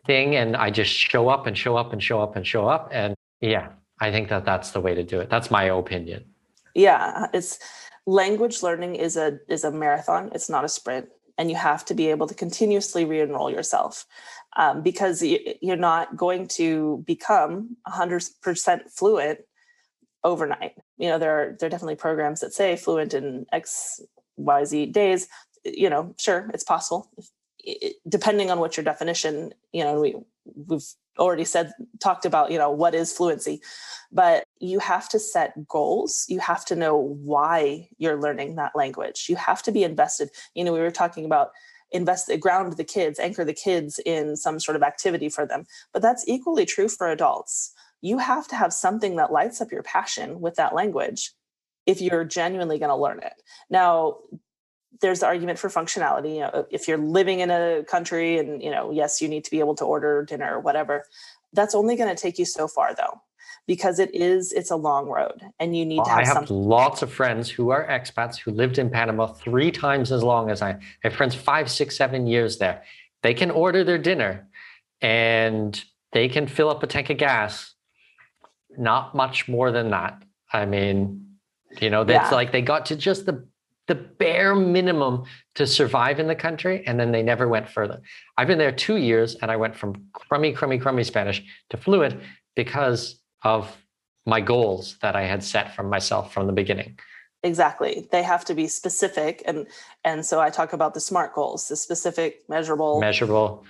thing. 0.07 0.37
And 0.37 0.57
I 0.57 0.71
just 0.71 0.93
show 0.93 1.29
up 1.29 1.47
and 1.47 1.59
show 1.59 1.77
up 1.77 1.93
and 1.93 2.03
show 2.03 2.21
up 2.21 2.37
and 2.37 2.47
show 2.47 2.69
up. 2.69 2.91
And 2.93 3.15
yeah, 3.41 3.71
I 4.01 4.13
think 4.13 4.29
that 4.29 4.45
that's 4.45 4.71
the 4.71 4.81
way 4.81 4.95
to 4.95 5.03
do 5.03 5.21
it. 5.21 5.31
That's 5.31 5.51
my 5.51 5.65
opinion. 5.65 6.25
Yeah, 6.75 7.27
it's 7.35 7.59
language 8.07 8.63
learning 8.63 8.95
is 8.95 9.17
a 9.17 9.39
is 9.49 9.65
a 9.65 9.73
marathon. 9.73 10.31
It's 10.33 10.49
not 10.49 10.65
a 10.65 10.69
sprint 10.69 11.09
and 11.39 11.51
you 11.51 11.57
have 11.57 11.85
to 11.87 11.95
be 11.95 12.09
able 12.09 12.27
to 12.27 12.35
continuously 12.35 13.05
re-enroll 13.05 13.51
yourself 13.51 14.05
um, 14.57 14.83
because 14.83 15.23
you're 15.23 15.77
not 15.77 16.17
going 16.17 16.49
to 16.49 17.03
become 17.07 17.77
100% 17.87 18.91
fluent 18.91 19.39
overnight. 20.25 20.75
You 20.99 21.09
know 21.09 21.19
there 21.19 21.41
are 21.41 21.57
there 21.59 21.69
are 21.69 21.71
definitely 21.71 21.95
programs 21.95 22.41
that 22.41 22.53
say 22.53 22.77
fluent 22.77 23.15
in 23.15 23.47
x 23.53 24.01
y 24.37 24.65
z 24.65 24.87
days. 24.87 25.29
You 25.65 25.89
know 25.89 26.15
sure 26.19 26.51
it's 26.53 26.65
possible 26.65 27.09
depending 28.09 28.51
on 28.51 28.61
what 28.61 28.77
your 28.77 28.85
definition 28.85 29.53
you 29.73 29.85
know 29.85 30.01
we 30.01 30.15
we've 30.55 30.87
already 31.19 31.45
said 31.45 31.73
talked 32.01 32.25
about 32.25 32.51
you 32.51 32.59
know 32.59 32.71
what 32.71 32.95
is 32.95 33.13
fluency. 33.13 33.61
But 34.11 34.45
you 34.61 34.79
have 34.79 35.09
to 35.11 35.19
set 35.19 35.67
goals. 35.67 36.25
You 36.29 36.41
have 36.41 36.65
to 36.67 36.77
know 36.77 36.97
why 36.97 37.89
you're 37.99 38.21
learning 38.21 38.57
that 38.57 38.75
language. 38.75 39.27
You 39.29 39.37
have 39.37 39.63
to 39.65 39.73
be 39.73 39.85
invested. 39.85 40.31
You 40.55 40.65
know 40.65 40.73
we 40.73 40.81
were 40.81 40.91
talking 40.91 41.25
about 41.25 41.51
invest 41.91 42.31
ground 42.41 42.77
the 42.77 42.85
kids 42.85 43.19
anchor 43.19 43.45
the 43.45 43.55
kids 43.55 43.99
in 44.05 44.37
some 44.37 44.61
sort 44.61 44.77
of 44.77 44.83
activity 44.83 45.29
for 45.29 45.47
them. 45.47 45.65
But 45.93 46.03
that's 46.03 46.25
equally 46.29 46.67
true 46.67 46.89
for 46.89 47.11
adults. 47.11 47.73
You 48.01 48.19
have 48.19 48.47
to 48.49 48.57
have 48.57 48.73
something 48.73 49.17
that 49.17 49.33
lights 49.33 49.61
up 49.61 49.73
your 49.73 49.83
passion 49.83 50.41
with 50.41 50.55
that 50.57 50.75
language 50.75 51.33
if 51.87 52.01
you're 52.01 52.25
genuinely 52.25 52.79
going 52.79 52.91
to 52.91 52.97
learn 52.97 53.21
it. 53.21 53.33
Now 53.71 54.19
there's 55.01 55.21
the 55.21 55.27
argument 55.27 55.59
for 55.59 55.69
functionality 55.69 56.35
you 56.35 56.41
know 56.41 56.49
uh, 56.49 56.63
if 56.71 56.89
you're 56.89 56.99
living 56.99 57.41
in 57.41 57.51
a 57.51 57.85
country 57.85 58.39
and 58.39 58.63
you 58.63 58.71
know 58.71 58.91
yes 58.91 59.21
you 59.21 59.29
need 59.29 59.45
to 59.45 59.51
be 59.51 59.61
able 59.61 59.75
to 59.75 59.85
order 59.85 60.25
dinner 60.25 60.57
or 60.57 60.61
whatever 60.61 61.05
that's 61.53 61.75
only 61.75 61.97
going 61.97 62.15
to 62.15 62.21
take 62.21 62.39
you 62.39 62.45
so 62.45 62.67
far 62.67 62.95
though 62.95 63.21
because 63.69 63.99
it 63.99 64.13
is 64.15 64.51
it's 64.53 64.71
a 64.71 64.77
long 64.77 65.07
road 65.07 65.43
and 65.61 65.77
you 65.77 65.87
need 65.87 66.03
to 66.03 66.11
have 66.11 66.19
I 66.19 66.25
have 66.25 66.35
something. 66.35 66.57
lots 66.57 67.03
of 67.03 67.13
friends 67.13 67.51
who 67.51 67.69
are 67.69 67.87
expats 67.87 68.39
who 68.39 68.51
lived 68.51 68.79
in 68.79 68.91
Panama 68.91 69.27
three 69.27 69.71
times 69.71 70.11
as 70.11 70.25
long 70.25 70.51
as 70.51 70.63
I. 70.63 70.71
I 70.71 70.79
have 71.03 71.13
friends 71.13 71.35
five, 71.35 71.71
six, 71.71 71.97
seven 71.97 72.27
years 72.27 72.57
there. 72.57 72.83
They 73.23 73.35
can 73.35 73.51
order 73.51 73.85
their 73.85 73.99
dinner 73.99 74.49
and 75.03 75.81
they 76.13 76.29
can 76.29 76.47
fill 76.49 76.71
up 76.71 76.83
a 76.83 76.87
tank 76.87 77.11
of 77.11 77.19
gas. 77.19 77.75
Not 78.79 79.15
much 79.15 79.49
more 79.49 79.71
than 79.71 79.91
that. 79.91 80.23
I 80.51 80.65
mean, 80.65 81.27
you 81.79 81.91
know, 81.91 82.05
that's 82.05 82.31
yeah. 82.31 82.37
like 82.37 82.53
they 82.53 82.63
got 82.63 82.87
to 82.87 82.97
just 82.97 83.27
the 83.27 83.47
the 83.89 83.95
bare 83.95 84.55
minimum 84.55 85.25
to 85.57 85.67
survive 85.67 86.21
in 86.21 86.29
the 86.29 86.35
country, 86.35 86.85
and 86.87 87.01
then 87.01 87.11
they 87.11 87.23
never 87.23 87.49
went 87.49 87.69
further. 87.69 88.01
I've 88.37 88.47
been 88.47 88.59
there 88.59 88.71
two 88.71 88.97
years, 88.97 89.35
and 89.37 89.51
I 89.51 89.57
went 89.57 89.75
from 89.75 90.07
crummy, 90.13 90.53
crummy, 90.53 90.79
crummy 90.79 91.03
Spanish 91.05 91.43
to 91.71 91.77
fluent 91.77 92.21
because 92.55 93.21
of 93.43 93.77
my 94.27 94.41
goals 94.41 94.97
that 95.01 95.17
I 95.17 95.25
had 95.25 95.43
set 95.43 95.75
for 95.75 95.83
myself 95.83 96.33
from 96.33 96.47
the 96.47 96.53
beginning. 96.53 96.99
Exactly. 97.43 98.07
They 98.11 98.23
have 98.23 98.45
to 98.47 98.55
be 98.55 98.67
specific, 98.67 99.43
and 99.47 99.67
and 100.05 100.27
so 100.27 100.41
I 100.41 100.51
talk 100.51 100.73
about 100.73 100.93
the 100.93 101.01
SMART 101.01 101.35
goals: 101.35 101.69
the 101.69 101.77
specific, 101.77 102.43
measurable, 102.49 103.01
measurable, 103.01 103.65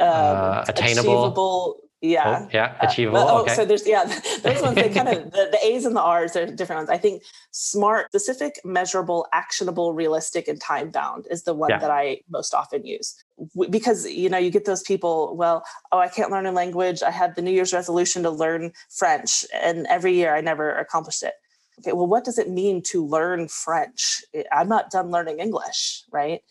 um, 0.00 0.08
uh, 0.08 0.64
attainable, 0.66 1.24
achievable, 1.24 1.89
yeah. 2.00 2.40
Oh, 2.42 2.48
yeah. 2.52 2.76
Achievable. 2.80 3.18
Uh, 3.18 3.26
oh, 3.28 3.42
okay. 3.42 3.54
so 3.54 3.64
there's 3.64 3.86
yeah, 3.86 4.04
those 4.42 4.62
ones 4.62 4.74
they 4.74 4.88
kind 4.88 5.08
of 5.08 5.30
the, 5.32 5.48
the 5.50 5.58
A's 5.62 5.84
and 5.84 5.94
the 5.94 6.00
R's 6.00 6.34
are 6.34 6.46
different 6.46 6.80
ones. 6.80 6.90
I 6.90 6.96
think 6.96 7.22
smart, 7.50 8.06
specific, 8.10 8.58
measurable, 8.64 9.26
actionable, 9.32 9.92
realistic, 9.92 10.48
and 10.48 10.60
time 10.60 10.90
bound 10.90 11.26
is 11.30 11.42
the 11.42 11.52
one 11.52 11.70
yeah. 11.70 11.78
that 11.78 11.90
I 11.90 12.20
most 12.30 12.54
often 12.54 12.86
use. 12.86 13.22
Because 13.68 14.08
you 14.08 14.30
know, 14.30 14.38
you 14.38 14.50
get 14.50 14.64
those 14.64 14.82
people, 14.82 15.36
well, 15.36 15.64
oh, 15.92 15.98
I 15.98 16.08
can't 16.08 16.30
learn 16.30 16.46
a 16.46 16.52
language. 16.52 17.02
I 17.02 17.10
had 17.10 17.36
the 17.36 17.42
New 17.42 17.52
Year's 17.52 17.72
resolution 17.72 18.22
to 18.22 18.30
learn 18.30 18.72
French, 18.88 19.44
and 19.54 19.86
every 19.88 20.14
year 20.14 20.34
I 20.34 20.40
never 20.40 20.74
accomplished 20.74 21.22
it. 21.22 21.34
Okay, 21.80 21.92
well, 21.92 22.06
what 22.06 22.24
does 22.24 22.38
it 22.38 22.48
mean 22.48 22.82
to 22.84 23.04
learn 23.04 23.48
French? 23.48 24.22
I'm 24.52 24.68
not 24.68 24.90
done 24.90 25.10
learning 25.10 25.38
English, 25.38 26.04
right? 26.12 26.42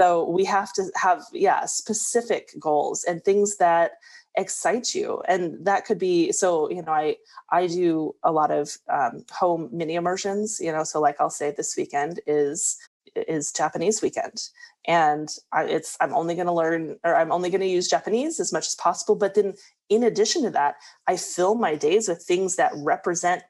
So 0.00 0.28
we 0.30 0.44
have 0.44 0.72
to 0.74 0.90
have, 0.94 1.24
yeah, 1.32 1.66
specific 1.66 2.54
goals 2.58 3.04
and 3.04 3.22
things 3.22 3.58
that 3.58 3.92
excites 4.36 4.94
you 4.94 5.22
and 5.28 5.64
that 5.64 5.84
could 5.84 5.98
be 5.98 6.30
so 6.30 6.70
you 6.70 6.82
know 6.82 6.92
i 6.92 7.16
i 7.50 7.66
do 7.66 8.14
a 8.22 8.30
lot 8.30 8.50
of 8.50 8.76
um, 8.92 9.24
home 9.32 9.68
mini 9.72 9.94
immersions 9.94 10.60
you 10.60 10.70
know 10.70 10.84
so 10.84 11.00
like 11.00 11.16
i'll 11.20 11.30
say 11.30 11.52
this 11.56 11.76
weekend 11.76 12.20
is 12.26 12.78
is 13.16 13.50
japanese 13.50 14.00
weekend 14.00 14.50
and 14.86 15.28
I, 15.52 15.64
it's 15.64 15.96
i'm 16.00 16.14
only 16.14 16.36
going 16.36 16.46
to 16.46 16.52
learn 16.52 16.96
or 17.02 17.16
i'm 17.16 17.32
only 17.32 17.50
going 17.50 17.60
to 17.60 17.66
use 17.66 17.88
japanese 17.88 18.38
as 18.38 18.52
much 18.52 18.68
as 18.68 18.76
possible 18.76 19.16
but 19.16 19.34
then 19.34 19.54
in 19.88 20.04
addition 20.04 20.42
to 20.44 20.50
that 20.50 20.76
i 21.08 21.16
fill 21.16 21.56
my 21.56 21.74
days 21.74 22.08
with 22.08 22.22
things 22.22 22.54
that 22.54 22.72
represent 22.76 23.42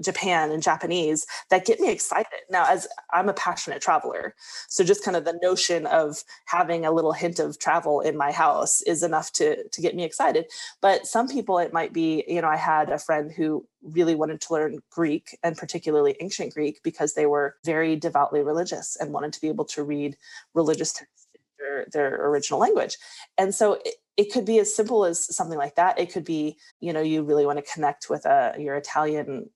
Japan 0.00 0.50
and 0.50 0.62
Japanese 0.62 1.26
that 1.50 1.66
get 1.66 1.80
me 1.80 1.90
excited. 1.90 2.40
Now, 2.50 2.64
as 2.68 2.88
I'm 3.12 3.28
a 3.28 3.34
passionate 3.34 3.82
traveler, 3.82 4.34
so 4.68 4.84
just 4.84 5.04
kind 5.04 5.16
of 5.16 5.24
the 5.24 5.38
notion 5.42 5.86
of 5.86 6.22
having 6.46 6.86
a 6.86 6.92
little 6.92 7.12
hint 7.12 7.38
of 7.38 7.58
travel 7.58 8.00
in 8.00 8.16
my 8.16 8.32
house 8.32 8.80
is 8.82 9.02
enough 9.02 9.32
to 9.32 9.68
to 9.68 9.80
get 9.80 9.94
me 9.94 10.04
excited. 10.04 10.46
But 10.80 11.06
some 11.06 11.28
people, 11.28 11.58
it 11.58 11.72
might 11.72 11.92
be, 11.92 12.24
you 12.26 12.40
know, 12.40 12.48
I 12.48 12.56
had 12.56 12.90
a 12.90 12.98
friend 12.98 13.30
who 13.30 13.66
really 13.82 14.14
wanted 14.14 14.40
to 14.40 14.52
learn 14.52 14.78
Greek 14.90 15.36
and 15.42 15.56
particularly 15.56 16.16
ancient 16.20 16.54
Greek 16.54 16.80
because 16.82 17.14
they 17.14 17.26
were 17.26 17.56
very 17.64 17.96
devoutly 17.96 18.42
religious 18.42 18.96
and 18.96 19.12
wanted 19.12 19.32
to 19.32 19.40
be 19.40 19.48
able 19.48 19.64
to 19.66 19.82
read 19.82 20.16
religious 20.54 20.92
texts 20.92 21.26
in 21.34 21.40
their, 21.58 21.86
their 21.92 22.26
original 22.28 22.60
language. 22.60 22.96
And 23.36 23.54
so 23.54 23.74
it, 23.84 23.94
it 24.16 24.32
could 24.32 24.44
be 24.44 24.58
as 24.58 24.74
simple 24.74 25.04
as 25.04 25.34
something 25.34 25.58
like 25.58 25.74
that 25.76 25.98
it 25.98 26.12
could 26.12 26.24
be 26.24 26.56
you 26.80 26.92
know 26.92 27.00
you 27.00 27.22
really 27.22 27.46
want 27.46 27.58
to 27.58 27.72
connect 27.72 28.10
with 28.10 28.26
a 28.26 28.54
your 28.58 28.76
italian 28.76 29.48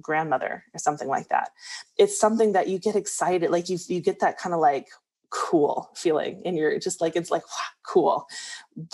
grandmother 0.00 0.64
or 0.74 0.78
something 0.78 1.08
like 1.08 1.28
that. 1.28 1.50
It's 1.96 2.18
something 2.18 2.52
that 2.52 2.68
you 2.68 2.78
get 2.78 2.96
excited, 2.96 3.50
like 3.50 3.68
you 3.68 3.78
you 3.88 4.00
get 4.00 4.20
that 4.20 4.38
kind 4.38 4.54
of 4.54 4.60
like 4.60 4.88
cool 5.30 5.90
feeling 5.94 6.40
and 6.44 6.56
you're 6.56 6.78
just 6.78 7.00
like 7.00 7.14
it's 7.14 7.30
like 7.30 7.42
cool 7.82 8.26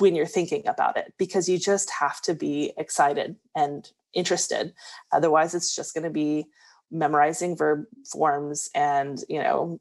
when 0.00 0.14
you're 0.14 0.26
thinking 0.26 0.66
about 0.66 0.96
it 0.96 1.14
because 1.16 1.48
you 1.48 1.58
just 1.58 1.90
have 1.90 2.20
to 2.20 2.34
be 2.34 2.72
excited 2.76 3.36
and 3.54 3.92
interested 4.14 4.72
otherwise 5.12 5.54
it's 5.54 5.74
just 5.74 5.94
going 5.94 6.02
to 6.04 6.10
be 6.10 6.46
memorizing 6.90 7.56
verb 7.56 7.84
forms 8.10 8.68
and 8.74 9.24
you 9.28 9.40
know 9.40 9.78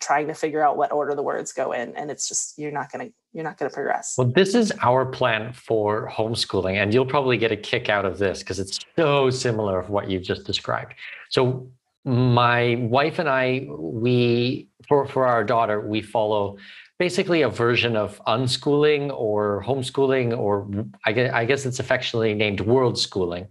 trying 0.00 0.26
to 0.26 0.34
figure 0.34 0.64
out 0.64 0.78
what 0.78 0.92
order 0.92 1.14
the 1.14 1.22
words 1.22 1.52
go 1.52 1.72
in 1.72 1.94
and 1.94 2.10
it's 2.10 2.26
just 2.26 2.58
you're 2.58 2.72
not 2.72 2.90
going 2.90 3.06
to 3.08 3.14
you're 3.32 3.44
not 3.44 3.58
going 3.58 3.70
to 3.70 3.74
progress. 3.74 4.14
Well 4.18 4.28
this 4.28 4.54
is 4.54 4.72
our 4.80 5.06
plan 5.06 5.52
for 5.52 6.10
homeschooling 6.10 6.76
and 6.76 6.92
you'll 6.92 7.06
probably 7.06 7.36
get 7.38 7.52
a 7.52 7.56
kick 7.56 7.88
out 7.88 8.04
of 8.04 8.18
this 8.18 8.40
because 8.40 8.58
it's 8.58 8.78
so 8.96 9.30
similar 9.30 9.78
of 9.78 9.90
what 9.90 10.10
you've 10.10 10.22
just 10.22 10.44
described. 10.44 10.94
So 11.30 11.70
my 12.04 12.74
wife 12.80 13.20
and 13.20 13.28
i 13.28 13.64
we 13.78 14.68
for 14.88 15.06
for 15.06 15.24
our 15.24 15.44
daughter 15.44 15.80
we 15.80 16.02
follow 16.02 16.56
basically 16.98 17.42
a 17.42 17.48
version 17.48 17.96
of 17.96 18.20
unschooling 18.26 19.12
or 19.14 19.62
homeschooling 19.64 20.36
or 20.36 20.68
i 21.06 21.12
guess, 21.12 21.32
I 21.32 21.44
guess 21.44 21.64
it's 21.64 21.78
affectionately 21.78 22.34
named 22.34 22.60
world 22.60 22.98
schooling 22.98 23.46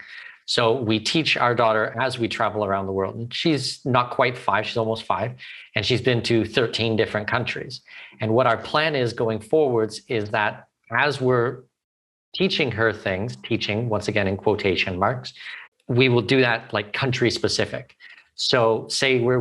so 0.46 0.74
we 0.74 1.00
teach 1.00 1.38
our 1.38 1.56
daughter 1.56 1.96
as 2.00 2.20
we 2.20 2.28
travel 2.28 2.66
around 2.66 2.86
the 2.86 2.92
world. 2.92 3.16
And 3.16 3.34
she's 3.34 3.86
not 3.86 4.12
quite 4.12 4.38
five, 4.38 4.66
she's 4.66 4.78
almost 4.78 5.04
five, 5.04 5.36
and 5.76 5.86
she's 5.86 6.02
been 6.02 6.22
to 6.24 6.46
13 6.46 6.96
different 6.96 7.28
countries. 7.28 7.82
And 8.20 8.34
what 8.34 8.48
our 8.48 8.58
plan 8.58 8.96
is 8.96 9.14
going 9.14 9.40
forwards 9.40 10.02
is 10.08 10.30
that 10.32 10.68
as 10.92 11.22
we're 11.22 11.64
teaching 12.34 12.72
her 12.72 12.92
things, 12.92 13.38
teaching 13.44 13.90
once 13.90 14.08
again 14.08 14.28
in 14.28 14.38
quotation 14.38 14.98
marks, 14.98 15.34
we 15.88 16.10
will 16.10 16.22
do 16.22 16.42
that 16.42 16.74
like 16.74 16.94
country 16.94 17.30
specific. 17.30 17.96
So 18.36 18.88
say 18.90 19.20
we 19.20 19.36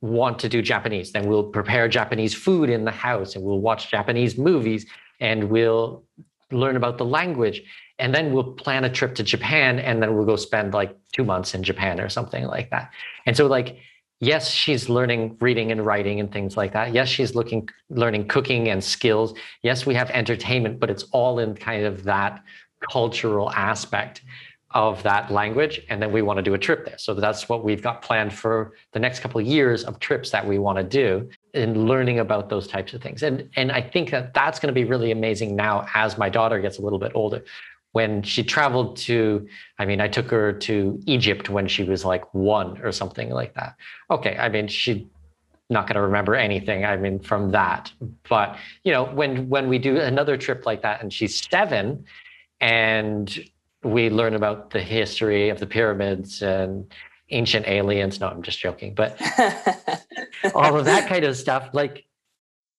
want 0.00 0.38
to 0.40 0.48
do 0.48 0.60
Japanese, 0.62 1.12
then 1.12 1.26
we'll 1.26 1.44
prepare 1.44 1.88
Japanese 1.88 2.34
food 2.34 2.68
in 2.70 2.84
the 2.84 2.90
house 2.90 3.36
and 3.36 3.44
we'll 3.44 3.60
watch 3.60 3.90
Japanese 3.90 4.36
movies 4.36 4.86
and 5.20 5.44
we'll 5.44 6.04
learn 6.50 6.76
about 6.76 6.98
the 6.98 7.04
language 7.04 7.62
and 7.98 8.14
then 8.14 8.32
we'll 8.32 8.52
plan 8.54 8.84
a 8.84 8.90
trip 8.90 9.14
to 9.16 9.22
Japan 9.22 9.78
and 9.78 10.02
then 10.02 10.14
we'll 10.14 10.26
go 10.26 10.36
spend 10.36 10.74
like 10.74 10.96
2 11.12 11.24
months 11.24 11.54
in 11.54 11.62
Japan 11.62 12.00
or 12.00 12.08
something 12.08 12.44
like 12.46 12.70
that. 12.70 12.90
And 13.26 13.36
so 13.36 13.46
like 13.46 13.78
yes, 14.20 14.50
she's 14.50 14.88
learning 14.88 15.36
reading 15.40 15.70
and 15.70 15.84
writing 15.84 16.20
and 16.20 16.32
things 16.32 16.56
like 16.56 16.72
that. 16.72 16.94
Yes, 16.94 17.08
she's 17.08 17.34
looking 17.34 17.68
learning 17.90 18.28
cooking 18.28 18.68
and 18.68 18.82
skills. 18.82 19.34
Yes, 19.62 19.86
we 19.86 19.94
have 19.94 20.10
entertainment, 20.10 20.80
but 20.80 20.90
it's 20.90 21.04
all 21.12 21.38
in 21.38 21.54
kind 21.54 21.84
of 21.84 22.04
that 22.04 22.42
cultural 22.90 23.50
aspect 23.52 24.22
of 24.74 25.00
that 25.04 25.30
language 25.30 25.80
and 25.88 26.02
then 26.02 26.10
we 26.10 26.20
want 26.20 26.36
to 26.36 26.42
do 26.42 26.54
a 26.54 26.58
trip 26.58 26.84
there 26.84 26.98
so 26.98 27.14
that's 27.14 27.48
what 27.48 27.64
we've 27.64 27.80
got 27.80 28.02
planned 28.02 28.32
for 28.32 28.72
the 28.90 28.98
next 28.98 29.20
couple 29.20 29.40
of 29.40 29.46
years 29.46 29.84
of 29.84 30.00
trips 30.00 30.30
that 30.30 30.44
we 30.44 30.58
want 30.58 30.76
to 30.76 30.82
do 30.82 31.28
in 31.54 31.86
learning 31.86 32.18
about 32.18 32.48
those 32.48 32.66
types 32.66 32.92
of 32.92 33.00
things 33.00 33.22
and 33.22 33.48
and 33.54 33.70
i 33.70 33.80
think 33.80 34.10
that 34.10 34.34
that's 34.34 34.58
going 34.58 34.66
to 34.66 34.74
be 34.74 34.84
really 34.84 35.12
amazing 35.12 35.54
now 35.54 35.86
as 35.94 36.18
my 36.18 36.28
daughter 36.28 36.58
gets 36.58 36.78
a 36.78 36.82
little 36.82 36.98
bit 36.98 37.12
older 37.14 37.44
when 37.94 38.22
she 38.22 38.42
traveled 38.42 38.96
to 38.96 39.46
i 39.78 39.84
mean 39.84 40.00
i 40.00 40.06
took 40.06 40.30
her 40.30 40.52
to 40.52 41.00
egypt 41.06 41.48
when 41.48 41.66
she 41.66 41.82
was 41.82 42.04
like 42.04 42.32
one 42.34 42.78
or 42.82 42.92
something 42.92 43.30
like 43.30 43.54
that 43.54 43.74
okay 44.10 44.36
i 44.38 44.48
mean 44.48 44.68
she 44.68 45.06
not 45.70 45.86
going 45.86 45.96
to 45.96 46.02
remember 46.02 46.34
anything 46.34 46.84
i 46.84 46.96
mean 46.96 47.18
from 47.18 47.50
that 47.50 47.90
but 48.28 48.56
you 48.84 48.92
know 48.92 49.04
when 49.04 49.48
when 49.48 49.68
we 49.68 49.78
do 49.78 49.98
another 49.98 50.36
trip 50.36 50.66
like 50.66 50.82
that 50.82 51.02
and 51.02 51.12
she's 51.12 51.40
seven 51.50 52.04
and 52.60 53.44
we 53.82 54.10
learn 54.10 54.34
about 54.34 54.70
the 54.70 54.80
history 54.80 55.50
of 55.50 55.60
the 55.60 55.66
pyramids 55.66 56.42
and 56.42 56.92
ancient 57.30 57.66
aliens. 57.66 58.20
No, 58.20 58.28
I'm 58.28 58.42
just 58.42 58.58
joking, 58.58 58.94
but 58.94 59.20
all 60.54 60.76
of 60.76 60.84
that 60.86 61.08
kind 61.08 61.24
of 61.24 61.36
stuff. 61.36 61.70
Like, 61.72 62.04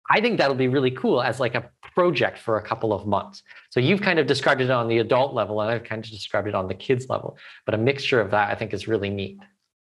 I 0.09 0.21
think 0.21 0.37
that'll 0.37 0.55
be 0.55 0.67
really 0.67 0.91
cool 0.91 1.21
as 1.21 1.39
like 1.39 1.55
a 1.55 1.69
project 1.95 2.37
for 2.37 2.57
a 2.57 2.61
couple 2.61 2.93
of 2.93 3.07
months. 3.07 3.41
So 3.71 3.79
you've 3.79 4.01
kind 4.01 4.19
of 4.19 4.27
described 4.27 4.61
it 4.61 4.69
on 4.69 4.87
the 4.87 4.99
adult 4.99 5.33
level, 5.33 5.61
and 5.61 5.71
I've 5.71 5.83
kind 5.83 6.03
of 6.03 6.09
described 6.09 6.47
it 6.47 6.55
on 6.55 6.67
the 6.67 6.75
kids 6.75 7.07
level. 7.09 7.37
But 7.65 7.73
a 7.73 7.77
mixture 7.77 8.21
of 8.21 8.31
that, 8.31 8.49
I 8.49 8.55
think, 8.55 8.73
is 8.73 8.87
really 8.87 9.09
neat. 9.09 9.39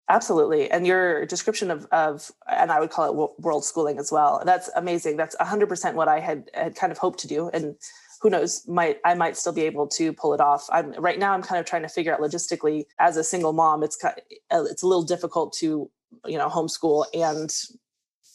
Absolutely. 0.09 0.71
And 0.71 0.87
your 0.87 1.27
description 1.27 1.71
of, 1.71 1.87
of, 1.87 2.31
and 2.49 2.71
I 2.71 2.79
would 2.79 2.91
call 2.91 3.11
it 3.11 3.43
world 3.43 3.65
schooling 3.65 3.99
as 3.99 4.13
well. 4.13 4.41
That's 4.47 4.71
amazing. 4.77 5.17
That's 5.17 5.35
100% 5.37 5.95
what 5.95 6.07
I 6.07 6.21
had, 6.21 6.49
had 6.55 6.77
kind 6.77 6.93
of 6.93 6.99
hoped 6.99 7.19
to 7.21 7.29
do. 7.29 7.51
And 7.53 7.75
who 8.23 8.31
knows 8.31 8.67
might 8.67 8.99
i 9.05 9.15
might 9.15 9.37
still 9.37 9.53
be 9.53 9.63
able 9.63 9.87
to 9.87 10.13
pull 10.13 10.33
it 10.33 10.41
off 10.41 10.67
i'm 10.73 10.93
right 10.95 11.19
now 11.19 11.33
i'm 11.33 11.43
kind 11.43 11.61
of 11.61 11.67
trying 11.67 11.83
to 11.83 11.89
figure 11.89 12.15
out 12.15 12.19
logistically 12.19 12.85
as 12.99 13.19
a 13.19 13.23
single 13.23 13.53
mom 13.53 13.83
it's 13.83 13.97
kind 13.97 14.15
of, 14.51 14.61
uh, 14.61 14.65
it's 14.71 14.83
a 14.83 14.87
little 14.87 15.03
difficult 15.03 15.53
to 15.53 15.91
you 16.25 16.39
know 16.39 16.49
homeschool 16.49 17.05
and 17.15 17.51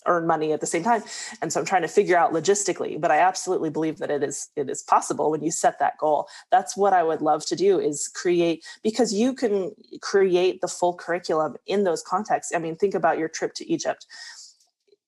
earn 0.06 0.26
money 0.28 0.52
at 0.54 0.62
the 0.62 0.68
same 0.68 0.84
time 0.84 1.04
and 1.42 1.52
so 1.52 1.60
i'm 1.60 1.66
trying 1.66 1.82
to 1.82 1.88
figure 1.88 2.18
out 2.18 2.34
logistically 2.34 3.00
but 3.00 3.12
i 3.12 3.20
absolutely 3.20 3.70
believe 3.70 3.98
that 3.98 4.12
it 4.12 4.24
is 4.24 4.50
it 4.56 4.70
is 4.70 4.82
possible 4.84 5.32
when 5.32 5.44
you 5.44 5.52
set 5.52 5.80
that 5.80 5.98
goal 5.98 6.28
that's 6.52 6.76
what 6.76 6.94
i 6.94 7.04
would 7.04 7.22
love 7.22 7.46
to 7.46 7.56
do 7.56 7.80
is 7.80 8.08
create 8.08 8.64
because 8.84 9.14
you 9.14 9.34
can 9.34 9.72
create 10.02 10.62
the 10.62 10.68
full 10.68 10.94
curriculum 10.94 11.56
in 11.68 11.84
those 11.84 12.02
contexts 12.02 12.54
i 12.56 12.60
mean 12.60 12.76
think 12.76 12.96
about 12.96 13.18
your 13.18 13.30
trip 13.30 13.54
to 13.54 13.70
egypt 13.72 14.06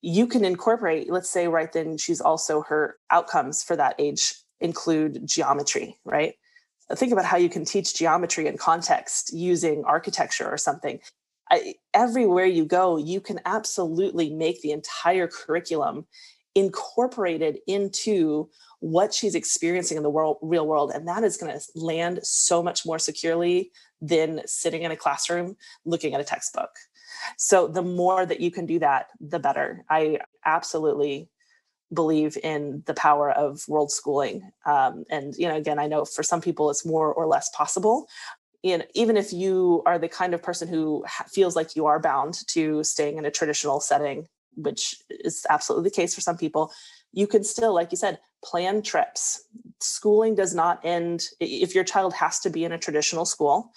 you 0.00 0.26
can 0.26 0.44
incorporate 0.44 1.10
let's 1.10 1.30
say 1.30 1.48
right 1.48 1.72
then 1.72 1.96
she's 1.96 2.20
also 2.20 2.62
her 2.62 2.96
outcomes 3.10 3.62
for 3.62 3.74
that 3.74 3.94
age 3.98 4.34
include 4.64 5.26
geometry, 5.26 5.98
right? 6.04 6.34
Think 6.92 7.12
about 7.12 7.24
how 7.24 7.36
you 7.36 7.48
can 7.48 7.64
teach 7.64 7.94
geometry 7.94 8.46
in 8.46 8.56
context 8.56 9.32
using 9.32 9.84
architecture 9.84 10.48
or 10.48 10.58
something. 10.58 11.00
I, 11.50 11.74
everywhere 11.92 12.46
you 12.46 12.64
go, 12.64 12.96
you 12.96 13.20
can 13.20 13.40
absolutely 13.44 14.30
make 14.30 14.62
the 14.62 14.72
entire 14.72 15.28
curriculum 15.28 16.06
incorporated 16.54 17.58
into 17.66 18.48
what 18.80 19.12
she's 19.12 19.34
experiencing 19.34 19.96
in 19.96 20.02
the 20.02 20.10
world, 20.10 20.38
real 20.42 20.66
world. 20.66 20.92
And 20.94 21.08
that 21.08 21.24
is 21.24 21.36
going 21.36 21.58
to 21.58 21.60
land 21.74 22.20
so 22.22 22.62
much 22.62 22.84
more 22.86 22.98
securely 22.98 23.72
than 24.00 24.42
sitting 24.46 24.82
in 24.82 24.90
a 24.90 24.96
classroom 24.96 25.56
looking 25.84 26.14
at 26.14 26.20
a 26.20 26.24
textbook. 26.24 26.70
So 27.38 27.66
the 27.66 27.82
more 27.82 28.26
that 28.26 28.40
you 28.40 28.50
can 28.50 28.66
do 28.66 28.78
that, 28.80 29.06
the 29.20 29.38
better. 29.38 29.84
I 29.88 30.18
absolutely 30.44 31.28
believe 31.92 32.36
in 32.42 32.82
the 32.86 32.94
power 32.94 33.30
of 33.30 33.62
world 33.68 33.90
schooling. 33.90 34.50
Um, 34.66 35.04
and, 35.10 35.34
you 35.36 35.48
know, 35.48 35.56
again, 35.56 35.78
I 35.78 35.86
know 35.86 36.04
for 36.04 36.22
some 36.22 36.40
people 36.40 36.70
it's 36.70 36.84
more 36.84 37.12
or 37.12 37.26
less 37.26 37.50
possible. 37.50 38.06
And 38.64 38.86
even 38.94 39.16
if 39.16 39.32
you 39.32 39.82
are 39.84 39.98
the 39.98 40.08
kind 40.08 40.32
of 40.32 40.42
person 40.42 40.68
who 40.68 41.04
feels 41.28 41.54
like 41.54 41.76
you 41.76 41.84
are 41.86 42.00
bound 42.00 42.46
to 42.48 42.82
staying 42.82 43.18
in 43.18 43.26
a 43.26 43.30
traditional 43.30 43.78
setting, 43.78 44.26
which 44.56 44.96
is 45.10 45.44
absolutely 45.50 45.90
the 45.90 45.94
case 45.94 46.14
for 46.14 46.22
some 46.22 46.38
people, 46.38 46.72
you 47.12 47.26
can 47.26 47.44
still, 47.44 47.74
like 47.74 47.90
you 47.92 47.98
said, 47.98 48.18
plan 48.42 48.82
trips. 48.82 49.44
Schooling 49.80 50.34
does 50.34 50.54
not 50.54 50.80
end 50.84 51.26
if 51.40 51.74
your 51.74 51.84
child 51.84 52.14
has 52.14 52.40
to 52.40 52.50
be 52.50 52.64
in 52.64 52.72
a 52.72 52.78
traditional 52.78 53.26
school. 53.26 53.70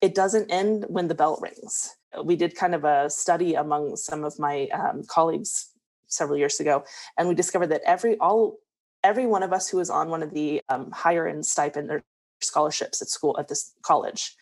It 0.00 0.14
doesn't 0.14 0.50
end 0.50 0.86
when 0.88 1.08
the 1.08 1.14
bell 1.14 1.38
rings. 1.40 1.94
We 2.24 2.36
did 2.36 2.56
kind 2.56 2.74
of 2.74 2.84
a 2.84 3.10
study 3.10 3.54
among 3.54 3.96
some 3.96 4.24
of 4.24 4.38
my 4.38 4.68
um, 4.68 5.02
colleagues 5.06 5.70
several 6.06 6.38
years 6.38 6.60
ago, 6.60 6.84
and 7.18 7.28
we 7.28 7.34
discovered 7.34 7.68
that 7.68 7.82
every 7.84 8.16
all 8.18 8.58
every 9.02 9.26
one 9.26 9.42
of 9.42 9.52
us 9.52 9.68
who 9.68 9.78
was 9.78 9.90
on 9.90 10.08
one 10.08 10.22
of 10.22 10.32
the 10.32 10.62
um, 10.68 10.90
higher 10.90 11.26
end 11.26 11.44
stipend 11.44 11.90
or 11.90 12.02
scholarships 12.46 13.02
at 13.02 13.08
school 13.08 13.36
at 13.38 13.48
this 13.48 13.72
college 13.82 14.36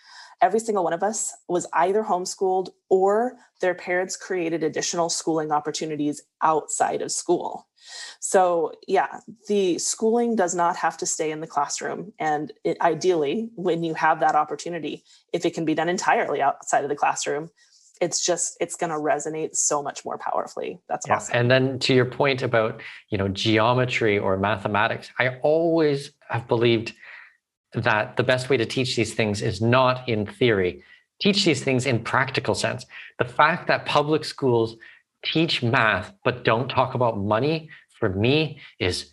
every 0.45 0.61
single 0.61 0.85
one 0.85 0.93
of 0.93 1.03
us 1.03 1.35
was 1.49 1.67
either 1.73 2.03
homeschooled 2.03 2.69
or 2.89 3.37
their 3.61 3.75
parents 3.75 4.17
created 4.17 4.63
additional 4.63 5.09
schooling 5.09 5.51
opportunities 5.51 6.23
outside 6.43 7.03
of 7.03 7.11
school. 7.11 7.67
So, 8.21 8.73
yeah, 8.87 9.21
the 9.49 9.79
schooling 9.79 10.37
does 10.37 10.55
not 10.55 10.77
have 10.77 10.97
to 10.99 11.07
stay 11.07 11.31
in 11.31 11.41
the 11.41 11.47
classroom. 11.47 12.13
And 12.19 12.53
it, 12.63 12.81
ideally, 12.81 13.51
when 13.55 13.83
you 13.85 13.95
have 13.95 14.21
that 14.21 14.35
opportunity, 14.35 15.05
if 15.33 15.45
it 15.45 15.55
can 15.55 15.65
be 15.65 15.75
done 15.75 15.89
entirely 15.89 16.41
outside 16.43 16.85
of 16.85 16.91
the 16.91 16.97
classroom, 16.97 17.51
it's 18.01 18.25
just 18.25 18.57
it's 18.61 18.77
going 18.77 18.91
to 18.91 18.97
resonate 18.97 19.55
so 19.55 19.81
much 19.81 20.05
more 20.05 20.19
powerfully 20.19 20.81
that's 20.89 21.07
yeah. 21.07 21.15
awesome 21.15 21.37
and 21.37 21.49
then 21.49 21.79
to 21.79 21.95
your 21.95 22.05
point 22.05 22.43
about 22.43 22.83
you 23.09 23.17
know 23.17 23.29
geometry 23.29 24.19
or 24.19 24.37
mathematics 24.37 25.11
i 25.21 25.29
always 25.45 26.11
have 26.29 26.47
believed 26.49 26.93
that 27.75 28.17
the 28.17 28.23
best 28.23 28.49
way 28.49 28.57
to 28.57 28.67
teach 28.67 28.97
these 28.97 29.15
things 29.15 29.43
is 29.43 29.61
not 29.61 30.09
in 30.09 30.27
theory 30.27 30.83
teach 31.21 31.45
these 31.45 31.63
things 31.63 31.87
in 31.87 32.03
practical 32.03 32.55
sense 32.55 32.87
the 33.19 33.25
fact 33.25 33.67
that 33.69 33.87
public 33.87 34.25
schools 34.25 34.77
teach 35.25 35.63
math 35.63 36.13
but 36.25 36.45
don't 36.45 36.69
talk 36.69 36.95
about 36.95 37.19
money 37.19 37.69
for 37.99 38.09
me 38.09 38.61
is 38.79 39.11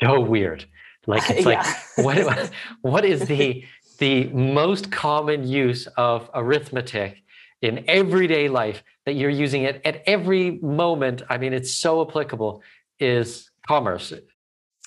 so 0.00 0.20
weird 0.20 0.64
like 1.06 1.28
it's 1.30 1.46
like 1.46 1.64
what 1.96 2.50
what 2.82 3.04
is 3.04 3.26
the 3.26 3.64
the 3.98 4.24
most 4.28 4.90
common 4.90 5.46
use 5.46 5.86
of 5.96 6.28
arithmetic 6.34 7.22
in 7.62 7.84
everyday 7.86 8.48
life 8.48 8.82
that 9.06 9.12
you're 9.12 9.30
using 9.30 9.62
it 9.62 9.80
at 9.84 10.02
every 10.06 10.58
moment. 10.62 11.22
I 11.28 11.38
mean, 11.38 11.52
it's 11.52 11.72
so 11.72 12.06
applicable 12.06 12.62
is 12.98 13.50
commerce. 13.66 14.12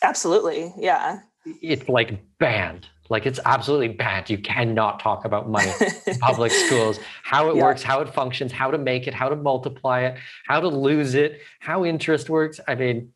Absolutely. 0.02 0.74
Yeah. 0.78 1.20
It's 1.46 1.88
like 1.88 2.20
banned. 2.40 2.88
Like 3.10 3.26
it's 3.26 3.40
absolutely 3.46 3.90
banned. 3.90 4.30
You 4.30 4.38
cannot 4.38 5.00
talk 5.00 5.26
about 5.26 5.50
money 5.50 5.72
in 6.08 6.18
public 6.20 6.52
schools, 6.52 7.00
how 7.24 7.50
it 7.50 7.58
yeah. 7.58 7.64
works, 7.64 7.84
how 7.84 8.02
it 8.02 8.14
functions, 8.14 8.52
how 8.52 8.72
to 8.72 8.78
make 8.78 9.08
it, 9.08 9.14
how 9.14 9.30
to 9.30 9.36
multiply 9.36 10.02
it, 10.02 10.18
how 10.48 10.60
to 10.60 10.68
lose 10.68 11.14
it, 11.14 11.42
how 11.60 11.84
interest 11.84 12.30
works. 12.30 12.60
I 12.68 12.76
mean, 12.76 13.14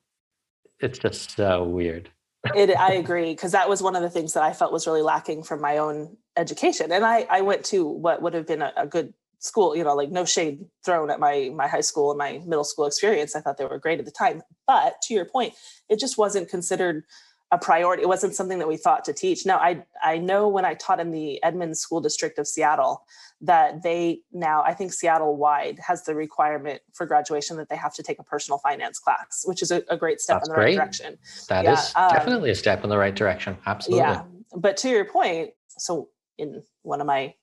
it's 0.80 1.00
just 1.00 1.32
so 1.32 1.64
weird. 1.64 2.10
it, 2.54 2.70
I 2.78 2.94
agree 3.04 3.32
because 3.32 3.54
that 3.54 3.70
was 3.70 3.82
one 3.82 3.96
of 3.96 4.02
the 4.02 4.10
things 4.10 4.34
that 4.34 4.44
I 4.44 4.54
felt 4.54 4.74
was 4.74 4.86
really 4.88 5.02
lacking 5.02 5.44
from 5.44 5.62
my 5.62 5.78
own 5.78 6.18
education. 6.36 6.92
And 6.92 7.06
I, 7.06 7.26
I 7.30 7.42
went 7.42 7.64
to 7.66 7.86
what 7.86 8.22
would 8.22 8.34
have 8.34 8.46
been 8.46 8.62
a, 8.62 8.74
a 8.76 8.88
good 8.88 9.14
school 9.40 9.76
you 9.76 9.84
know 9.84 9.94
like 9.94 10.10
no 10.10 10.26
shade 10.26 10.66
thrown 10.84 11.12
at 11.12 11.20
my 11.20 11.52
my 11.56 11.68
high 11.68 11.82
school 11.82 12.10
and 12.10 12.18
my 12.18 12.42
middle 12.46 12.64
school 12.64 12.88
experience 12.88 13.36
i 13.36 13.40
thought 13.40 13.58
they 13.58 13.66
were 13.66 13.78
great 13.78 14.00
at 14.00 14.06
the 14.06 14.12
time 14.12 14.42
but 14.66 15.00
to 15.02 15.14
your 15.14 15.26
point 15.26 15.54
it 15.90 16.00
just 16.00 16.18
wasn't 16.18 16.50
considered 16.50 17.04
a 17.52 17.58
priority 17.58 18.04
it 18.04 18.08
wasn't 18.08 18.34
something 18.36 18.60
that 18.60 18.68
we 18.68 18.76
thought 18.76 19.06
to 19.06 19.14
teach 19.14 19.46
now 19.46 19.58
i 19.58 19.82
i 20.04 20.18
know 20.18 20.48
when 20.48 20.66
i 20.66 20.74
taught 20.74 21.00
in 21.00 21.12
the 21.12 21.42
edmonds 21.44 21.80
school 21.80 22.02
district 22.02 22.38
of 22.38 22.48
seattle 22.48 23.06
that 23.40 23.82
they 23.84 24.20
now 24.34 24.62
i 24.66 24.74
think 24.74 24.92
seattle 24.92 25.36
wide 25.38 25.80
has 25.80 26.04
the 26.04 26.14
requirement 26.14 26.82
for 26.94 27.06
graduation 27.06 27.56
that 27.56 27.70
they 27.70 27.76
have 27.76 27.94
to 27.94 28.04
take 28.04 28.20
a 28.20 28.24
personal 28.24 28.58
finance 28.58 29.00
class 29.00 29.44
which 29.46 29.62
is 29.62 29.72
a, 29.72 29.82
a 29.90 29.96
great 29.96 30.20
step 30.20 30.38
That's 30.38 30.50
in 30.50 30.54
the 30.54 30.56
great. 30.56 30.78
right 30.78 30.86
direction 30.86 31.18
That 31.48 31.64
yeah, 31.64 31.74
is 31.74 31.94
um, 31.96 32.10
definitely 32.12 32.50
a 32.52 32.56
step 32.56 32.84
in 32.84 32.90
the 32.90 32.98
right 32.98 33.16
direction 33.16 33.58
absolutely 33.66 34.06
yeah 34.06 34.24
but 34.56 34.76
to 34.78 34.90
your 34.90 35.06
point 35.06 35.52
so 35.70 36.10
in 36.38 36.64
one 36.84 37.00
of 37.02 37.08
my 37.08 37.34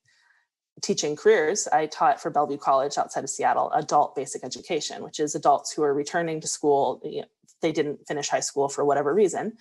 teaching 0.82 1.16
careers, 1.16 1.68
I 1.72 1.86
taught 1.86 2.20
for 2.20 2.30
Bellevue 2.30 2.58
College 2.58 2.98
outside 2.98 3.24
of 3.24 3.30
Seattle 3.30 3.70
adult 3.72 4.14
basic 4.14 4.44
education, 4.44 5.02
which 5.02 5.20
is 5.20 5.34
adults 5.34 5.72
who 5.72 5.82
are 5.82 5.94
returning 5.94 6.40
to 6.40 6.46
school. 6.46 7.00
You 7.04 7.22
know, 7.22 7.26
they 7.64 7.72
didn't 7.72 8.06
finish 8.06 8.28
high 8.28 8.40
school 8.40 8.68
for 8.68 8.84
whatever 8.84 9.12
reason. 9.14 9.54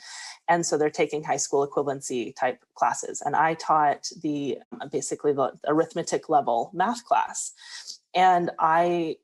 And 0.50 0.66
so 0.66 0.78
they're 0.78 0.90
taking 0.90 1.24
high 1.24 1.38
school 1.38 1.66
equivalency 1.66 2.36
type 2.36 2.60
classes. 2.76 3.24
And 3.26 3.34
I 3.36 3.54
taught 3.56 4.10
the 4.22 4.60
um, 4.74 4.90
basically 4.92 5.32
the 5.32 5.54
arithmetic 5.66 6.28
level 6.28 6.70
math 6.74 7.06
class. 7.06 7.54
And 8.14 8.52
I 8.60 9.16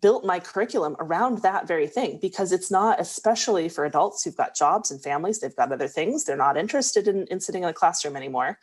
built 0.00 0.24
my 0.24 0.40
curriculum 0.40 0.96
around 0.98 1.42
that 1.42 1.68
very 1.68 1.86
thing 1.86 2.18
because 2.20 2.50
it's 2.50 2.72
not 2.72 2.98
especially 2.98 3.68
for 3.68 3.84
adults 3.84 4.24
who've 4.24 4.36
got 4.36 4.56
jobs 4.56 4.90
and 4.90 5.00
families 5.00 5.38
they've 5.38 5.54
got 5.54 5.70
other 5.70 5.86
things 5.86 6.24
they're 6.24 6.36
not 6.36 6.56
interested 6.56 7.06
in, 7.06 7.24
in 7.28 7.38
sitting 7.38 7.62
in 7.62 7.68
a 7.68 7.72
classroom 7.72 8.16
anymore 8.16 8.58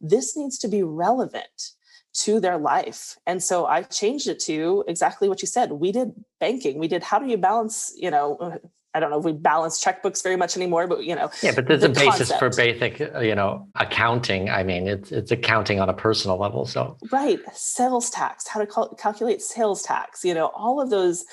this 0.00 0.36
needs 0.36 0.58
to 0.58 0.66
be 0.66 0.82
relevant 0.82 1.70
to 2.12 2.40
their 2.40 2.58
life 2.58 3.16
and 3.24 3.40
so 3.40 3.66
i 3.66 3.82
changed 3.82 4.26
it 4.26 4.40
to 4.40 4.82
exactly 4.88 5.28
what 5.28 5.40
you 5.40 5.46
said 5.46 5.70
we 5.70 5.92
did 5.92 6.12
banking 6.40 6.76
we 6.76 6.88
did 6.88 7.04
how 7.04 7.20
do 7.20 7.26
you 7.26 7.36
balance 7.38 7.94
you 7.96 8.10
know 8.10 8.58
I 8.94 9.00
don't 9.00 9.10
know 9.10 9.18
if 9.18 9.24
we 9.24 9.32
balance 9.32 9.82
checkbooks 9.82 10.22
very 10.22 10.36
much 10.36 10.56
anymore, 10.56 10.86
but 10.86 11.04
you 11.04 11.16
know. 11.16 11.30
Yeah, 11.42 11.52
but 11.54 11.66
there's 11.66 11.80
the 11.80 11.86
a 11.86 11.90
basis 11.90 12.30
concept. 12.30 12.38
for 12.38 12.50
basic, 12.50 13.00
you 13.20 13.34
know, 13.34 13.66
accounting. 13.74 14.48
I 14.48 14.62
mean, 14.62 14.86
it's 14.86 15.10
it's 15.10 15.32
accounting 15.32 15.80
on 15.80 15.88
a 15.88 15.92
personal 15.92 16.38
level. 16.38 16.64
So 16.64 16.96
right, 17.10 17.40
sales 17.52 18.08
tax, 18.10 18.46
how 18.46 18.60
to 18.60 18.66
cal- 18.66 18.94
calculate 18.94 19.42
sales 19.42 19.82
tax. 19.82 20.24
You 20.24 20.34
know, 20.34 20.46
all 20.54 20.80
of 20.80 20.90
those 20.90 21.24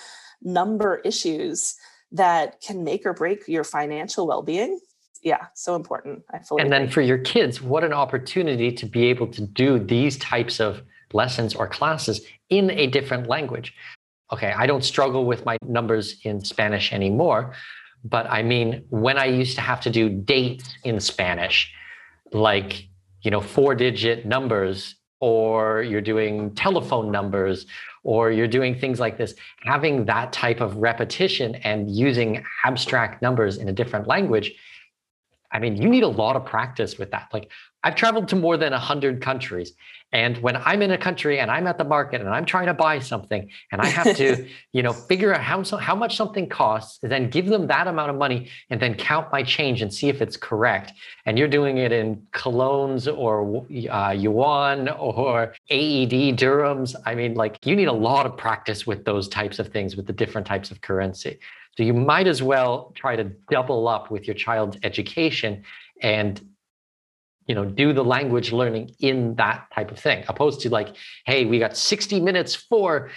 number 0.42 1.02
issues 1.06 1.76
that 2.12 2.60
can 2.62 2.84
make 2.84 3.06
or 3.06 3.14
break 3.14 3.48
your 3.48 3.64
financial 3.64 4.28
well-being. 4.28 4.80
Yeah, 5.22 5.46
so 5.54 5.76
important. 5.76 6.24
I 6.34 6.40
fully. 6.40 6.64
And 6.64 6.74
agree. 6.74 6.86
then 6.86 6.92
for 6.92 7.02
your 7.02 7.20
kids, 7.20 7.62
what 7.62 7.84
an 7.84 7.94
opportunity 7.94 8.72
to 8.72 8.86
be 8.88 9.06
able 9.06 9.28
to 9.28 9.42
do 9.42 9.78
these 9.78 10.18
types 10.18 10.60
of 10.60 10.82
lessons 11.14 11.54
or 11.54 11.68
classes 11.68 12.22
in 12.50 12.72
a 12.72 12.88
different 12.88 13.28
language 13.28 13.74
okay, 14.32 14.54
I 14.58 14.66
don't 14.66 14.84
struggle 14.84 15.26
with 15.26 15.46
my 15.46 15.58
numbers 15.66 16.18
in 16.24 16.44
Spanish 16.44 16.94
anymore. 16.94 17.54
But 18.04 18.26
I 18.30 18.42
mean, 18.42 18.86
when 18.90 19.18
I 19.18 19.26
used 19.26 19.56
to 19.56 19.62
have 19.62 19.82
to 19.82 19.90
do 19.90 20.10
dates 20.10 20.74
in 20.84 21.00
Spanish, 21.00 21.72
like, 22.32 22.88
you 23.22 23.30
know, 23.30 23.42
four 23.42 23.76
digit 23.76 24.26
numbers, 24.26 24.96
or 25.20 25.84
you're 25.84 26.02
doing 26.02 26.56
telephone 26.56 27.12
numbers, 27.12 27.68
or 28.04 28.32
you're 28.32 28.48
doing 28.48 28.80
things 28.80 29.00
like 29.00 29.18
this, 29.18 29.36
having 29.60 30.06
that 30.06 30.34
type 30.34 30.62
of 30.62 30.76
repetition 30.78 31.54
and 31.56 31.92
using 31.92 32.44
abstract 32.66 33.22
numbers 33.22 33.58
in 33.58 33.70
a 33.70 33.72
different 33.72 34.08
language. 34.08 34.52
I 35.52 35.60
mean, 35.60 35.80
you 35.80 35.88
need 35.88 36.04
a 36.04 36.08
lot 36.08 36.36
of 36.36 36.44
practice 36.46 36.98
with 36.98 37.12
that. 37.12 37.28
Like, 37.32 37.52
I've 37.84 37.96
traveled 37.96 38.28
to 38.30 38.36
more 38.36 38.58
than 38.58 38.72
100 38.72 39.22
countries 39.22 39.74
and 40.14 40.38
when 40.40 40.58
i'm 40.58 40.82
in 40.82 40.92
a 40.92 40.98
country 40.98 41.40
and 41.40 41.50
i'm 41.50 41.68
at 41.68 41.78
the 41.78 41.84
market 41.84 42.20
and 42.20 42.30
i'm 42.30 42.44
trying 42.44 42.66
to 42.66 42.74
buy 42.74 43.00
something 43.00 43.50
and 43.72 43.82
i 43.82 43.86
have 43.86 44.16
to 44.18 44.46
you 44.74 44.84
know 44.84 44.92
figure 44.92 45.34
out 45.34 45.42
how, 45.42 45.64
how 45.78 45.96
much 45.96 46.18
something 46.18 46.50
costs 46.50 47.00
then 47.02 47.30
give 47.30 47.46
them 47.46 47.68
that 47.68 47.88
amount 47.88 48.10
of 48.10 48.18
money 48.18 48.50
and 48.70 48.82
then 48.82 48.94
count 48.94 49.32
my 49.32 49.44
change 49.44 49.82
and 49.82 49.94
see 49.94 50.10
if 50.10 50.22
it's 50.22 50.38
correct. 50.38 50.94
And 51.26 51.38
you're 51.38 51.48
doing 51.48 51.78
it 51.78 51.92
in 51.92 52.26
colones 52.34 53.08
or 53.08 53.66
uh, 53.90 54.12
yuan 54.12 54.90
or 54.90 55.54
aed 55.70 56.38
dirhams. 56.38 56.96
I 57.06 57.16
mean 57.16 57.36
like 57.36 57.66
you 57.66 57.76
need 57.76 57.88
a 57.88 57.94
lot 57.94 58.26
of 58.26 58.38
practice 58.38 58.88
with 58.88 59.06
those 59.06 59.28
types 59.28 59.60
of 59.60 59.70
things 59.70 59.96
with 59.96 60.08
the 60.08 60.14
different 60.14 60.48
types 60.48 60.72
of 60.72 60.82
currency. 60.82 61.40
So 61.78 61.84
you 61.84 61.94
might 61.94 62.28
as 62.28 62.44
well 62.44 62.92
try 62.96 63.16
to 63.16 63.26
double 63.50 63.88
up 63.88 64.12
with 64.12 64.28
your 64.28 64.36
child's 64.36 64.78
education 64.84 65.64
and 66.02 66.42
you 67.48 67.56
know 67.56 67.66
do 67.66 67.94
the 67.94 68.04
language 68.04 68.52
learning 68.52 68.92
in 69.00 69.36
that 69.36 69.68
type 69.74 69.92
of 69.92 70.00
thing 70.00 70.24
opposed 70.28 70.62
to 70.62 70.70
like 70.70 70.96
hey 71.26 71.46
we 71.46 71.60
got 71.60 71.76
60 71.76 72.20
minutes 72.20 72.56
for 72.56 73.10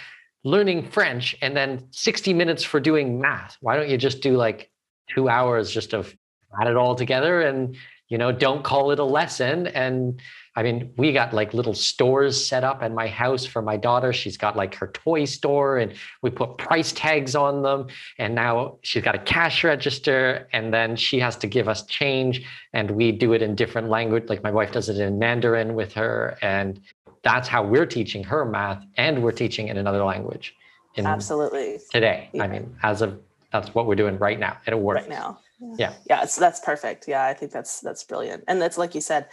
learning 0.45 0.83
french 0.83 1.35
and 1.41 1.57
then 1.57 1.87
60 1.89 2.31
minutes 2.33 2.63
for 2.63 2.79
doing 2.79 3.19
math. 3.19 3.57
Why 3.59 3.75
don't 3.75 3.89
you 3.89 3.97
just 3.97 4.21
do 4.21 4.37
like 4.37 4.69
two 5.13 5.27
hours 5.27 5.71
just 5.71 5.93
of 5.93 6.15
add 6.61 6.67
it 6.67 6.77
all 6.77 6.95
together 6.95 7.41
and 7.41 7.75
you 8.07 8.17
know 8.17 8.31
don't 8.31 8.63
call 8.63 8.91
it 8.91 8.99
a 8.99 9.03
lesson 9.03 9.67
and 9.67 10.21
I 10.57 10.63
mean, 10.63 10.93
we 10.95 11.11
got 11.11 11.33
like 11.33 11.53
little 11.53 11.73
stores 11.73 12.43
set 12.43 12.63
up 12.63 12.81
at 12.81 12.93
my 12.93 13.07
house 13.07 13.45
for 13.45 13.61
my 13.61 13.75
daughter. 13.75 14.13
She's 14.13 14.37
got 14.37 14.55
like 14.55 14.73
her 14.75 14.87
toy 14.87 15.25
store 15.25 15.77
and 15.77 15.93
we 16.21 16.29
put 16.29 16.57
price 16.57 16.93
tags 16.93 17.35
on 17.35 17.61
them. 17.61 17.87
And 18.17 18.35
now 18.35 18.77
she's 18.81 19.03
got 19.03 19.15
a 19.15 19.19
cash 19.19 19.63
register 19.65 20.47
and 20.53 20.73
then 20.73 20.95
she 20.95 21.19
has 21.19 21.35
to 21.37 21.47
give 21.47 21.67
us 21.67 21.85
change. 21.85 22.45
And 22.71 22.91
we 22.91 23.11
do 23.11 23.33
it 23.33 23.41
in 23.41 23.55
different 23.55 23.89
language. 23.89 24.29
Like 24.29 24.43
my 24.43 24.51
wife 24.51 24.71
does 24.71 24.87
it 24.87 24.97
in 24.97 25.19
Mandarin 25.19 25.75
with 25.75 25.91
her. 25.93 26.37
And 26.41 26.79
that's 27.21 27.49
how 27.49 27.63
we're 27.63 27.87
teaching 27.87 28.23
her 28.23 28.45
math 28.45 28.85
and 28.95 29.23
we're 29.23 29.33
teaching 29.33 29.67
in 29.67 29.77
another 29.77 30.05
language. 30.05 30.55
Absolutely. 30.97 31.79
Today. 31.91 32.29
Yeah. 32.31 32.43
I 32.43 32.47
mean, 32.47 32.73
as 32.81 33.01
of 33.01 33.19
that's 33.51 33.73
what 33.73 33.87
we're 33.87 33.95
doing 33.95 34.17
right 34.19 34.39
now. 34.39 34.57
It'll 34.65 34.79
work. 34.79 34.97
Right 34.97 35.09
now. 35.09 35.39
Yeah. 35.59 35.75
Yeah. 35.77 35.93
yeah 36.09 36.25
so 36.25 36.39
that's 36.39 36.59
perfect. 36.59 37.07
Yeah. 37.07 37.25
I 37.25 37.33
think 37.33 37.51
that's 37.51 37.81
that's 37.81 38.03
brilliant. 38.03 38.43
And 38.47 38.61
that's 38.61 38.77
like 38.77 38.95
you 38.95 39.01
said, 39.01 39.27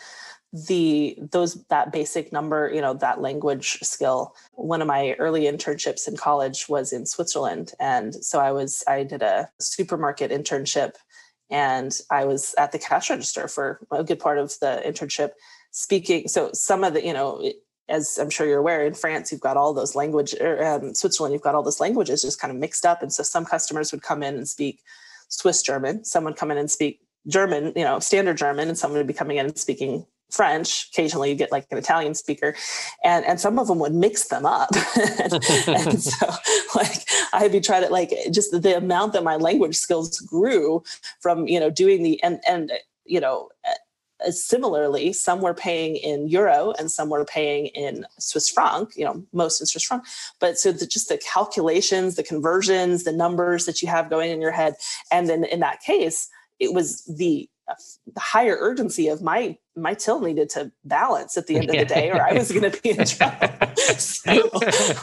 the 0.53 1.19
those 1.19 1.65
that 1.70 1.93
basic 1.93 2.31
number 2.31 2.70
you 2.73 2.81
know 2.81 2.93
that 2.93 3.20
language 3.20 3.79
skill. 3.83 4.35
One 4.53 4.83
of 4.83 4.89
my 4.89 5.15
early 5.19 5.43
internships 5.43 6.07
in 6.07 6.16
college 6.16 6.69
was 6.69 6.93
in 6.93 7.07
switzerland 7.07 7.73
and 7.81 8.15
so 8.15 8.39
i 8.39 8.53
was 8.53 8.85
i 8.87 9.03
did 9.03 9.23
a 9.23 9.49
supermarket 9.59 10.31
internship 10.31 10.95
and 11.51 11.99
i 12.11 12.24
was 12.24 12.55
at 12.59 12.73
the 12.73 12.79
cash 12.79 13.09
register 13.09 13.49
for 13.49 13.81
a 13.91 14.05
good 14.05 14.19
part 14.19 14.37
of 14.37 14.53
the 14.61 14.83
internship 14.85 15.31
speaking 15.70 16.29
so 16.29 16.51
some 16.53 16.85
of 16.85 16.93
the 16.93 17.05
you 17.05 17.15
know 17.15 17.51
as 17.89 18.19
i'm 18.19 18.29
sure 18.29 18.47
you're 18.47 18.59
aware 18.59 18.85
in 18.85 18.93
france 18.93 19.33
you've 19.33 19.41
got 19.41 19.57
all 19.57 19.73
those 19.73 19.95
language 19.95 20.35
or 20.39 20.62
um, 20.66 20.95
switzerland 20.95 21.33
you've 21.33 21.43
got 21.43 21.55
all 21.55 21.62
those 21.62 21.81
languages 21.81 22.20
just 22.20 22.41
kind 22.41 22.53
of 22.53 22.59
mixed 22.59 22.85
up 22.85 23.01
and 23.01 23.12
so 23.12 23.23
some 23.23 23.47
customers 23.47 23.91
would 23.91 24.03
come 24.03 24.23
in 24.23 24.35
and 24.35 24.49
speak 24.49 24.83
swiss 25.29 25.62
german 25.62 26.05
someone 26.05 26.35
come 26.35 26.51
in 26.51 26.59
and 26.59 26.70
speak 26.70 27.01
German, 27.29 27.73
you 27.77 27.85
know, 27.85 28.01
standard 28.01 28.37
German, 28.37 28.69
and 28.69 28.77
someone 28.77 28.99
would 28.99 29.07
be 29.07 29.12
coming 29.12 29.37
in 29.37 29.47
and 29.47 29.59
speaking 29.59 30.07
French. 30.32 30.88
Occasionally, 30.92 31.30
you 31.30 31.34
get 31.36 31.52
like 31.52 31.66
an 31.70 31.78
Italian 31.78 32.14
speaker, 32.14 32.56
and 33.04 33.24
and 33.24 33.38
some 33.38 33.59
of 33.59 33.68
them 33.68 33.78
would 33.78 33.94
mix 33.94 34.28
them 34.28 34.46
up. 34.46 34.70
and, 34.96 35.32
and, 35.68 36.02
so, 36.12 36.26
like, 36.74 37.06
I'd 37.32 37.52
be 37.52 37.60
trying 37.60 37.82
to 37.82 37.90
like 37.90 38.12
just 38.30 38.50
the 38.50 38.76
amount 38.76 39.12
that 39.12 39.24
my 39.24 39.36
language 39.36 39.76
skills 39.76 40.18
grew 40.20 40.82
from 41.20 41.46
you 41.46 41.60
know 41.60 41.70
doing 41.70 42.02
the 42.02 42.22
and 42.22 42.40
and 42.48 42.72
you 43.04 43.20
know. 43.20 43.50
Uh, 43.68 43.74
similarly, 44.30 45.12
some 45.12 45.40
were 45.40 45.52
paying 45.52 45.96
in 45.96 46.28
euro 46.28 46.72
and 46.78 46.92
some 46.92 47.09
were 47.10 47.24
paying 47.24 47.66
in 47.66 48.06
Swiss 48.20 48.48
franc. 48.48 48.90
You 48.94 49.04
know, 49.04 49.24
most 49.32 49.60
in 49.60 49.66
Swiss 49.66 49.82
franc. 49.82 50.04
But 50.38 50.59
so 50.59 50.70
the, 50.70 50.86
just 50.86 51.09
the 51.09 51.18
calculations, 51.18 52.14
the 52.14 52.22
conversions, 52.22 53.02
the 53.02 53.12
numbers 53.12 53.66
that 53.66 53.82
you 53.82 53.88
have 53.88 54.09
going 54.09 54.30
in 54.30 54.40
your 54.40 54.52
head, 54.52 54.76
and 55.10 55.28
then 55.28 55.42
in 55.42 55.59
that 55.59 55.80
case, 55.80 56.28
it 56.60 56.72
was 56.72 57.02
the 57.06 57.22
the 57.26 57.48
higher 58.19 58.57
urgency 58.59 59.09
of 59.09 59.23
my 59.23 59.57
my 59.74 59.94
till 59.94 60.20
needed 60.20 60.51
to 60.51 60.70
balance 60.85 61.36
at 61.36 61.47
the 61.47 61.57
end 61.57 61.70
of 61.70 61.77
the 61.77 61.85
day, 61.85 62.11
or 62.11 62.20
I 62.20 62.35
was 62.35 62.53
going 62.53 62.70
to 62.70 62.82
be 62.82 62.90
in 62.90 62.97
trouble. 63.07 63.49
so 63.97 64.51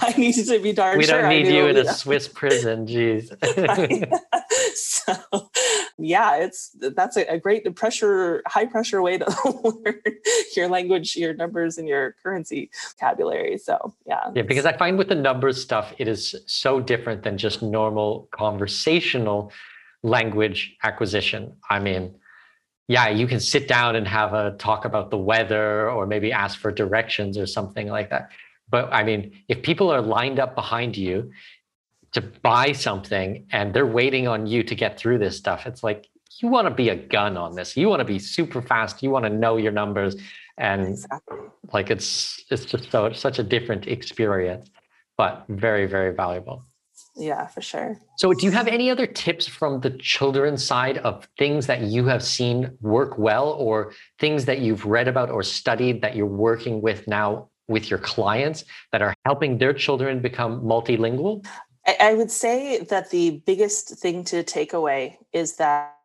I 0.02 0.14
needed 0.16 0.46
to 0.46 0.60
be 0.60 0.74
darn 0.74 0.98
we 0.98 1.06
sure. 1.06 1.18
We 1.18 1.22
don't 1.22 1.30
need 1.30 1.48
you 1.48 1.66
in 1.68 1.78
a 1.78 1.84
know. 1.84 1.92
Swiss 1.92 2.28
prison, 2.28 2.86
jeez. 2.86 3.30
so, 4.76 5.50
yeah, 5.98 6.38
it's 6.38 6.76
that's 6.96 7.18
a, 7.18 7.26
a, 7.34 7.40
great 7.40 7.76
pressure, 7.76 8.44
high 8.46 8.66
pressure 8.66 9.02
way 9.02 9.18
to 9.18 9.26
learn 9.64 10.02
your 10.56 10.68
language, 10.68 11.16
your 11.16 11.34
numbers, 11.34 11.80
and 11.80 11.88
your 11.88 12.16
currency 12.22 12.70
vocabulary. 12.92 13.58
So, 13.58 13.96
yeah. 14.06 14.30
Yeah, 14.36 14.44
because 14.44 14.66
I 14.66 14.78
find 14.78 15.00
with 15.00 15.10
the 15.10 15.16
numbers 15.16 15.60
stuff, 15.60 15.94
it 15.98 16.08
is 16.08 16.36
so 16.46 16.80
different 16.80 17.24
than 17.24 17.40
just 17.40 17.64
normal 17.64 18.28
conversational 18.32 19.52
language 20.04 20.78
acquisition. 20.84 21.54
I 21.70 21.80
mean 21.80 22.16
yeah, 22.90 23.08
you 23.08 23.28
can 23.28 23.40
sit 23.40 23.68
down 23.68 23.96
and 23.96 24.08
have 24.08 24.34
a 24.34 24.56
talk 24.58 24.84
about 24.84 25.12
the 25.12 25.18
weather 25.18 25.92
or 25.92 26.08
maybe 26.08 26.32
ask 26.32 26.60
for 26.60 26.72
directions 26.72 27.38
or 27.38 27.46
something 27.46 27.88
like 27.88 28.10
that. 28.10 28.32
But 28.68 28.92
I 28.92 29.04
mean, 29.04 29.44
if 29.48 29.62
people 29.62 29.92
are 29.92 30.02
lined 30.02 30.40
up 30.40 30.56
behind 30.56 30.98
you 30.98 31.32
to 32.14 32.22
buy 32.22 32.72
something 32.72 33.46
and 33.52 33.76
they're 33.76 33.86
waiting 33.86 34.28
on 34.28 34.48
you 34.48 34.64
to 34.64 34.74
get 34.74 34.98
through 34.98 35.20
this 35.20 35.38
stuff, 35.38 35.68
it's 35.68 35.84
like 35.84 36.08
you 36.40 36.50
want 36.50 36.68
to 36.68 36.74
be 36.74 36.90
a 36.90 36.96
gun 36.96 37.38
on 37.38 37.54
this. 37.54 37.78
You 37.78 37.90
want 37.90 38.00
to 38.00 38.06
be 38.06 38.18
super 38.18 38.60
fast. 38.60 39.04
You 39.04 39.12
want 39.12 39.26
to 39.26 39.30
know 39.30 39.58
your 39.58 39.72
numbers, 39.72 40.16
and 40.58 40.88
exactly. 40.88 41.38
like 41.72 41.92
it's 41.92 42.44
it's 42.50 42.66
just 42.66 42.90
so 42.90 43.14
such 43.14 43.38
a 43.38 43.44
different 43.44 43.86
experience, 43.86 44.68
but 45.16 45.46
very 45.48 45.86
very 45.86 46.12
valuable 46.16 46.64
yeah 47.16 47.48
for 47.48 47.62
sure. 47.62 47.98
So 48.18 48.34
do 48.34 48.46
you 48.46 48.52
have 48.52 48.68
any 48.68 48.90
other 48.90 49.08
tips 49.08 49.48
from 49.48 49.82
the 49.82 49.92
children's 49.92 50.66
side 50.66 50.98
of 51.00 51.28
things 51.38 51.68
that 51.68 51.82
you 51.82 52.06
have 52.06 52.24
seen 52.24 52.78
work 52.82 53.18
well 53.18 53.50
or 53.52 53.94
things 54.20 54.46
that 54.46 54.60
you've 54.60 54.86
read 54.86 55.08
about 55.08 55.30
or 55.30 55.44
studied 55.44 56.02
that 56.02 56.16
you're 56.16 56.26
working 56.26 56.82
with 56.82 57.08
now 57.08 57.50
with 57.68 57.90
your 57.90 58.00
clients 58.00 58.66
that 58.92 59.02
are 59.02 59.14
helping 59.26 59.58
their 59.58 59.74
children 59.74 60.22
become 60.22 60.62
multilingual? 60.62 61.46
I 62.00 62.14
would 62.14 62.32
say 62.32 62.80
that 62.90 63.10
the 63.10 63.42
biggest 63.46 64.00
thing 64.00 64.24
to 64.26 64.44
take 64.44 64.74
away 64.74 65.20
is 65.34 65.56
that 65.58 65.96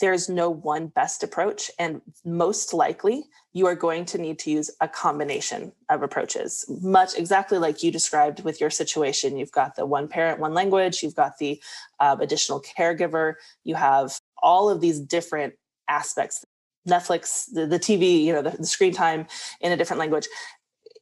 there's 0.00 0.28
no 0.28 0.50
one 0.50 0.88
best 0.88 1.22
approach 1.22 1.70
and 1.78 2.02
most 2.24 2.74
likely 2.74 3.24
you 3.54 3.66
are 3.66 3.74
going 3.74 4.04
to 4.06 4.18
need 4.18 4.38
to 4.38 4.50
use 4.50 4.70
a 4.80 4.88
combination 4.88 5.72
of 5.90 6.02
approaches 6.02 6.64
much 6.82 7.16
exactly 7.16 7.58
like 7.58 7.82
you 7.82 7.90
described 7.90 8.42
with 8.44 8.60
your 8.60 8.70
situation 8.70 9.36
you've 9.36 9.52
got 9.52 9.76
the 9.76 9.86
one 9.86 10.08
parent 10.08 10.40
one 10.40 10.54
language 10.54 11.02
you've 11.02 11.16
got 11.16 11.38
the 11.38 11.60
uh, 12.00 12.16
additional 12.20 12.60
caregiver 12.60 13.34
you 13.64 13.74
have 13.74 14.18
all 14.42 14.68
of 14.68 14.80
these 14.80 15.00
different 15.00 15.54
aspects 15.88 16.44
netflix 16.88 17.46
the, 17.52 17.66
the 17.66 17.78
tv 17.78 18.24
you 18.24 18.32
know 18.32 18.42
the, 18.42 18.50
the 18.50 18.66
screen 18.66 18.92
time 18.92 19.26
in 19.60 19.72
a 19.72 19.76
different 19.76 20.00
language 20.00 20.26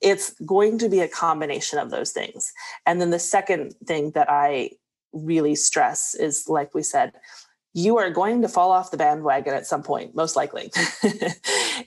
it's 0.01 0.35
going 0.41 0.79
to 0.79 0.89
be 0.89 1.01
a 1.01 1.09
combination 1.09 1.79
of 1.79 1.91
those 1.91 2.11
things. 2.11 2.53
And 2.87 3.01
then 3.01 3.11
the 3.11 3.19
second 3.19 3.75
thing 3.85 4.13
that 4.13 4.31
I 4.31 4.71
really 5.13 5.55
stress 5.55 6.15
is 6.15 6.49
like 6.49 6.75
we 6.75 6.83
said, 6.83 7.13
you 7.73 7.99
are 7.99 8.11
going 8.11 8.43
to 8.43 8.49
fall 8.49 8.73
off 8.73 8.91
the 8.91 8.97
bandwagon 8.97 9.55
at 9.55 9.67
some 9.67 9.83
point, 9.83 10.15
most 10.15 10.37
likely. 10.37 10.73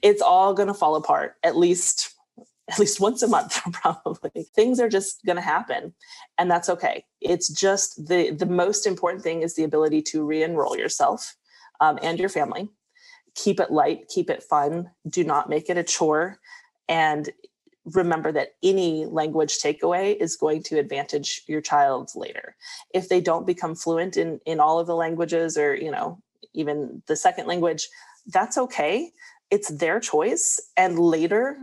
it's 0.02 0.22
all 0.22 0.54
going 0.54 0.68
to 0.68 0.74
fall 0.74 0.96
apart 0.96 1.36
at 1.44 1.58
least 1.58 2.10
at 2.72 2.80
least 2.80 3.02
once 3.02 3.22
a 3.22 3.28
month 3.28 3.60
probably. 3.74 4.48
Things 4.56 4.80
are 4.80 4.88
just 4.88 5.26
going 5.26 5.36
to 5.36 5.42
happen 5.42 5.94
and 6.38 6.50
that's 6.50 6.70
okay. 6.70 7.04
It's 7.20 7.50
just 7.50 8.08
the 8.08 8.32
the 8.32 8.46
most 8.46 8.88
important 8.88 9.24
thing 9.24 9.42
is 9.42 9.56
the 9.56 9.64
ability 9.64 10.02
to 10.04 10.24
re-enroll 10.24 10.78
yourself 10.78 11.36
um, 11.82 12.00
and 12.02 12.20
your 12.20 12.30
family. 12.30 12.70
Keep 13.36 13.60
it 13.60 13.72
light 13.72 14.08
keep 14.08 14.30
it 14.30 14.44
fun. 14.44 14.92
Do 15.08 15.24
not 15.24 15.50
make 15.50 15.70
it 15.70 15.78
a 15.78 15.84
chore. 15.84 16.40
And 16.88 17.30
remember 17.86 18.32
that 18.32 18.56
any 18.64 19.06
language 19.06 19.60
takeaway 19.60 20.16
is 20.16 20.38
going 20.38 20.64
to 20.64 20.80
advantage 20.80 21.44
your 21.48 21.62
child 21.62 22.12
later. 22.16 22.56
If 22.94 23.10
they 23.10 23.20
don't 23.20 23.48
become 23.48 23.76
fluent 23.76 24.18
in 24.18 24.40
in 24.46 24.60
all 24.60 24.80
of 24.80 24.88
the 24.88 24.96
languages 24.96 25.58
or 25.58 25.76
you 25.76 25.92
know 25.92 26.20
even 26.54 27.02
the 27.08 27.16
second 27.16 27.48
language 27.48 27.88
that's 28.28 28.58
okay. 28.58 29.12
It's 29.52 29.68
their 29.68 30.00
choice. 30.00 30.60
And 30.78 30.98
later 30.98 31.58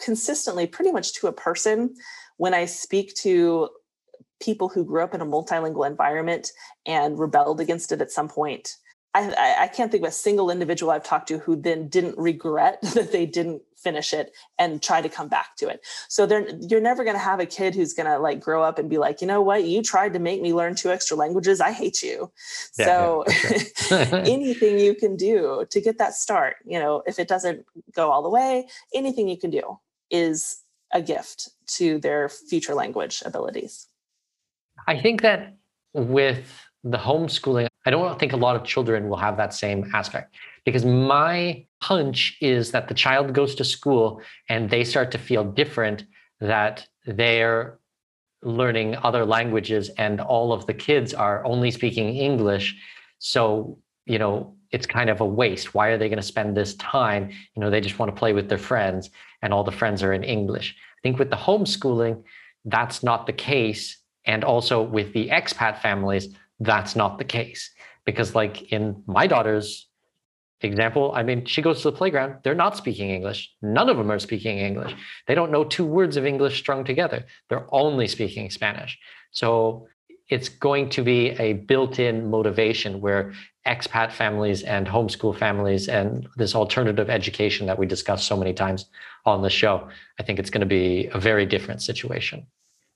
consistently 0.00 0.66
pretty 0.66 0.92
much 0.92 1.14
to 1.14 1.28
a 1.28 1.32
person 1.32 1.94
when 2.36 2.52
i 2.52 2.64
speak 2.64 3.14
to 3.14 3.68
people 4.40 4.68
who 4.68 4.84
grew 4.84 5.02
up 5.02 5.14
in 5.14 5.20
a 5.20 5.26
multilingual 5.26 5.86
environment 5.86 6.50
and 6.84 7.18
rebelled 7.18 7.60
against 7.60 7.92
it 7.92 8.00
at 8.00 8.10
some 8.10 8.28
point 8.28 8.76
I, 9.14 9.56
I, 9.60 9.68
can't 9.68 9.92
think 9.92 10.02
of 10.02 10.08
a 10.08 10.12
single 10.12 10.50
individual 10.50 10.90
I've 10.90 11.04
talked 11.04 11.28
to 11.28 11.38
who 11.38 11.54
then 11.54 11.86
didn't 11.86 12.18
regret 12.18 12.80
that 12.94 13.12
they 13.12 13.26
didn't 13.26 13.62
finish 13.76 14.12
it 14.12 14.32
and 14.58 14.82
try 14.82 15.00
to 15.00 15.08
come 15.08 15.28
back 15.28 15.56
to 15.56 15.68
it. 15.68 15.84
So 16.08 16.26
you're 16.60 16.80
never 16.80 17.04
going 17.04 17.16
to 17.16 17.22
have 17.22 17.38
a 17.38 17.46
kid 17.46 17.74
who's 17.74 17.92
going 17.92 18.06
to 18.06 18.18
like 18.18 18.40
grow 18.40 18.62
up 18.62 18.78
and 18.78 18.90
be 18.90 18.98
like, 18.98 19.20
you 19.20 19.26
know 19.26 19.40
what, 19.40 19.64
you 19.64 19.82
tried 19.82 20.14
to 20.14 20.18
make 20.18 20.42
me 20.42 20.52
learn 20.52 20.74
two 20.74 20.90
extra 20.90 21.16
languages. 21.16 21.60
I 21.60 21.70
hate 21.70 22.02
you. 22.02 22.32
Yeah, 22.78 22.86
so 22.86 23.24
yeah, 23.28 23.58
sure. 23.68 23.98
anything 24.12 24.80
you 24.80 24.94
can 24.94 25.16
do 25.16 25.64
to 25.70 25.80
get 25.80 25.98
that 25.98 26.14
start, 26.14 26.56
you 26.64 26.78
know, 26.78 27.02
if 27.06 27.18
it 27.18 27.28
doesn't 27.28 27.64
go 27.94 28.10
all 28.10 28.22
the 28.22 28.30
way, 28.30 28.66
anything 28.94 29.28
you 29.28 29.38
can 29.38 29.50
do 29.50 29.78
is 30.10 30.62
a 30.92 31.02
gift 31.02 31.50
to 31.66 31.98
their 31.98 32.28
future 32.28 32.74
language 32.74 33.22
abilities. 33.24 33.86
I 34.86 34.98
think 35.00 35.22
that 35.22 35.56
with 35.92 36.66
the 36.82 36.98
homeschooling, 36.98 37.68
I 37.84 37.90
don't 37.90 38.18
think 38.18 38.32
a 38.32 38.36
lot 38.36 38.56
of 38.56 38.64
children 38.64 39.08
will 39.08 39.18
have 39.18 39.36
that 39.36 39.52
same 39.52 39.90
aspect 39.92 40.34
because 40.64 40.84
my 40.84 41.66
hunch 41.82 42.36
is 42.40 42.70
that 42.70 42.88
the 42.88 42.94
child 42.94 43.34
goes 43.34 43.54
to 43.56 43.64
school 43.64 44.22
and 44.48 44.70
they 44.70 44.84
start 44.84 45.10
to 45.12 45.18
feel 45.18 45.44
different, 45.44 46.04
that 46.40 46.86
they're 47.06 47.78
learning 48.42 48.96
other 48.96 49.24
languages 49.24 49.90
and 49.98 50.20
all 50.20 50.52
of 50.52 50.66
the 50.66 50.74
kids 50.74 51.12
are 51.12 51.44
only 51.44 51.70
speaking 51.70 52.16
English. 52.16 52.74
So, 53.18 53.78
you 54.06 54.18
know, 54.18 54.56
it's 54.70 54.86
kind 54.86 55.10
of 55.10 55.20
a 55.20 55.26
waste. 55.26 55.74
Why 55.74 55.88
are 55.88 55.98
they 55.98 56.08
going 56.08 56.16
to 56.16 56.22
spend 56.22 56.56
this 56.56 56.74
time? 56.76 57.30
You 57.54 57.60
know, 57.60 57.70
they 57.70 57.80
just 57.80 57.98
want 57.98 58.14
to 58.14 58.18
play 58.18 58.32
with 58.32 58.48
their 58.48 58.58
friends 58.58 59.10
and 59.42 59.52
all 59.52 59.64
the 59.64 59.72
friends 59.72 60.02
are 60.02 60.12
in 60.12 60.24
English. 60.24 60.74
I 60.98 61.00
think 61.02 61.18
with 61.18 61.30
the 61.30 61.36
homeschooling, 61.36 62.22
that's 62.64 63.02
not 63.02 63.26
the 63.26 63.32
case. 63.32 63.98
And 64.24 64.42
also 64.42 64.82
with 64.82 65.12
the 65.12 65.28
expat 65.28 65.80
families, 65.80 66.28
that's 66.60 66.96
not 66.96 67.18
the 67.18 67.24
case 67.24 67.73
because 68.04 68.34
like 68.34 68.72
in 68.72 69.02
my 69.06 69.26
daughter's 69.26 69.88
example 70.60 71.12
i 71.14 71.22
mean 71.22 71.44
she 71.44 71.60
goes 71.60 71.82
to 71.82 71.90
the 71.90 71.96
playground 71.96 72.36
they're 72.42 72.54
not 72.54 72.76
speaking 72.76 73.10
english. 73.10 73.52
None 73.60 73.88
of 73.88 73.96
them 73.96 74.10
are 74.10 74.18
speaking 74.18 74.58
english. 74.58 74.94
They 75.26 75.34
don't 75.34 75.50
know 75.50 75.64
two 75.64 75.84
words 75.84 76.16
of 76.16 76.24
english 76.24 76.58
strung 76.58 76.84
together. 76.84 77.26
They're 77.48 77.66
only 77.70 78.08
speaking 78.08 78.50
spanish. 78.50 78.98
So 79.30 79.88
it's 80.30 80.48
going 80.48 80.88
to 80.90 81.02
be 81.02 81.30
a 81.32 81.52
built-in 81.52 82.30
motivation 82.30 83.02
where 83.02 83.34
expat 83.66 84.10
families 84.10 84.62
and 84.62 84.86
homeschool 84.86 85.36
families 85.36 85.86
and 85.88 86.26
this 86.36 86.54
alternative 86.54 87.10
education 87.10 87.66
that 87.66 87.78
we 87.78 87.84
discussed 87.84 88.26
so 88.26 88.36
many 88.36 88.54
times 88.54 88.86
on 89.26 89.42
the 89.42 89.50
show 89.50 89.88
i 90.18 90.22
think 90.22 90.38
it's 90.38 90.50
going 90.50 90.60
to 90.60 90.66
be 90.66 91.08
a 91.12 91.18
very 91.18 91.44
different 91.44 91.82
situation. 91.82 92.46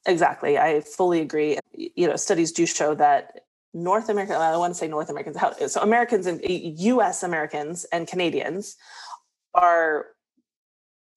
Exactly. 0.06 0.56
I 0.58 0.80
fully 0.80 1.20
agree. 1.20 1.58
You 1.74 2.08
know 2.08 2.16
studies 2.16 2.52
do 2.52 2.64
show 2.64 2.94
that 2.94 3.42
North 3.74 4.08
America, 4.08 4.34
I 4.34 4.56
want 4.56 4.74
to 4.74 4.78
say 4.78 4.88
North 4.88 5.10
Americans, 5.10 5.72
so 5.72 5.80
Americans 5.80 6.26
and 6.26 6.40
eh, 6.42 6.72
US 6.74 7.22
Americans 7.22 7.84
and 7.92 8.06
Canadians 8.06 8.76
are 9.54 10.06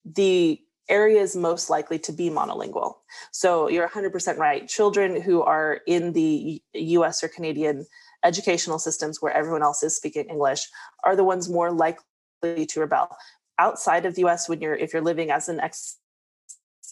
the 0.05 0.59
areas 0.89 1.35
most 1.35 1.69
likely 1.69 1.97
to 1.99 2.11
be 2.11 2.29
monolingual. 2.29 2.95
So 3.31 3.69
you're 3.69 3.87
100% 3.87 4.37
right. 4.37 4.67
Children 4.67 5.21
who 5.21 5.41
are 5.41 5.79
in 5.87 6.11
the 6.13 6.61
US 6.73 7.23
or 7.23 7.29
Canadian 7.29 7.85
educational 8.23 8.77
systems 8.77 9.21
where 9.21 9.33
everyone 9.33 9.63
else 9.63 9.81
is 9.83 9.95
speaking 9.95 10.25
English 10.25 10.67
are 11.03 11.15
the 11.15 11.23
ones 11.23 11.49
more 11.49 11.71
likely 11.71 12.65
to 12.67 12.79
rebel. 12.79 13.15
Outside 13.57 14.05
of 14.05 14.15
the 14.15 14.25
US, 14.25 14.49
when 14.49 14.61
you're 14.61 14.75
if 14.75 14.93
you're 14.93 15.01
living 15.01 15.31
as 15.31 15.49
an 15.49 15.59
ex 15.59 15.97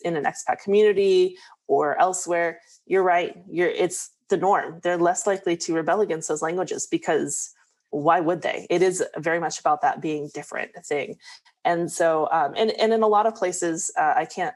in 0.03 0.15
an 0.15 0.23
expat 0.23 0.59
community 0.63 1.37
or 1.67 1.99
elsewhere, 1.99 2.59
you're 2.85 3.03
right. 3.03 3.35
You're 3.49 3.69
it's 3.69 4.11
the 4.29 4.37
norm. 4.37 4.79
They're 4.83 4.97
less 4.97 5.27
likely 5.27 5.57
to 5.57 5.73
rebel 5.73 6.01
against 6.01 6.27
those 6.27 6.41
languages 6.41 6.87
because 6.87 7.53
why 7.91 8.19
would 8.19 8.41
they? 8.41 8.67
It 8.69 8.81
is 8.81 9.03
very 9.17 9.39
much 9.39 9.59
about 9.59 9.81
that 9.81 10.01
being 10.01 10.29
different 10.33 10.71
thing. 10.85 11.17
And 11.65 11.91
so, 11.91 12.29
um, 12.31 12.53
and, 12.55 12.71
and 12.71 12.93
in 12.93 13.01
a 13.01 13.07
lot 13.07 13.25
of 13.25 13.35
places, 13.35 13.91
uh, 13.97 14.13
I 14.15 14.25
can't 14.25 14.55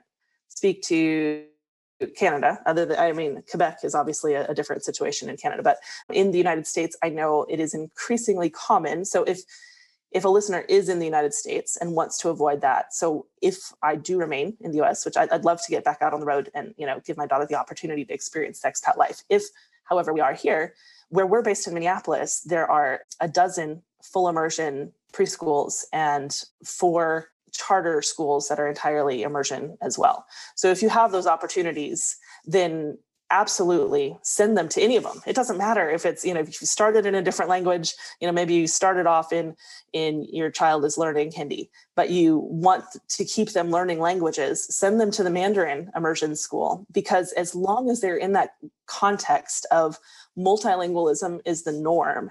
speak 0.50 0.84
to 0.84 1.44
Canada, 2.16 2.60
other 2.66 2.86
than, 2.86 3.00
I 3.00 3.12
mean, 3.12 3.44
Quebec 3.50 3.80
is 3.84 3.96
obviously 3.96 4.34
a, 4.34 4.48
a 4.48 4.54
different 4.54 4.84
situation 4.84 5.30
in 5.30 5.38
Canada, 5.38 5.64
but 5.64 5.78
in 6.12 6.32
the 6.32 6.38
United 6.38 6.68
States, 6.68 6.98
I 7.02 7.10
know 7.10 7.46
it 7.50 7.60
is 7.60 7.74
increasingly 7.74 8.50
common. 8.50 9.06
So 9.06 9.24
if 9.24 9.42
if 10.14 10.26
a 10.26 10.30
listener 10.30 10.60
is 10.70 10.90
in 10.90 11.00
the 11.00 11.06
United 11.06 11.34
States 11.34 11.76
and 11.78 11.94
wants 11.94 12.18
to 12.20 12.30
avoid 12.30 12.62
that. 12.62 12.94
So 12.94 13.26
if 13.42 13.74
I 13.82 13.96
do 13.96 14.18
remain 14.18 14.56
in 14.62 14.72
the 14.72 14.82
US, 14.84 15.06
which 15.06 15.18
I'd, 15.18 15.30
I'd, 15.30 15.44
love 15.44 15.62
to 15.64 15.72
get 15.72 15.84
back 15.84 16.02
out 16.02 16.14
on 16.14 16.20
the 16.20 16.26
road 16.26 16.50
and 16.54 16.74
you 16.78 16.86
know 16.86 17.02
give 17.06 17.18
my 17.18 17.26
daughter 17.26 17.48
the 17.48 17.56
opportunity 17.56 18.06
to 18.06 18.14
experience 18.14 18.62
expat 18.62 18.98
life. 18.98 19.24
If, 19.30 19.44
however, 19.86 20.14
we 20.14 20.22
are 20.22 20.34
here, 20.34 20.76
where 21.10 21.26
we're 21.26 21.42
based 21.42 21.68
in 21.68 21.74
Minneapolis, 21.74 22.42
there 22.42 22.70
are 22.70 23.02
a 23.20 23.28
dozen 23.28 23.82
full 24.04 24.28
immersion 24.28 24.92
preschools 25.14 25.84
and 25.92 26.44
four 26.66 27.30
charter 27.52 28.02
schools 28.02 28.48
that 28.48 28.60
are 28.60 28.68
entirely 28.68 29.22
immersion 29.22 29.78
as 29.82 29.98
well. 29.98 30.26
So 30.56 30.70
if 30.70 30.82
you 30.82 30.90
have 30.90 31.12
those 31.12 31.28
opportunities, 31.28 32.18
then 32.46 32.98
absolutely 33.34 34.16
send 34.22 34.56
them 34.56 34.70
to 34.70 34.80
any 34.80 34.96
of 34.96 35.02
them 35.02 35.20
it 35.26 35.36
doesn't 35.36 35.58
matter 35.58 35.90
if 35.90 36.06
it's 36.06 36.24
you 36.24 36.36
know 36.36 36.40
if 36.40 36.62
you 36.62 36.68
started 36.68 37.04
in 37.08 37.16
a 37.16 37.22
different 37.22 37.50
language 37.50 37.96
you 38.22 38.28
know 38.28 38.32
maybe 38.32 38.54
you 38.54 38.68
started 38.68 39.08
off 39.08 39.34
in 39.34 39.56
in 39.92 40.24
your 40.32 40.52
child 40.52 40.86
is 40.86 41.00
learning 41.00 41.32
hindi 41.32 41.72
but 41.96 42.12
you 42.12 42.38
want 42.52 42.86
to 43.10 43.26
keep 43.26 43.50
them 43.54 43.72
learning 43.72 44.00
languages 44.00 44.68
send 44.70 45.02
them 45.02 45.10
to 45.10 45.24
the 45.24 45.32
mandarin 45.32 45.90
immersion 45.96 46.36
school 46.36 46.86
because 46.92 47.34
as 47.34 47.56
long 47.56 47.90
as 47.90 48.02
they're 48.02 48.18
in 48.18 48.34
that 48.34 48.52
context 48.86 49.66
of 49.72 49.98
multilingualism 50.38 51.40
is 51.44 51.64
the 51.64 51.72
norm 51.72 52.30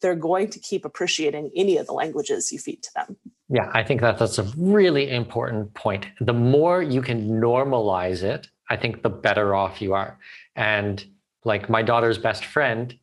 they're 0.00 0.16
going 0.16 0.50
to 0.50 0.58
keep 0.58 0.84
appreciating 0.84 1.52
any 1.54 1.76
of 1.76 1.86
the 1.86 1.92
languages 1.92 2.50
you 2.50 2.58
feed 2.58 2.82
to 2.82 2.90
them. 2.96 3.16
Yeah 3.48 3.70
i 3.72 3.84
think 3.84 4.00
that 4.00 4.18
that's 4.18 4.38
a 4.38 4.48
really 4.56 5.08
important 5.08 5.74
point. 5.74 6.08
The 6.20 6.32
more 6.32 6.82
you 6.82 7.02
can 7.02 7.40
normalize 7.40 8.24
it 8.24 8.48
I 8.70 8.76
think 8.76 9.02
the 9.02 9.10
better 9.10 9.54
off 9.54 9.82
you 9.82 9.94
are. 9.94 10.18
And 10.56 11.04
like 11.44 11.68
my 11.68 11.82
daughter's 11.82 12.18
best 12.18 12.44
friend, 12.44 12.94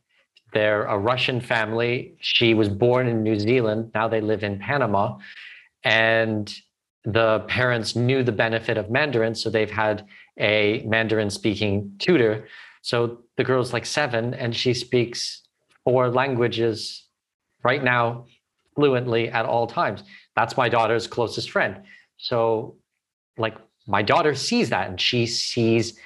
they're 0.52 0.84
a 0.84 0.98
Russian 0.98 1.40
family. 1.40 2.16
She 2.20 2.54
was 2.54 2.68
born 2.68 3.06
in 3.06 3.22
New 3.22 3.38
Zealand. 3.38 3.90
Now 3.94 4.08
they 4.08 4.20
live 4.20 4.42
in 4.42 4.58
Panama. 4.58 5.18
And 5.84 6.52
the 7.04 7.40
parents 7.48 7.96
knew 7.96 8.22
the 8.22 8.32
benefit 8.32 8.76
of 8.76 8.90
Mandarin. 8.90 9.34
So 9.34 9.50
they've 9.50 9.70
had 9.70 10.06
a 10.38 10.82
Mandarin 10.86 11.30
speaking 11.30 11.92
tutor. 11.98 12.48
So 12.82 13.20
the 13.36 13.44
girl's 13.44 13.72
like 13.72 13.86
seven 13.86 14.34
and 14.34 14.54
she 14.54 14.74
speaks 14.74 15.42
four 15.84 16.10
languages 16.10 17.06
right 17.62 17.82
now 17.82 18.26
fluently 18.74 19.28
at 19.28 19.44
all 19.44 19.66
times. 19.66 20.04
That's 20.36 20.56
my 20.56 20.68
daughter's 20.68 21.06
closest 21.06 21.50
friend. 21.50 21.82
So, 22.16 22.76
like, 23.36 23.56
my 23.86 24.02
daughter 24.02 24.34
sees 24.34 24.70
that 24.70 24.88
and 24.88 25.00
she 25.00 25.26
sees 25.26 25.98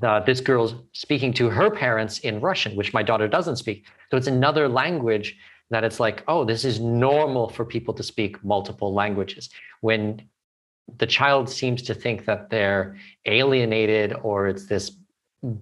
the, 0.00 0.20
this 0.26 0.40
girl's 0.40 0.74
speaking 0.92 1.32
to 1.34 1.50
her 1.50 1.70
parents 1.70 2.20
in 2.20 2.40
Russian, 2.40 2.76
which 2.76 2.94
my 2.94 3.02
daughter 3.02 3.28
doesn't 3.28 3.56
speak. 3.56 3.86
So 4.10 4.16
it's 4.16 4.26
another 4.26 4.68
language 4.68 5.36
that 5.70 5.84
it's 5.84 6.00
like, 6.00 6.22
oh, 6.28 6.44
this 6.44 6.64
is 6.64 6.80
normal 6.80 7.48
for 7.48 7.64
people 7.64 7.94
to 7.94 8.02
speak 8.02 8.42
multiple 8.44 8.92
languages. 8.92 9.50
When 9.80 10.22
the 10.98 11.06
child 11.06 11.48
seems 11.48 11.82
to 11.82 11.94
think 11.94 12.24
that 12.26 12.50
they're 12.50 12.96
alienated 13.26 14.14
or 14.22 14.48
it's 14.48 14.66
this 14.66 14.96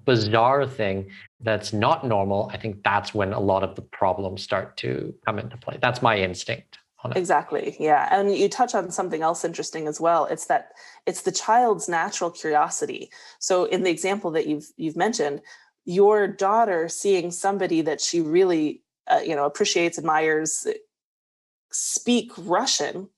bizarre 0.05 0.67
thing 0.67 1.11
that's 1.41 1.73
not 1.73 2.07
normal, 2.07 2.51
I 2.53 2.57
think 2.57 2.83
that's 2.83 3.15
when 3.15 3.33
a 3.33 3.41
lot 3.41 3.63
of 3.63 3.77
the 3.77 3.83
problems 3.83 4.43
start 4.43 4.77
to 4.79 5.15
come 5.25 5.39
into 5.39 5.57
play. 5.57 5.79
That's 5.81 6.03
my 6.03 6.19
instinct 6.19 6.79
on 7.03 7.13
it. 7.13 7.17
Exactly. 7.17 7.77
Yeah. 7.79 8.09
And 8.11 8.35
you 8.35 8.49
touch 8.49 8.75
on 8.75 8.91
something 8.91 9.23
else 9.23 9.45
interesting 9.45 9.87
as 9.87 10.01
well. 10.01 10.27
It's 10.27 10.47
that 10.47 10.73
it's 11.07 11.23
the 11.23 11.33
child's 11.33 11.89
natural 11.89 12.31
curiosity. 12.31 13.11
So 13.39 13.65
in 13.65 13.83
the 13.83 13.91
example 13.91 14.31
that 14.33 14.47
you've 14.47 14.69
you've 14.77 14.97
mentioned, 14.97 15.43
your 15.85 16.27
daughter 16.27 16.89
seeing 16.89 17.31
somebody 17.31 17.81
that 17.83 18.01
she 18.01 18.21
really 18.21 18.83
uh, 19.07 19.21
you 19.25 19.35
know 19.35 19.45
appreciates, 19.45 19.99
admires, 19.99 20.67
speak 21.71 22.33
Russian 22.37 23.09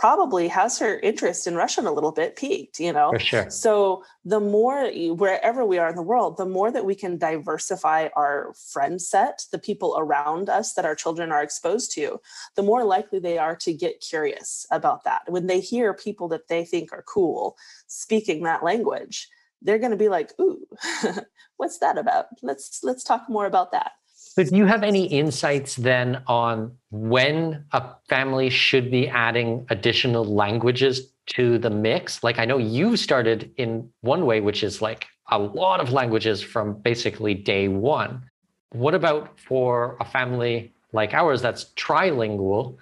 probably 0.00 0.48
has 0.48 0.78
her 0.78 0.98
interest 1.00 1.46
in 1.46 1.54
Russian 1.54 1.86
a 1.86 1.92
little 1.92 2.10
bit 2.10 2.34
piqued, 2.34 2.80
you 2.80 2.90
know? 2.90 3.10
For 3.12 3.18
sure. 3.18 3.50
So 3.50 4.02
the 4.24 4.40
more, 4.40 4.90
wherever 5.12 5.62
we 5.62 5.76
are 5.76 5.90
in 5.90 5.94
the 5.94 6.02
world, 6.02 6.38
the 6.38 6.46
more 6.46 6.70
that 6.70 6.86
we 6.86 6.94
can 6.94 7.18
diversify 7.18 8.08
our 8.16 8.54
friend 8.72 9.00
set, 9.00 9.44
the 9.52 9.58
people 9.58 9.94
around 9.98 10.48
us 10.48 10.72
that 10.72 10.86
our 10.86 10.94
children 10.94 11.30
are 11.30 11.42
exposed 11.42 11.92
to, 11.96 12.18
the 12.56 12.62
more 12.62 12.82
likely 12.82 13.18
they 13.18 13.36
are 13.36 13.54
to 13.56 13.74
get 13.74 14.00
curious 14.00 14.66
about 14.70 15.04
that. 15.04 15.20
When 15.28 15.48
they 15.48 15.60
hear 15.60 15.92
people 15.92 16.28
that 16.28 16.48
they 16.48 16.64
think 16.64 16.94
are 16.94 17.04
cool 17.06 17.58
speaking 17.86 18.44
that 18.44 18.64
language, 18.64 19.28
they're 19.60 19.78
going 19.78 19.90
to 19.90 19.98
be 19.98 20.08
like, 20.08 20.32
ooh, 20.40 20.66
what's 21.58 21.76
that 21.80 21.98
about? 21.98 22.28
Let's 22.40 22.80
let's 22.82 23.04
talk 23.04 23.28
more 23.28 23.44
about 23.44 23.72
that. 23.72 23.92
So 24.32 24.44
do 24.44 24.56
you 24.56 24.66
have 24.66 24.84
any 24.84 25.06
insights 25.06 25.74
then 25.74 26.22
on 26.28 26.70
when 26.92 27.64
a 27.72 27.82
family 28.08 28.48
should 28.48 28.88
be 28.88 29.08
adding 29.08 29.66
additional 29.70 30.24
languages 30.24 31.10
to 31.34 31.58
the 31.58 31.68
mix? 31.68 32.22
Like 32.22 32.38
I 32.38 32.44
know 32.44 32.56
you 32.56 32.96
started 32.96 33.50
in 33.56 33.90
one 34.02 34.26
way, 34.26 34.40
which 34.40 34.62
is 34.62 34.80
like 34.80 35.08
a 35.32 35.38
lot 35.40 35.80
of 35.80 35.90
languages 35.92 36.40
from 36.40 36.74
basically 36.74 37.34
day 37.34 37.66
one. 37.66 38.22
What 38.70 38.94
about 38.94 39.36
for 39.40 39.96
a 39.98 40.04
family 40.04 40.72
like 40.92 41.12
ours 41.12 41.42
that's 41.42 41.64
trilingual? 41.74 42.76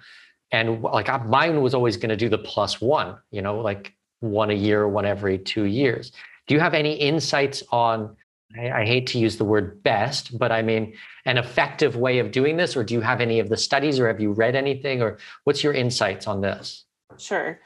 And 0.51 0.83
like 0.83 1.09
uh, 1.09 1.17
mine 1.17 1.61
was 1.61 1.73
always 1.73 1.97
going 1.97 2.09
to 2.09 2.15
do 2.15 2.29
the 2.29 2.37
plus 2.37 2.79
one, 2.79 3.17
you 3.31 3.41
know, 3.41 3.59
like 3.59 3.95
one 4.19 4.51
a 4.51 4.53
year, 4.53 4.87
one 4.87 5.07
every 5.07 5.39
two 5.39 5.63
years. 5.63 6.11
Do 6.45 6.53
you 6.53 6.59
have 6.59 6.75
any 6.75 6.93
insights 6.93 7.63
on 7.71 8.15
I, 8.57 8.81
I, 8.81 8.85
hate 8.85 9.05
to 9.07 9.19
use 9.19 9.37
the 9.37 9.45
word 9.45 9.83
best, 9.83 10.37
but 10.37 10.51
I 10.51 10.61
mean 10.61 10.95
an 11.25 11.37
effective 11.37 11.95
way 11.95 12.19
of 12.19 12.31
doing 12.31 12.57
this? 12.57 12.75
Or 12.75 12.83
do 12.83 12.93
you 12.93 13.01
have 13.01 13.21
any 13.21 13.39
of 13.39 13.49
the 13.49 13.57
studies 13.57 13.99
or 13.99 14.07
have 14.07 14.19
you 14.19 14.31
read 14.31 14.55
anything 14.55 15.01
or 15.01 15.19
what's 15.43 15.63
your 15.63 15.73
insights 15.73 16.27
on 16.27 16.41
this? 16.41 16.85
Sure. 17.17 17.59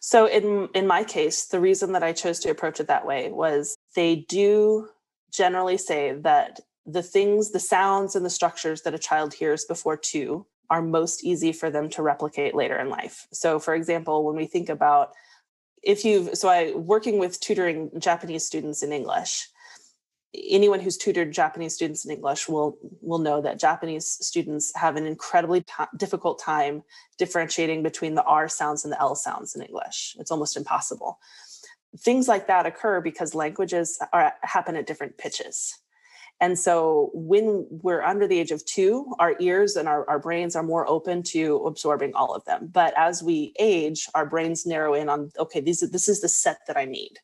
So 0.00 0.26
in 0.26 0.68
in 0.74 0.86
my 0.86 1.04
case, 1.04 1.46
the 1.46 1.60
reason 1.60 1.92
that 1.92 2.02
I 2.02 2.12
chose 2.12 2.38
to 2.40 2.50
approach 2.50 2.78
it 2.80 2.88
that 2.88 3.06
way 3.06 3.30
was 3.30 3.76
they 3.94 4.16
do 4.28 4.88
generally 5.32 5.78
say 5.78 6.12
that 6.12 6.60
the 6.86 7.02
things, 7.02 7.50
the 7.50 7.60
sounds 7.60 8.16
and 8.16 8.24
the 8.24 8.30
structures 8.30 8.82
that 8.82 8.94
a 8.94 8.98
child 8.98 9.34
hears 9.34 9.64
before 9.64 9.96
two 9.96 10.46
are 10.70 10.82
most 10.82 11.24
easy 11.24 11.52
for 11.52 11.70
them 11.70 11.88
to 11.90 12.02
replicate 12.02 12.54
later 12.54 12.78
in 12.78 12.88
life. 12.88 13.26
So 13.32 13.58
for 13.58 13.74
example, 13.74 14.24
when 14.24 14.36
we 14.36 14.46
think 14.46 14.68
about 14.68 15.12
if 15.82 16.04
you've 16.04 16.36
so 16.36 16.48
I 16.48 16.72
working 16.74 17.18
with 17.18 17.40
tutoring 17.40 17.90
Japanese 17.98 18.44
students 18.44 18.82
in 18.82 18.92
English, 18.92 19.48
anyone 20.34 20.80
who's 20.80 20.96
tutored 20.96 21.32
Japanese 21.32 21.74
students 21.74 22.04
in 22.04 22.10
English 22.10 22.48
will 22.48 22.76
will 23.00 23.18
know 23.18 23.40
that 23.40 23.58
Japanese 23.58 24.06
students 24.06 24.72
have 24.76 24.96
an 24.96 25.06
incredibly 25.06 25.62
t- 25.62 25.84
difficult 25.96 26.40
time 26.40 26.82
differentiating 27.16 27.82
between 27.82 28.14
the 28.14 28.24
R 28.24 28.48
sounds 28.48 28.84
and 28.84 28.92
the 28.92 29.00
L 29.00 29.14
sounds 29.14 29.54
in 29.54 29.62
English. 29.62 30.16
It's 30.18 30.30
almost 30.30 30.56
impossible. 30.56 31.18
Things 31.98 32.28
like 32.28 32.46
that 32.48 32.66
occur 32.66 33.00
because 33.00 33.34
languages 33.34 33.98
are, 34.12 34.34
happen 34.42 34.76
at 34.76 34.86
different 34.86 35.16
pitches. 35.16 35.78
And 36.40 36.56
so 36.56 37.10
when 37.14 37.66
we're 37.68 38.02
under 38.02 38.28
the 38.28 38.38
age 38.38 38.52
of 38.52 38.64
two, 38.64 39.12
our 39.18 39.34
ears 39.40 39.74
and 39.74 39.88
our, 39.88 40.08
our 40.08 40.20
brains 40.20 40.54
are 40.54 40.62
more 40.62 40.88
open 40.88 41.22
to 41.24 41.56
absorbing 41.66 42.14
all 42.14 42.32
of 42.32 42.44
them. 42.44 42.68
But 42.70 42.94
as 42.96 43.24
we 43.24 43.54
age, 43.58 44.08
our 44.14 44.24
brains 44.24 44.64
narrow 44.64 44.94
in 44.94 45.08
on, 45.08 45.32
okay, 45.36 45.60
these, 45.60 45.80
this 45.80 46.08
is 46.08 46.20
the 46.20 46.28
set 46.28 46.58
that 46.68 46.76
I 46.76 46.84
need 46.84 47.18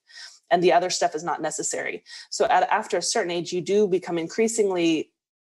and 0.55 0.62
the 0.62 0.72
other 0.72 0.89
stuff 0.89 1.16
is 1.16 1.24
not 1.24 1.43
necessary. 1.43 2.05
So 2.31 2.44
at, 2.44 2.62
after 2.70 2.97
a 2.97 3.02
certain 3.02 3.32
age, 3.32 3.52
you 3.52 3.60
do 3.60 3.89
become 3.89 4.18
increasingly 4.18 5.10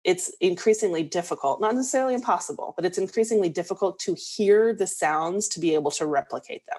it's 0.04 0.28
increasingly 0.40 1.02
difficult, 1.02 1.62
not 1.62 1.74
necessarily 1.74 2.14
impossible, 2.14 2.74
but 2.76 2.84
it's 2.84 2.98
increasingly 2.98 3.48
difficult 3.48 3.98
to 3.98 4.14
hear 4.14 4.74
the 4.74 4.86
sounds 4.86 5.48
to 5.48 5.58
be 5.58 5.74
able 5.74 5.90
to 5.92 6.04
replicate 6.04 6.62
them. 6.66 6.76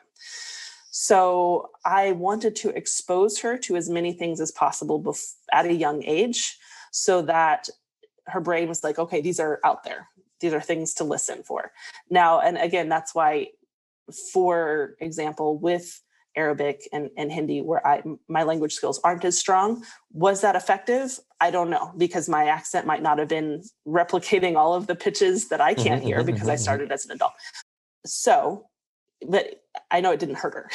So 0.91 1.71
I 1.83 2.11
wanted 2.11 2.55
to 2.57 2.69
expose 2.69 3.39
her 3.39 3.57
to 3.57 3.75
as 3.75 3.89
many 3.89 4.13
things 4.13 4.39
as 4.39 4.51
possible 4.51 5.01
bef- 5.01 5.33
at 5.51 5.65
a 5.65 5.73
young 5.73 6.03
age 6.03 6.55
so 6.91 7.23
that 7.23 7.67
her 8.27 8.41
brain 8.41 8.69
was 8.69 8.83
like, 8.83 8.99
okay, 8.99 9.21
these 9.21 9.39
are 9.39 9.59
out 9.63 9.83
there. 9.83 10.07
These 10.39 10.53
are 10.53 10.61
things 10.61 10.93
to 10.95 11.03
listen 11.03 11.41
for. 11.41 11.71
Now, 12.11 12.41
and 12.41 12.59
again, 12.59 12.89
that's 12.89 13.15
why, 13.15 13.47
for 14.31 14.95
example, 15.01 15.57
with 15.57 15.99
Arabic 16.35 16.87
and, 16.91 17.09
and 17.17 17.31
Hindi 17.31 17.61
where 17.61 17.85
I 17.85 18.03
my 18.27 18.43
language 18.43 18.73
skills 18.73 18.99
aren't 19.03 19.25
as 19.25 19.37
strong. 19.37 19.83
Was 20.11 20.41
that 20.41 20.55
effective? 20.55 21.19
I 21.41 21.51
don't 21.51 21.69
know 21.69 21.93
because 21.97 22.29
my 22.29 22.45
accent 22.45 22.87
might 22.87 23.01
not 23.01 23.19
have 23.19 23.27
been 23.27 23.63
replicating 23.87 24.55
all 24.55 24.73
of 24.73 24.87
the 24.87 24.95
pitches 24.95 25.49
that 25.49 25.61
I 25.61 25.73
can't 25.73 26.03
hear 26.03 26.17
mm-hmm, 26.17 26.25
because 26.27 26.47
I 26.47 26.53
mm-hmm, 26.55 26.61
started 26.61 26.85
mm-hmm. 26.85 26.93
as 26.93 27.05
an 27.05 27.11
adult. 27.11 27.33
So, 28.05 28.67
but 29.27 29.61
I 29.91 30.01
know 30.01 30.11
it 30.11 30.19
didn't 30.19 30.37
hurt 30.37 30.53
her. 30.53 30.69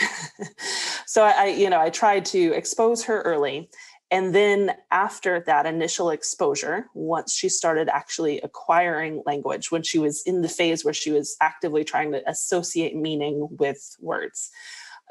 so 1.07 1.25
I, 1.25 1.47
you 1.47 1.71
know, 1.71 1.81
I 1.81 1.91
tried 1.91 2.25
to 2.27 2.53
expose 2.53 3.05
her 3.05 3.23
early. 3.23 3.71
And 4.11 4.35
then 4.35 4.75
after 4.91 5.41
that 5.47 5.67
initial 5.67 6.11
exposure, 6.11 6.87
once 6.95 7.33
she 7.33 7.49
started 7.49 7.89
actually 7.89 8.41
acquiring 8.41 9.23
language, 9.25 9.71
when 9.71 9.83
she 9.83 9.99
was 9.99 10.23
in 10.27 10.43
the 10.43 10.49
phase 10.49 10.85
where 10.85 10.95
she 10.95 11.13
was 11.13 11.37
actively 11.41 11.85
trying 11.85 12.11
to 12.13 12.29
associate 12.29 12.97
meaning 12.97 13.47
with 13.53 13.97
words, 14.01 14.51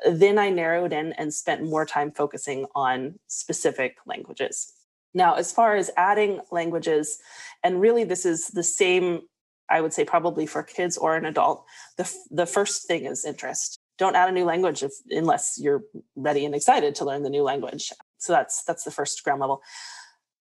then 0.06 0.38
I 0.38 0.50
narrowed 0.50 0.94
in 0.94 1.14
and 1.14 1.34
spent 1.34 1.64
more 1.64 1.86
time 1.86 2.12
focusing 2.12 2.66
on 2.76 3.20
specific 3.28 3.98
languages. 4.06 4.74
Now, 5.14 5.36
as 5.36 5.52
far 5.52 5.76
as 5.76 5.90
adding 5.98 6.42
languages, 6.52 7.20
and 7.64 7.82
really 7.82 8.04
this 8.04 8.26
is 8.26 8.48
the 8.48 8.64
same, 8.64 9.22
I 9.70 9.82
would 9.82 9.94
say, 9.94 10.06
probably 10.06 10.46
for 10.46 10.64
kids 10.64 10.98
or 10.98 11.16
an 11.16 11.26
adult, 11.26 11.66
the, 11.98 12.12
the 12.30 12.46
first 12.46 12.88
thing 12.88 13.06
is 13.06 13.26
interest. 13.26 13.80
Don't 13.98 14.16
add 14.16 14.30
a 14.30 14.32
new 14.32 14.46
language 14.46 14.84
if, 14.84 14.94
unless 15.10 15.58
you're 15.60 15.84
ready 16.16 16.46
and 16.46 16.56
excited 16.56 16.96
to 16.96 17.06
learn 17.06 17.24
the 17.24 17.30
new 17.30 17.44
language. 17.44 17.92
So 18.18 18.34
that's 18.34 18.64
that's 18.64 18.84
the 18.84 18.92
first 18.92 19.24
ground 19.24 19.42
level. 19.42 19.62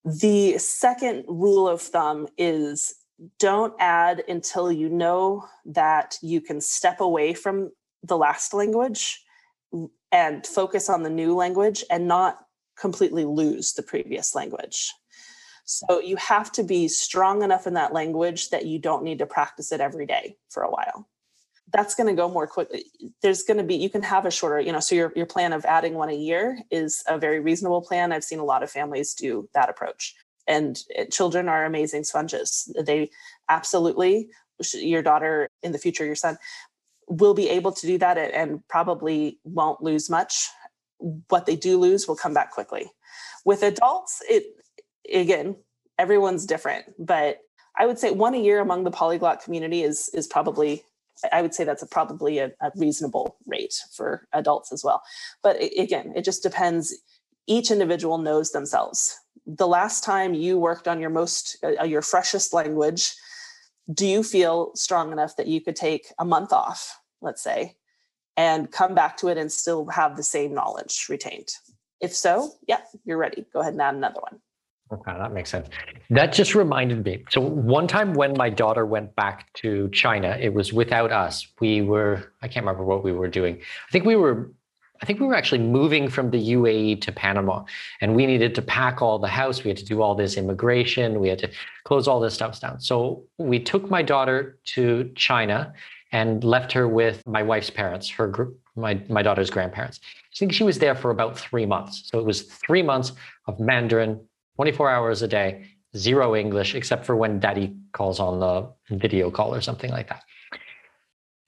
The 0.04 0.58
second 0.58 1.24
rule 1.26 1.68
of 1.68 1.80
thumb 1.80 2.28
is 2.36 2.94
don't 3.38 3.74
add 3.80 4.22
until 4.28 4.70
you 4.70 4.88
know 4.88 5.46
that 5.64 6.18
you 6.22 6.40
can 6.40 6.60
step 6.60 7.00
away 7.00 7.34
from 7.34 7.72
the 8.04 8.16
last 8.16 8.54
language 8.54 9.24
and 10.12 10.46
focus 10.46 10.88
on 10.88 11.02
the 11.02 11.10
new 11.10 11.34
language 11.34 11.84
and 11.90 12.08
not 12.08 12.38
completely 12.78 13.24
lose 13.24 13.72
the 13.72 13.82
previous 13.82 14.34
language. 14.34 14.92
So 15.64 16.00
you 16.00 16.16
have 16.16 16.50
to 16.52 16.62
be 16.62 16.88
strong 16.88 17.42
enough 17.42 17.66
in 17.66 17.74
that 17.74 17.92
language 17.92 18.48
that 18.50 18.64
you 18.64 18.78
don't 18.78 19.04
need 19.04 19.18
to 19.18 19.26
practice 19.26 19.70
it 19.70 19.82
every 19.82 20.06
day 20.06 20.38
for 20.48 20.62
a 20.62 20.70
while. 20.70 21.06
That's 21.70 21.94
going 21.94 22.06
to 22.06 22.14
go 22.14 22.30
more 22.30 22.46
quickly. 22.46 22.86
There's 23.20 23.42
going 23.42 23.58
to 23.58 23.64
be 23.64 23.74
you 23.74 23.90
can 23.90 24.02
have 24.02 24.24
a 24.24 24.30
shorter, 24.30 24.60
you 24.60 24.72
know, 24.72 24.80
so 24.80 24.94
your 24.94 25.12
your 25.14 25.26
plan 25.26 25.52
of 25.52 25.66
adding 25.66 25.92
one 25.92 26.08
a 26.08 26.14
year 26.14 26.58
is 26.70 27.04
a 27.06 27.18
very 27.18 27.40
reasonable 27.40 27.82
plan. 27.82 28.12
I've 28.12 28.24
seen 28.24 28.38
a 28.38 28.44
lot 28.44 28.62
of 28.62 28.70
families 28.70 29.12
do 29.12 29.50
that 29.52 29.68
approach. 29.68 30.14
And 30.46 30.82
it, 30.88 31.12
children 31.12 31.50
are 31.50 31.66
amazing 31.66 32.04
sponges. 32.04 32.72
They 32.82 33.10
absolutely 33.50 34.30
your 34.72 35.02
daughter 35.02 35.48
in 35.62 35.72
the 35.72 35.78
future 35.78 36.04
your 36.04 36.14
son 36.14 36.38
will 37.08 37.34
be 37.34 37.48
able 37.48 37.72
to 37.72 37.86
do 37.86 37.98
that 37.98 38.18
and 38.18 38.66
probably 38.68 39.38
won't 39.44 39.82
lose 39.82 40.10
much. 40.10 40.48
What 41.28 41.46
they 41.46 41.56
do 41.56 41.78
lose 41.78 42.06
will 42.06 42.16
come 42.16 42.34
back 42.34 42.50
quickly. 42.50 42.90
With 43.44 43.62
adults, 43.62 44.22
it 44.28 44.44
again, 45.12 45.56
everyone's 45.98 46.44
different, 46.44 46.86
but 46.98 47.38
I 47.78 47.86
would 47.86 47.98
say 47.98 48.10
one 48.10 48.34
a 48.34 48.38
year 48.38 48.60
among 48.60 48.84
the 48.84 48.90
polyglot 48.90 49.42
community 49.42 49.82
is 49.82 50.10
is 50.12 50.26
probably 50.26 50.84
I 51.32 51.42
would 51.42 51.54
say 51.54 51.64
that's 51.64 51.82
a, 51.82 51.86
probably 51.86 52.38
a, 52.38 52.52
a, 52.60 52.70
reasonable 52.76 53.36
rate 53.46 53.74
for 53.92 54.26
adults 54.32 54.72
as 54.72 54.84
well. 54.84 55.02
But 55.42 55.56
again, 55.76 56.12
it 56.14 56.24
just 56.24 56.44
depends. 56.44 56.96
Each 57.48 57.72
individual 57.72 58.18
knows 58.18 58.52
themselves. 58.52 59.18
The 59.46 59.66
last 59.66 60.04
time 60.04 60.34
you 60.34 60.58
worked 60.58 60.86
on 60.86 61.00
your 61.00 61.10
most 61.10 61.56
uh, 61.64 61.84
your 61.84 62.02
freshest 62.02 62.52
language 62.52 63.14
do 63.92 64.06
you 64.06 64.22
feel 64.22 64.72
strong 64.74 65.12
enough 65.12 65.36
that 65.36 65.46
you 65.46 65.60
could 65.60 65.76
take 65.76 66.12
a 66.18 66.24
month 66.24 66.52
off, 66.52 67.00
let's 67.20 67.42
say, 67.42 67.76
and 68.36 68.70
come 68.70 68.94
back 68.94 69.16
to 69.18 69.28
it 69.28 69.38
and 69.38 69.50
still 69.50 69.86
have 69.86 70.16
the 70.16 70.22
same 70.22 70.54
knowledge 70.54 71.06
retained? 71.08 71.48
If 72.00 72.14
so, 72.14 72.52
yeah, 72.66 72.80
you're 73.04 73.18
ready. 73.18 73.46
Go 73.52 73.60
ahead 73.60 73.72
and 73.72 73.82
add 73.82 73.94
another 73.94 74.20
one. 74.20 74.40
Okay, 74.90 75.12
that 75.18 75.32
makes 75.32 75.50
sense. 75.50 75.68
That 76.08 76.32
just 76.32 76.54
reminded 76.54 77.04
me. 77.04 77.24
So 77.30 77.40
one 77.42 77.86
time 77.86 78.14
when 78.14 78.34
my 78.38 78.48
daughter 78.48 78.86
went 78.86 79.14
back 79.16 79.52
to 79.54 79.90
China, 79.90 80.38
it 80.40 80.54
was 80.54 80.72
without 80.72 81.12
us. 81.12 81.46
We 81.60 81.82
were, 81.82 82.32
I 82.40 82.48
can't 82.48 82.64
remember 82.64 82.84
what 82.84 83.04
we 83.04 83.12
were 83.12 83.28
doing. 83.28 83.56
I 83.56 83.90
think 83.90 84.06
we 84.06 84.16
were 84.16 84.50
I 85.00 85.06
think 85.06 85.20
we 85.20 85.26
were 85.26 85.34
actually 85.34 85.60
moving 85.60 86.08
from 86.08 86.30
the 86.30 86.52
UAE 86.54 87.00
to 87.02 87.12
Panama 87.12 87.64
and 88.00 88.14
we 88.16 88.26
needed 88.26 88.54
to 88.56 88.62
pack 88.62 89.00
all 89.00 89.18
the 89.18 89.28
house. 89.28 89.62
We 89.62 89.70
had 89.70 89.76
to 89.78 89.84
do 89.84 90.02
all 90.02 90.14
this 90.14 90.36
immigration. 90.36 91.20
We 91.20 91.28
had 91.28 91.38
to 91.40 91.50
close 91.84 92.08
all 92.08 92.20
this 92.20 92.34
stuff 92.34 92.60
down. 92.60 92.80
So 92.80 93.24
we 93.38 93.60
took 93.60 93.90
my 93.90 94.02
daughter 94.02 94.58
to 94.74 95.10
China 95.14 95.72
and 96.10 96.42
left 96.42 96.72
her 96.72 96.88
with 96.88 97.22
my 97.26 97.42
wife's 97.42 97.70
parents, 97.70 98.08
her 98.10 98.50
my 98.76 99.00
my 99.08 99.22
daughter's 99.22 99.50
grandparents. 99.50 100.00
I 100.02 100.36
think 100.38 100.52
she 100.52 100.64
was 100.64 100.78
there 100.78 100.94
for 100.94 101.10
about 101.10 101.38
three 101.38 101.66
months. 101.66 102.08
So 102.10 102.18
it 102.18 102.24
was 102.24 102.42
three 102.42 102.82
months 102.82 103.12
of 103.46 103.60
Mandarin, 103.60 104.20
24 104.56 104.90
hours 104.90 105.22
a 105.22 105.28
day, 105.28 105.66
zero 105.96 106.34
English, 106.34 106.74
except 106.74 107.04
for 107.04 107.14
when 107.16 107.40
daddy 107.40 107.76
calls 107.92 108.20
on 108.20 108.40
the 108.40 108.96
video 108.96 109.30
call 109.30 109.54
or 109.54 109.60
something 109.60 109.90
like 109.90 110.08
that. 110.08 110.22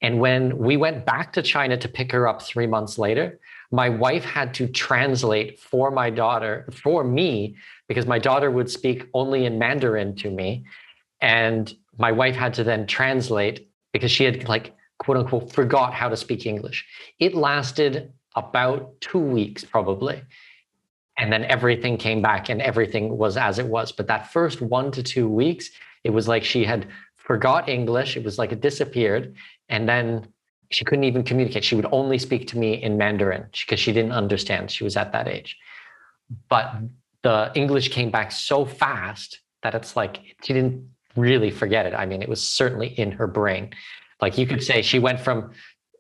And 0.02 0.18
when 0.18 0.56
we 0.56 0.77
went 0.77 1.05
back 1.05 1.32
to 1.35 1.43
China 1.43 1.77
to 1.77 1.89
pick 1.89 2.12
her 2.12 2.27
up 2.27 2.43
three 2.43 2.66
months 2.66 2.98
later, 2.98 3.39
my 3.70 3.89
wife 3.89 4.24
had 4.24 4.55
to 4.55 4.66
translate 4.66 5.60
for 5.60 5.90
my 5.90 6.10
daughter, 6.10 6.68
for 6.72 7.05
me, 7.05 7.56
because 7.86 8.06
my 8.06 8.18
daughter 8.18 8.51
would 8.51 8.70
speak 8.70 9.06
only 9.14 9.44
in 9.44 9.59
Mandarin 9.59 10.16
to 10.16 10.31
me. 10.31 10.64
And 11.20 11.72
my 11.98 12.12
wife 12.12 12.35
had 12.35 12.55
to 12.55 12.64
then 12.64 12.86
translate 12.86 13.68
because 13.93 14.10
she 14.10 14.24
had, 14.24 14.48
like, 14.48 14.74
quote 14.98 15.18
unquote, 15.18 15.52
forgot 15.52 15.93
how 15.93 16.09
to 16.09 16.16
speak 16.16 16.47
English. 16.47 16.86
It 17.18 17.35
lasted 17.35 18.12
about 18.35 19.01
two 19.01 19.18
weeks, 19.18 19.64
probably. 19.64 20.22
And 21.18 21.31
then 21.31 21.44
everything 21.44 21.98
came 21.98 22.22
back 22.22 22.48
and 22.48 22.62
everything 22.62 23.18
was 23.18 23.36
as 23.36 23.59
it 23.59 23.66
was. 23.66 23.93
But 23.93 24.06
that 24.06 24.32
first 24.32 24.62
one 24.62 24.90
to 24.93 25.02
two 25.02 25.28
weeks, 25.28 25.70
it 26.05 26.10
was 26.10 26.27
like 26.27 26.44
she 26.44 26.64
had 26.64 26.86
forgot 27.16 27.68
English. 27.68 28.16
It 28.16 28.24
was 28.24 28.39
like 28.39 28.52
it 28.52 28.60
disappeared. 28.60 29.35
And 29.70 29.88
then 29.88 30.28
she 30.70 30.84
couldn't 30.84 31.05
even 31.05 31.22
communicate. 31.22 31.64
She 31.64 31.74
would 31.74 31.86
only 31.90 32.18
speak 32.18 32.47
to 32.48 32.59
me 32.59 32.74
in 32.74 32.98
Mandarin 32.98 33.47
because 33.52 33.80
she 33.80 33.92
didn't 33.92 34.12
understand. 34.12 34.70
She 34.70 34.84
was 34.84 34.97
at 34.97 35.12
that 35.12 35.26
age. 35.26 35.56
But 36.48 36.74
the 37.22 37.51
English 37.55 37.88
came 37.88 38.10
back 38.10 38.32
so 38.32 38.64
fast 38.64 39.40
that 39.62 39.74
it's 39.74 39.97
like 39.97 40.18
she 40.44 40.52
didn't 40.52 40.88
really 41.16 41.51
forget 41.51 41.86
it. 41.86 41.94
I 41.94 42.06
mean, 42.06 42.22
it 42.22 42.28
was 42.28 42.47
certainly 42.47 42.88
in 42.88 43.12
her 43.12 43.26
brain. 43.26 43.70
Like 44.20 44.38
you 44.38 44.47
could 44.47 44.62
say 44.62 44.82
she 44.82 44.98
went 44.98 45.20
from, 45.20 45.52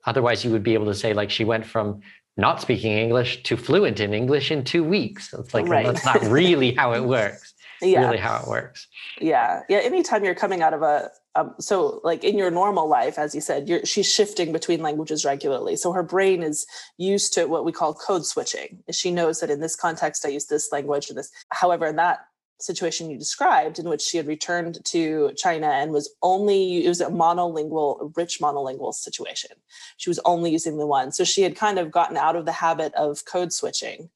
otherwise, 0.04 0.44
you 0.44 0.50
would 0.50 0.62
be 0.62 0.74
able 0.74 0.86
to 0.86 0.94
say, 0.94 1.14
like, 1.14 1.30
she 1.30 1.44
went 1.44 1.66
from 1.66 2.00
not 2.36 2.60
speaking 2.60 2.92
English 2.92 3.42
to 3.44 3.56
fluent 3.56 4.00
in 4.00 4.14
English 4.14 4.50
in 4.50 4.64
two 4.64 4.84
weeks. 4.84 5.32
It's 5.32 5.52
like, 5.52 5.66
right. 5.66 5.86
that's 5.86 6.04
not 6.04 6.22
really 6.22 6.74
how 6.74 6.92
it 6.92 7.04
works. 7.04 7.54
yeah. 7.82 8.00
Really 8.06 8.18
how 8.18 8.40
it 8.42 8.48
works. 8.48 8.86
Yeah. 9.20 9.62
Yeah. 9.68 9.78
Anytime 9.78 10.24
you're 10.24 10.34
coming 10.34 10.62
out 10.62 10.74
of 10.74 10.82
a, 10.82 11.10
um, 11.36 11.54
so 11.60 12.00
like 12.02 12.24
in 12.24 12.36
your 12.36 12.50
normal 12.50 12.88
life 12.88 13.18
as 13.18 13.34
you 13.34 13.40
said 13.40 13.86
she's 13.86 14.12
shifting 14.12 14.52
between 14.52 14.82
languages 14.82 15.24
regularly. 15.24 15.76
So 15.76 15.92
her 15.92 16.02
brain 16.02 16.42
is 16.42 16.66
used 16.98 17.32
to 17.34 17.46
what 17.46 17.64
we 17.64 17.72
call 17.72 17.94
code 17.94 18.26
switching. 18.26 18.82
She 18.90 19.10
knows 19.10 19.40
that 19.40 19.50
in 19.50 19.60
this 19.60 19.76
context 19.76 20.24
i 20.26 20.28
use 20.28 20.46
this 20.46 20.72
language 20.72 21.08
and 21.08 21.18
this 21.18 21.30
however 21.50 21.86
in 21.86 21.96
that 21.96 22.20
situation 22.58 23.10
you 23.10 23.18
described 23.18 23.78
in 23.78 23.88
which 23.88 24.02
she 24.02 24.16
had 24.16 24.26
returned 24.26 24.84
to 24.84 25.32
china 25.36 25.66
and 25.66 25.92
was 25.92 26.14
only 26.22 26.84
it 26.84 26.88
was 26.88 27.00
a 27.00 27.06
monolingual 27.06 28.12
rich 28.16 28.40
monolingual 28.40 28.92
situation. 28.92 29.50
She 29.96 30.10
was 30.10 30.20
only 30.24 30.50
using 30.50 30.78
the 30.78 30.86
one. 30.86 31.12
So 31.12 31.24
she 31.24 31.42
had 31.42 31.56
kind 31.56 31.78
of 31.78 31.90
gotten 31.90 32.16
out 32.16 32.36
of 32.36 32.44
the 32.44 32.52
habit 32.52 32.92
of 32.94 33.24
code 33.24 33.52
switching. 33.52 34.10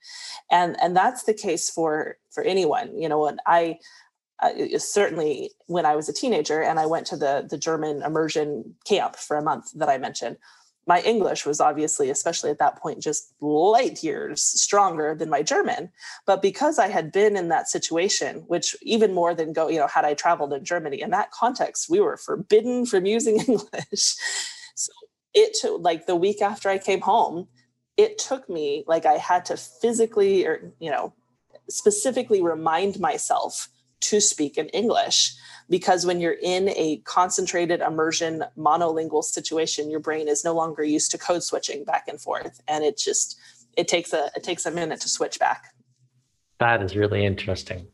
And 0.51 0.77
and 0.83 0.97
that's 0.97 1.25
the 1.25 1.35
case 1.35 1.71
for 1.71 2.19
for 2.31 2.43
anyone. 2.43 3.01
You 3.01 3.09
know 3.09 3.21
when 3.21 3.39
i 3.47 3.79
uh, 4.43 4.79
certainly 4.79 5.51
when 5.67 5.87
I 5.87 5.97
was 5.97 6.09
a 6.09 6.13
teenager 6.13 6.63
and 6.63 6.79
I 6.79 6.87
went 6.87 7.07
to 7.09 7.17
the 7.17 7.47
the 7.49 7.59
German 7.59 8.03
immersion 8.03 8.75
camp 8.85 9.17
for 9.17 9.37
a 9.37 9.43
month 9.43 9.73
that 9.75 9.89
I 9.89 9.99
mentioned, 9.99 10.37
my 10.87 11.01
English 11.01 11.47
was 11.47 11.61
obviously, 11.61 12.11
especially 12.11 12.51
at 12.51 12.59
that 12.59 12.77
point, 12.77 13.03
just 13.03 13.33
light 13.41 14.03
years 14.03 14.43
stronger 14.43 15.15
than 15.15 15.31
my 15.31 15.43
German. 15.43 15.91
But 16.27 16.43
because 16.43 16.79
I 16.79 16.89
had 16.89 17.11
been 17.11 17.37
in 17.37 17.49
that 17.49 17.69
situation, 17.69 18.45
which 18.49 18.77
even 18.83 19.15
more 19.15 19.35
than 19.35 19.53
go, 19.53 19.69
you 19.69 19.79
know, 19.79 19.87
had 19.87 20.05
I 20.05 20.15
traveled 20.15 20.53
in 20.53 20.65
Germany, 20.65 21.01
in 21.01 21.11
that 21.11 21.31
context, 21.31 21.89
we 21.89 22.01
were 22.01 22.17
forbidden 22.17 22.87
from 22.87 23.07
using 23.07 23.41
English. 23.49 24.17
So 24.75 24.93
it 25.33 25.57
took 25.61 25.81
like 25.81 26.07
the 26.07 26.17
week 26.17 26.43
after 26.43 26.69
I 26.69 26.79
came 26.79 27.01
home, 27.01 27.49
it 27.97 28.19
took 28.19 28.49
me 28.49 28.85
like 28.87 29.07
I 29.07 29.15
had 29.15 29.45
to 29.47 29.57
physically 29.57 30.47
or, 30.47 30.73
you 30.81 30.91
know, 30.91 31.15
specifically 31.69 32.43
remind 32.43 33.01
myself 33.01 33.69
to 34.05 34.21
speak 34.21 34.57
in 34.57 34.69
English 34.69 35.35
because 35.71 36.05
when 36.05 36.21
you're 36.21 36.37
in 36.43 36.69
a 36.71 36.99
concentrated 37.05 37.81
immersion 37.81 38.45
monolingual 38.57 39.25
situation 39.25 39.91
your 39.91 40.01
brain 40.01 40.29
is 40.29 40.45
no 40.45 40.55
longer 40.55 40.85
used 40.85 41.11
to 41.11 41.19
code 41.19 41.43
switching 41.43 41.85
back 41.85 42.07
and 42.07 42.21
forth 42.21 42.61
and 42.69 42.85
it 42.85 42.99
just 42.99 43.39
it 43.77 43.89
takes 43.89 44.13
a 44.13 44.31
it 44.37 44.43
takes 44.43 44.67
a 44.67 44.71
minute 44.71 45.01
to 45.01 45.09
switch 45.09 45.39
back. 45.39 45.75
That 46.61 46.83
is 46.83 46.97
really 46.97 47.25
interesting. 47.25 47.87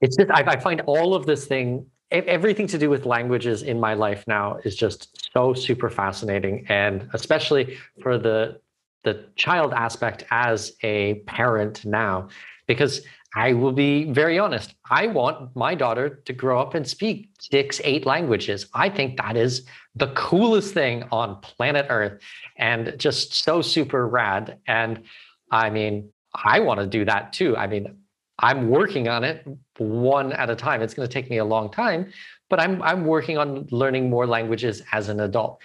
It's 0.00 0.16
just 0.16 0.30
i, 0.30 0.42
I 0.54 0.60
find 0.60 0.80
all 0.82 1.14
of 1.14 1.26
this 1.26 1.46
thing 1.46 1.86
everything 2.10 2.66
to 2.66 2.78
do 2.78 2.88
with 2.88 3.04
languages 3.04 3.62
in 3.62 3.78
my 3.78 3.94
life 3.94 4.24
now 4.26 4.58
is 4.64 4.74
just 4.74 5.30
so 5.34 5.52
super 5.52 5.90
fascinating 5.90 6.64
and 6.68 7.08
especially 7.12 7.76
for 8.02 8.16
the 8.16 8.58
the 9.04 9.26
child 9.36 9.72
aspect 9.74 10.24
as 10.30 10.72
a 10.82 11.14
parent 11.26 11.84
now 11.84 12.28
because 12.66 13.02
I 13.34 13.52
will 13.52 13.72
be 13.72 14.10
very 14.10 14.38
honest. 14.38 14.74
I 14.90 15.06
want 15.06 15.54
my 15.54 15.74
daughter 15.74 16.20
to 16.24 16.32
grow 16.32 16.60
up 16.60 16.74
and 16.74 16.86
speak 16.86 17.28
six, 17.40 17.80
eight 17.84 18.06
languages. 18.06 18.66
I 18.72 18.88
think 18.88 19.18
that 19.18 19.36
is 19.36 19.66
the 19.94 20.08
coolest 20.08 20.72
thing 20.72 21.04
on 21.12 21.40
planet 21.40 21.86
Earth 21.90 22.22
and 22.56 22.94
just 22.96 23.34
so 23.34 23.60
super 23.60 24.08
rad. 24.08 24.58
And 24.66 25.02
I 25.50 25.68
mean, 25.68 26.10
I 26.34 26.60
want 26.60 26.80
to 26.80 26.86
do 26.86 27.04
that 27.04 27.32
too. 27.32 27.56
I 27.56 27.66
mean, 27.66 27.98
I'm 28.38 28.70
working 28.70 29.08
on 29.08 29.24
it 29.24 29.46
one 29.78 30.32
at 30.32 30.48
a 30.48 30.56
time. 30.56 30.80
It's 30.80 30.94
going 30.94 31.08
to 31.08 31.12
take 31.12 31.28
me 31.28 31.38
a 31.38 31.44
long 31.44 31.70
time, 31.70 32.12
but 32.48 32.60
I'm 32.60 32.80
I'm 32.82 33.04
working 33.04 33.36
on 33.36 33.66
learning 33.70 34.08
more 34.08 34.26
languages 34.26 34.82
as 34.92 35.08
an 35.08 35.20
adult. 35.20 35.60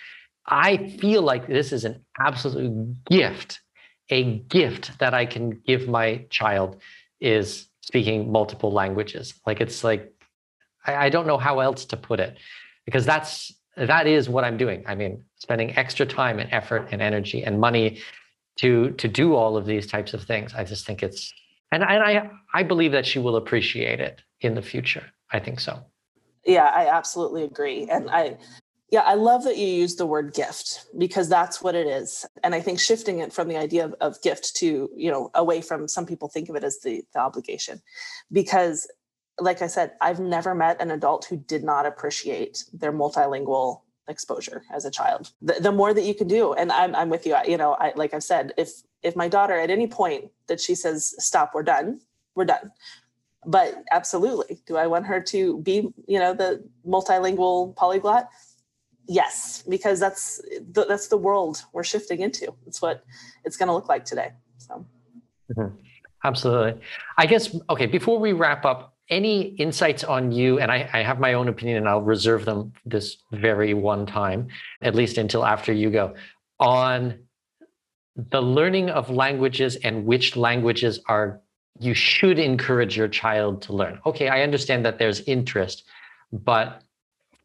I 0.48 0.90
feel 1.00 1.22
like 1.22 1.48
this 1.48 1.72
is 1.72 1.86
an 1.86 2.04
absolute 2.20 3.06
gift, 3.06 3.62
a 4.10 4.40
gift 4.40 4.98
that 5.00 5.14
I 5.14 5.26
can 5.26 5.62
give 5.66 5.88
my 5.88 6.26
child 6.30 6.82
is 7.24 7.68
speaking 7.82 8.32
multiple 8.32 8.72
languages. 8.72 9.34
Like 9.48 9.62
it's 9.62 9.84
like 9.84 10.14
I, 10.86 11.06
I 11.06 11.10
don't 11.10 11.26
know 11.26 11.38
how 11.38 11.60
else 11.60 11.86
to 11.86 11.98
put 11.98 12.20
it 12.20 12.38
because 12.86 13.06
that's 13.06 13.52
that 13.76 14.06
is 14.06 14.30
what 14.30 14.44
I'm 14.44 14.58
doing. 14.58 14.84
I 14.86 14.94
mean, 14.94 15.24
spending 15.38 15.76
extra 15.76 16.06
time 16.06 16.38
and 16.38 16.52
effort 16.54 16.90
and 16.92 17.02
energy 17.02 17.44
and 17.44 17.60
money 17.60 18.00
to 18.58 18.92
to 18.92 19.08
do 19.08 19.36
all 19.36 19.58
of 19.58 19.66
these 19.66 19.88
types 19.88 20.14
of 20.14 20.24
things. 20.24 20.54
I 20.54 20.64
just 20.64 20.86
think 20.86 21.02
it's 21.02 21.34
and, 21.72 21.82
and 21.82 22.04
I 22.04 22.30
I 22.54 22.64
believe 22.64 22.92
that 22.92 23.06
she 23.06 23.20
will 23.20 23.38
appreciate 23.38 24.00
it 24.00 24.22
in 24.42 24.54
the 24.54 24.62
future. 24.62 25.06
I 25.32 25.40
think 25.40 25.60
so. 25.60 25.80
Yeah, 26.46 26.66
I 26.76 26.88
absolutely 26.88 27.44
agree. 27.44 27.88
And 27.90 28.10
I 28.10 28.38
yeah, 28.94 29.02
I 29.02 29.16
love 29.16 29.44
that 29.46 29.58
you 29.58 29.66
use 29.66 29.96
the 29.96 30.06
word 30.06 30.36
gift 30.36 30.86
because 31.00 31.28
that's 31.28 31.64
what 31.64 31.74
it 31.74 31.88
is. 31.88 32.28
And 32.44 32.54
I 32.54 32.62
think 32.62 32.80
shifting 32.80 33.22
it 33.22 33.34
from 33.34 33.48
the 33.48 33.58
idea 33.58 33.86
of, 33.86 33.96
of 34.00 34.22
gift 34.22 34.56
to, 34.58 34.88
you 34.96 35.10
know, 35.10 35.32
away 35.34 35.62
from 35.62 35.88
some 35.88 36.06
people 36.06 36.28
think 36.28 36.48
of 36.48 36.56
it 36.56 36.64
as 36.64 36.80
the, 36.82 37.04
the 37.12 37.20
obligation. 37.20 37.82
Because, 38.32 38.88
like 39.40 39.64
I 39.64 39.68
said, 39.68 39.94
I've 40.00 40.20
never 40.20 40.54
met 40.54 40.80
an 40.80 40.92
adult 40.92 41.26
who 41.26 41.38
did 41.38 41.64
not 41.64 41.88
appreciate 41.88 42.66
their 42.72 42.94
multilingual 42.94 43.82
exposure 44.08 44.62
as 44.72 44.86
a 44.86 44.92
child. 44.92 45.32
The, 45.42 45.56
the 45.60 45.72
more 45.72 45.92
that 45.92 46.04
you 46.04 46.14
can 46.14 46.28
do, 46.28 46.54
and 46.54 46.72
I'm, 46.72 46.94
I'm 46.94 47.10
with 47.10 47.26
you, 47.26 47.34
I, 47.34 47.46
you 47.46 47.58
know, 47.58 47.74
I, 47.80 47.94
like 47.96 48.14
I've 48.14 48.22
said, 48.22 48.54
if, 48.60 48.84
if 49.02 49.16
my 49.16 49.28
daughter 49.28 49.58
at 49.58 49.72
any 49.72 49.88
point 49.88 50.30
that 50.46 50.62
she 50.62 50.76
says, 50.76 51.16
stop, 51.18 51.56
we're 51.56 51.64
done, 51.64 52.00
we're 52.36 52.46
done 52.46 52.72
but 53.46 53.84
absolutely 53.92 54.62
do 54.66 54.78
i 54.78 54.88
want 54.88 55.06
her 55.06 55.20
to 55.20 55.60
be 55.64 55.90
you 56.08 56.18
know 56.18 56.34
the 56.34 56.64
multilingual 56.88 57.76
polyglot 57.76 58.30
yes 59.08 59.64
because 59.70 60.00
that's 60.00 60.42
the, 60.72 60.86
that's 60.88 61.08
the 61.08 61.18
world 61.18 61.64
we're 61.74 61.84
shifting 61.84 62.22
into. 62.22 62.54
It's 62.66 62.82
what 62.82 63.04
it's 63.44 63.58
going 63.58 63.68
to 63.68 63.74
look 63.74 63.90
like 63.90 64.06
today 64.06 64.32
so. 64.58 64.86
Mm-hmm. 65.56 65.76
absolutely. 66.24 66.82
I 67.18 67.26
guess 67.26 67.56
okay 67.70 67.86
before 67.86 68.20
we 68.20 68.34
wrap 68.34 68.66
up 68.66 68.94
any 69.10 69.48
insights 69.56 70.04
on 70.04 70.32
you 70.32 70.60
and 70.60 70.72
I, 70.72 70.90
I 70.94 71.04
have 71.04 71.20
my 71.20 71.34
own 71.34 71.50
opinion 71.50 71.78
and 71.78 71.90
i'll 71.90 72.02
reserve 72.02 72.46
them 72.46 72.72
this 72.86 73.18
very 73.32 73.74
one 73.74 74.06
time 74.06 74.48
at 74.82 74.96
least 74.96 75.18
until 75.18 75.46
after 75.46 75.74
you 75.74 75.90
go 75.92 76.16
on 76.60 77.20
the 78.16 78.42
learning 78.42 78.90
of 78.90 79.10
languages 79.10 79.76
and 79.78 80.06
which 80.06 80.38
languages 80.38 81.00
are 81.08 81.42
you 81.80 81.94
should 81.94 82.40
encourage 82.40 82.96
your 82.96 83.08
child 83.08 83.62
to 83.64 83.74
learn. 83.74 84.00
Okay 84.06 84.30
i 84.30 84.42
understand 84.42 84.86
that 84.86 85.00
there's 85.00 85.20
interest 85.22 85.84
but 86.32 86.82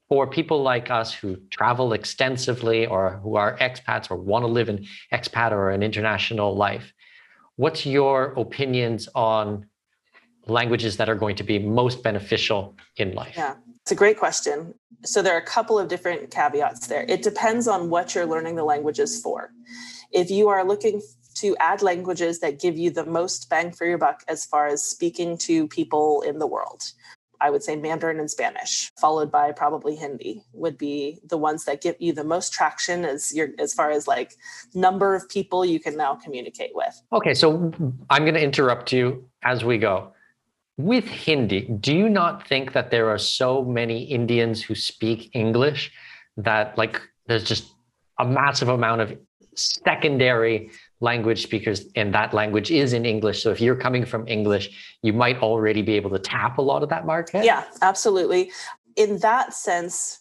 for 0.08 0.26
people 0.26 0.62
like 0.62 0.90
us 0.90 1.12
who 1.12 1.36
travel 1.50 1.92
extensively 1.92 2.86
or 2.86 3.20
who 3.22 3.36
are 3.36 3.56
expats 3.58 4.10
or 4.10 4.16
want 4.16 4.42
to 4.42 4.46
live 4.46 4.68
an 4.68 4.86
expat 5.12 5.52
or 5.52 5.70
an 5.70 5.82
international 5.82 6.56
life, 6.56 6.92
what's 7.56 7.84
your 7.84 8.32
opinions 8.36 9.08
on 9.14 9.66
languages 10.46 10.96
that 10.96 11.10
are 11.10 11.14
going 11.14 11.36
to 11.36 11.44
be 11.44 11.58
most 11.58 12.02
beneficial 12.02 12.74
in 12.96 13.14
life? 13.14 13.34
Yeah, 13.36 13.56
it's 13.82 13.92
a 13.92 13.94
great 13.94 14.18
question. 14.18 14.74
So 15.04 15.20
there 15.20 15.34
are 15.34 15.40
a 15.40 15.44
couple 15.44 15.78
of 15.78 15.88
different 15.88 16.30
caveats 16.30 16.86
there. 16.86 17.04
It 17.06 17.22
depends 17.22 17.68
on 17.68 17.90
what 17.90 18.14
you're 18.14 18.26
learning 18.26 18.56
the 18.56 18.64
languages 18.64 19.20
for. 19.20 19.52
If 20.10 20.30
you 20.30 20.48
are 20.48 20.64
looking 20.64 21.02
to 21.34 21.54
add 21.60 21.82
languages 21.82 22.40
that 22.40 22.58
give 22.58 22.78
you 22.78 22.90
the 22.90 23.04
most 23.04 23.50
bang 23.50 23.72
for 23.72 23.86
your 23.86 23.98
buck 23.98 24.24
as 24.26 24.46
far 24.46 24.66
as 24.66 24.82
speaking 24.82 25.36
to 25.38 25.68
people 25.68 26.22
in 26.22 26.38
the 26.38 26.46
world, 26.46 26.82
I 27.40 27.50
would 27.50 27.62
say 27.62 27.76
Mandarin 27.76 28.18
and 28.18 28.30
Spanish, 28.30 28.90
followed 29.00 29.30
by 29.30 29.52
probably 29.52 29.94
Hindi 29.96 30.44
would 30.52 30.76
be 30.76 31.18
the 31.28 31.36
ones 31.36 31.64
that 31.64 31.80
give 31.80 31.96
you 31.98 32.12
the 32.12 32.24
most 32.24 32.52
traction 32.52 33.04
as 33.04 33.34
your 33.34 33.48
as 33.58 33.74
far 33.74 33.90
as 33.90 34.06
like 34.08 34.34
number 34.74 35.14
of 35.14 35.28
people 35.28 35.64
you 35.64 35.80
can 35.80 35.96
now 35.96 36.14
communicate 36.14 36.72
with. 36.74 37.00
Okay, 37.12 37.34
so 37.34 37.72
I'm 38.10 38.22
going 38.22 38.34
to 38.34 38.42
interrupt 38.42 38.92
you 38.92 39.28
as 39.42 39.64
we 39.64 39.78
go. 39.78 40.12
With 40.76 41.06
Hindi, 41.06 41.62
do 41.80 41.94
you 41.94 42.08
not 42.08 42.46
think 42.46 42.72
that 42.72 42.90
there 42.90 43.08
are 43.08 43.18
so 43.18 43.64
many 43.64 44.04
Indians 44.04 44.62
who 44.62 44.74
speak 44.74 45.30
English 45.34 45.90
that 46.36 46.78
like 46.78 47.00
there's 47.26 47.44
just 47.44 47.72
a 48.18 48.24
massive 48.24 48.68
amount 48.68 49.00
of 49.00 49.16
secondary 49.54 50.70
language 51.00 51.42
speakers 51.42 51.86
and 51.94 52.12
that 52.14 52.34
language 52.34 52.70
is 52.70 52.92
in 52.92 53.04
english. 53.04 53.42
So 53.42 53.50
if 53.50 53.60
you're 53.60 53.76
coming 53.76 54.04
from 54.04 54.26
english 54.26 54.98
you 55.02 55.12
might 55.12 55.38
already 55.38 55.82
be 55.82 55.94
able 55.94 56.10
to 56.10 56.18
tap 56.18 56.58
a 56.58 56.62
lot 56.62 56.82
of 56.82 56.88
that 56.88 57.06
market. 57.06 57.44
Yeah 57.44 57.64
absolutely. 57.82 58.50
In 58.96 59.18
that 59.18 59.54
sense 59.54 60.20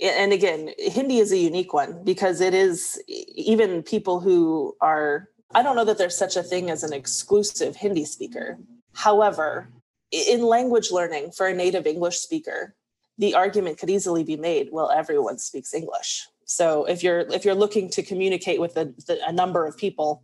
and 0.00 0.32
again 0.32 0.72
hindi 0.78 1.18
is 1.18 1.32
a 1.32 1.38
unique 1.38 1.72
one 1.72 2.02
because 2.04 2.40
it 2.40 2.54
is 2.54 3.00
even 3.08 3.82
people 3.82 4.20
who 4.20 4.76
are 4.80 5.28
i 5.54 5.62
don't 5.62 5.76
know 5.76 5.84
that 5.84 5.96
there's 5.96 6.16
such 6.16 6.36
a 6.36 6.42
thing 6.42 6.70
as 6.70 6.82
an 6.82 6.92
exclusive 6.92 7.76
hindi 7.76 8.04
speaker. 8.04 8.58
However 8.92 9.68
in 10.10 10.42
language 10.42 10.90
learning 10.90 11.30
for 11.32 11.46
a 11.46 11.54
native 11.54 11.86
english 11.86 12.18
speaker 12.18 12.74
the 13.18 13.34
argument 13.34 13.78
could 13.78 13.90
easily 13.90 14.24
be 14.24 14.36
made 14.36 14.68
well 14.70 14.90
everyone 14.90 15.38
speaks 15.38 15.74
english 15.74 16.26
so 16.46 16.84
if 16.84 17.02
you're 17.02 17.20
if 17.32 17.44
you're 17.44 17.54
looking 17.54 17.90
to 17.90 18.02
communicate 18.02 18.60
with 18.60 18.76
a, 18.76 18.92
a 19.26 19.32
number 19.32 19.66
of 19.66 19.76
people, 19.76 20.22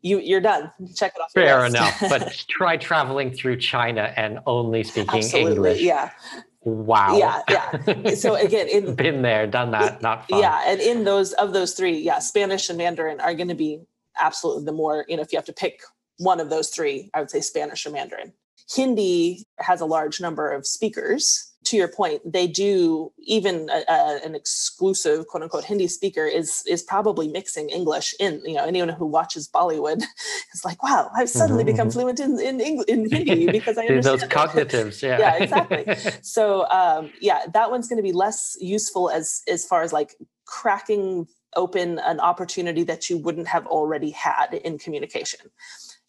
you 0.00 0.18
you're 0.18 0.40
done. 0.40 0.72
Check 0.96 1.12
it 1.14 1.20
off. 1.20 1.32
Fair 1.32 1.66
enough. 1.66 2.00
but 2.08 2.44
try 2.48 2.78
traveling 2.78 3.30
through 3.30 3.58
China 3.58 4.12
and 4.16 4.40
only 4.46 4.82
speaking 4.82 5.18
Absolutely, 5.18 5.52
English. 5.52 5.82
Yeah. 5.82 6.10
Wow. 6.62 7.16
Yeah, 7.16 7.42
yeah. 7.48 8.14
So 8.14 8.34
again, 8.46 8.68
in 8.68 8.94
been 8.94 9.22
there, 9.22 9.46
done 9.46 9.70
that, 9.70 10.02
not 10.02 10.28
fun. 10.28 10.40
Yeah, 10.40 10.62
and 10.66 10.80
in 10.80 11.04
those 11.04 11.32
of 11.34 11.52
those 11.52 11.74
three, 11.74 11.98
yeah, 11.98 12.18
Spanish 12.18 12.68
and 12.68 12.76
Mandarin 12.76 13.20
are 13.20 13.34
going 13.34 13.48
to 13.48 13.54
be 13.54 13.80
absolutely 14.18 14.64
the 14.64 14.72
more, 14.72 15.04
you 15.08 15.16
know, 15.16 15.22
if 15.22 15.32
you 15.32 15.38
have 15.38 15.46
to 15.46 15.52
pick 15.52 15.80
one 16.18 16.40
of 16.40 16.50
those 16.50 16.68
three, 16.68 17.10
I 17.14 17.20
would 17.20 17.30
say 17.30 17.40
Spanish 17.40 17.86
or 17.86 17.90
Mandarin. 17.90 18.32
Hindi 18.70 19.46
has 19.58 19.80
a 19.80 19.86
large 19.86 20.20
number 20.20 20.50
of 20.50 20.66
speakers 20.66 21.49
to 21.70 21.76
your 21.76 21.88
point, 21.88 22.20
they 22.30 22.48
do 22.48 23.12
even 23.18 23.70
a, 23.70 23.84
a, 23.88 24.20
an 24.24 24.34
exclusive 24.34 25.28
quote 25.28 25.44
unquote 25.44 25.64
Hindi 25.64 25.86
speaker 25.86 26.26
is 26.26 26.64
is 26.66 26.82
probably 26.82 27.28
mixing 27.28 27.68
English 27.70 28.12
in. 28.18 28.42
You 28.44 28.54
know, 28.54 28.64
anyone 28.64 28.88
who 28.88 29.06
watches 29.06 29.48
Bollywood 29.48 30.02
is 30.54 30.64
like, 30.64 30.82
wow, 30.82 31.10
I've 31.16 31.30
suddenly 31.30 31.62
mm-hmm. 31.62 31.72
become 31.72 31.88
mm-hmm. 31.88 32.00
fluent 32.00 32.20
in 32.20 32.40
in, 32.40 32.60
English, 32.60 32.88
in 32.88 33.08
Hindi 33.08 33.46
because 33.52 33.78
I 33.78 33.86
understand 33.86 34.20
those 34.20 34.28
cognitives. 34.28 35.00
Yeah, 35.00 35.18
yeah, 35.18 35.36
exactly. 35.36 35.86
so 36.22 36.68
um, 36.70 37.12
yeah, 37.20 37.46
that 37.54 37.70
one's 37.70 37.86
going 37.86 37.98
to 37.98 38.02
be 38.02 38.12
less 38.12 38.56
useful 38.60 39.08
as 39.08 39.42
as 39.46 39.64
far 39.64 39.82
as 39.82 39.92
like 39.92 40.16
cracking 40.46 41.28
open 41.54 42.00
an 42.00 42.18
opportunity 42.18 42.82
that 42.84 43.08
you 43.08 43.18
wouldn't 43.18 43.46
have 43.46 43.66
already 43.68 44.10
had 44.10 44.54
in 44.54 44.78
communication. 44.78 45.40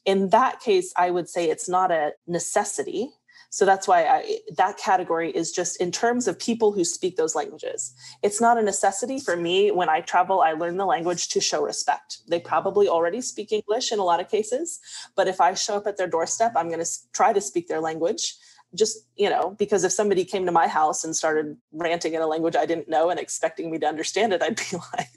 In 0.06 0.30
that 0.30 0.60
case, 0.60 0.92
I 0.98 1.12
would 1.12 1.30
say 1.30 1.50
it's 1.50 1.70
not 1.70 1.92
a 1.92 2.14
necessity 2.26 3.12
so 3.52 3.66
that's 3.66 3.86
why 3.86 4.06
I, 4.06 4.38
that 4.56 4.78
category 4.78 5.30
is 5.30 5.52
just 5.52 5.82
in 5.82 5.92
terms 5.92 6.26
of 6.26 6.40
people 6.40 6.72
who 6.72 6.86
speak 6.86 7.18
those 7.18 7.36
languages. 7.36 7.94
It's 8.24 8.40
not 8.40 8.58
a 8.58 8.62
necessity 8.62 9.20
for 9.20 9.36
me 9.36 9.72
when 9.72 9.90
I 9.90 10.00
travel, 10.00 10.40
I 10.40 10.54
learn 10.54 10.78
the 10.78 10.86
language 10.86 11.28
to 11.30 11.42
show 11.42 11.62
respect. 11.62 12.20
They 12.30 12.40
probably 12.40 12.88
already 12.88 13.20
speak 13.20 13.52
English 13.52 13.92
in 13.92 14.00
a 14.00 14.06
lot 14.06 14.22
of 14.22 14.30
cases, 14.30 14.80
but 15.18 15.28
if 15.28 15.42
I 15.42 15.54
show 15.54 15.76
up 15.76 15.86
at 15.86 15.98
their 15.98 16.08
doorstep, 16.08 16.54
I'm 16.56 16.70
going 16.70 16.84
to 16.84 16.90
try 17.12 17.34
to 17.34 17.42
speak 17.42 17.68
their 17.68 17.82
language 17.82 18.36
just 18.74 19.00
you 19.18 19.30
know 19.30 19.54
because 19.60 19.84
if 19.84 19.92
somebody 19.92 20.24
came 20.24 20.46
to 20.46 20.52
my 20.54 20.66
house 20.66 21.04
and 21.04 21.14
started 21.14 21.58
ranting 21.74 22.14
in 22.14 22.22
a 22.22 22.26
language 22.26 22.56
i 22.56 22.66
didn't 22.66 22.88
know 22.88 23.10
and 23.10 23.20
expecting 23.20 23.70
me 23.70 23.78
to 23.78 23.86
understand 23.86 24.32
it 24.32 24.42
i'd 24.42 24.56
be 24.56 24.78
like 24.98 25.10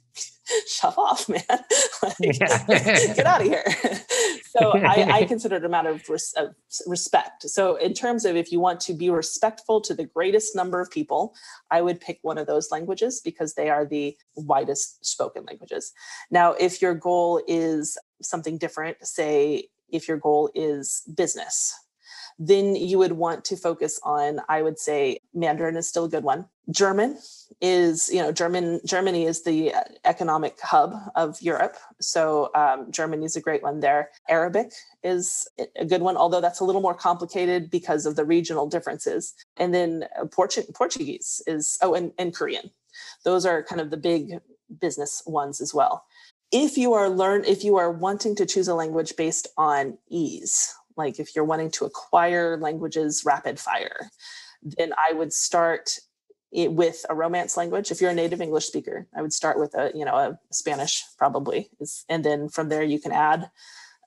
shut 0.69 0.97
off 0.97 1.29
man. 1.29 1.43
Like, 2.03 2.19
get 2.39 3.27
out 3.27 3.41
of 3.41 3.47
here. 3.47 3.65
So 4.51 4.73
I, 4.73 5.21
I, 5.21 5.25
consider 5.25 5.57
it 5.57 5.65
a 5.65 5.71
matter 5.71 5.89
of, 5.89 6.07
res- 6.07 6.35
of, 6.37 6.55
respect. 6.87 7.49
So 7.49 7.77
in 7.77 7.95
terms 7.95 8.27
of 8.27 8.37
if 8.37 8.53
you 8.53 8.61
want 8.61 8.81
to 8.81 8.93
be 8.93 9.09
respectful 9.09 9.81
to 9.81 9.95
the 9.95 10.05
greatest 10.05 10.55
number 10.55 10.81
of 10.83 10.91
people 10.91 11.35
i 11.71 11.81
would 11.81 12.01
pick 12.01 12.19
one 12.23 12.37
of 12.37 12.47
those 12.47 12.71
languages 12.71 13.23
because 13.25 13.55
they 13.55 13.71
are 13.71 13.87
the 13.87 14.17
widest 14.37 15.05
spoken 15.05 15.45
languages. 15.47 15.93
Now 16.31 16.53
if 16.53 16.83
your 16.83 16.95
goal 16.95 17.43
is 17.49 17.97
something 18.21 18.59
different 18.59 18.99
say 19.03 19.69
if 19.91 20.09
your 20.09 20.19
goal 20.19 20.51
is 20.55 21.03
business 21.17 21.75
then 22.39 22.75
you 22.75 22.99
would 22.99 23.13
want 23.13 23.45
to 23.47 23.57
focus 23.57 24.01
on, 24.03 24.41
I 24.49 24.63
would 24.63 24.79
say, 24.79 25.21
Mandarin 25.35 25.77
is 25.77 25.89
still 25.89 26.05
a 26.05 26.09
good 26.09 26.25
one. 26.25 26.47
German 26.71 27.19
is, 27.61 28.09
you 28.13 28.23
know, 28.23 28.33
German 28.33 28.81
Germany 28.87 29.25
is 29.25 29.43
the 29.43 29.75
economic 30.05 30.59
hub 30.61 30.95
of 31.15 31.41
Europe, 31.43 31.77
so 32.01 32.51
um, 32.55 32.91
Germany 32.91 33.25
is 33.25 33.37
a 33.37 33.41
great 33.41 33.63
one 33.63 33.81
there. 33.81 34.11
Arabic 34.29 34.73
is 35.03 35.47
a 35.77 35.85
good 35.85 36.03
one, 36.03 36.17
although 36.17 36.41
that's 36.41 36.61
a 36.61 36.65
little 36.65 36.81
more 36.81 36.95
complicated 36.95 37.71
because 37.71 38.07
of 38.07 38.17
the 38.17 38.25
regional 38.25 38.67
differences. 38.67 39.35
And 39.57 39.75
then 39.75 40.07
Portu- 40.27 40.73
Portuguese 40.75 41.43
is, 41.47 41.79
oh, 41.83 41.95
and, 41.95 42.13
and 42.19 42.35
Korean. 42.35 42.71
Those 43.25 43.45
are 43.45 43.63
kind 43.63 43.81
of 43.81 43.91
the 43.91 43.97
big 43.97 44.39
business 44.81 45.23
ones 45.27 45.61
as 45.61 45.75
well 45.75 46.05
if 46.51 46.79
you 46.79 46.95
are 46.95 47.09
learn 47.09 47.45
if 47.45 47.63
you 47.63 47.77
are 47.77 47.91
wanting 47.91 48.35
to 48.35 48.47
choose 48.47 48.67
a 48.67 48.75
language 48.75 49.15
based 49.17 49.47
on 49.57 49.99
ease 50.09 50.75
like 50.97 51.19
if 51.19 51.35
you're 51.35 51.45
wanting 51.45 51.71
to 51.73 51.85
acquire 51.85 52.57
languages 52.57 53.25
rapid 53.25 53.59
fire, 53.59 54.11
then 54.65 54.93
I 54.93 55.13
would 55.13 55.33
start 55.33 55.99
it 56.53 56.73
with 56.73 57.05
a 57.09 57.15
romance 57.15 57.57
language. 57.57 57.91
If 57.91 58.01
you're 58.01 58.11
a 58.11 58.15
native 58.15 58.41
English 58.41 58.67
speaker, 58.67 59.07
I 59.15 59.23
would 59.23 59.33
start 59.33 59.59
with 59.59 59.75
a, 59.75 59.91
you 59.95 60.05
know, 60.05 60.15
a 60.15 60.39
Spanish 60.53 61.05
probably. 61.19 61.69
And 62.09 62.25
then 62.25 62.49
from 62.49 62.69
there 62.69 62.83
you 62.83 63.01
can 63.01 63.13
add 63.13 63.51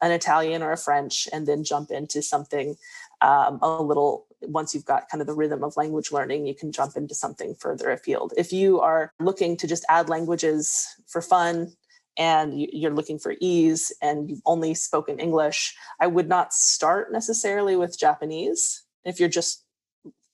an 0.02 0.12
Italian 0.12 0.64
or 0.64 0.72
a 0.72 0.78
French 0.78 1.28
and 1.34 1.46
then 1.46 1.64
jump 1.64 1.92
into 1.92 2.22
something 2.22 2.78
um, 3.22 3.60
a 3.62 3.82
little 3.82 4.26
once 4.44 4.76
you've 4.76 4.86
got 4.86 5.10
kind 5.10 5.20
of 5.20 5.28
the 5.28 5.34
rhythm 5.34 5.64
of 5.64 5.76
language 5.78 6.12
learning, 6.12 6.46
you 6.46 6.54
can 6.54 6.72
jump 6.72 6.96
into 6.96 7.16
something 7.16 7.56
further 7.56 7.90
afield. 7.90 8.34
If 8.38 8.54
you 8.54 8.80
are 8.80 9.12
looking 9.20 9.58
to 9.58 9.68
just 9.68 9.84
add 9.90 10.10
languages 10.10 10.88
for 11.08 11.24
fun, 11.24 11.74
and 12.18 12.60
you're 12.60 12.94
looking 12.94 13.20
for 13.20 13.36
ease 13.40 13.94
and 14.02 14.30
you've 14.30 14.42
only 14.46 14.74
spoken 14.74 15.20
English, 15.20 15.76
I 16.00 16.08
would 16.08 16.28
not 16.28 16.54
start 16.54 17.12
necessarily 17.12 17.76
with 17.76 18.00
Japanese 18.00 18.84
if 19.06 19.20
you're 19.20 19.30
just 19.30 19.64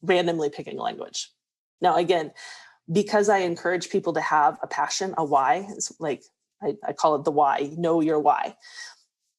randomly 0.04 0.50
picking 0.50 0.78
a 0.78 0.84
language. 0.84 1.32
Now, 1.82 1.96
again, 1.96 2.32
because 2.92 3.30
I 3.30 3.40
encourage 3.40 3.90
people 3.90 4.14
to 4.14 4.22
have 4.22 4.60
a 4.62 4.68
passion, 4.68 5.16
a 5.18 5.24
why, 5.24 5.68
it's 5.72 5.92
like 6.00 6.24
I, 6.62 6.76
I 6.88 6.94
call 6.94 7.16
it 7.16 7.24
the 7.24 7.32
why, 7.32 7.72
know 7.78 8.02
your 8.02 8.20
why, 8.20 8.56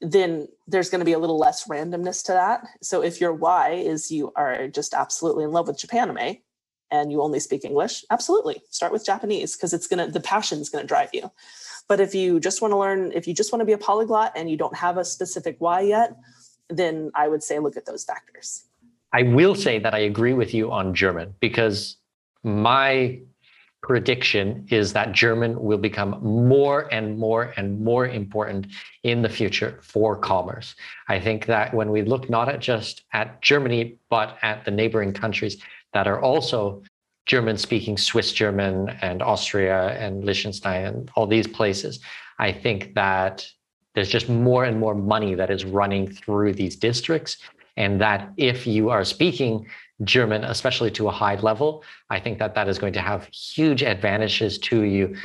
then 0.00 0.48
there's 0.66 0.90
going 0.90 1.00
to 1.00 1.04
be 1.04 1.12
a 1.12 1.18
little 1.18 1.38
less 1.38 1.68
randomness 1.68 2.24
to 2.26 2.32
that. 2.32 2.66
So 2.82 3.02
if 3.02 3.20
your 3.20 3.32
why 3.32 3.70
is 3.70 4.10
you 4.10 4.32
are 4.36 4.68
just 4.68 4.94
absolutely 4.94 5.44
in 5.44 5.52
love 5.52 5.68
with 5.68 5.78
Japan 5.78 6.10
anime 6.10 6.38
and 6.90 7.10
you 7.12 7.22
only 7.22 7.40
speak 7.40 7.64
English, 7.64 8.04
absolutely 8.10 8.62
start 8.70 8.92
with 8.92 9.06
Japanese 9.06 9.56
because 9.56 9.72
it's 9.72 9.86
going 9.86 10.04
to, 10.04 10.12
the 10.12 10.20
passion 10.20 10.60
is 10.60 10.68
going 10.68 10.82
to 10.82 10.88
drive 10.88 11.10
you. 11.12 11.30
But 11.88 12.00
if 12.00 12.14
you 12.14 12.40
just 12.40 12.62
want 12.62 12.72
to 12.72 12.78
learn, 12.78 13.12
if 13.12 13.26
you 13.26 13.34
just 13.34 13.52
want 13.52 13.60
to 13.60 13.66
be 13.66 13.72
a 13.72 13.78
polyglot 13.78 14.32
and 14.36 14.50
you 14.50 14.56
don't 14.56 14.76
have 14.76 14.96
a 14.96 15.04
specific 15.04 15.56
why 15.58 15.82
yet, 15.82 16.16
then 16.70 17.10
I 17.14 17.28
would 17.28 17.42
say 17.42 17.58
look 17.58 17.76
at 17.76 17.86
those 17.86 18.04
factors. 18.04 18.64
I 19.14 19.22
will 19.22 19.54
say 19.54 19.78
that 19.78 19.94
I 19.94 20.00
agree 20.00 20.32
with 20.32 20.52
you 20.52 20.72
on 20.72 20.92
German 20.92 21.34
because 21.38 21.96
my 22.42 23.20
prediction 23.80 24.66
is 24.70 24.92
that 24.94 25.12
German 25.12 25.62
will 25.62 25.78
become 25.78 26.18
more 26.20 26.92
and 26.92 27.16
more 27.16 27.54
and 27.56 27.80
more 27.80 28.08
important 28.08 28.66
in 29.04 29.22
the 29.22 29.28
future 29.28 29.78
for 29.82 30.16
commerce. 30.16 30.74
I 31.08 31.20
think 31.20 31.46
that 31.46 31.72
when 31.72 31.90
we 31.90 32.02
look 32.02 32.28
not 32.28 32.48
at 32.48 32.58
just 32.58 33.04
at 33.12 33.40
Germany, 33.40 33.98
but 34.10 34.36
at 34.42 34.64
the 34.64 34.72
neighboring 34.72 35.12
countries 35.12 35.62
that 35.92 36.08
are 36.08 36.20
also 36.20 36.82
German 37.26 37.56
speaking 37.56 37.96
Swiss 37.96 38.32
German 38.32 38.88
and 39.00 39.22
Austria 39.22 39.90
and 39.90 40.24
Liechtenstein 40.24 40.86
and 40.86 41.10
all 41.14 41.28
these 41.28 41.46
places, 41.46 42.00
I 42.40 42.50
think 42.50 42.94
that 42.94 43.46
there's 43.94 44.08
just 44.08 44.28
more 44.28 44.64
and 44.64 44.80
more 44.80 44.94
money 44.94 45.34
that 45.34 45.50
is 45.50 45.64
running 45.64 46.10
through 46.10 46.54
these 46.54 46.74
districts. 46.74 47.36
And 47.76 48.00
that 48.00 48.32
if 48.36 48.66
you 48.66 48.90
are 48.90 49.04
speaking 49.04 49.66
German, 50.02 50.44
especially 50.44 50.90
to 50.92 51.08
a 51.08 51.12
high 51.12 51.36
level, 51.36 51.84
I 52.10 52.20
think 52.20 52.38
that 52.38 52.54
that 52.54 52.68
is 52.68 52.78
going 52.78 52.92
to 52.94 53.00
have 53.00 53.26
huge 53.26 53.82
advantages 53.82 54.58
to 54.58 54.82
you 54.82 55.16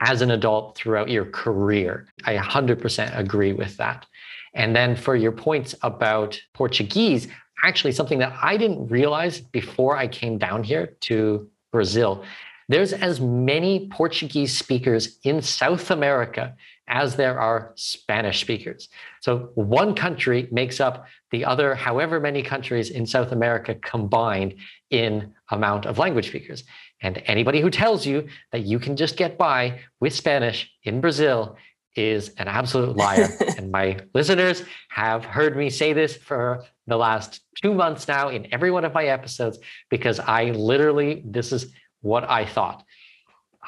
as 0.00 0.20
an 0.22 0.30
adult 0.30 0.76
throughout 0.76 1.08
your 1.08 1.26
career. 1.26 2.06
I 2.24 2.36
100% 2.36 3.18
agree 3.18 3.52
with 3.52 3.76
that. 3.78 4.06
And 4.54 4.74
then 4.74 4.96
for 4.96 5.16
your 5.16 5.32
points 5.32 5.74
about 5.82 6.40
Portuguese, 6.52 7.28
actually 7.64 7.92
something 7.92 8.18
that 8.18 8.36
I 8.40 8.56
didn't 8.56 8.88
realize 8.88 9.40
before 9.40 9.96
I 9.96 10.06
came 10.06 10.38
down 10.38 10.62
here 10.62 10.94
to 11.02 11.48
Brazil. 11.72 12.24
There's 12.68 12.92
as 12.92 13.20
many 13.20 13.88
Portuguese 13.88 14.56
speakers 14.56 15.18
in 15.24 15.42
South 15.42 15.90
America 15.90 16.54
as 16.86 17.16
there 17.16 17.38
are 17.40 17.72
Spanish 17.76 18.40
speakers. 18.40 18.88
So 19.20 19.50
one 19.54 19.94
country 19.94 20.48
makes 20.52 20.80
up 20.80 21.06
the 21.30 21.44
other, 21.44 21.74
however 21.74 22.20
many 22.20 22.42
countries 22.42 22.90
in 22.90 23.06
South 23.06 23.32
America 23.32 23.74
combined 23.74 24.56
in 24.90 25.32
amount 25.50 25.86
of 25.86 25.98
language 25.98 26.28
speakers. 26.28 26.64
And 27.00 27.22
anybody 27.26 27.60
who 27.60 27.70
tells 27.70 28.06
you 28.06 28.28
that 28.52 28.64
you 28.64 28.78
can 28.78 28.96
just 28.96 29.16
get 29.16 29.38
by 29.38 29.80
with 30.00 30.14
Spanish 30.14 30.70
in 30.84 31.00
Brazil 31.00 31.56
is 31.96 32.30
an 32.38 32.48
absolute 32.48 32.96
liar. 32.96 33.28
and 33.56 33.70
my 33.70 33.98
listeners 34.14 34.62
have 34.90 35.24
heard 35.24 35.56
me 35.56 35.70
say 35.70 35.92
this 35.92 36.16
for 36.16 36.64
the 36.86 36.96
last 36.96 37.40
two 37.62 37.72
months 37.72 38.08
now 38.08 38.28
in 38.28 38.52
every 38.52 38.70
one 38.70 38.84
of 38.84 38.92
my 38.92 39.06
episodes 39.06 39.58
because 39.90 40.18
I 40.20 40.50
literally, 40.50 41.22
this 41.24 41.52
is 41.52 41.72
what 42.02 42.28
I 42.28 42.44
thought. 42.44 42.84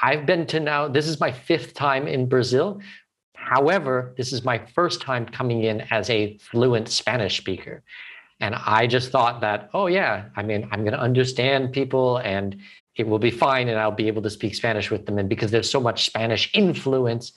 I've 0.00 0.26
been 0.26 0.46
to 0.48 0.60
now, 0.60 0.88
this 0.88 1.08
is 1.08 1.20
my 1.20 1.32
fifth 1.32 1.74
time 1.74 2.06
in 2.06 2.28
Brazil. 2.28 2.80
However, 3.46 4.12
this 4.16 4.32
is 4.32 4.44
my 4.44 4.58
first 4.74 5.00
time 5.00 5.24
coming 5.24 5.62
in 5.62 5.82
as 5.92 6.10
a 6.10 6.36
fluent 6.38 6.88
Spanish 6.88 7.36
speaker. 7.38 7.84
And 8.40 8.56
I 8.56 8.88
just 8.88 9.12
thought 9.12 9.40
that, 9.40 9.70
oh, 9.72 9.86
yeah, 9.86 10.24
I 10.34 10.42
mean, 10.42 10.68
I'm 10.72 10.80
going 10.80 10.92
to 10.92 11.00
understand 11.00 11.72
people 11.72 12.18
and 12.18 12.56
it 12.96 13.06
will 13.06 13.20
be 13.20 13.30
fine 13.30 13.68
and 13.68 13.78
I'll 13.78 13.92
be 13.92 14.08
able 14.08 14.22
to 14.22 14.30
speak 14.30 14.56
Spanish 14.56 14.90
with 14.90 15.06
them. 15.06 15.18
And 15.18 15.28
because 15.28 15.52
there's 15.52 15.70
so 15.70 15.80
much 15.80 16.06
Spanish 16.06 16.50
influence, 16.54 17.32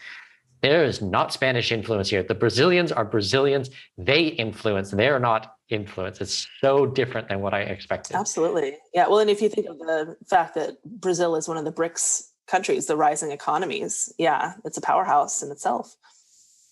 there 0.62 0.84
is 0.84 1.00
not 1.00 1.32
Spanish 1.32 1.72
influence 1.72 2.10
here. 2.10 2.24
The 2.24 2.34
Brazilians 2.34 2.92
are 2.92 3.06
Brazilians. 3.06 3.70
They 3.98 4.24
influence. 4.24 4.90
They 4.90 5.10
are 5.10 5.20
not 5.20 5.56
influence. 5.70 6.22
It's 6.22 6.48
so 6.60 6.88
different 6.88 7.30
than 7.30 7.40
what 7.42 7.54
I 7.54 7.62
expected. 7.62 8.16
Absolutely. 8.16 8.78
Yeah. 8.96 9.08
Well, 9.08 9.20
and 9.20 9.30
if 9.30 9.44
you 9.44 9.50
think 9.50 9.68
of 9.68 9.78
the 9.78 10.18
fact 10.28 10.56
that 10.56 10.84
Brazil 10.84 11.36
is 11.36 11.48
one 11.48 11.58
of 11.58 11.66
the 11.66 11.72
BRICS 11.72 12.29
countries, 12.50 12.88
the 12.88 12.98
rising 12.98 13.32
economies, 13.32 14.14
yeah, 14.18 14.54
it's 14.66 14.78
a 14.78 14.82
powerhouse 14.82 15.42
in 15.44 15.52
itself. 15.52 15.96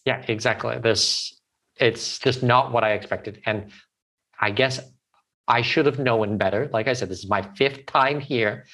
Yeah, 0.05 0.23
exactly. 0.27 0.77
This 0.79 1.37
it's 1.79 2.19
just 2.19 2.43
not 2.43 2.71
what 2.71 2.83
I 2.83 2.93
expected. 2.93 3.41
And 3.45 3.71
I 4.39 4.51
guess 4.51 4.79
I 5.47 5.61
should 5.61 5.85
have 5.85 5.99
known 5.99 6.37
better. 6.37 6.69
Like 6.73 6.87
I 6.87 6.93
said, 6.93 7.09
this 7.09 7.19
is 7.19 7.29
my 7.29 7.43
fifth 7.55 7.85
time 7.85 8.19
here. 8.19 8.65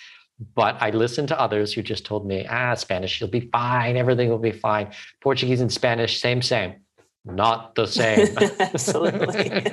But 0.56 0.82
I 0.82 0.90
listened 0.90 1.28
to 1.30 1.40
others 1.40 1.74
who 1.74 1.82
just 1.82 2.06
told 2.06 2.26
me, 2.26 2.46
ah, 2.50 2.74
Spanish, 2.74 3.20
you'll 3.20 3.30
be 3.30 3.50
fine. 3.52 3.98
Everything 3.98 4.30
will 4.30 4.40
be 4.40 4.52
fine. 4.52 4.92
Portuguese 5.22 5.62
and 5.62 5.72
Spanish, 5.72 6.20
same, 6.20 6.42
same. 6.42 6.76
Not 7.24 7.76
the 7.76 7.86
same. 7.86 8.36
Absolutely. 8.60 9.50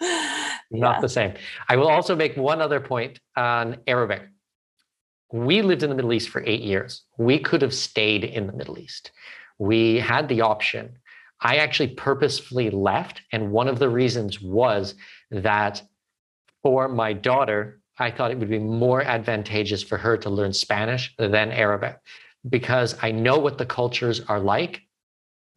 Not 0.70 0.96
yeah. 0.96 1.00
the 1.00 1.08
same. 1.08 1.34
I 1.68 1.76
will 1.76 1.88
also 1.88 2.16
make 2.16 2.36
one 2.36 2.60
other 2.60 2.80
point 2.80 3.20
on 3.36 3.78
Arabic. 3.86 4.22
We 5.32 5.62
lived 5.62 5.82
in 5.82 5.90
the 5.90 5.96
Middle 5.96 6.12
East 6.12 6.28
for 6.28 6.42
eight 6.46 6.62
years. 6.62 7.02
We 7.18 7.38
could 7.38 7.62
have 7.62 7.74
stayed 7.74 8.24
in 8.24 8.46
the 8.46 8.52
Middle 8.52 8.78
East. 8.78 9.10
We 9.58 9.98
had 9.98 10.28
the 10.28 10.42
option. 10.42 10.98
I 11.40 11.56
actually 11.56 11.88
purposefully 11.88 12.70
left. 12.70 13.22
And 13.32 13.50
one 13.50 13.68
of 13.68 13.78
the 13.78 13.88
reasons 13.88 14.40
was 14.40 14.94
that 15.30 15.82
for 16.62 16.88
my 16.88 17.12
daughter, 17.12 17.80
I 17.98 18.10
thought 18.10 18.30
it 18.30 18.38
would 18.38 18.50
be 18.50 18.58
more 18.58 19.02
advantageous 19.02 19.82
for 19.82 19.96
her 19.98 20.16
to 20.18 20.30
learn 20.30 20.52
Spanish 20.52 21.14
than 21.18 21.50
Arabic 21.50 21.98
because 22.48 22.96
I 23.02 23.10
know 23.10 23.38
what 23.38 23.58
the 23.58 23.66
cultures 23.66 24.20
are 24.20 24.40
like. 24.40 24.82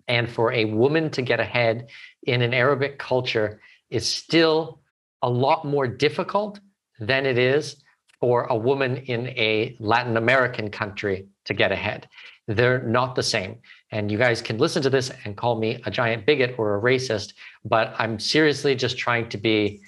And 0.07 0.29
for 0.29 0.51
a 0.51 0.65
woman 0.65 1.11
to 1.11 1.21
get 1.21 1.39
ahead 1.39 1.89
in 2.23 2.41
an 2.41 2.53
Arabic 2.53 2.97
culture 2.97 3.61
is 3.89 4.07
still 4.07 4.81
a 5.21 5.29
lot 5.29 5.65
more 5.65 5.87
difficult 5.87 6.59
than 6.99 7.25
it 7.25 7.37
is 7.37 7.83
for 8.19 8.43
a 8.43 8.55
woman 8.55 8.97
in 8.97 9.27
a 9.29 9.75
Latin 9.79 10.17
American 10.17 10.69
country 10.69 11.27
to 11.45 11.53
get 11.53 11.71
ahead. 11.71 12.07
They're 12.47 12.81
not 12.83 13.15
the 13.15 13.23
same. 13.23 13.57
And 13.91 14.11
you 14.11 14.17
guys 14.17 14.41
can 14.41 14.57
listen 14.57 14.81
to 14.83 14.89
this 14.89 15.11
and 15.23 15.37
call 15.37 15.59
me 15.59 15.81
a 15.85 15.91
giant 15.91 16.25
bigot 16.25 16.55
or 16.57 16.75
a 16.75 16.81
racist, 16.81 17.33
but 17.63 17.93
I'm 17.97 18.19
seriously 18.19 18.75
just 18.75 18.97
trying 18.97 19.29
to 19.29 19.37
be 19.37 19.81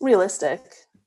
realistic 0.00 0.60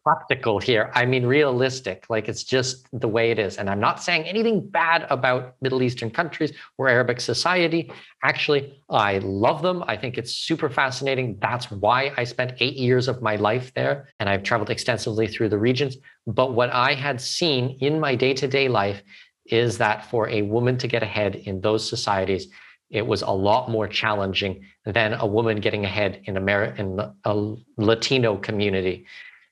practical 0.05 0.59
here. 0.59 0.91
I 0.93 1.03
mean, 1.05 1.25
realistic. 1.25 2.05
Like 2.09 2.29
it's 2.29 2.43
just 2.43 2.87
the 2.93 3.07
way 3.07 3.31
it 3.31 3.39
is. 3.39 3.57
And 3.57 3.67
I'm 3.69 3.79
not 3.79 4.03
saying 4.03 4.23
anything 4.25 4.65
bad 4.69 5.07
about 5.09 5.55
Middle 5.61 5.81
Eastern 5.81 6.11
countries 6.11 6.53
or 6.77 6.87
Arabic 6.87 7.19
society. 7.19 7.91
Actually, 8.23 8.79
I 8.87 9.17
love 9.17 9.63
them. 9.63 9.83
I 9.87 9.97
think 9.97 10.19
it's 10.19 10.31
super 10.31 10.69
fascinating. 10.69 11.37
That's 11.41 11.71
why 11.71 12.13
I 12.17 12.23
spent 12.23 12.53
eight 12.59 12.75
years 12.75 13.07
of 13.07 13.23
my 13.23 13.35
life 13.35 13.73
there. 13.73 14.09
And 14.19 14.29
I've 14.29 14.43
traveled 14.43 14.69
extensively 14.69 15.27
through 15.27 15.49
the 15.49 15.57
regions. 15.57 15.97
But 16.27 16.53
what 16.53 16.69
I 16.69 16.93
had 16.93 17.19
seen 17.19 17.77
in 17.81 17.99
my 17.99 18.13
day 18.13 18.35
to 18.35 18.47
day 18.47 18.67
life 18.67 19.01
is 19.47 19.79
that 19.79 20.09
for 20.11 20.29
a 20.29 20.43
woman 20.43 20.77
to 20.77 20.87
get 20.87 21.01
ahead 21.01 21.35
in 21.35 21.61
those 21.61 21.87
societies, 21.89 22.47
it 22.91 23.05
was 23.05 23.23
a 23.23 23.31
lot 23.31 23.71
more 23.71 23.87
challenging 23.87 24.65
than 24.85 25.13
a 25.13 25.25
woman 25.25 25.59
getting 25.59 25.83
ahead 25.83 26.21
in 26.25 26.37
America 26.37 26.79
in 26.79 26.99
a 27.23 27.55
Latino 27.77 28.37
community. 28.37 29.07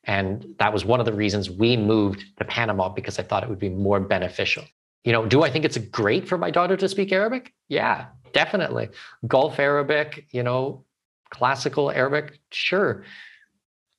And 0.05 0.55
that 0.59 0.73
was 0.73 0.83
one 0.83 0.99
of 0.99 1.05
the 1.05 1.13
reasons 1.13 1.49
we 1.49 1.77
moved 1.77 2.25
to 2.37 2.45
Panama 2.45 2.89
because 2.89 3.19
I 3.19 3.23
thought 3.23 3.43
it 3.43 3.49
would 3.49 3.59
be 3.59 3.69
more 3.69 3.99
beneficial. 3.99 4.65
You 5.03 5.11
know, 5.11 5.25
do 5.25 5.43
I 5.43 5.49
think 5.49 5.65
it's 5.65 5.77
great 5.77 6.27
for 6.27 6.37
my 6.37 6.51
daughter 6.51 6.77
to 6.77 6.89
speak 6.89 7.11
Arabic? 7.11 7.53
Yeah, 7.67 8.07
definitely. 8.33 8.89
Gulf 9.27 9.59
Arabic, 9.59 10.27
you 10.31 10.43
know, 10.43 10.85
classical 11.29 11.91
Arabic, 11.91 12.39
sure. 12.51 13.03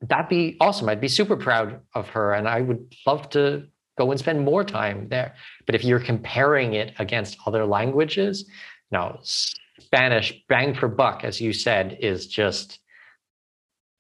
That'd 0.03 0.29
be 0.29 0.57
awesome. 0.61 0.89
I'd 0.89 1.01
be 1.01 1.09
super 1.09 1.37
proud 1.37 1.81
of 1.95 2.09
her 2.11 2.35
and 2.35 2.49
I 2.49 2.61
would 2.61 2.95
love 3.07 3.31
to 3.31 3.67
go 3.99 4.11
and 4.11 4.21
spend 4.21 4.45
more 4.45 4.65
time 4.65 5.09
there. 5.09 5.35
But 5.67 5.75
if 5.75 5.85
you're 5.85 6.01
comparing 6.01 6.75
it 6.75 6.95
against 6.99 7.39
other 7.47 7.65
languages, 7.65 8.45
no, 8.91 9.21
Spanish, 9.23 10.33
bang 10.49 10.75
for 10.75 10.89
buck, 10.89 11.25
as 11.25 11.41
you 11.41 11.53
said, 11.53 11.99
is 12.01 12.27
just 12.27 12.81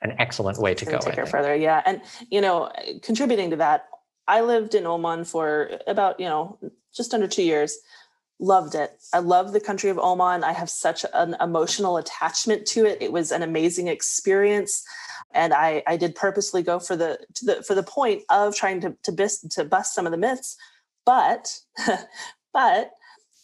an 0.03 0.15
excellent 0.19 0.59
way 0.59 0.75
to 0.75 0.85
go. 0.85 0.99
Take 0.99 1.15
her 1.16 1.27
further, 1.27 1.55
yeah. 1.55 1.83
And 1.87 2.01
you 2.31 2.41
know, 2.41 2.71
contributing 3.03 3.51
to 3.51 3.57
that, 3.57 3.89
I 4.27 4.41
lived 4.41 4.75
in 4.75 4.87
Oman 4.87 5.25
for 5.25 5.79
about 5.87 6.21
you 6.21 6.27
know 6.27 6.59
just 6.95 7.15
under 7.15 7.27
two 7.27 7.43
years. 7.43 7.77
Loved 8.41 8.75
it. 8.75 8.99
I 9.12 9.21
love 9.21 9.53
the 9.53 9.61
country 9.61 9.91
of 9.91 9.99
Oman. 9.99 10.43
I 10.43 10.53
have 10.53 10.69
such 10.69 11.05
an 11.15 11.37
emotional 11.41 11.97
attachment 11.97 12.66
to 12.66 12.85
it. 12.85 13.01
It 13.01 13.12
was 13.12 13.31
an 13.31 13.43
amazing 13.43 13.87
experience, 13.87 14.85
and 15.33 15.55
I, 15.55 15.83
I 15.87 15.97
did 15.97 16.16
purposely 16.16 16.62
go 16.62 16.81
for 16.81 16.97
the, 16.97 17.19
the 17.43 17.62
for 17.62 17.75
the 17.75 17.85
point 17.85 18.23
of 18.31 18.55
trying 18.55 18.81
to 18.81 18.97
to 19.05 19.12
bust 19.12 19.51
to 19.53 19.65
bust 19.65 19.95
some 19.95 20.05
of 20.05 20.12
the 20.12 20.19
myths. 20.19 20.57
But 21.07 21.61
but 22.53 22.91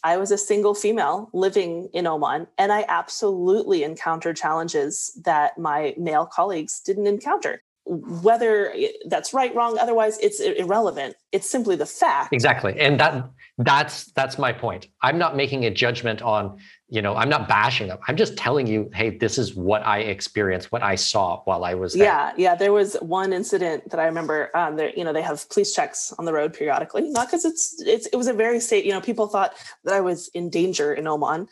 I 0.03 0.17
was 0.17 0.31
a 0.31 0.37
single 0.37 0.73
female 0.73 1.29
living 1.33 1.89
in 1.93 2.07
Oman, 2.07 2.47
and 2.57 2.71
I 2.71 2.85
absolutely 2.87 3.83
encountered 3.83 4.35
challenges 4.35 5.17
that 5.23 5.57
my 5.57 5.93
male 5.97 6.25
colleagues 6.25 6.79
didn't 6.79 7.07
encounter. 7.07 7.63
Whether 7.85 8.73
that's 9.07 9.33
right, 9.33 9.53
wrong, 9.55 9.77
otherwise, 9.77 10.17
it's 10.19 10.39
irrelevant. 10.39 11.15
It's 11.31 11.49
simply 11.49 11.75
the 11.75 11.85
fact. 11.85 12.33
Exactly, 12.33 12.79
and 12.79 12.99
that 12.99 13.29
that's 13.63 14.11
that's 14.11 14.37
my 14.37 14.53
point. 14.53 14.87
I'm 15.01 15.17
not 15.17 15.35
making 15.35 15.65
a 15.65 15.71
judgment 15.71 16.21
on 16.21 16.57
you 16.91 17.01
know 17.01 17.15
i'm 17.15 17.29
not 17.29 17.47
bashing 17.47 17.87
them 17.87 17.97
i'm 18.07 18.17
just 18.17 18.37
telling 18.37 18.67
you 18.67 18.89
hey 18.93 19.17
this 19.17 19.37
is 19.37 19.55
what 19.55 19.83
i 19.87 19.99
experienced 19.99 20.71
what 20.71 20.83
i 20.83 20.93
saw 20.93 21.41
while 21.45 21.63
i 21.63 21.73
was 21.73 21.93
there. 21.93 22.03
yeah 22.03 22.33
yeah 22.37 22.53
there 22.53 22.73
was 22.73 22.95
one 22.95 23.33
incident 23.33 23.89
that 23.89 23.99
i 23.99 24.05
remember 24.05 24.55
um 24.55 24.75
there 24.75 24.91
you 24.95 25.03
know 25.03 25.13
they 25.13 25.21
have 25.21 25.49
police 25.49 25.73
checks 25.73 26.13
on 26.19 26.25
the 26.25 26.33
road 26.33 26.53
periodically 26.53 27.09
not 27.09 27.27
because 27.27 27.45
it's 27.45 27.81
it's 27.87 28.05
it 28.07 28.15
was 28.15 28.27
a 28.27 28.33
very 28.33 28.59
safe 28.59 28.85
you 28.85 28.91
know 28.91 29.01
people 29.01 29.25
thought 29.25 29.53
that 29.85 29.93
i 29.93 30.01
was 30.01 30.27
in 30.33 30.49
danger 30.49 30.93
in 30.93 31.07
oman 31.07 31.47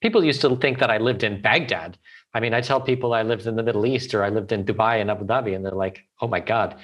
people 0.00 0.24
used 0.24 0.40
to 0.40 0.56
think 0.56 0.78
that 0.78 0.90
i 0.90 0.96
lived 0.96 1.24
in 1.24 1.42
baghdad 1.42 1.98
I 2.34 2.40
mean, 2.40 2.52
I 2.52 2.60
tell 2.60 2.80
people 2.80 3.14
I 3.14 3.22
lived 3.22 3.46
in 3.46 3.54
the 3.54 3.62
Middle 3.62 3.86
East 3.86 4.12
or 4.12 4.24
I 4.24 4.28
lived 4.28 4.50
in 4.50 4.64
Dubai 4.64 5.00
and 5.00 5.08
Abu 5.08 5.24
Dhabi, 5.24 5.54
and 5.54 5.64
they're 5.64 5.72
like, 5.72 6.04
"Oh 6.20 6.26
my 6.26 6.40
God, 6.40 6.74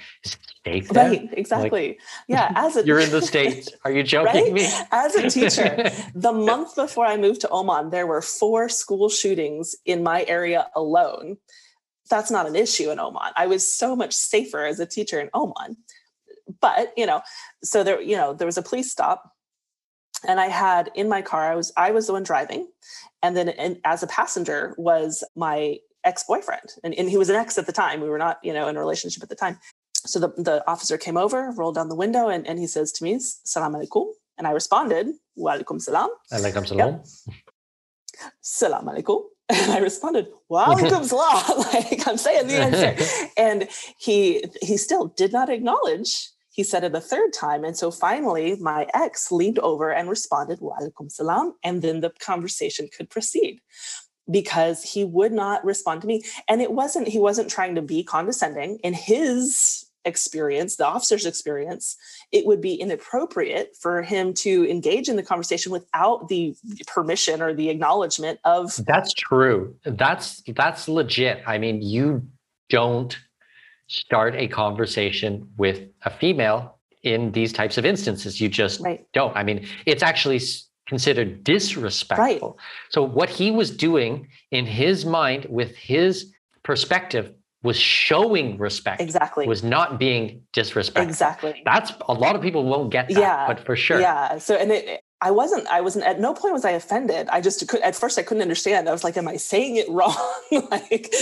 safe 0.65 0.87
there?" 0.87 1.09
Right, 1.09 1.29
exactly. 1.33 1.87
Like, 1.89 1.99
yeah, 2.29 2.53
as 2.55 2.77
a 2.77 2.85
you're 2.85 3.01
in 3.01 3.11
the 3.11 3.21
states, 3.21 3.69
are 3.83 3.91
you 3.91 4.01
joking 4.01 4.43
right? 4.43 4.53
me? 4.53 4.69
As 4.91 5.13
a 5.15 5.29
teacher, 5.29 5.91
the 6.15 6.31
month 6.31 6.75
before 6.75 7.05
I 7.05 7.17
moved 7.17 7.41
to 7.41 7.49
Oman, 7.49 7.89
there 7.89 8.07
were 8.07 8.21
four 8.21 8.69
school 8.69 9.09
shootings 9.09 9.75
in 9.85 10.03
my 10.03 10.23
area 10.27 10.67
alone. 10.73 11.37
That's 12.09 12.31
not 12.31 12.47
an 12.47 12.55
issue 12.55 12.89
in 12.89 12.99
Oman. 12.99 13.33
I 13.35 13.47
was 13.47 13.67
so 13.67 13.93
much 13.95 14.13
safer 14.13 14.65
as 14.65 14.79
a 14.79 14.85
teacher 14.85 15.19
in 15.19 15.29
Oman. 15.33 15.77
But 16.61 16.93
you 16.95 17.05
know, 17.05 17.21
so 17.61 17.83
there, 17.83 18.01
you 18.01 18.15
know, 18.15 18.33
there 18.33 18.45
was 18.45 18.57
a 18.57 18.61
police 18.61 18.89
stop 18.89 19.30
and 20.27 20.39
I 20.39 20.47
had 20.47 20.91
in 20.95 21.09
my 21.09 21.21
car, 21.21 21.51
I 21.51 21.55
was 21.55 21.71
I 21.77 21.91
was 21.91 22.07
the 22.07 22.13
one 22.13 22.23
driving, 22.23 22.67
and 23.21 23.35
then 23.35 23.49
and 23.49 23.79
as 23.83 24.03
a 24.03 24.07
passenger 24.07 24.75
was 24.77 25.23
my 25.35 25.77
ex-boyfriend. 26.03 26.73
And, 26.83 26.93
and 26.95 27.09
he 27.09 27.17
was 27.17 27.29
an 27.29 27.35
ex 27.35 27.57
at 27.57 27.65
the 27.65 27.71
time. 27.71 28.01
We 28.01 28.09
were 28.09 28.17
not 28.17 28.39
you 28.43 28.53
know 28.53 28.67
in 28.67 28.77
a 28.77 28.79
relationship 28.79 29.23
at 29.23 29.29
the 29.29 29.35
time. 29.35 29.59
So 30.05 30.19
the, 30.19 30.29
the 30.29 30.63
officer 30.67 30.97
came 30.97 31.17
over 31.17 31.51
rolled 31.51 31.75
down 31.75 31.89
the 31.89 31.95
window 31.95 32.27
and, 32.27 32.47
and 32.47 32.57
he 32.57 32.65
says 32.65 32.91
to 32.93 33.03
me 33.03 33.19
salam 33.19 33.73
alaikum. 33.73 34.07
And 34.37 34.47
i 34.47 34.51
responded 34.51 35.07
wa 35.35 35.57
alaikum 35.57 35.81
salam. 35.81 36.09
Alaikum 36.31 36.67
salam. 36.67 37.01
Yep. 37.01 37.05
salam 38.41 38.85
alaikum. 38.85 39.23
And 39.51 39.71
I 39.73 39.79
responded, 39.79 40.27
"Wa 40.47 40.67
alaikum 40.67 41.03
salam." 41.03 41.59
like 41.73 42.07
I'm 42.07 42.15
saying 42.15 42.47
the 42.47 42.55
answer, 42.67 42.95
and 43.35 43.67
he 43.97 44.45
he 44.61 44.77
still 44.77 45.07
did 45.07 45.33
not 45.33 45.49
acknowledge 45.49 46.30
he 46.51 46.63
said 46.63 46.83
it 46.83 46.95
a 46.95 47.01
third 47.01 47.33
time. 47.33 47.63
And 47.63 47.75
so 47.77 47.91
finally, 47.91 48.57
my 48.59 48.87
ex 48.93 49.31
leaned 49.31 49.59
over 49.59 49.91
and 49.91 50.09
responded, 50.09 50.59
Wa 50.61 50.75
alaikum 50.79 51.11
salam. 51.11 51.55
And 51.63 51.81
then 51.81 52.01
the 52.01 52.11
conversation 52.19 52.89
could 52.95 53.09
proceed 53.09 53.59
because 54.29 54.83
he 54.83 55.03
would 55.03 55.31
not 55.31 55.63
respond 55.65 56.01
to 56.01 56.07
me. 56.07 56.23
And 56.47 56.61
it 56.61 56.73
wasn't, 56.73 57.07
he 57.07 57.19
wasn't 57.19 57.49
trying 57.49 57.75
to 57.75 57.81
be 57.81 58.03
condescending. 58.03 58.79
In 58.83 58.93
his 58.93 59.85
experience, 60.03 60.75
the 60.75 60.85
officer's 60.85 61.25
experience, 61.25 61.95
it 62.31 62.45
would 62.45 62.61
be 62.61 62.73
inappropriate 62.73 63.75
for 63.79 64.01
him 64.01 64.33
to 64.33 64.69
engage 64.69 65.07
in 65.07 65.15
the 65.15 65.23
conversation 65.23 65.71
without 65.71 66.27
the 66.27 66.55
permission 66.87 67.41
or 67.41 67.53
the 67.53 67.69
acknowledgement 67.69 68.39
of 68.43 68.75
That's 68.85 69.13
true. 69.13 69.75
That's 69.85 70.41
that's 70.47 70.87
legit. 70.87 71.43
I 71.47 71.57
mean, 71.57 71.81
you 71.81 72.27
don't 72.69 73.17
start 73.91 74.35
a 74.35 74.47
conversation 74.47 75.49
with 75.57 75.81
a 76.03 76.09
female 76.09 76.77
in 77.03 77.31
these 77.33 77.51
types 77.51 77.77
of 77.77 77.85
instances. 77.85 78.39
You 78.39 78.47
just 78.47 78.79
right. 78.79 79.05
don't. 79.11 79.35
I 79.35 79.43
mean, 79.43 79.67
it's 79.85 80.01
actually 80.01 80.39
considered 80.87 81.43
disrespectful. 81.43 82.49
Right. 82.49 82.65
So 82.89 83.03
what 83.03 83.29
he 83.29 83.51
was 83.51 83.69
doing 83.69 84.29
in 84.51 84.65
his 84.65 85.05
mind 85.05 85.47
with 85.49 85.75
his 85.75 86.33
perspective 86.63 87.33
was 87.63 87.77
showing 87.77 88.57
respect. 88.57 89.01
Exactly. 89.01 89.45
Was 89.45 89.63
not 89.63 89.99
being 89.99 90.41
disrespectful. 90.53 91.09
Exactly. 91.09 91.61
That's 91.65 91.91
a 92.07 92.13
lot 92.13 92.35
of 92.35 92.41
people 92.41 92.63
won't 92.63 92.91
get 92.91 93.09
that, 93.09 93.19
Yeah. 93.19 93.45
but 93.45 93.59
for 93.59 93.75
sure. 93.75 93.99
Yeah. 93.99 94.37
So, 94.37 94.55
and 94.55 94.71
it, 94.71 95.03
I 95.23 95.29
wasn't, 95.29 95.67
I 95.67 95.81
wasn't, 95.81 96.05
at 96.05 96.19
no 96.19 96.33
point 96.33 96.53
was 96.53 96.65
I 96.65 96.71
offended. 96.71 97.29
I 97.29 97.41
just 97.41 97.67
could, 97.67 97.81
at 97.81 97.95
first 97.95 98.17
I 98.17 98.23
couldn't 98.23 98.41
understand. 98.41 98.89
I 98.89 98.91
was 98.91 99.03
like, 99.03 99.17
am 99.17 99.27
I 99.27 99.37
saying 99.37 99.75
it 99.75 99.87
wrong? 99.89 100.15
like, 100.71 101.13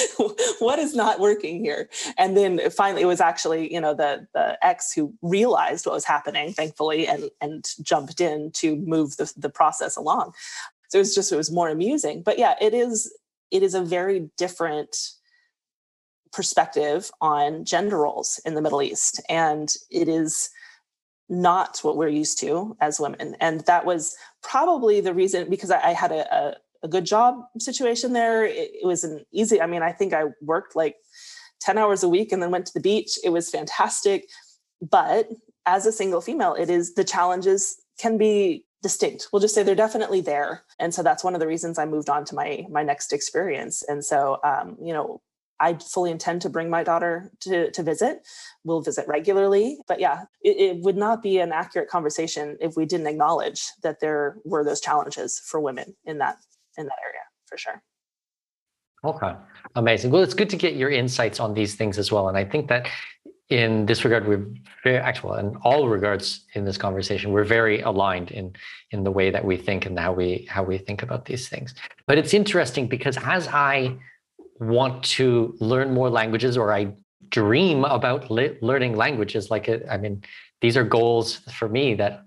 what 0.60 0.80
is 0.80 0.96
not 0.96 1.20
working 1.20 1.62
here? 1.64 1.90
And 2.18 2.38
then 2.38 2.70
finally 2.70 3.02
it 3.02 3.08
was 3.08 3.20
actually, 3.20 3.72
you 3.74 3.82
know, 3.82 3.94
the, 3.94 4.26
the 4.34 4.58
ex 4.66 4.94
who 4.94 5.14
realized 5.22 5.86
what 5.86 5.94
was 5.94 6.06
happening, 6.06 6.54
thankfully, 6.54 7.08
and, 7.08 7.30
and 7.42 7.66
jumped 7.82 8.22
in 8.22 8.52
to 8.52 8.78
move 8.78 9.18
the, 9.18 9.32
the 9.36 9.50
process 9.50 9.98
along. 9.98 10.34
So 10.88 10.98
it 10.98 11.02
was 11.02 11.14
just, 11.14 11.32
it 11.32 11.36
was 11.36 11.52
more 11.52 11.70
amusing, 11.70 12.24
but 12.24 12.40
yeah, 12.40 12.56
it 12.62 12.74
is, 12.74 13.14
it 13.52 13.64
is 13.64 13.76
a 13.76 13.84
very 13.84 14.30
different 14.38 14.96
perspective 16.32 17.12
on 17.20 17.66
gender 17.66 17.98
roles 17.98 18.40
in 18.46 18.54
the 18.54 18.62
Middle 18.62 18.82
East. 18.82 19.22
And 19.30 19.74
it 19.92 20.08
is, 20.08 20.50
not 21.30 21.80
what 21.84 21.96
we're 21.96 22.08
used 22.08 22.40
to 22.40 22.76
as 22.82 23.00
women. 23.00 23.36
And 23.40 23.62
that 23.62 23.86
was 23.86 24.16
probably 24.42 25.00
the 25.00 25.14
reason 25.14 25.50
because 25.50 25.72
I, 25.72 25.90
I 25.90 25.94
had 25.94 26.12
a, 26.12 26.36
a, 26.36 26.56
a, 26.84 26.88
good 26.88 27.06
job 27.06 27.44
situation 27.60 28.14
there. 28.14 28.46
It, 28.46 28.72
it 28.82 28.86
was 28.86 29.04
an 29.04 29.24
easy, 29.32 29.62
I 29.62 29.68
mean, 29.68 29.84
I 29.84 29.92
think 29.92 30.14
I 30.14 30.26
worked 30.42 30.76
like 30.76 30.96
10 31.62 31.78
hours 31.78 32.04
a 32.04 32.10
week 32.10 32.32
and 32.32 32.42
then 32.42 32.52
went 32.52 32.66
to 32.68 32.74
the 32.74 32.80
beach. 32.80 33.18
It 33.24 33.30
was 33.30 33.50
fantastic. 33.50 34.28
But 34.82 35.30
as 35.66 35.86
a 35.86 35.92
single 35.92 36.22
female, 36.22 36.56
it 36.56 36.70
is 36.70 36.96
the 36.96 37.04
challenges 37.04 37.80
can 38.00 38.18
be 38.18 38.66
distinct. 38.82 39.28
We'll 39.32 39.42
just 39.42 39.54
say 39.54 39.62
they're 39.62 39.76
definitely 39.76 40.22
there. 40.22 40.64
And 40.80 40.94
so 40.94 41.04
that's 41.04 41.24
one 41.24 41.34
of 41.34 41.40
the 41.40 41.48
reasons 41.48 41.78
I 41.78 41.86
moved 41.86 42.10
on 42.10 42.26
to 42.26 42.36
my 42.36 42.66
my 42.70 42.82
next 42.82 43.12
experience. 43.12 43.84
And 43.84 44.04
so 44.04 44.40
um, 44.44 44.78
you 44.82 44.94
know, 44.94 45.22
I 45.60 45.74
fully 45.76 46.12
intend 46.12 46.42
to 46.44 46.50
bring 46.50 46.70
my 46.70 46.84
daughter 46.84 47.32
to, 47.42 47.72
to 47.72 47.84
visit. 47.84 48.26
We'll 48.64 48.82
visit 48.82 49.08
regularly. 49.08 49.78
But 49.88 50.00
yeah, 50.00 50.24
it, 50.42 50.58
it, 50.58 50.84
would 50.84 50.98
not 50.98 51.22
be 51.22 51.40
an 51.40 51.52
accurate 51.52 51.90
conversation 51.90 52.58
if 52.62 52.76
we 52.78 52.86
didn't 52.86 53.08
acknowledge 53.08 53.62
that 53.84 54.00
there 54.00 54.38
were 54.46 54.64
those 54.64 54.80
challenges 54.80 55.42
for 55.46 55.60
women 55.60 55.96
in 56.06 56.18
that 56.20 56.38
in 56.78 56.86
that 56.86 56.98
area 57.04 57.22
for 57.46 57.58
sure. 57.58 57.82
Okay. 59.04 59.34
Amazing. 59.76 60.12
Well, 60.12 60.24
it's 60.24 60.34
good 60.34 60.50
to 60.50 60.58
get 60.58 60.76
your 60.76 60.90
insights 60.90 61.40
on 61.40 61.54
these 61.54 61.76
things 61.76 61.98
as 61.98 62.12
well. 62.12 62.28
And 62.28 62.38
I 62.38 62.44
think 62.44 62.68
that 62.68 62.88
in 63.50 63.86
this 63.86 64.04
regard, 64.04 64.28
we're 64.28 64.46
very 64.84 64.98
actual 64.98 65.34
in 65.36 65.56
all 65.64 65.88
regards 65.88 66.46
in 66.54 66.66
this 66.66 66.78
conversation, 66.78 67.32
we're 67.32 67.44
very 67.44 67.82
aligned 67.82 68.32
in 68.32 68.54
in 68.92 69.04
the 69.04 69.12
way 69.12 69.32
that 69.32 69.44
we 69.44 69.58
think 69.58 69.86
and 69.86 69.98
how 69.98 70.14
we 70.14 70.48
how 70.50 70.64
we 70.64 70.78
think 70.78 71.02
about 71.02 71.26
these 71.26 71.50
things. 71.50 71.74
But 72.08 72.18
it's 72.18 72.34
interesting 72.34 72.88
because 72.88 73.18
as 73.24 73.48
I 73.48 73.98
want 74.60 75.04
to 75.04 75.56
learn 75.60 75.94
more 75.94 76.10
languages 76.10 76.58
or 76.58 76.74
I 76.74 76.94
dream 77.30 77.86
about 77.86 78.30
li- 78.30 78.58
learning 78.62 78.96
languages. 78.96 79.50
Like, 79.50 79.70
I 79.90 79.98
mean, 79.98 80.24
these 80.62 80.76
are 80.78 80.84
goals 80.84 81.38
for 81.54 81.70
me 81.70 81.96
that 81.96 82.26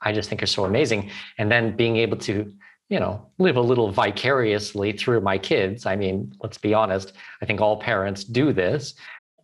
I 0.00 0.12
just 0.12 0.28
think 0.28 0.42
are 0.42 0.46
so 0.46 0.64
amazing. 0.64 1.10
And 1.38 1.50
then 1.50 1.76
being 1.76 1.96
able 1.96 2.16
to, 2.18 2.52
you 2.88 3.00
know, 3.00 3.30
live 3.38 3.56
a 3.56 3.60
little 3.60 3.90
vicariously 3.90 4.92
through 4.92 5.20
my 5.20 5.36
kids. 5.38 5.86
I 5.86 5.96
mean, 5.96 6.32
let's 6.40 6.58
be 6.58 6.72
honest, 6.72 7.12
I 7.42 7.46
think 7.46 7.60
all 7.60 7.78
parents 7.78 8.24
do 8.24 8.52
this. 8.52 8.94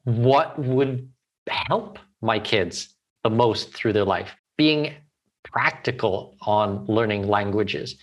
What 0.05 0.59
would 0.59 1.09
help 1.49 1.99
my 2.23 2.39
kids 2.39 2.95
the 3.23 3.31
most 3.31 3.75
through 3.75 3.93
their 3.93 4.05
life? 4.05 4.35
Being 4.57 4.95
practical 5.43 6.37
on 6.43 6.87
learning 6.87 7.29
languages. 7.29 7.97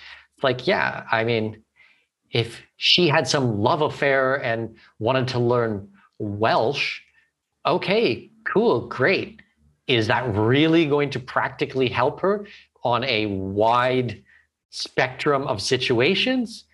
Like, 0.44 0.68
yeah, 0.68 1.06
I 1.12 1.24
mean, 1.24 1.64
if 2.32 2.62
she 2.78 3.08
had 3.08 3.28
some 3.28 3.60
love 3.60 3.82
affair 3.82 4.36
and 4.36 4.76
wanted 5.00 5.28
to 5.30 5.40
learn 5.40 5.90
Welsh, 6.20 7.02
okay, 7.66 8.32
cool, 8.46 8.88
great. 8.88 9.42
Is 9.88 10.08
that 10.08 10.34
really 10.34 10.86
going 10.86 11.10
to 11.12 11.20
practically 11.20 11.90
help 11.90 12.22
her 12.22 12.48
on 12.84 13.04
a 13.04 13.26
wide 13.26 14.24
spectrum 14.70 15.44
of 15.44 15.62
situations? 15.62 16.66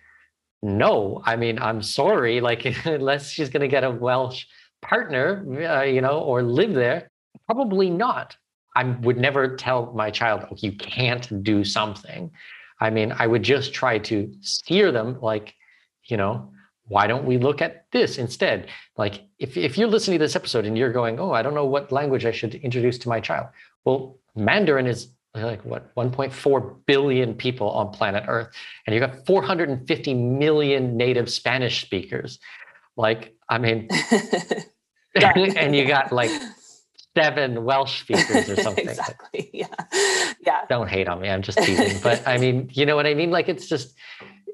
No, 0.62 1.22
I 1.24 1.36
mean, 1.36 1.58
I'm 1.58 1.82
sorry. 1.82 2.40
Like, 2.40 2.64
unless 2.86 3.30
she's 3.30 3.50
going 3.50 3.62
to 3.62 3.68
get 3.68 3.84
a 3.84 3.90
Welsh 3.90 4.46
partner, 4.82 5.44
uh, 5.68 5.82
you 5.82 6.00
know, 6.00 6.20
or 6.20 6.42
live 6.42 6.74
there, 6.74 7.10
probably 7.46 7.90
not. 7.90 8.36
I 8.76 8.84
would 8.84 9.16
never 9.16 9.56
tell 9.56 9.92
my 9.92 10.10
child, 10.10 10.46
oh, 10.50 10.56
you 10.58 10.72
can't 10.72 11.42
do 11.42 11.64
something. 11.64 12.30
I 12.80 12.90
mean, 12.90 13.12
I 13.18 13.26
would 13.26 13.42
just 13.42 13.72
try 13.72 13.98
to 13.98 14.32
steer 14.40 14.92
them 14.92 15.18
like, 15.20 15.54
you 16.04 16.16
know, 16.16 16.52
why 16.86 17.06
don't 17.06 17.24
we 17.24 17.38
look 17.38 17.60
at 17.60 17.86
this 17.92 18.18
instead? 18.18 18.68
Like 18.96 19.26
if, 19.38 19.56
if 19.56 19.76
you're 19.76 19.88
listening 19.88 20.18
to 20.18 20.24
this 20.24 20.36
episode 20.36 20.64
and 20.64 20.76
you're 20.76 20.92
going, 20.92 21.20
oh, 21.20 21.32
I 21.32 21.42
don't 21.42 21.54
know 21.54 21.66
what 21.66 21.92
language 21.92 22.24
I 22.24 22.32
should 22.32 22.54
introduce 22.54 22.98
to 22.98 23.08
my 23.08 23.20
child. 23.20 23.48
Well, 23.84 24.18
Mandarin 24.34 24.86
is 24.86 25.08
uh, 25.34 25.44
like 25.44 25.64
what 25.64 25.94
1.4 25.94 26.76
billion 26.86 27.34
people 27.34 27.70
on 27.70 27.90
planet 27.90 28.24
Earth, 28.28 28.48
and 28.86 28.94
you 28.94 29.00
got 29.00 29.26
450 29.26 30.14
million 30.14 30.96
native 30.96 31.28
Spanish 31.30 31.82
speakers. 31.82 32.38
Like, 32.96 33.36
I 33.48 33.58
mean, 33.58 33.88
and 35.14 35.76
you 35.76 35.86
got 35.86 36.12
like 36.12 36.30
seven 37.18 37.64
Welsh 37.64 38.00
speakers 38.00 38.48
or 38.48 38.56
something. 38.62 38.88
exactly. 38.88 39.50
Yeah. 39.52 39.66
Yeah. 40.46 40.64
Don't 40.68 40.88
hate 40.88 41.08
on 41.08 41.20
me. 41.20 41.28
I'm 41.28 41.42
just 41.42 41.58
teasing. 41.58 41.98
but 42.02 42.26
I 42.26 42.38
mean, 42.38 42.70
you 42.72 42.86
know 42.86 42.96
what 42.96 43.06
I 43.06 43.14
mean? 43.14 43.30
Like 43.30 43.48
it's 43.48 43.66
just 43.68 43.96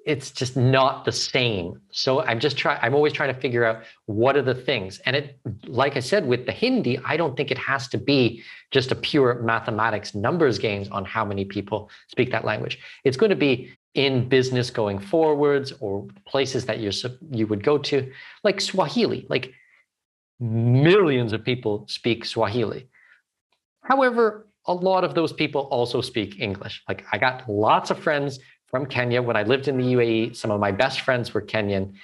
it's 0.05 0.31
just 0.31 0.57
not 0.57 1.05
the 1.05 1.12
same. 1.12 1.81
So 1.91 2.20
I'm 2.20 2.39
just 2.39 2.57
trying, 2.59 2.78
I'm 2.82 2.95
always 2.95 3.12
trying 3.12 3.35
to 3.35 3.41
figure 3.41 3.65
out 3.65 3.85
what 4.05 4.36
are 4.36 4.43
the 4.43 4.55
things. 4.55 5.01
And 5.07 5.16
it, 5.16 5.39
like 5.66 5.97
I 5.97 6.01
said, 6.01 6.27
with 6.27 6.45
the 6.45 6.53
Hindi, 6.53 6.99
I 7.05 7.16
don't 7.16 7.36
think 7.36 7.51
it 7.51 7.59
has 7.59 7.89
to 7.89 7.99
be 7.99 8.43
just 8.70 8.93
a 8.93 8.95
pure 8.95 9.41
mathematics 9.43 10.15
numbers 10.15 10.59
games 10.59 10.89
on 10.91 11.05
how 11.05 11.24
many 11.24 11.45
people 11.45 11.91
speak 12.09 12.31
that 12.32 12.45
language. 12.45 12.78
It's 13.05 13.16
going 13.16 13.31
to 13.31 13.36
be 13.36 13.70
in 13.95 14.28
business 14.28 14.70
going 14.70 14.99
forwards 14.99 15.73
or 15.81 16.07
places 16.27 16.66
that 16.66 16.81
you're, 16.81 16.93
you 17.31 17.47
would 17.47 17.62
go 17.62 17.78
to, 17.78 18.12
like 18.43 18.61
Swahili, 18.61 19.27
like 19.31 19.55
millions 20.45 21.33
of 21.33 21.43
people 21.45 21.87
speak 21.89 22.25
Swahili. 22.25 22.89
However, 23.81 24.47
a 24.66 24.75
lot 24.75 25.05
of 25.05 25.15
those 25.15 25.33
people 25.33 25.62
also 25.62 26.01
speak 26.01 26.41
English. 26.41 26.83
Like 26.89 27.05
I 27.12 27.19
got 27.19 27.49
lots 27.49 27.91
of 27.91 27.99
friends 27.99 28.39
from 28.66 28.87
Kenya. 28.87 29.23
When 29.23 29.37
I 29.37 29.43
lived 29.43 29.69
in 29.69 29.79
the 29.79 29.85
UAE, 29.95 30.37
some 30.37 30.51
of 30.51 30.61
my 30.61 30.73
best 30.73 31.01
friends 31.01 31.33
were 31.33 31.43
Kenyan. 31.43 31.95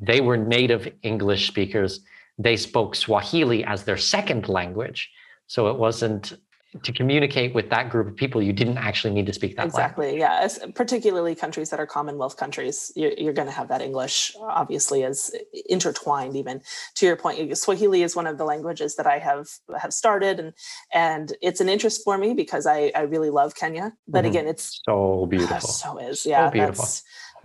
They 0.00 0.20
were 0.20 0.36
native 0.36 0.92
English 1.02 1.46
speakers. 1.46 2.00
They 2.38 2.56
spoke 2.56 2.94
Swahili 2.94 3.64
as 3.64 3.84
their 3.84 3.96
second 3.96 4.48
language. 4.48 5.10
So 5.46 5.68
it 5.68 5.76
wasn't 5.76 6.34
to 6.82 6.92
communicate 6.92 7.54
with 7.54 7.68
that 7.70 7.90
group 7.90 8.08
of 8.08 8.16
people, 8.16 8.42
you 8.42 8.52
didn't 8.52 8.78
actually 8.78 9.12
need 9.12 9.26
to 9.26 9.32
speak 9.32 9.56
that 9.56 9.62
language. 9.62 9.74
exactly. 9.74 10.06
Language. 10.06 10.20
Yeah, 10.20 10.40
As, 10.40 10.58
particularly 10.74 11.34
countries 11.34 11.68
that 11.70 11.78
are 11.78 11.86
Commonwealth 11.86 12.36
countries, 12.36 12.90
you're, 12.96 13.12
you're 13.12 13.34
going 13.34 13.48
to 13.48 13.52
have 13.52 13.68
that 13.68 13.82
English 13.82 14.34
obviously 14.40 15.04
as 15.04 15.34
intertwined. 15.68 16.36
Even 16.36 16.62
to 16.94 17.06
your 17.06 17.16
point, 17.16 17.56
Swahili 17.58 18.02
is 18.02 18.16
one 18.16 18.26
of 18.26 18.38
the 18.38 18.44
languages 18.44 18.96
that 18.96 19.06
I 19.06 19.18
have 19.18 19.48
have 19.78 19.92
started, 19.92 20.40
and 20.40 20.52
and 20.92 21.36
it's 21.42 21.60
an 21.60 21.68
interest 21.68 22.02
for 22.04 22.16
me 22.16 22.32
because 22.32 22.66
I 22.66 22.90
I 22.94 23.02
really 23.02 23.30
love 23.30 23.54
Kenya. 23.54 23.92
But 24.08 24.20
mm-hmm. 24.20 24.30
again, 24.30 24.46
it's 24.46 24.80
so 24.84 25.26
beautiful. 25.26 25.60
So 25.60 25.98
is 25.98 26.24
yeah, 26.24 26.48
so 26.48 26.52
beautiful. 26.52 26.86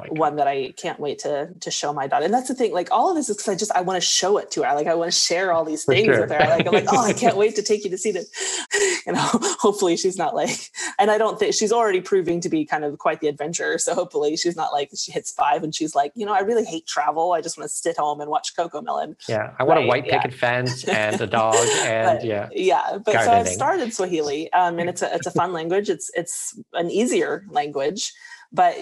One 0.10 0.36
that 0.36 0.48
I 0.48 0.74
can't 0.78 0.99
wait 0.99 1.19
to 1.19 1.49
to 1.60 1.72
show 1.72 1.91
my 1.91 2.07
daughter. 2.07 2.26
And 2.26 2.34
that's 2.34 2.48
the 2.48 2.56
thing, 2.56 2.72
like 2.72 2.90
all 2.91 3.10
of 3.10 3.15
this 3.15 3.30
is 3.30 3.38
because 3.38 3.49
I 3.49 3.56
just 3.56 3.72
I 3.74 3.82
want 3.82 4.02
to 4.02 4.07
show 4.07 4.38
it 4.38 4.52
to 4.52 4.64
her. 4.64 4.76
Like 4.76 4.88
I 4.88 4.94
want 4.94 5.11
to 5.11 5.18
share 5.18 5.52
all 5.52 5.65
these 5.65 5.86
things 5.86 6.06
sure. 6.06 6.22
with 6.22 6.32
her. 6.32 6.40
Like 6.40 6.68
I'm 6.68 6.74
like, 6.74 6.86
oh, 6.88 7.03
I 7.03 7.14
can't 7.14 7.36
wait 7.44 7.56
to 7.56 7.64
take 7.64 7.84
you 7.84 7.90
to 7.90 7.98
see 7.98 8.11
this. 8.11 8.30
You 9.07 9.14
know, 9.14 9.30
hopefully 9.60 9.95
she's 9.95 10.18
not 10.18 10.36
like, 10.36 10.69
and 10.99 11.10
I 11.10 11.18
don't 11.18 11.40
think 11.40 11.53
she's 11.53 11.72
already 11.72 12.02
proving 12.02 12.41
to 12.41 12.49
be 12.49 12.65
kind 12.65 12.84
of 12.84 12.98
quite 12.98 13.22
the 13.22 13.30
adventurer. 13.30 13.78
So 13.78 13.95
hopefully 13.95 14.36
she's 14.36 14.57
not 14.57 14.74
like 14.74 14.90
she 14.98 15.14
hits 15.14 15.32
five 15.32 15.64
and 15.64 15.74
she's 15.74 15.95
like, 15.95 16.11
you 16.14 16.26
know, 16.26 16.34
I 16.34 16.40
really 16.40 16.65
hate 16.65 16.88
travel. 16.88 17.32
I 17.32 17.40
just 17.40 17.57
want 17.57 17.69
to 17.69 17.76
sit 17.76 17.95
home 17.95 18.19
and 18.19 18.30
watch 18.30 18.53
CoComelon. 18.56 19.15
Yeah, 19.30 19.53
I 19.60 19.64
want 19.64 19.78
right? 19.78 19.86
a 19.86 19.88
white 19.88 20.03
picket 20.03 20.32
yeah. 20.32 20.38
fence 20.38 20.84
and 20.84 21.22
a 21.22 21.28
dog 21.38 21.56
and 21.56 22.19
but, 22.19 22.26
yeah, 22.26 22.49
yeah. 22.52 22.98
But 23.06 23.14
gardening. 23.14 23.26
so 23.26 23.32
I've 23.32 23.48
started 23.48 23.94
Swahili, 23.94 24.52
um, 24.52 24.78
and 24.80 24.90
it's 24.90 25.02
a 25.02 25.14
it's 25.15 25.28
a 25.28 25.32
fun 25.32 25.53
language. 25.53 25.90
It's 25.90 26.11
it's 26.14 26.60
an 26.74 26.91
easier 26.91 27.45
language, 27.49 28.11
but 28.52 28.76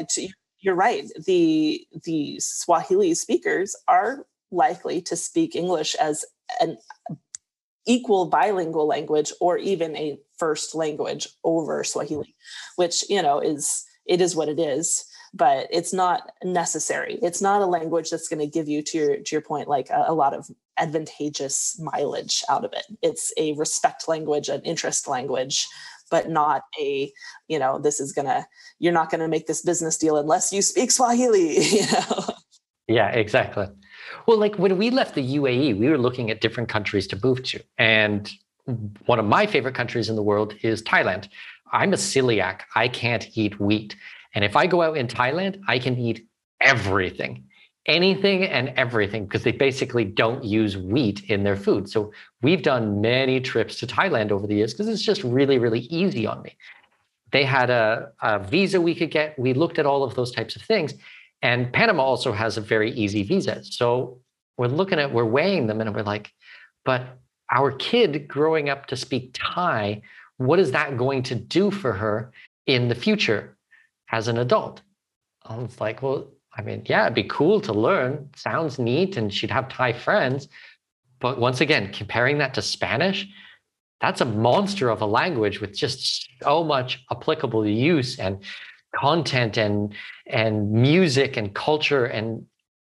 you're 0.66 0.76
right. 0.76 1.06
The 1.26 1.86
the 2.04 2.40
Swahili 2.40 3.14
speakers 3.14 3.76
are 3.88 4.26
likely 4.52 5.00
to 5.04 5.16
speak 5.16 5.56
English 5.56 5.94
as 5.96 6.26
an 6.60 6.78
equal 7.86 8.26
bilingual 8.26 8.88
language 8.88 9.32
or 9.40 9.60
even 9.60 9.96
a 9.96 10.18
first 10.40 10.74
language 10.74 11.28
over 11.44 11.84
Swahili, 11.84 12.36
which 12.78 13.08
you 13.10 13.22
know 13.22 13.40
is 13.40 13.86
it 14.08 14.22
is 14.22 14.36
what 14.36 14.50
it 14.50 14.60
is 14.60 15.06
but 15.36 15.68
it's 15.70 15.92
not 15.92 16.32
necessary. 16.46 17.20
It's 17.22 17.42
not 17.42 17.62
a 17.62 17.66
language 17.66 18.10
that's 18.10 18.30
going 18.30 18.40
to 18.40 18.48
give 18.48 18.70
you, 18.70 18.82
to 18.84 18.98
your 18.98 19.18
to 19.18 19.36
your 19.36 19.42
point, 19.42 19.68
like 19.68 19.90
a, 19.90 20.06
a, 20.08 20.14
lot 20.14 20.34
of 20.34 20.50
advantageous 20.78 21.78
mileage 21.78 22.42
out 22.50 22.64
of 22.64 22.72
it. 22.72 22.86
It's 23.02 23.34
a 23.36 23.52
respect 23.54 24.08
language, 24.08 24.48
an 24.48 24.62
interest 24.62 25.10
language, 25.10 25.68
but 26.12 26.30
not 26.30 26.64
a, 26.80 27.12
you 27.48 27.60
know, 27.60 27.80
this 27.80 28.00
is 28.00 28.14
gonna, 28.14 28.48
you're 28.80 28.94
not 28.94 29.10
gonna 29.10 29.28
make 29.28 29.48
this 29.48 29.62
business 29.62 29.98
deal 29.98 30.18
unless 30.18 30.52
you 30.54 30.62
speak 30.62 30.92
Swahili, 30.92 31.60
you 31.60 31.86
know. 31.92 32.26
Yeah, 32.88 33.10
exactly. 33.10 33.68
Well, 34.28 34.38
like 34.38 34.56
when 34.58 34.78
we 34.78 34.90
left 34.90 35.16
the 35.16 35.38
UAE, 35.38 35.78
we 35.78 35.90
were 35.90 35.98
looking 35.98 36.30
at 36.32 36.42
different 36.42 36.70
countries 36.70 37.08
to 37.08 37.20
move 37.24 37.44
to. 37.44 37.60
And 37.78 38.30
one 39.06 39.20
of 39.20 39.26
my 39.26 39.46
favorite 39.46 39.76
countries 39.76 40.10
in 40.10 40.16
the 40.16 40.24
world 40.24 40.56
is 40.62 40.82
Thailand. 40.84 41.30
I'm 41.72 41.94
a 41.94 41.98
celiac. 41.98 42.62
I 42.76 42.88
can't 42.88 43.28
eat 43.38 43.60
wheat. 43.60 43.96
And 44.34 44.44
if 44.44 44.56
I 44.56 44.68
go 44.68 44.82
out 44.82 44.98
in 44.98 45.08
Thailand, 45.08 45.62
I 45.68 45.80
can 45.80 45.98
eat 45.98 46.28
everything, 46.62 47.45
anything 47.86 48.44
and 48.44 48.70
everything, 48.70 49.26
because 49.26 49.44
they 49.44 49.52
basically 49.52 50.06
don't 50.06 50.44
use 50.44 50.78
wheat 50.78 51.24
in 51.30 51.44
their 51.44 51.56
food. 51.56 51.90
So 51.90 52.12
we've 52.42 52.64
done 52.64 53.02
many 53.02 53.40
trips 53.40 53.80
to 53.80 53.88
Thailand 53.88 54.32
over 54.32 54.48
the 54.48 54.56
years 54.56 54.74
because 54.74 54.88
it's 54.88 55.02
just 55.02 55.24
really, 55.24 55.60
really 55.60 55.82
easy 55.82 56.26
on 56.26 56.42
me. 56.42 56.58
They 57.32 57.44
had 57.44 57.70
a, 57.70 58.12
a, 58.22 58.40
visa 58.40 58.80
we 58.80 58.96
could 58.96 59.12
get. 59.12 59.38
We 59.38 59.54
looked 59.54 59.78
at 59.78 59.86
all 59.86 60.04
of 60.04 60.16
those 60.16 60.32
types 60.32 60.56
of 60.56 60.62
things. 60.62 60.94
And 61.42 61.72
Panama 61.72 62.04
also 62.04 62.32
has 62.32 62.58
a 62.58 62.62
very 62.62 62.92
easy 62.92 63.24
visa. 63.24 63.64
So 63.64 64.20
we're 64.58 64.68
looking 64.68 65.00
at, 65.00 65.12
we're 65.14 65.26
weighing 65.26 65.68
them 65.68 65.82
and 65.82 65.94
we're 65.94 66.04
like, 66.04 66.32
but 66.86 67.20
our 67.52 67.72
kid 67.72 68.28
growing 68.28 68.70
up 68.70 68.88
to 68.88 68.96
speak 68.96 69.32
Thai, 69.34 70.02
what 70.38 70.60
is 70.60 70.72
that 70.72 70.98
going 70.98 71.24
to 71.24 71.36
do 71.36 71.72
for 71.72 71.94
her 71.94 72.32
in 72.66 72.88
the 72.88 72.96
future? 72.96 73.56
as 74.12 74.28
an 74.28 74.38
adult. 74.38 74.82
I 75.46 75.58
was 75.58 75.80
like, 75.80 76.02
well, 76.02 76.28
I 76.58 76.62
mean, 76.62 76.84
yeah, 76.86 77.04
it'd 77.04 77.16
be 77.16 77.24
cool 77.24 77.60
to 77.62 77.74
learn. 77.74 78.30
Sounds 78.36 78.80
neat, 78.80 79.18
and 79.18 79.34
she'd 79.34 79.52
have 79.52 79.70
Thai 79.70 79.94
friends. 79.94 80.48
But 81.20 81.40
once 81.40 81.62
again, 81.62 81.92
comparing 81.92 82.38
that 82.38 82.54
to 82.54 82.62
Spanish, 82.62 83.28
that's 84.02 84.22
a 84.22 84.26
monster 84.26 84.90
of 84.90 85.02
a 85.02 85.06
language 85.06 85.60
with 85.60 85.76
just 85.76 86.30
so 86.42 86.64
much 86.64 87.04
applicable 87.12 87.66
use 87.66 88.20
and 88.20 88.44
content 88.96 89.58
and 89.58 89.94
and 90.28 90.72
music 90.72 91.36
and 91.36 91.54
culture 91.54 92.06
and 92.06 92.46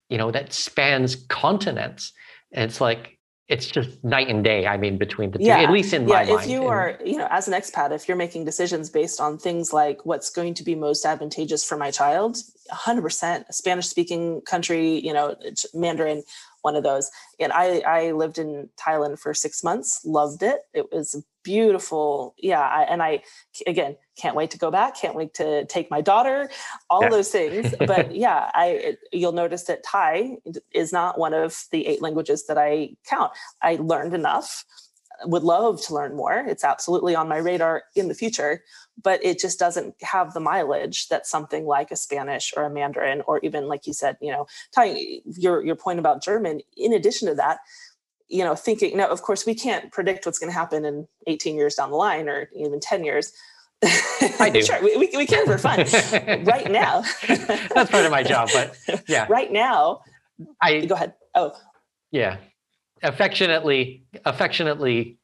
you 0.08 0.18
know 0.18 0.30
that 0.30 0.52
spans 0.52 1.16
continents. 1.28 2.12
It's 2.52 2.80
like 2.80 3.15
it's 3.48 3.66
just 3.66 4.02
night 4.02 4.28
and 4.28 4.42
day. 4.42 4.66
I 4.66 4.76
mean, 4.76 4.98
between 4.98 5.30
the 5.30 5.38
two, 5.38 5.44
yeah. 5.44 5.58
at 5.58 5.70
least 5.70 5.92
in 5.92 6.06
my 6.06 6.22
yeah, 6.22 6.32
mind. 6.32 6.44
If 6.44 6.50
you 6.50 6.66
are, 6.66 6.98
you 7.04 7.16
know, 7.16 7.28
as 7.30 7.46
an 7.46 7.54
expat, 7.54 7.92
if 7.92 8.08
you're 8.08 8.16
making 8.16 8.44
decisions 8.44 8.90
based 8.90 9.20
on 9.20 9.38
things 9.38 9.72
like 9.72 10.04
what's 10.04 10.30
going 10.30 10.54
to 10.54 10.64
be 10.64 10.74
most 10.74 11.04
advantageous 11.04 11.64
for 11.64 11.76
my 11.76 11.92
child, 11.92 12.38
100% 12.72 13.44
Spanish 13.54 13.86
speaking 13.86 14.40
country, 14.40 14.98
you 14.98 15.12
know, 15.12 15.36
Mandarin, 15.74 16.24
one 16.66 16.74
of 16.74 16.82
those. 16.82 17.12
And 17.38 17.52
I, 17.52 17.78
I 17.86 18.10
lived 18.10 18.38
in 18.38 18.68
Thailand 18.76 19.20
for 19.20 19.32
six 19.32 19.62
months, 19.62 20.00
loved 20.04 20.42
it. 20.42 20.62
It 20.74 20.92
was 20.92 21.22
beautiful. 21.44 22.34
Yeah. 22.38 22.60
I, 22.60 22.82
and 22.82 23.00
I, 23.00 23.22
again, 23.68 23.96
can't 24.20 24.34
wait 24.34 24.50
to 24.50 24.58
go 24.58 24.72
back. 24.72 25.00
Can't 25.00 25.14
wait 25.14 25.32
to 25.34 25.64
take 25.66 25.92
my 25.92 26.00
daughter, 26.00 26.50
all 26.90 27.02
yeah. 27.02 27.08
those 27.10 27.30
things. 27.30 27.72
But 27.86 28.16
yeah, 28.16 28.50
I, 28.52 28.96
you'll 29.12 29.38
notice 29.44 29.62
that 29.64 29.84
Thai 29.84 30.38
is 30.74 30.92
not 30.92 31.20
one 31.20 31.34
of 31.34 31.64
the 31.70 31.86
eight 31.86 32.02
languages 32.02 32.46
that 32.48 32.58
I 32.58 32.96
count. 33.08 33.30
I 33.62 33.76
learned 33.76 34.12
enough 34.12 34.64
would 35.24 35.42
love 35.42 35.80
to 35.82 35.94
learn 35.94 36.14
more. 36.14 36.44
It's 36.46 36.64
absolutely 36.64 37.14
on 37.14 37.28
my 37.28 37.38
radar 37.38 37.84
in 37.94 38.08
the 38.08 38.14
future, 38.14 38.62
but 39.02 39.24
it 39.24 39.38
just 39.38 39.58
doesn't 39.58 39.94
have 40.02 40.34
the 40.34 40.40
mileage 40.40 41.08
that 41.08 41.26
something 41.26 41.66
like 41.66 41.90
a 41.90 41.96
Spanish 41.96 42.52
or 42.56 42.64
a 42.64 42.70
Mandarin 42.70 43.22
or 43.26 43.40
even 43.40 43.68
like 43.68 43.86
you 43.86 43.92
said, 43.92 44.16
you 44.20 44.30
know, 44.32 44.46
Thai, 44.74 45.20
your 45.24 45.64
your 45.64 45.76
point 45.76 45.98
about 45.98 46.22
German, 46.22 46.60
in 46.76 46.92
addition 46.92 47.28
to 47.28 47.34
that, 47.34 47.58
you 48.28 48.44
know, 48.44 48.54
thinking 48.54 48.96
now, 48.96 49.08
of 49.08 49.22
course, 49.22 49.46
we 49.46 49.54
can't 49.54 49.92
predict 49.92 50.26
what's 50.26 50.38
going 50.38 50.50
to 50.50 50.58
happen 50.58 50.84
in 50.84 51.06
18 51.26 51.56
years 51.56 51.74
down 51.74 51.90
the 51.90 51.96
line 51.96 52.28
or 52.28 52.48
even 52.54 52.80
10 52.80 53.04
years. 53.04 53.32
I 54.40 54.50
do. 54.52 54.62
sure, 54.62 54.82
we, 54.82 54.96
we 54.96 55.26
can 55.26 55.46
for 55.46 55.58
fun. 55.58 55.80
right 56.44 56.70
now. 56.70 57.04
That's 57.28 57.90
part 57.90 58.04
of 58.04 58.10
my 58.10 58.22
job, 58.22 58.48
but 58.52 58.76
yeah. 59.08 59.26
Right 59.30 59.52
now. 59.52 60.00
I 60.60 60.84
go 60.84 60.94
ahead. 60.94 61.14
Oh. 61.34 61.52
Yeah. 62.10 62.38
Affectionately, 63.02 64.04
affectionately 64.24 65.18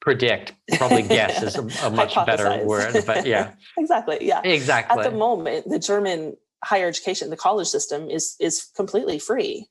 predict, 0.00 0.52
probably 0.78 1.02
guess 1.02 1.42
is 1.42 1.56
a, 1.56 1.86
a 1.86 1.90
much 1.90 2.14
better 2.14 2.64
word. 2.64 3.04
But 3.06 3.26
yeah. 3.26 3.52
exactly. 3.78 4.18
Yeah. 4.20 4.40
Exactly. 4.44 5.04
At 5.04 5.10
the 5.10 5.16
moment, 5.16 5.68
the 5.68 5.78
German 5.78 6.36
higher 6.64 6.88
education, 6.88 7.30
the 7.30 7.36
college 7.36 7.68
system 7.68 8.08
is 8.08 8.36
is 8.40 8.70
completely 8.76 9.18
free 9.18 9.68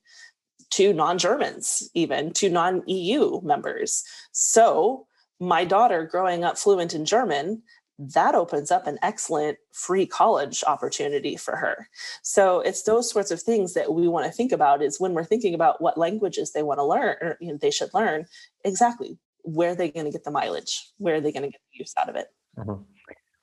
to 0.70 0.92
non-Germans, 0.92 1.90
even 1.94 2.32
to 2.34 2.50
non-EU 2.50 3.40
members. 3.42 4.04
So 4.32 5.06
my 5.40 5.64
daughter 5.64 6.04
growing 6.04 6.44
up 6.44 6.58
fluent 6.58 6.94
in 6.94 7.04
German, 7.04 7.62
that 7.98 8.34
opens 8.34 8.70
up 8.70 8.86
an 8.86 8.98
excellent 9.02 9.58
free 9.72 10.06
college 10.06 10.62
opportunity 10.66 11.36
for 11.36 11.56
her. 11.56 11.88
So 12.22 12.60
it's 12.60 12.82
those 12.82 13.10
sorts 13.10 13.30
of 13.30 13.40
things 13.40 13.74
that 13.74 13.94
we 13.94 14.06
want 14.06 14.26
to 14.26 14.32
think 14.32 14.52
about 14.52 14.82
is 14.82 15.00
when 15.00 15.14
we're 15.14 15.24
thinking 15.24 15.54
about 15.54 15.80
what 15.80 15.96
languages 15.96 16.52
they 16.52 16.62
want 16.62 16.78
to 16.78 16.84
learn 16.84 17.16
or 17.20 17.38
you 17.40 17.52
know, 17.52 17.58
they 17.58 17.70
should 17.70 17.94
learn, 17.94 18.26
exactly 18.64 19.18
where 19.46 19.70
are 19.70 19.74
they 19.74 19.90
going 19.90 20.06
to 20.06 20.12
get 20.12 20.24
the 20.24 20.30
mileage? 20.30 20.90
Where 20.98 21.14
are 21.14 21.20
they 21.20 21.32
going 21.32 21.44
to 21.44 21.48
get 21.48 21.60
the 21.72 21.78
use 21.78 21.94
out 21.96 22.08
of 22.08 22.16
it? 22.16 22.26
Mm-hmm. 22.58 22.82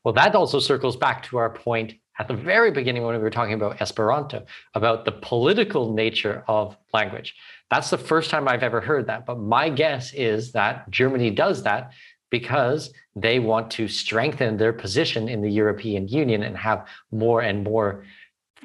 Well, 0.03 0.13
that 0.15 0.35
also 0.35 0.59
circles 0.59 0.97
back 0.97 1.23
to 1.23 1.37
our 1.37 1.49
point 1.49 1.93
at 2.19 2.27
the 2.27 2.33
very 2.33 2.71
beginning 2.71 3.03
when 3.03 3.15
we 3.15 3.21
were 3.21 3.29
talking 3.29 3.53
about 3.53 3.81
Esperanto, 3.81 4.45
about 4.75 5.05
the 5.05 5.13
political 5.13 5.93
nature 5.93 6.43
of 6.47 6.77
language. 6.93 7.35
That's 7.71 7.89
the 7.89 7.97
first 7.97 8.29
time 8.29 8.47
I've 8.47 8.63
ever 8.63 8.81
heard 8.81 9.07
that. 9.07 9.25
But 9.25 9.39
my 9.39 9.69
guess 9.69 10.13
is 10.13 10.51
that 10.51 10.89
Germany 10.89 11.31
does 11.31 11.63
that 11.63 11.93
because 12.33 12.91
they 13.15 13.37
want 13.37 13.69
to 13.69 13.87
strengthen 13.87 14.57
their 14.57 14.73
position 14.73 15.29
in 15.29 15.39
the 15.43 15.51
European 15.51 16.07
Union 16.07 16.41
and 16.41 16.57
have 16.57 16.87
more 17.11 17.41
and 17.41 17.63
more 17.63 18.03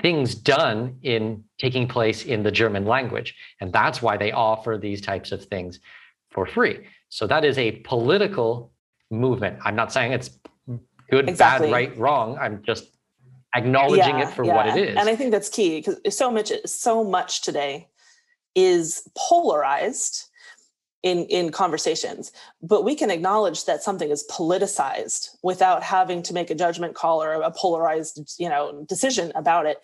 things 0.00 0.34
done 0.34 0.96
in 1.02 1.44
taking 1.58 1.86
place 1.86 2.24
in 2.24 2.42
the 2.42 2.50
German 2.50 2.86
language. 2.86 3.34
And 3.60 3.70
that's 3.70 4.00
why 4.00 4.16
they 4.16 4.32
offer 4.32 4.78
these 4.80 5.02
types 5.02 5.32
of 5.32 5.44
things 5.44 5.80
for 6.30 6.46
free. 6.46 6.86
So 7.10 7.26
that 7.26 7.44
is 7.44 7.58
a 7.58 7.72
political 7.92 8.72
movement. 9.10 9.58
I'm 9.66 9.76
not 9.76 9.92
saying 9.92 10.12
it's 10.12 10.30
good, 11.10 11.28
exactly. 11.28 11.66
bad, 11.66 11.72
right, 11.74 11.98
wrong. 11.98 12.38
I'm 12.38 12.62
just 12.62 12.84
acknowledging 13.54 14.18
yeah, 14.18 14.30
it 14.30 14.34
for 14.34 14.46
yeah. 14.46 14.56
what 14.56 14.66
it 14.68 14.76
is. 14.88 14.96
And 14.96 15.10
I 15.10 15.14
think 15.14 15.30
that's 15.30 15.50
key 15.50 15.82
because 15.82 15.98
so 16.16 16.30
much 16.30 16.52
so 16.64 17.04
much 17.04 17.42
today 17.42 17.88
is 18.54 19.02
polarized 19.14 20.27
in 21.02 21.24
in 21.26 21.50
conversations 21.50 22.32
but 22.60 22.84
we 22.84 22.94
can 22.94 23.10
acknowledge 23.10 23.66
that 23.66 23.82
something 23.82 24.10
is 24.10 24.24
politicized 24.30 25.28
without 25.42 25.82
having 25.82 26.22
to 26.22 26.34
make 26.34 26.50
a 26.50 26.54
judgment 26.54 26.94
call 26.94 27.22
or 27.22 27.34
a 27.34 27.50
polarized 27.50 28.34
you 28.38 28.48
know 28.48 28.84
decision 28.88 29.30
about 29.34 29.66
it 29.66 29.78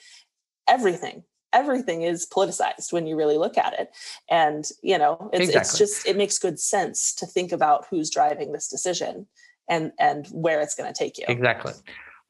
everything 0.68 1.22
everything 1.52 2.02
is 2.02 2.26
politicized 2.26 2.92
when 2.92 3.06
you 3.06 3.16
really 3.16 3.38
look 3.38 3.56
at 3.56 3.78
it 3.78 3.90
and 4.28 4.70
you 4.82 4.98
know 4.98 5.30
it's, 5.32 5.46
exactly. 5.46 5.60
it's 5.60 5.78
just 5.78 6.06
it 6.06 6.16
makes 6.16 6.38
good 6.38 6.58
sense 6.58 7.14
to 7.14 7.26
think 7.26 7.52
about 7.52 7.86
who's 7.90 8.10
driving 8.10 8.50
this 8.52 8.66
decision 8.66 9.26
and 9.68 9.92
and 10.00 10.26
where 10.28 10.60
it's 10.60 10.74
going 10.74 10.92
to 10.92 10.98
take 10.98 11.16
you 11.16 11.24
exactly 11.28 11.72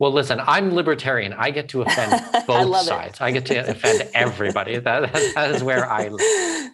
well, 0.00 0.12
listen, 0.12 0.40
I'm 0.44 0.74
libertarian. 0.74 1.32
I 1.34 1.50
get 1.50 1.68
to 1.68 1.82
offend 1.82 2.10
both 2.46 2.74
I 2.74 2.82
sides. 2.82 3.20
I 3.20 3.30
get 3.30 3.46
to 3.46 3.70
offend 3.70 4.10
everybody. 4.12 4.78
That, 4.78 5.12
that 5.34 5.50
is 5.54 5.62
where 5.62 5.88
I 5.88 6.08
live. 6.08 6.70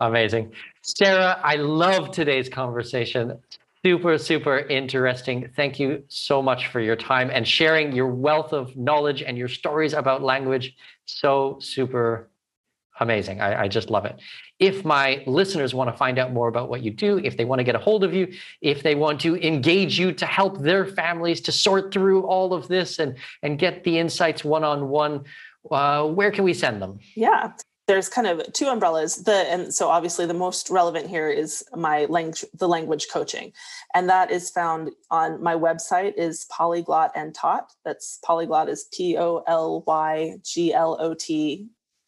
Amazing. 0.00 0.52
Sarah, 0.82 1.40
I 1.42 1.56
love 1.56 2.12
today's 2.12 2.48
conversation. 2.48 3.38
super, 3.84 4.18
super 4.18 4.58
interesting. 4.58 5.50
Thank 5.56 5.80
you 5.80 6.04
so 6.08 6.42
much 6.42 6.68
for 6.68 6.80
your 6.80 6.96
time 6.96 7.30
and 7.32 7.46
sharing 7.46 7.92
your 7.92 8.08
wealth 8.08 8.52
of 8.52 8.76
knowledge 8.76 9.22
and 9.22 9.36
your 9.38 9.48
stories 9.48 9.94
about 9.94 10.22
language. 10.22 10.76
So 11.06 11.58
super 11.60 12.28
amazing. 13.00 13.40
I, 13.40 13.62
I, 13.62 13.68
just 13.68 13.90
love 13.90 14.04
it. 14.04 14.20
If 14.58 14.84
my 14.84 15.22
listeners 15.26 15.72
want 15.72 15.88
to 15.88 15.96
find 15.96 16.18
out 16.18 16.32
more 16.32 16.48
about 16.48 16.68
what 16.68 16.82
you 16.82 16.90
do, 16.90 17.18
if 17.18 17.36
they 17.36 17.44
want 17.44 17.60
to 17.60 17.64
get 17.64 17.76
a 17.76 17.78
hold 17.78 18.02
of 18.02 18.12
you, 18.12 18.32
if 18.60 18.82
they 18.82 18.96
want 18.96 19.20
to 19.20 19.36
engage 19.36 20.00
you 20.00 20.12
to 20.14 20.26
help 20.26 20.58
their 20.58 20.84
families 20.84 21.40
to 21.42 21.52
sort 21.52 21.92
through 21.92 22.22
all 22.22 22.52
of 22.52 22.66
this 22.66 22.98
and, 22.98 23.16
and 23.44 23.60
get 23.60 23.84
the 23.84 23.98
insights 23.98 24.44
one 24.44 24.64
on 24.64 24.88
one, 24.88 25.24
where 25.62 26.32
can 26.32 26.42
we 26.42 26.54
send 26.54 26.82
them? 26.82 26.98
Yeah 27.14 27.52
there's 27.88 28.08
kind 28.08 28.26
of 28.28 28.52
two 28.52 28.68
umbrellas. 28.68 29.16
The 29.24 29.32
and 29.32 29.74
so 29.74 29.88
obviously 29.88 30.26
the 30.26 30.34
most 30.34 30.68
relevant 30.70 31.08
here 31.08 31.28
is 31.28 31.64
my 31.74 32.04
language 32.04 32.44
the 32.54 32.68
language 32.68 33.08
coaching. 33.10 33.52
And 33.94 34.08
that 34.10 34.30
is 34.30 34.50
found 34.50 34.90
on 35.10 35.42
my 35.42 35.54
website 35.54 36.12
is 36.16 36.44
polyglot 36.50 37.10
and 37.16 37.34
tot 37.34 37.72
that's 37.84 38.20
polyglot 38.24 38.68
is 38.68 38.86
p-o-l-y-g-l-o-t 38.92 39.28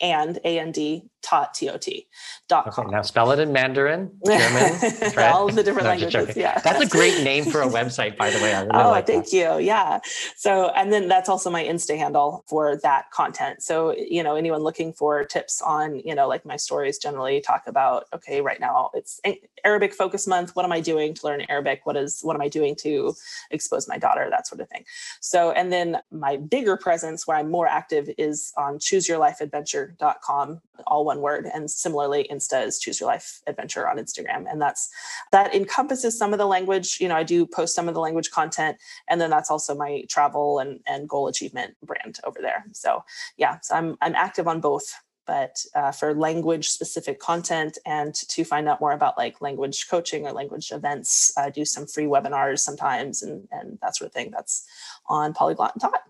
and 0.02 0.39
a-n-d 0.44 1.02
tot 1.02 1.10
t-o-t 1.22 2.09
dot 2.48 2.66
okay, 2.66 2.90
now 2.90 3.02
spell 3.02 3.30
it 3.30 3.38
in 3.38 3.52
mandarin 3.52 4.10
german 4.26 4.74
all 5.18 5.48
the 5.48 5.62
different 5.62 5.84
no, 5.84 5.90
languages 5.90 6.36
yeah. 6.36 6.59
That's 6.60 6.80
a 6.80 6.88
great 6.88 7.22
name 7.22 7.44
for 7.44 7.62
a 7.62 7.66
website 7.78 8.16
by 8.16 8.30
the 8.30 8.38
way. 8.38 8.55
I 8.55 8.60
really 8.60 8.70
oh 8.74 8.90
like 8.90 9.06
thank 9.06 9.26
that. 9.30 9.36
you 9.36 9.59
yeah. 9.59 10.01
So 10.36 10.70
and 10.70 10.92
then 10.92 11.09
that's 11.09 11.28
also 11.28 11.51
my 11.51 11.62
insta 11.62 11.97
handle 11.97 12.44
for 12.48 12.76
that 12.78 13.10
content. 13.10 13.62
So 13.62 13.94
you 13.97 14.22
know 14.22 14.34
anyone 14.36 14.62
looking 14.62 14.92
for 14.92 15.24
tips 15.24 15.62
on 15.62 16.01
you 16.01 16.14
know 16.14 16.28
like 16.28 16.44
my 16.44 16.56
stories 16.56 16.98
generally 16.98 17.40
talk 17.40 17.64
about 17.66 18.06
okay 18.14 18.40
right 18.40 18.60
now 18.60 18.90
it's 18.94 19.20
arabic 19.64 19.92
focus 19.94 20.26
month. 20.26 20.56
What 20.56 20.64
am 20.64 20.72
i 20.72 20.80
doing 20.80 21.14
to 21.14 21.26
learn 21.26 21.42
arabic? 21.42 21.82
What 21.84 21.97
is 21.97 22.20
what 22.22 22.34
am 22.34 22.42
i 22.42 22.48
doing 22.48 22.74
to 22.76 23.14
expose 23.51 23.88
my 23.88 23.98
daughter? 23.98 24.26
That 24.30 24.47
sort 24.47 24.60
of 24.60 24.68
thing. 24.68 24.84
So 25.20 25.52
and 25.52 25.72
then 25.72 25.98
my 26.10 26.36
bigger 26.36 26.76
presence 26.76 27.26
where 27.26 27.36
i'm 27.36 27.51
more 27.51 27.66
active 27.66 28.10
is 28.18 28.52
on 28.56 28.78
chooseyourlifeadventure.com 28.78 30.60
all 30.86 31.10
one 31.12 31.20
word. 31.20 31.45
And 31.53 31.70
similarly, 31.70 32.23
Insta 32.32 32.66
is 32.66 32.78
Choose 32.78 33.01
Your 33.01 33.09
Life 33.09 33.41
Adventure 33.47 33.89
on 33.89 33.99
Instagram. 33.99 34.43
And 34.51 34.61
that's 34.61 34.89
that 35.32 35.55
encompasses 35.55 36.16
some 36.16 36.32
of 36.32 36.39
the 36.39 36.47
language. 36.47 36.99
You 37.01 37.09
know, 37.09 37.16
I 37.16 37.24
do 37.24 37.47
post 37.47 37.74
some 37.74 37.89
of 37.89 37.95
the 37.95 38.01
language 38.01 38.31
content, 38.31 38.77
and 39.09 39.20
then 39.20 39.31
that's 39.31 39.51
also 39.51 39.74
my 39.74 40.05
travel 40.09 40.61
and, 40.61 40.81
and 40.87 41.09
goal 41.09 41.27
achievement 41.28 41.74
brand 41.82 42.15
over 42.24 42.41
there. 42.41 42.65
So 42.73 43.05
yeah, 43.37 43.59
so 43.62 43.74
I'm 43.74 43.97
I'm 44.01 44.15
active 44.15 44.47
on 44.47 44.61
both 44.61 44.87
but 45.27 45.65
uh, 45.77 45.93
for 45.93 46.12
language 46.12 46.69
specific 46.69 47.20
content 47.20 47.78
and 47.87 48.15
to 48.15 48.43
find 48.43 48.69
out 48.69 48.81
more 48.81 48.91
about 48.93 49.16
like 49.16 49.41
language 49.41 49.87
coaching 49.89 50.27
or 50.27 50.32
language 50.32 50.73
events 50.73 51.32
i 51.37 51.49
do 51.51 51.65
some 51.65 51.87
free 51.87 52.07
webinars 52.07 52.61
sometimes 52.61 53.23
and, 53.23 53.47
and 53.53 53.78
that 53.81 53.95
sort 53.97 54.07
of 54.09 54.15
thing 54.15 54.31
that's 54.32 54.66
on 55.07 55.32
polyglot 55.32 55.73
and 55.74 55.82
tot 55.82 56.03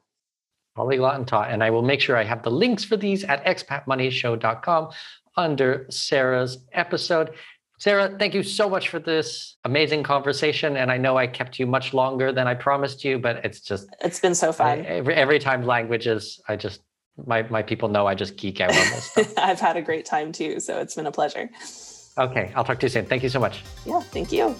Polyglot 0.80 1.16
and 1.16 1.28
Tot. 1.28 1.50
And 1.50 1.62
I 1.62 1.68
will 1.68 1.82
make 1.82 2.00
sure 2.00 2.16
I 2.16 2.24
have 2.24 2.42
the 2.42 2.50
links 2.50 2.84
for 2.84 2.96
these 2.96 3.22
at 3.24 3.44
expatmoneyshow.com 3.44 4.90
under 5.36 5.86
Sarah's 5.90 6.58
episode. 6.72 7.34
Sarah, 7.78 8.14
thank 8.18 8.34
you 8.34 8.42
so 8.42 8.68
much 8.68 8.88
for 8.88 8.98
this 8.98 9.56
amazing 9.64 10.02
conversation. 10.02 10.78
And 10.78 10.90
I 10.90 10.96
know 10.96 11.18
I 11.18 11.26
kept 11.26 11.58
you 11.58 11.66
much 11.66 11.92
longer 11.92 12.32
than 12.32 12.46
I 12.46 12.54
promised 12.54 13.04
you, 13.04 13.18
but 13.18 13.44
it's 13.44 13.60
just 13.60 13.88
it's 14.02 14.20
been 14.20 14.34
so 14.34 14.52
fun. 14.52 14.80
I, 14.80 14.82
every, 14.84 15.14
every 15.14 15.38
time 15.38 15.66
languages, 15.66 16.40
I 16.48 16.56
just 16.56 16.80
my 17.26 17.42
my 17.42 17.62
people 17.62 17.88
know 17.90 18.06
I 18.06 18.14
just 18.14 18.36
geek 18.36 18.60
out 18.60 18.70
on 18.70 18.76
this 18.76 19.04
stuff. 19.04 19.34
I've 19.38 19.60
had 19.60 19.76
a 19.76 19.82
great 19.82 20.06
time 20.06 20.32
too, 20.32 20.60
so 20.60 20.78
it's 20.80 20.94
been 20.94 21.06
a 21.06 21.12
pleasure. 21.12 21.50
Okay, 22.16 22.52
I'll 22.54 22.64
talk 22.64 22.78
to 22.80 22.86
you 22.86 22.90
soon. 22.90 23.06
Thank 23.06 23.22
you 23.22 23.28
so 23.28 23.40
much. 23.40 23.62
Yeah, 23.86 24.00
thank 24.00 24.32
you. 24.32 24.56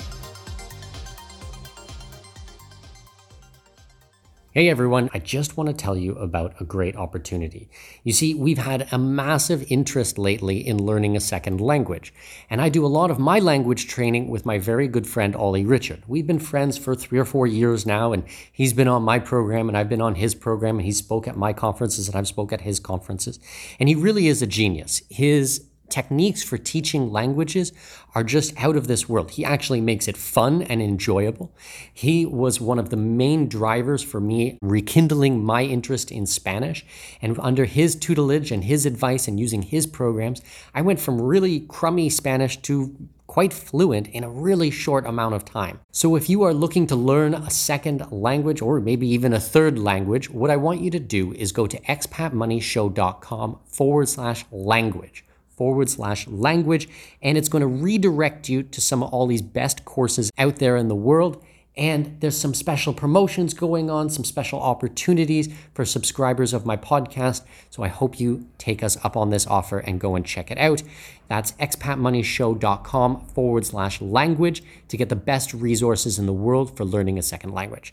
Hey 4.53 4.69
everyone, 4.69 5.11
I 5.15 5.21
just 5.21 5.57
want 5.57 5.69
to 5.69 5.73
tell 5.73 5.97
you 5.97 6.17
about 6.17 6.61
a 6.61 6.65
great 6.65 6.97
opportunity. 6.97 7.71
You 8.03 8.13
see, 8.13 8.35
we've 8.35 8.59
had 8.59 8.89
a 8.91 8.99
massive 8.99 9.65
interest 9.71 10.19
lately 10.19 10.67
in 10.67 10.85
learning 10.85 11.17
a 11.17 11.21
second 11.21 11.61
language, 11.61 12.13
and 12.51 12.61
I 12.61 12.69
do 12.69 12.85
a 12.85 12.89
lot 12.89 13.13
of 13.13 13.21
my 13.21 13.39
language 13.39 13.87
training 13.87 14.29
with 14.29 14.45
my 14.45 14.59
very 14.59 14.89
good 14.89 15.07
friend 15.07 15.37
Olly 15.37 15.65
Richard. 15.65 16.03
We've 16.09 16.27
been 16.27 16.41
friends 16.41 16.77
for 16.77 16.97
three 16.97 17.21
or 17.21 17.25
four 17.25 17.47
years 17.47 17.87
now, 17.87 18.13
and 18.13 18.25
he's 18.51 18.73
been 18.73 18.89
on 18.89 19.05
my 19.05 19.21
program, 19.21 19.69
and 19.69 19.79
I've 19.79 19.89
been 19.89 20.01
on 20.01 20.17
his 20.17 20.35
program, 20.35 20.79
and 20.79 20.85
he 20.85 20.91
spoke 20.91 21.29
at 21.29 21.37
my 21.37 21.53
conferences, 21.53 22.09
and 22.09 22.17
I've 22.17 22.27
spoke 22.27 22.53
at 22.53 22.63
his 22.63 22.81
conferences, 22.81 23.39
and 23.79 23.89
he 23.89 23.95
really 23.95 24.27
is 24.27 24.43
a 24.43 24.49
genius. 24.49 25.03
His 25.09 25.70
techniques 25.91 26.43
for 26.43 26.59
teaching 26.59 27.11
languages 27.11 27.73
are 28.15 28.25
just 28.25 28.53
out 28.61 28.77
of 28.77 28.87
this 28.87 29.09
world. 29.09 29.33
He 29.33 29.45
actually 29.45 29.81
makes 29.81 30.09
it 30.09 30.17
fun 30.17 30.63
and 30.63 30.83
enjoyable. 30.83 31.53
He 31.93 32.27
was 32.27 32.61
one 32.61 32.79
of 32.79 32.91
the 32.91 32.97
main 32.97 33.49
drivers 33.49 34.03
for 34.03 34.21
me 34.21 34.59
rekindling 34.63 35.45
my 35.45 35.63
interest 35.63 36.11
in 36.11 36.27
Spanish. 36.27 36.85
And 37.23 37.39
under 37.39 37.65
his 37.65 37.95
tutelage 37.95 38.51
and 38.51 38.65
his 38.65 38.87
advice 38.87 39.29
and 39.29 39.39
using 39.39 39.63
his 39.63 39.87
programs, 39.87 40.43
I 40.75 40.83
went 40.83 41.01
from 41.01 41.21
really 41.21 41.61
crummy 41.61 42.11
Spanish 42.11 42.57
to 42.63 42.97
quite 43.31 43.53
fluent 43.53 44.09
in 44.09 44.25
a 44.25 44.29
really 44.29 44.73
short 44.73 45.07
amount 45.07 45.37
of 45.37 45.45
time. 45.45 45.79
So, 45.93 46.17
if 46.17 46.29
you 46.29 46.43
are 46.43 46.53
looking 46.53 46.89
to 46.89 46.97
learn 46.97 47.33
a 47.33 47.49
second 47.49 48.11
language 48.11 48.61
or 48.61 48.81
maybe 48.81 49.07
even 49.07 49.33
a 49.33 49.39
third 49.39 49.79
language, 49.79 50.29
what 50.29 50.51
I 50.51 50.57
want 50.57 50.81
you 50.81 50.91
to 50.91 50.99
do 50.99 51.33
is 51.35 51.53
go 51.53 51.69
to 51.69 51.81
expatmoneyshow.com 51.83 53.61
forward 53.67 54.09
slash 54.09 54.45
language 54.51 55.25
forward 55.61 55.91
slash 55.91 56.27
language, 56.27 56.89
and 57.21 57.37
it's 57.37 57.51
going 57.51 57.61
to 57.61 57.67
redirect 57.67 58.49
you 58.49 58.63
to 58.63 58.81
some 58.81 59.03
of 59.03 59.13
all 59.13 59.27
these 59.27 59.43
best 59.43 59.85
courses 59.85 60.31
out 60.39 60.57
there 60.57 60.75
in 60.75 60.89
the 60.89 60.95
world. 60.95 61.45
And 61.77 62.17
there's 62.21 62.39
some 62.39 62.55
special 62.55 62.95
promotions 62.95 63.53
going 63.53 63.91
on, 63.91 64.09
some 64.09 64.25
special 64.25 64.59
opportunities 64.59 65.53
for 65.75 65.85
subscribers 65.85 66.55
of 66.55 66.65
my 66.65 66.79
podcast. 66.79 67.43
So 67.69 67.83
I 67.83 67.89
hope 67.89 68.19
you 68.19 68.49
take 68.57 68.83
us 68.83 68.97
up 69.05 69.19
on 69.19 69.29
this 69.29 69.47
offer 69.47 69.81
and 69.81 70.01
go 70.01 70.17
and 70.17 70.25
check 70.25 70.51
it 70.51 70.57
out. 70.57 70.83
That's 71.29 71.53
expatmoneyshow.com 71.53 73.27
forward 73.27 73.67
slash 73.67 74.01
language 74.01 74.63
to 74.89 74.97
get 74.97 75.11
the 75.11 75.17
best 75.17 75.53
resources 75.53 76.19
in 76.19 76.25
the 76.25 76.33
world 76.33 76.75
for 76.75 76.87
learning 76.87 77.19
a 77.19 77.23
second 77.23 77.53
language. 77.53 77.93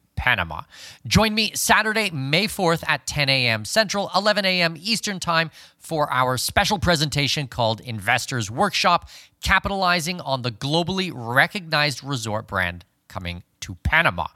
Panama. 0.21 0.61
Join 1.07 1.33
me 1.33 1.51
Saturday, 1.55 2.11
May 2.11 2.45
4th 2.45 2.83
at 2.87 3.07
10 3.07 3.27
a.m. 3.27 3.65
Central, 3.65 4.11
11 4.15 4.45
a.m. 4.45 4.75
Eastern 4.77 5.19
Time 5.19 5.49
for 5.79 6.13
our 6.13 6.37
special 6.37 6.77
presentation 6.77 7.47
called 7.47 7.81
Investors 7.81 8.51
Workshop, 8.51 9.09
capitalizing 9.41 10.21
on 10.21 10.43
the 10.43 10.51
globally 10.51 11.11
recognized 11.11 12.03
resort 12.03 12.45
brand 12.45 12.85
coming 13.07 13.41
to 13.61 13.73
Panama. 13.81 14.27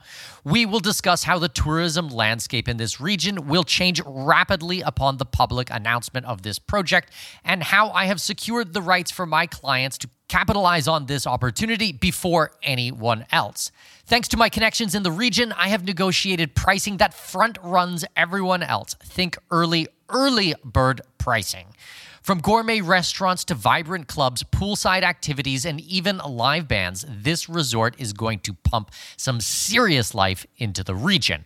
We 0.44 0.66
will 0.66 0.80
discuss 0.80 1.24
how 1.24 1.38
the 1.38 1.50
tourism 1.50 2.10
landscape 2.10 2.68
in 2.68 2.78
this 2.78 3.00
region 3.00 3.48
will 3.48 3.64
change 3.64 4.02
rapidly 4.08 4.82
upon 4.82 5.18
the 5.18 5.26
public 5.26 5.70
announcement 5.70 6.26
of 6.26 6.42
this 6.42 6.58
project, 6.58 7.12
and 7.44 7.62
how 7.62 7.92
I 7.92 8.06
have 8.06 8.20
secured 8.20 8.74
the 8.74 8.82
rights 8.82 9.12
for 9.12 9.28
my 9.28 9.46
clients 9.46 10.00
to 10.00 10.10
capitalize 10.30 10.88
on 10.88 11.06
this 11.06 11.28
opportunity 11.28 11.92
before 11.92 12.54
anyone 12.64 13.28
else. 13.32 13.72
Thanks 14.08 14.28
to 14.28 14.38
my 14.38 14.50
connections 14.50 14.94
in 14.94 15.02
the 15.02 15.12
region, 15.12 15.52
I 15.54 15.70
have 15.70 15.84
negotiated 15.84 16.54
pricing 16.54 16.98
that 16.98 17.12
front 17.12 17.58
runs 17.64 18.06
everyone 18.16 18.62
else. 18.62 18.94
Think 19.02 19.36
early, 19.50 19.88
early 20.10 20.54
bird 20.64 21.02
pricing. 21.18 21.70
From 22.22 22.40
gourmet 22.40 22.82
restaurants 22.82 23.44
to 23.46 23.56
vibrant 23.56 24.08
clubs, 24.08 24.44
poolside 24.44 25.02
activities, 25.02 25.66
and 25.66 25.82
even 25.82 26.20
live 26.20 26.68
bands, 26.68 27.04
this 27.10 27.50
resort 27.50 27.96
is 27.98 28.14
going 28.14 28.42
to 28.42 28.54
pump 28.54 28.92
some 29.18 29.42
serious 29.42 30.14
life 30.14 30.46
into 30.56 30.84
the 30.84 30.94
region. 30.94 31.46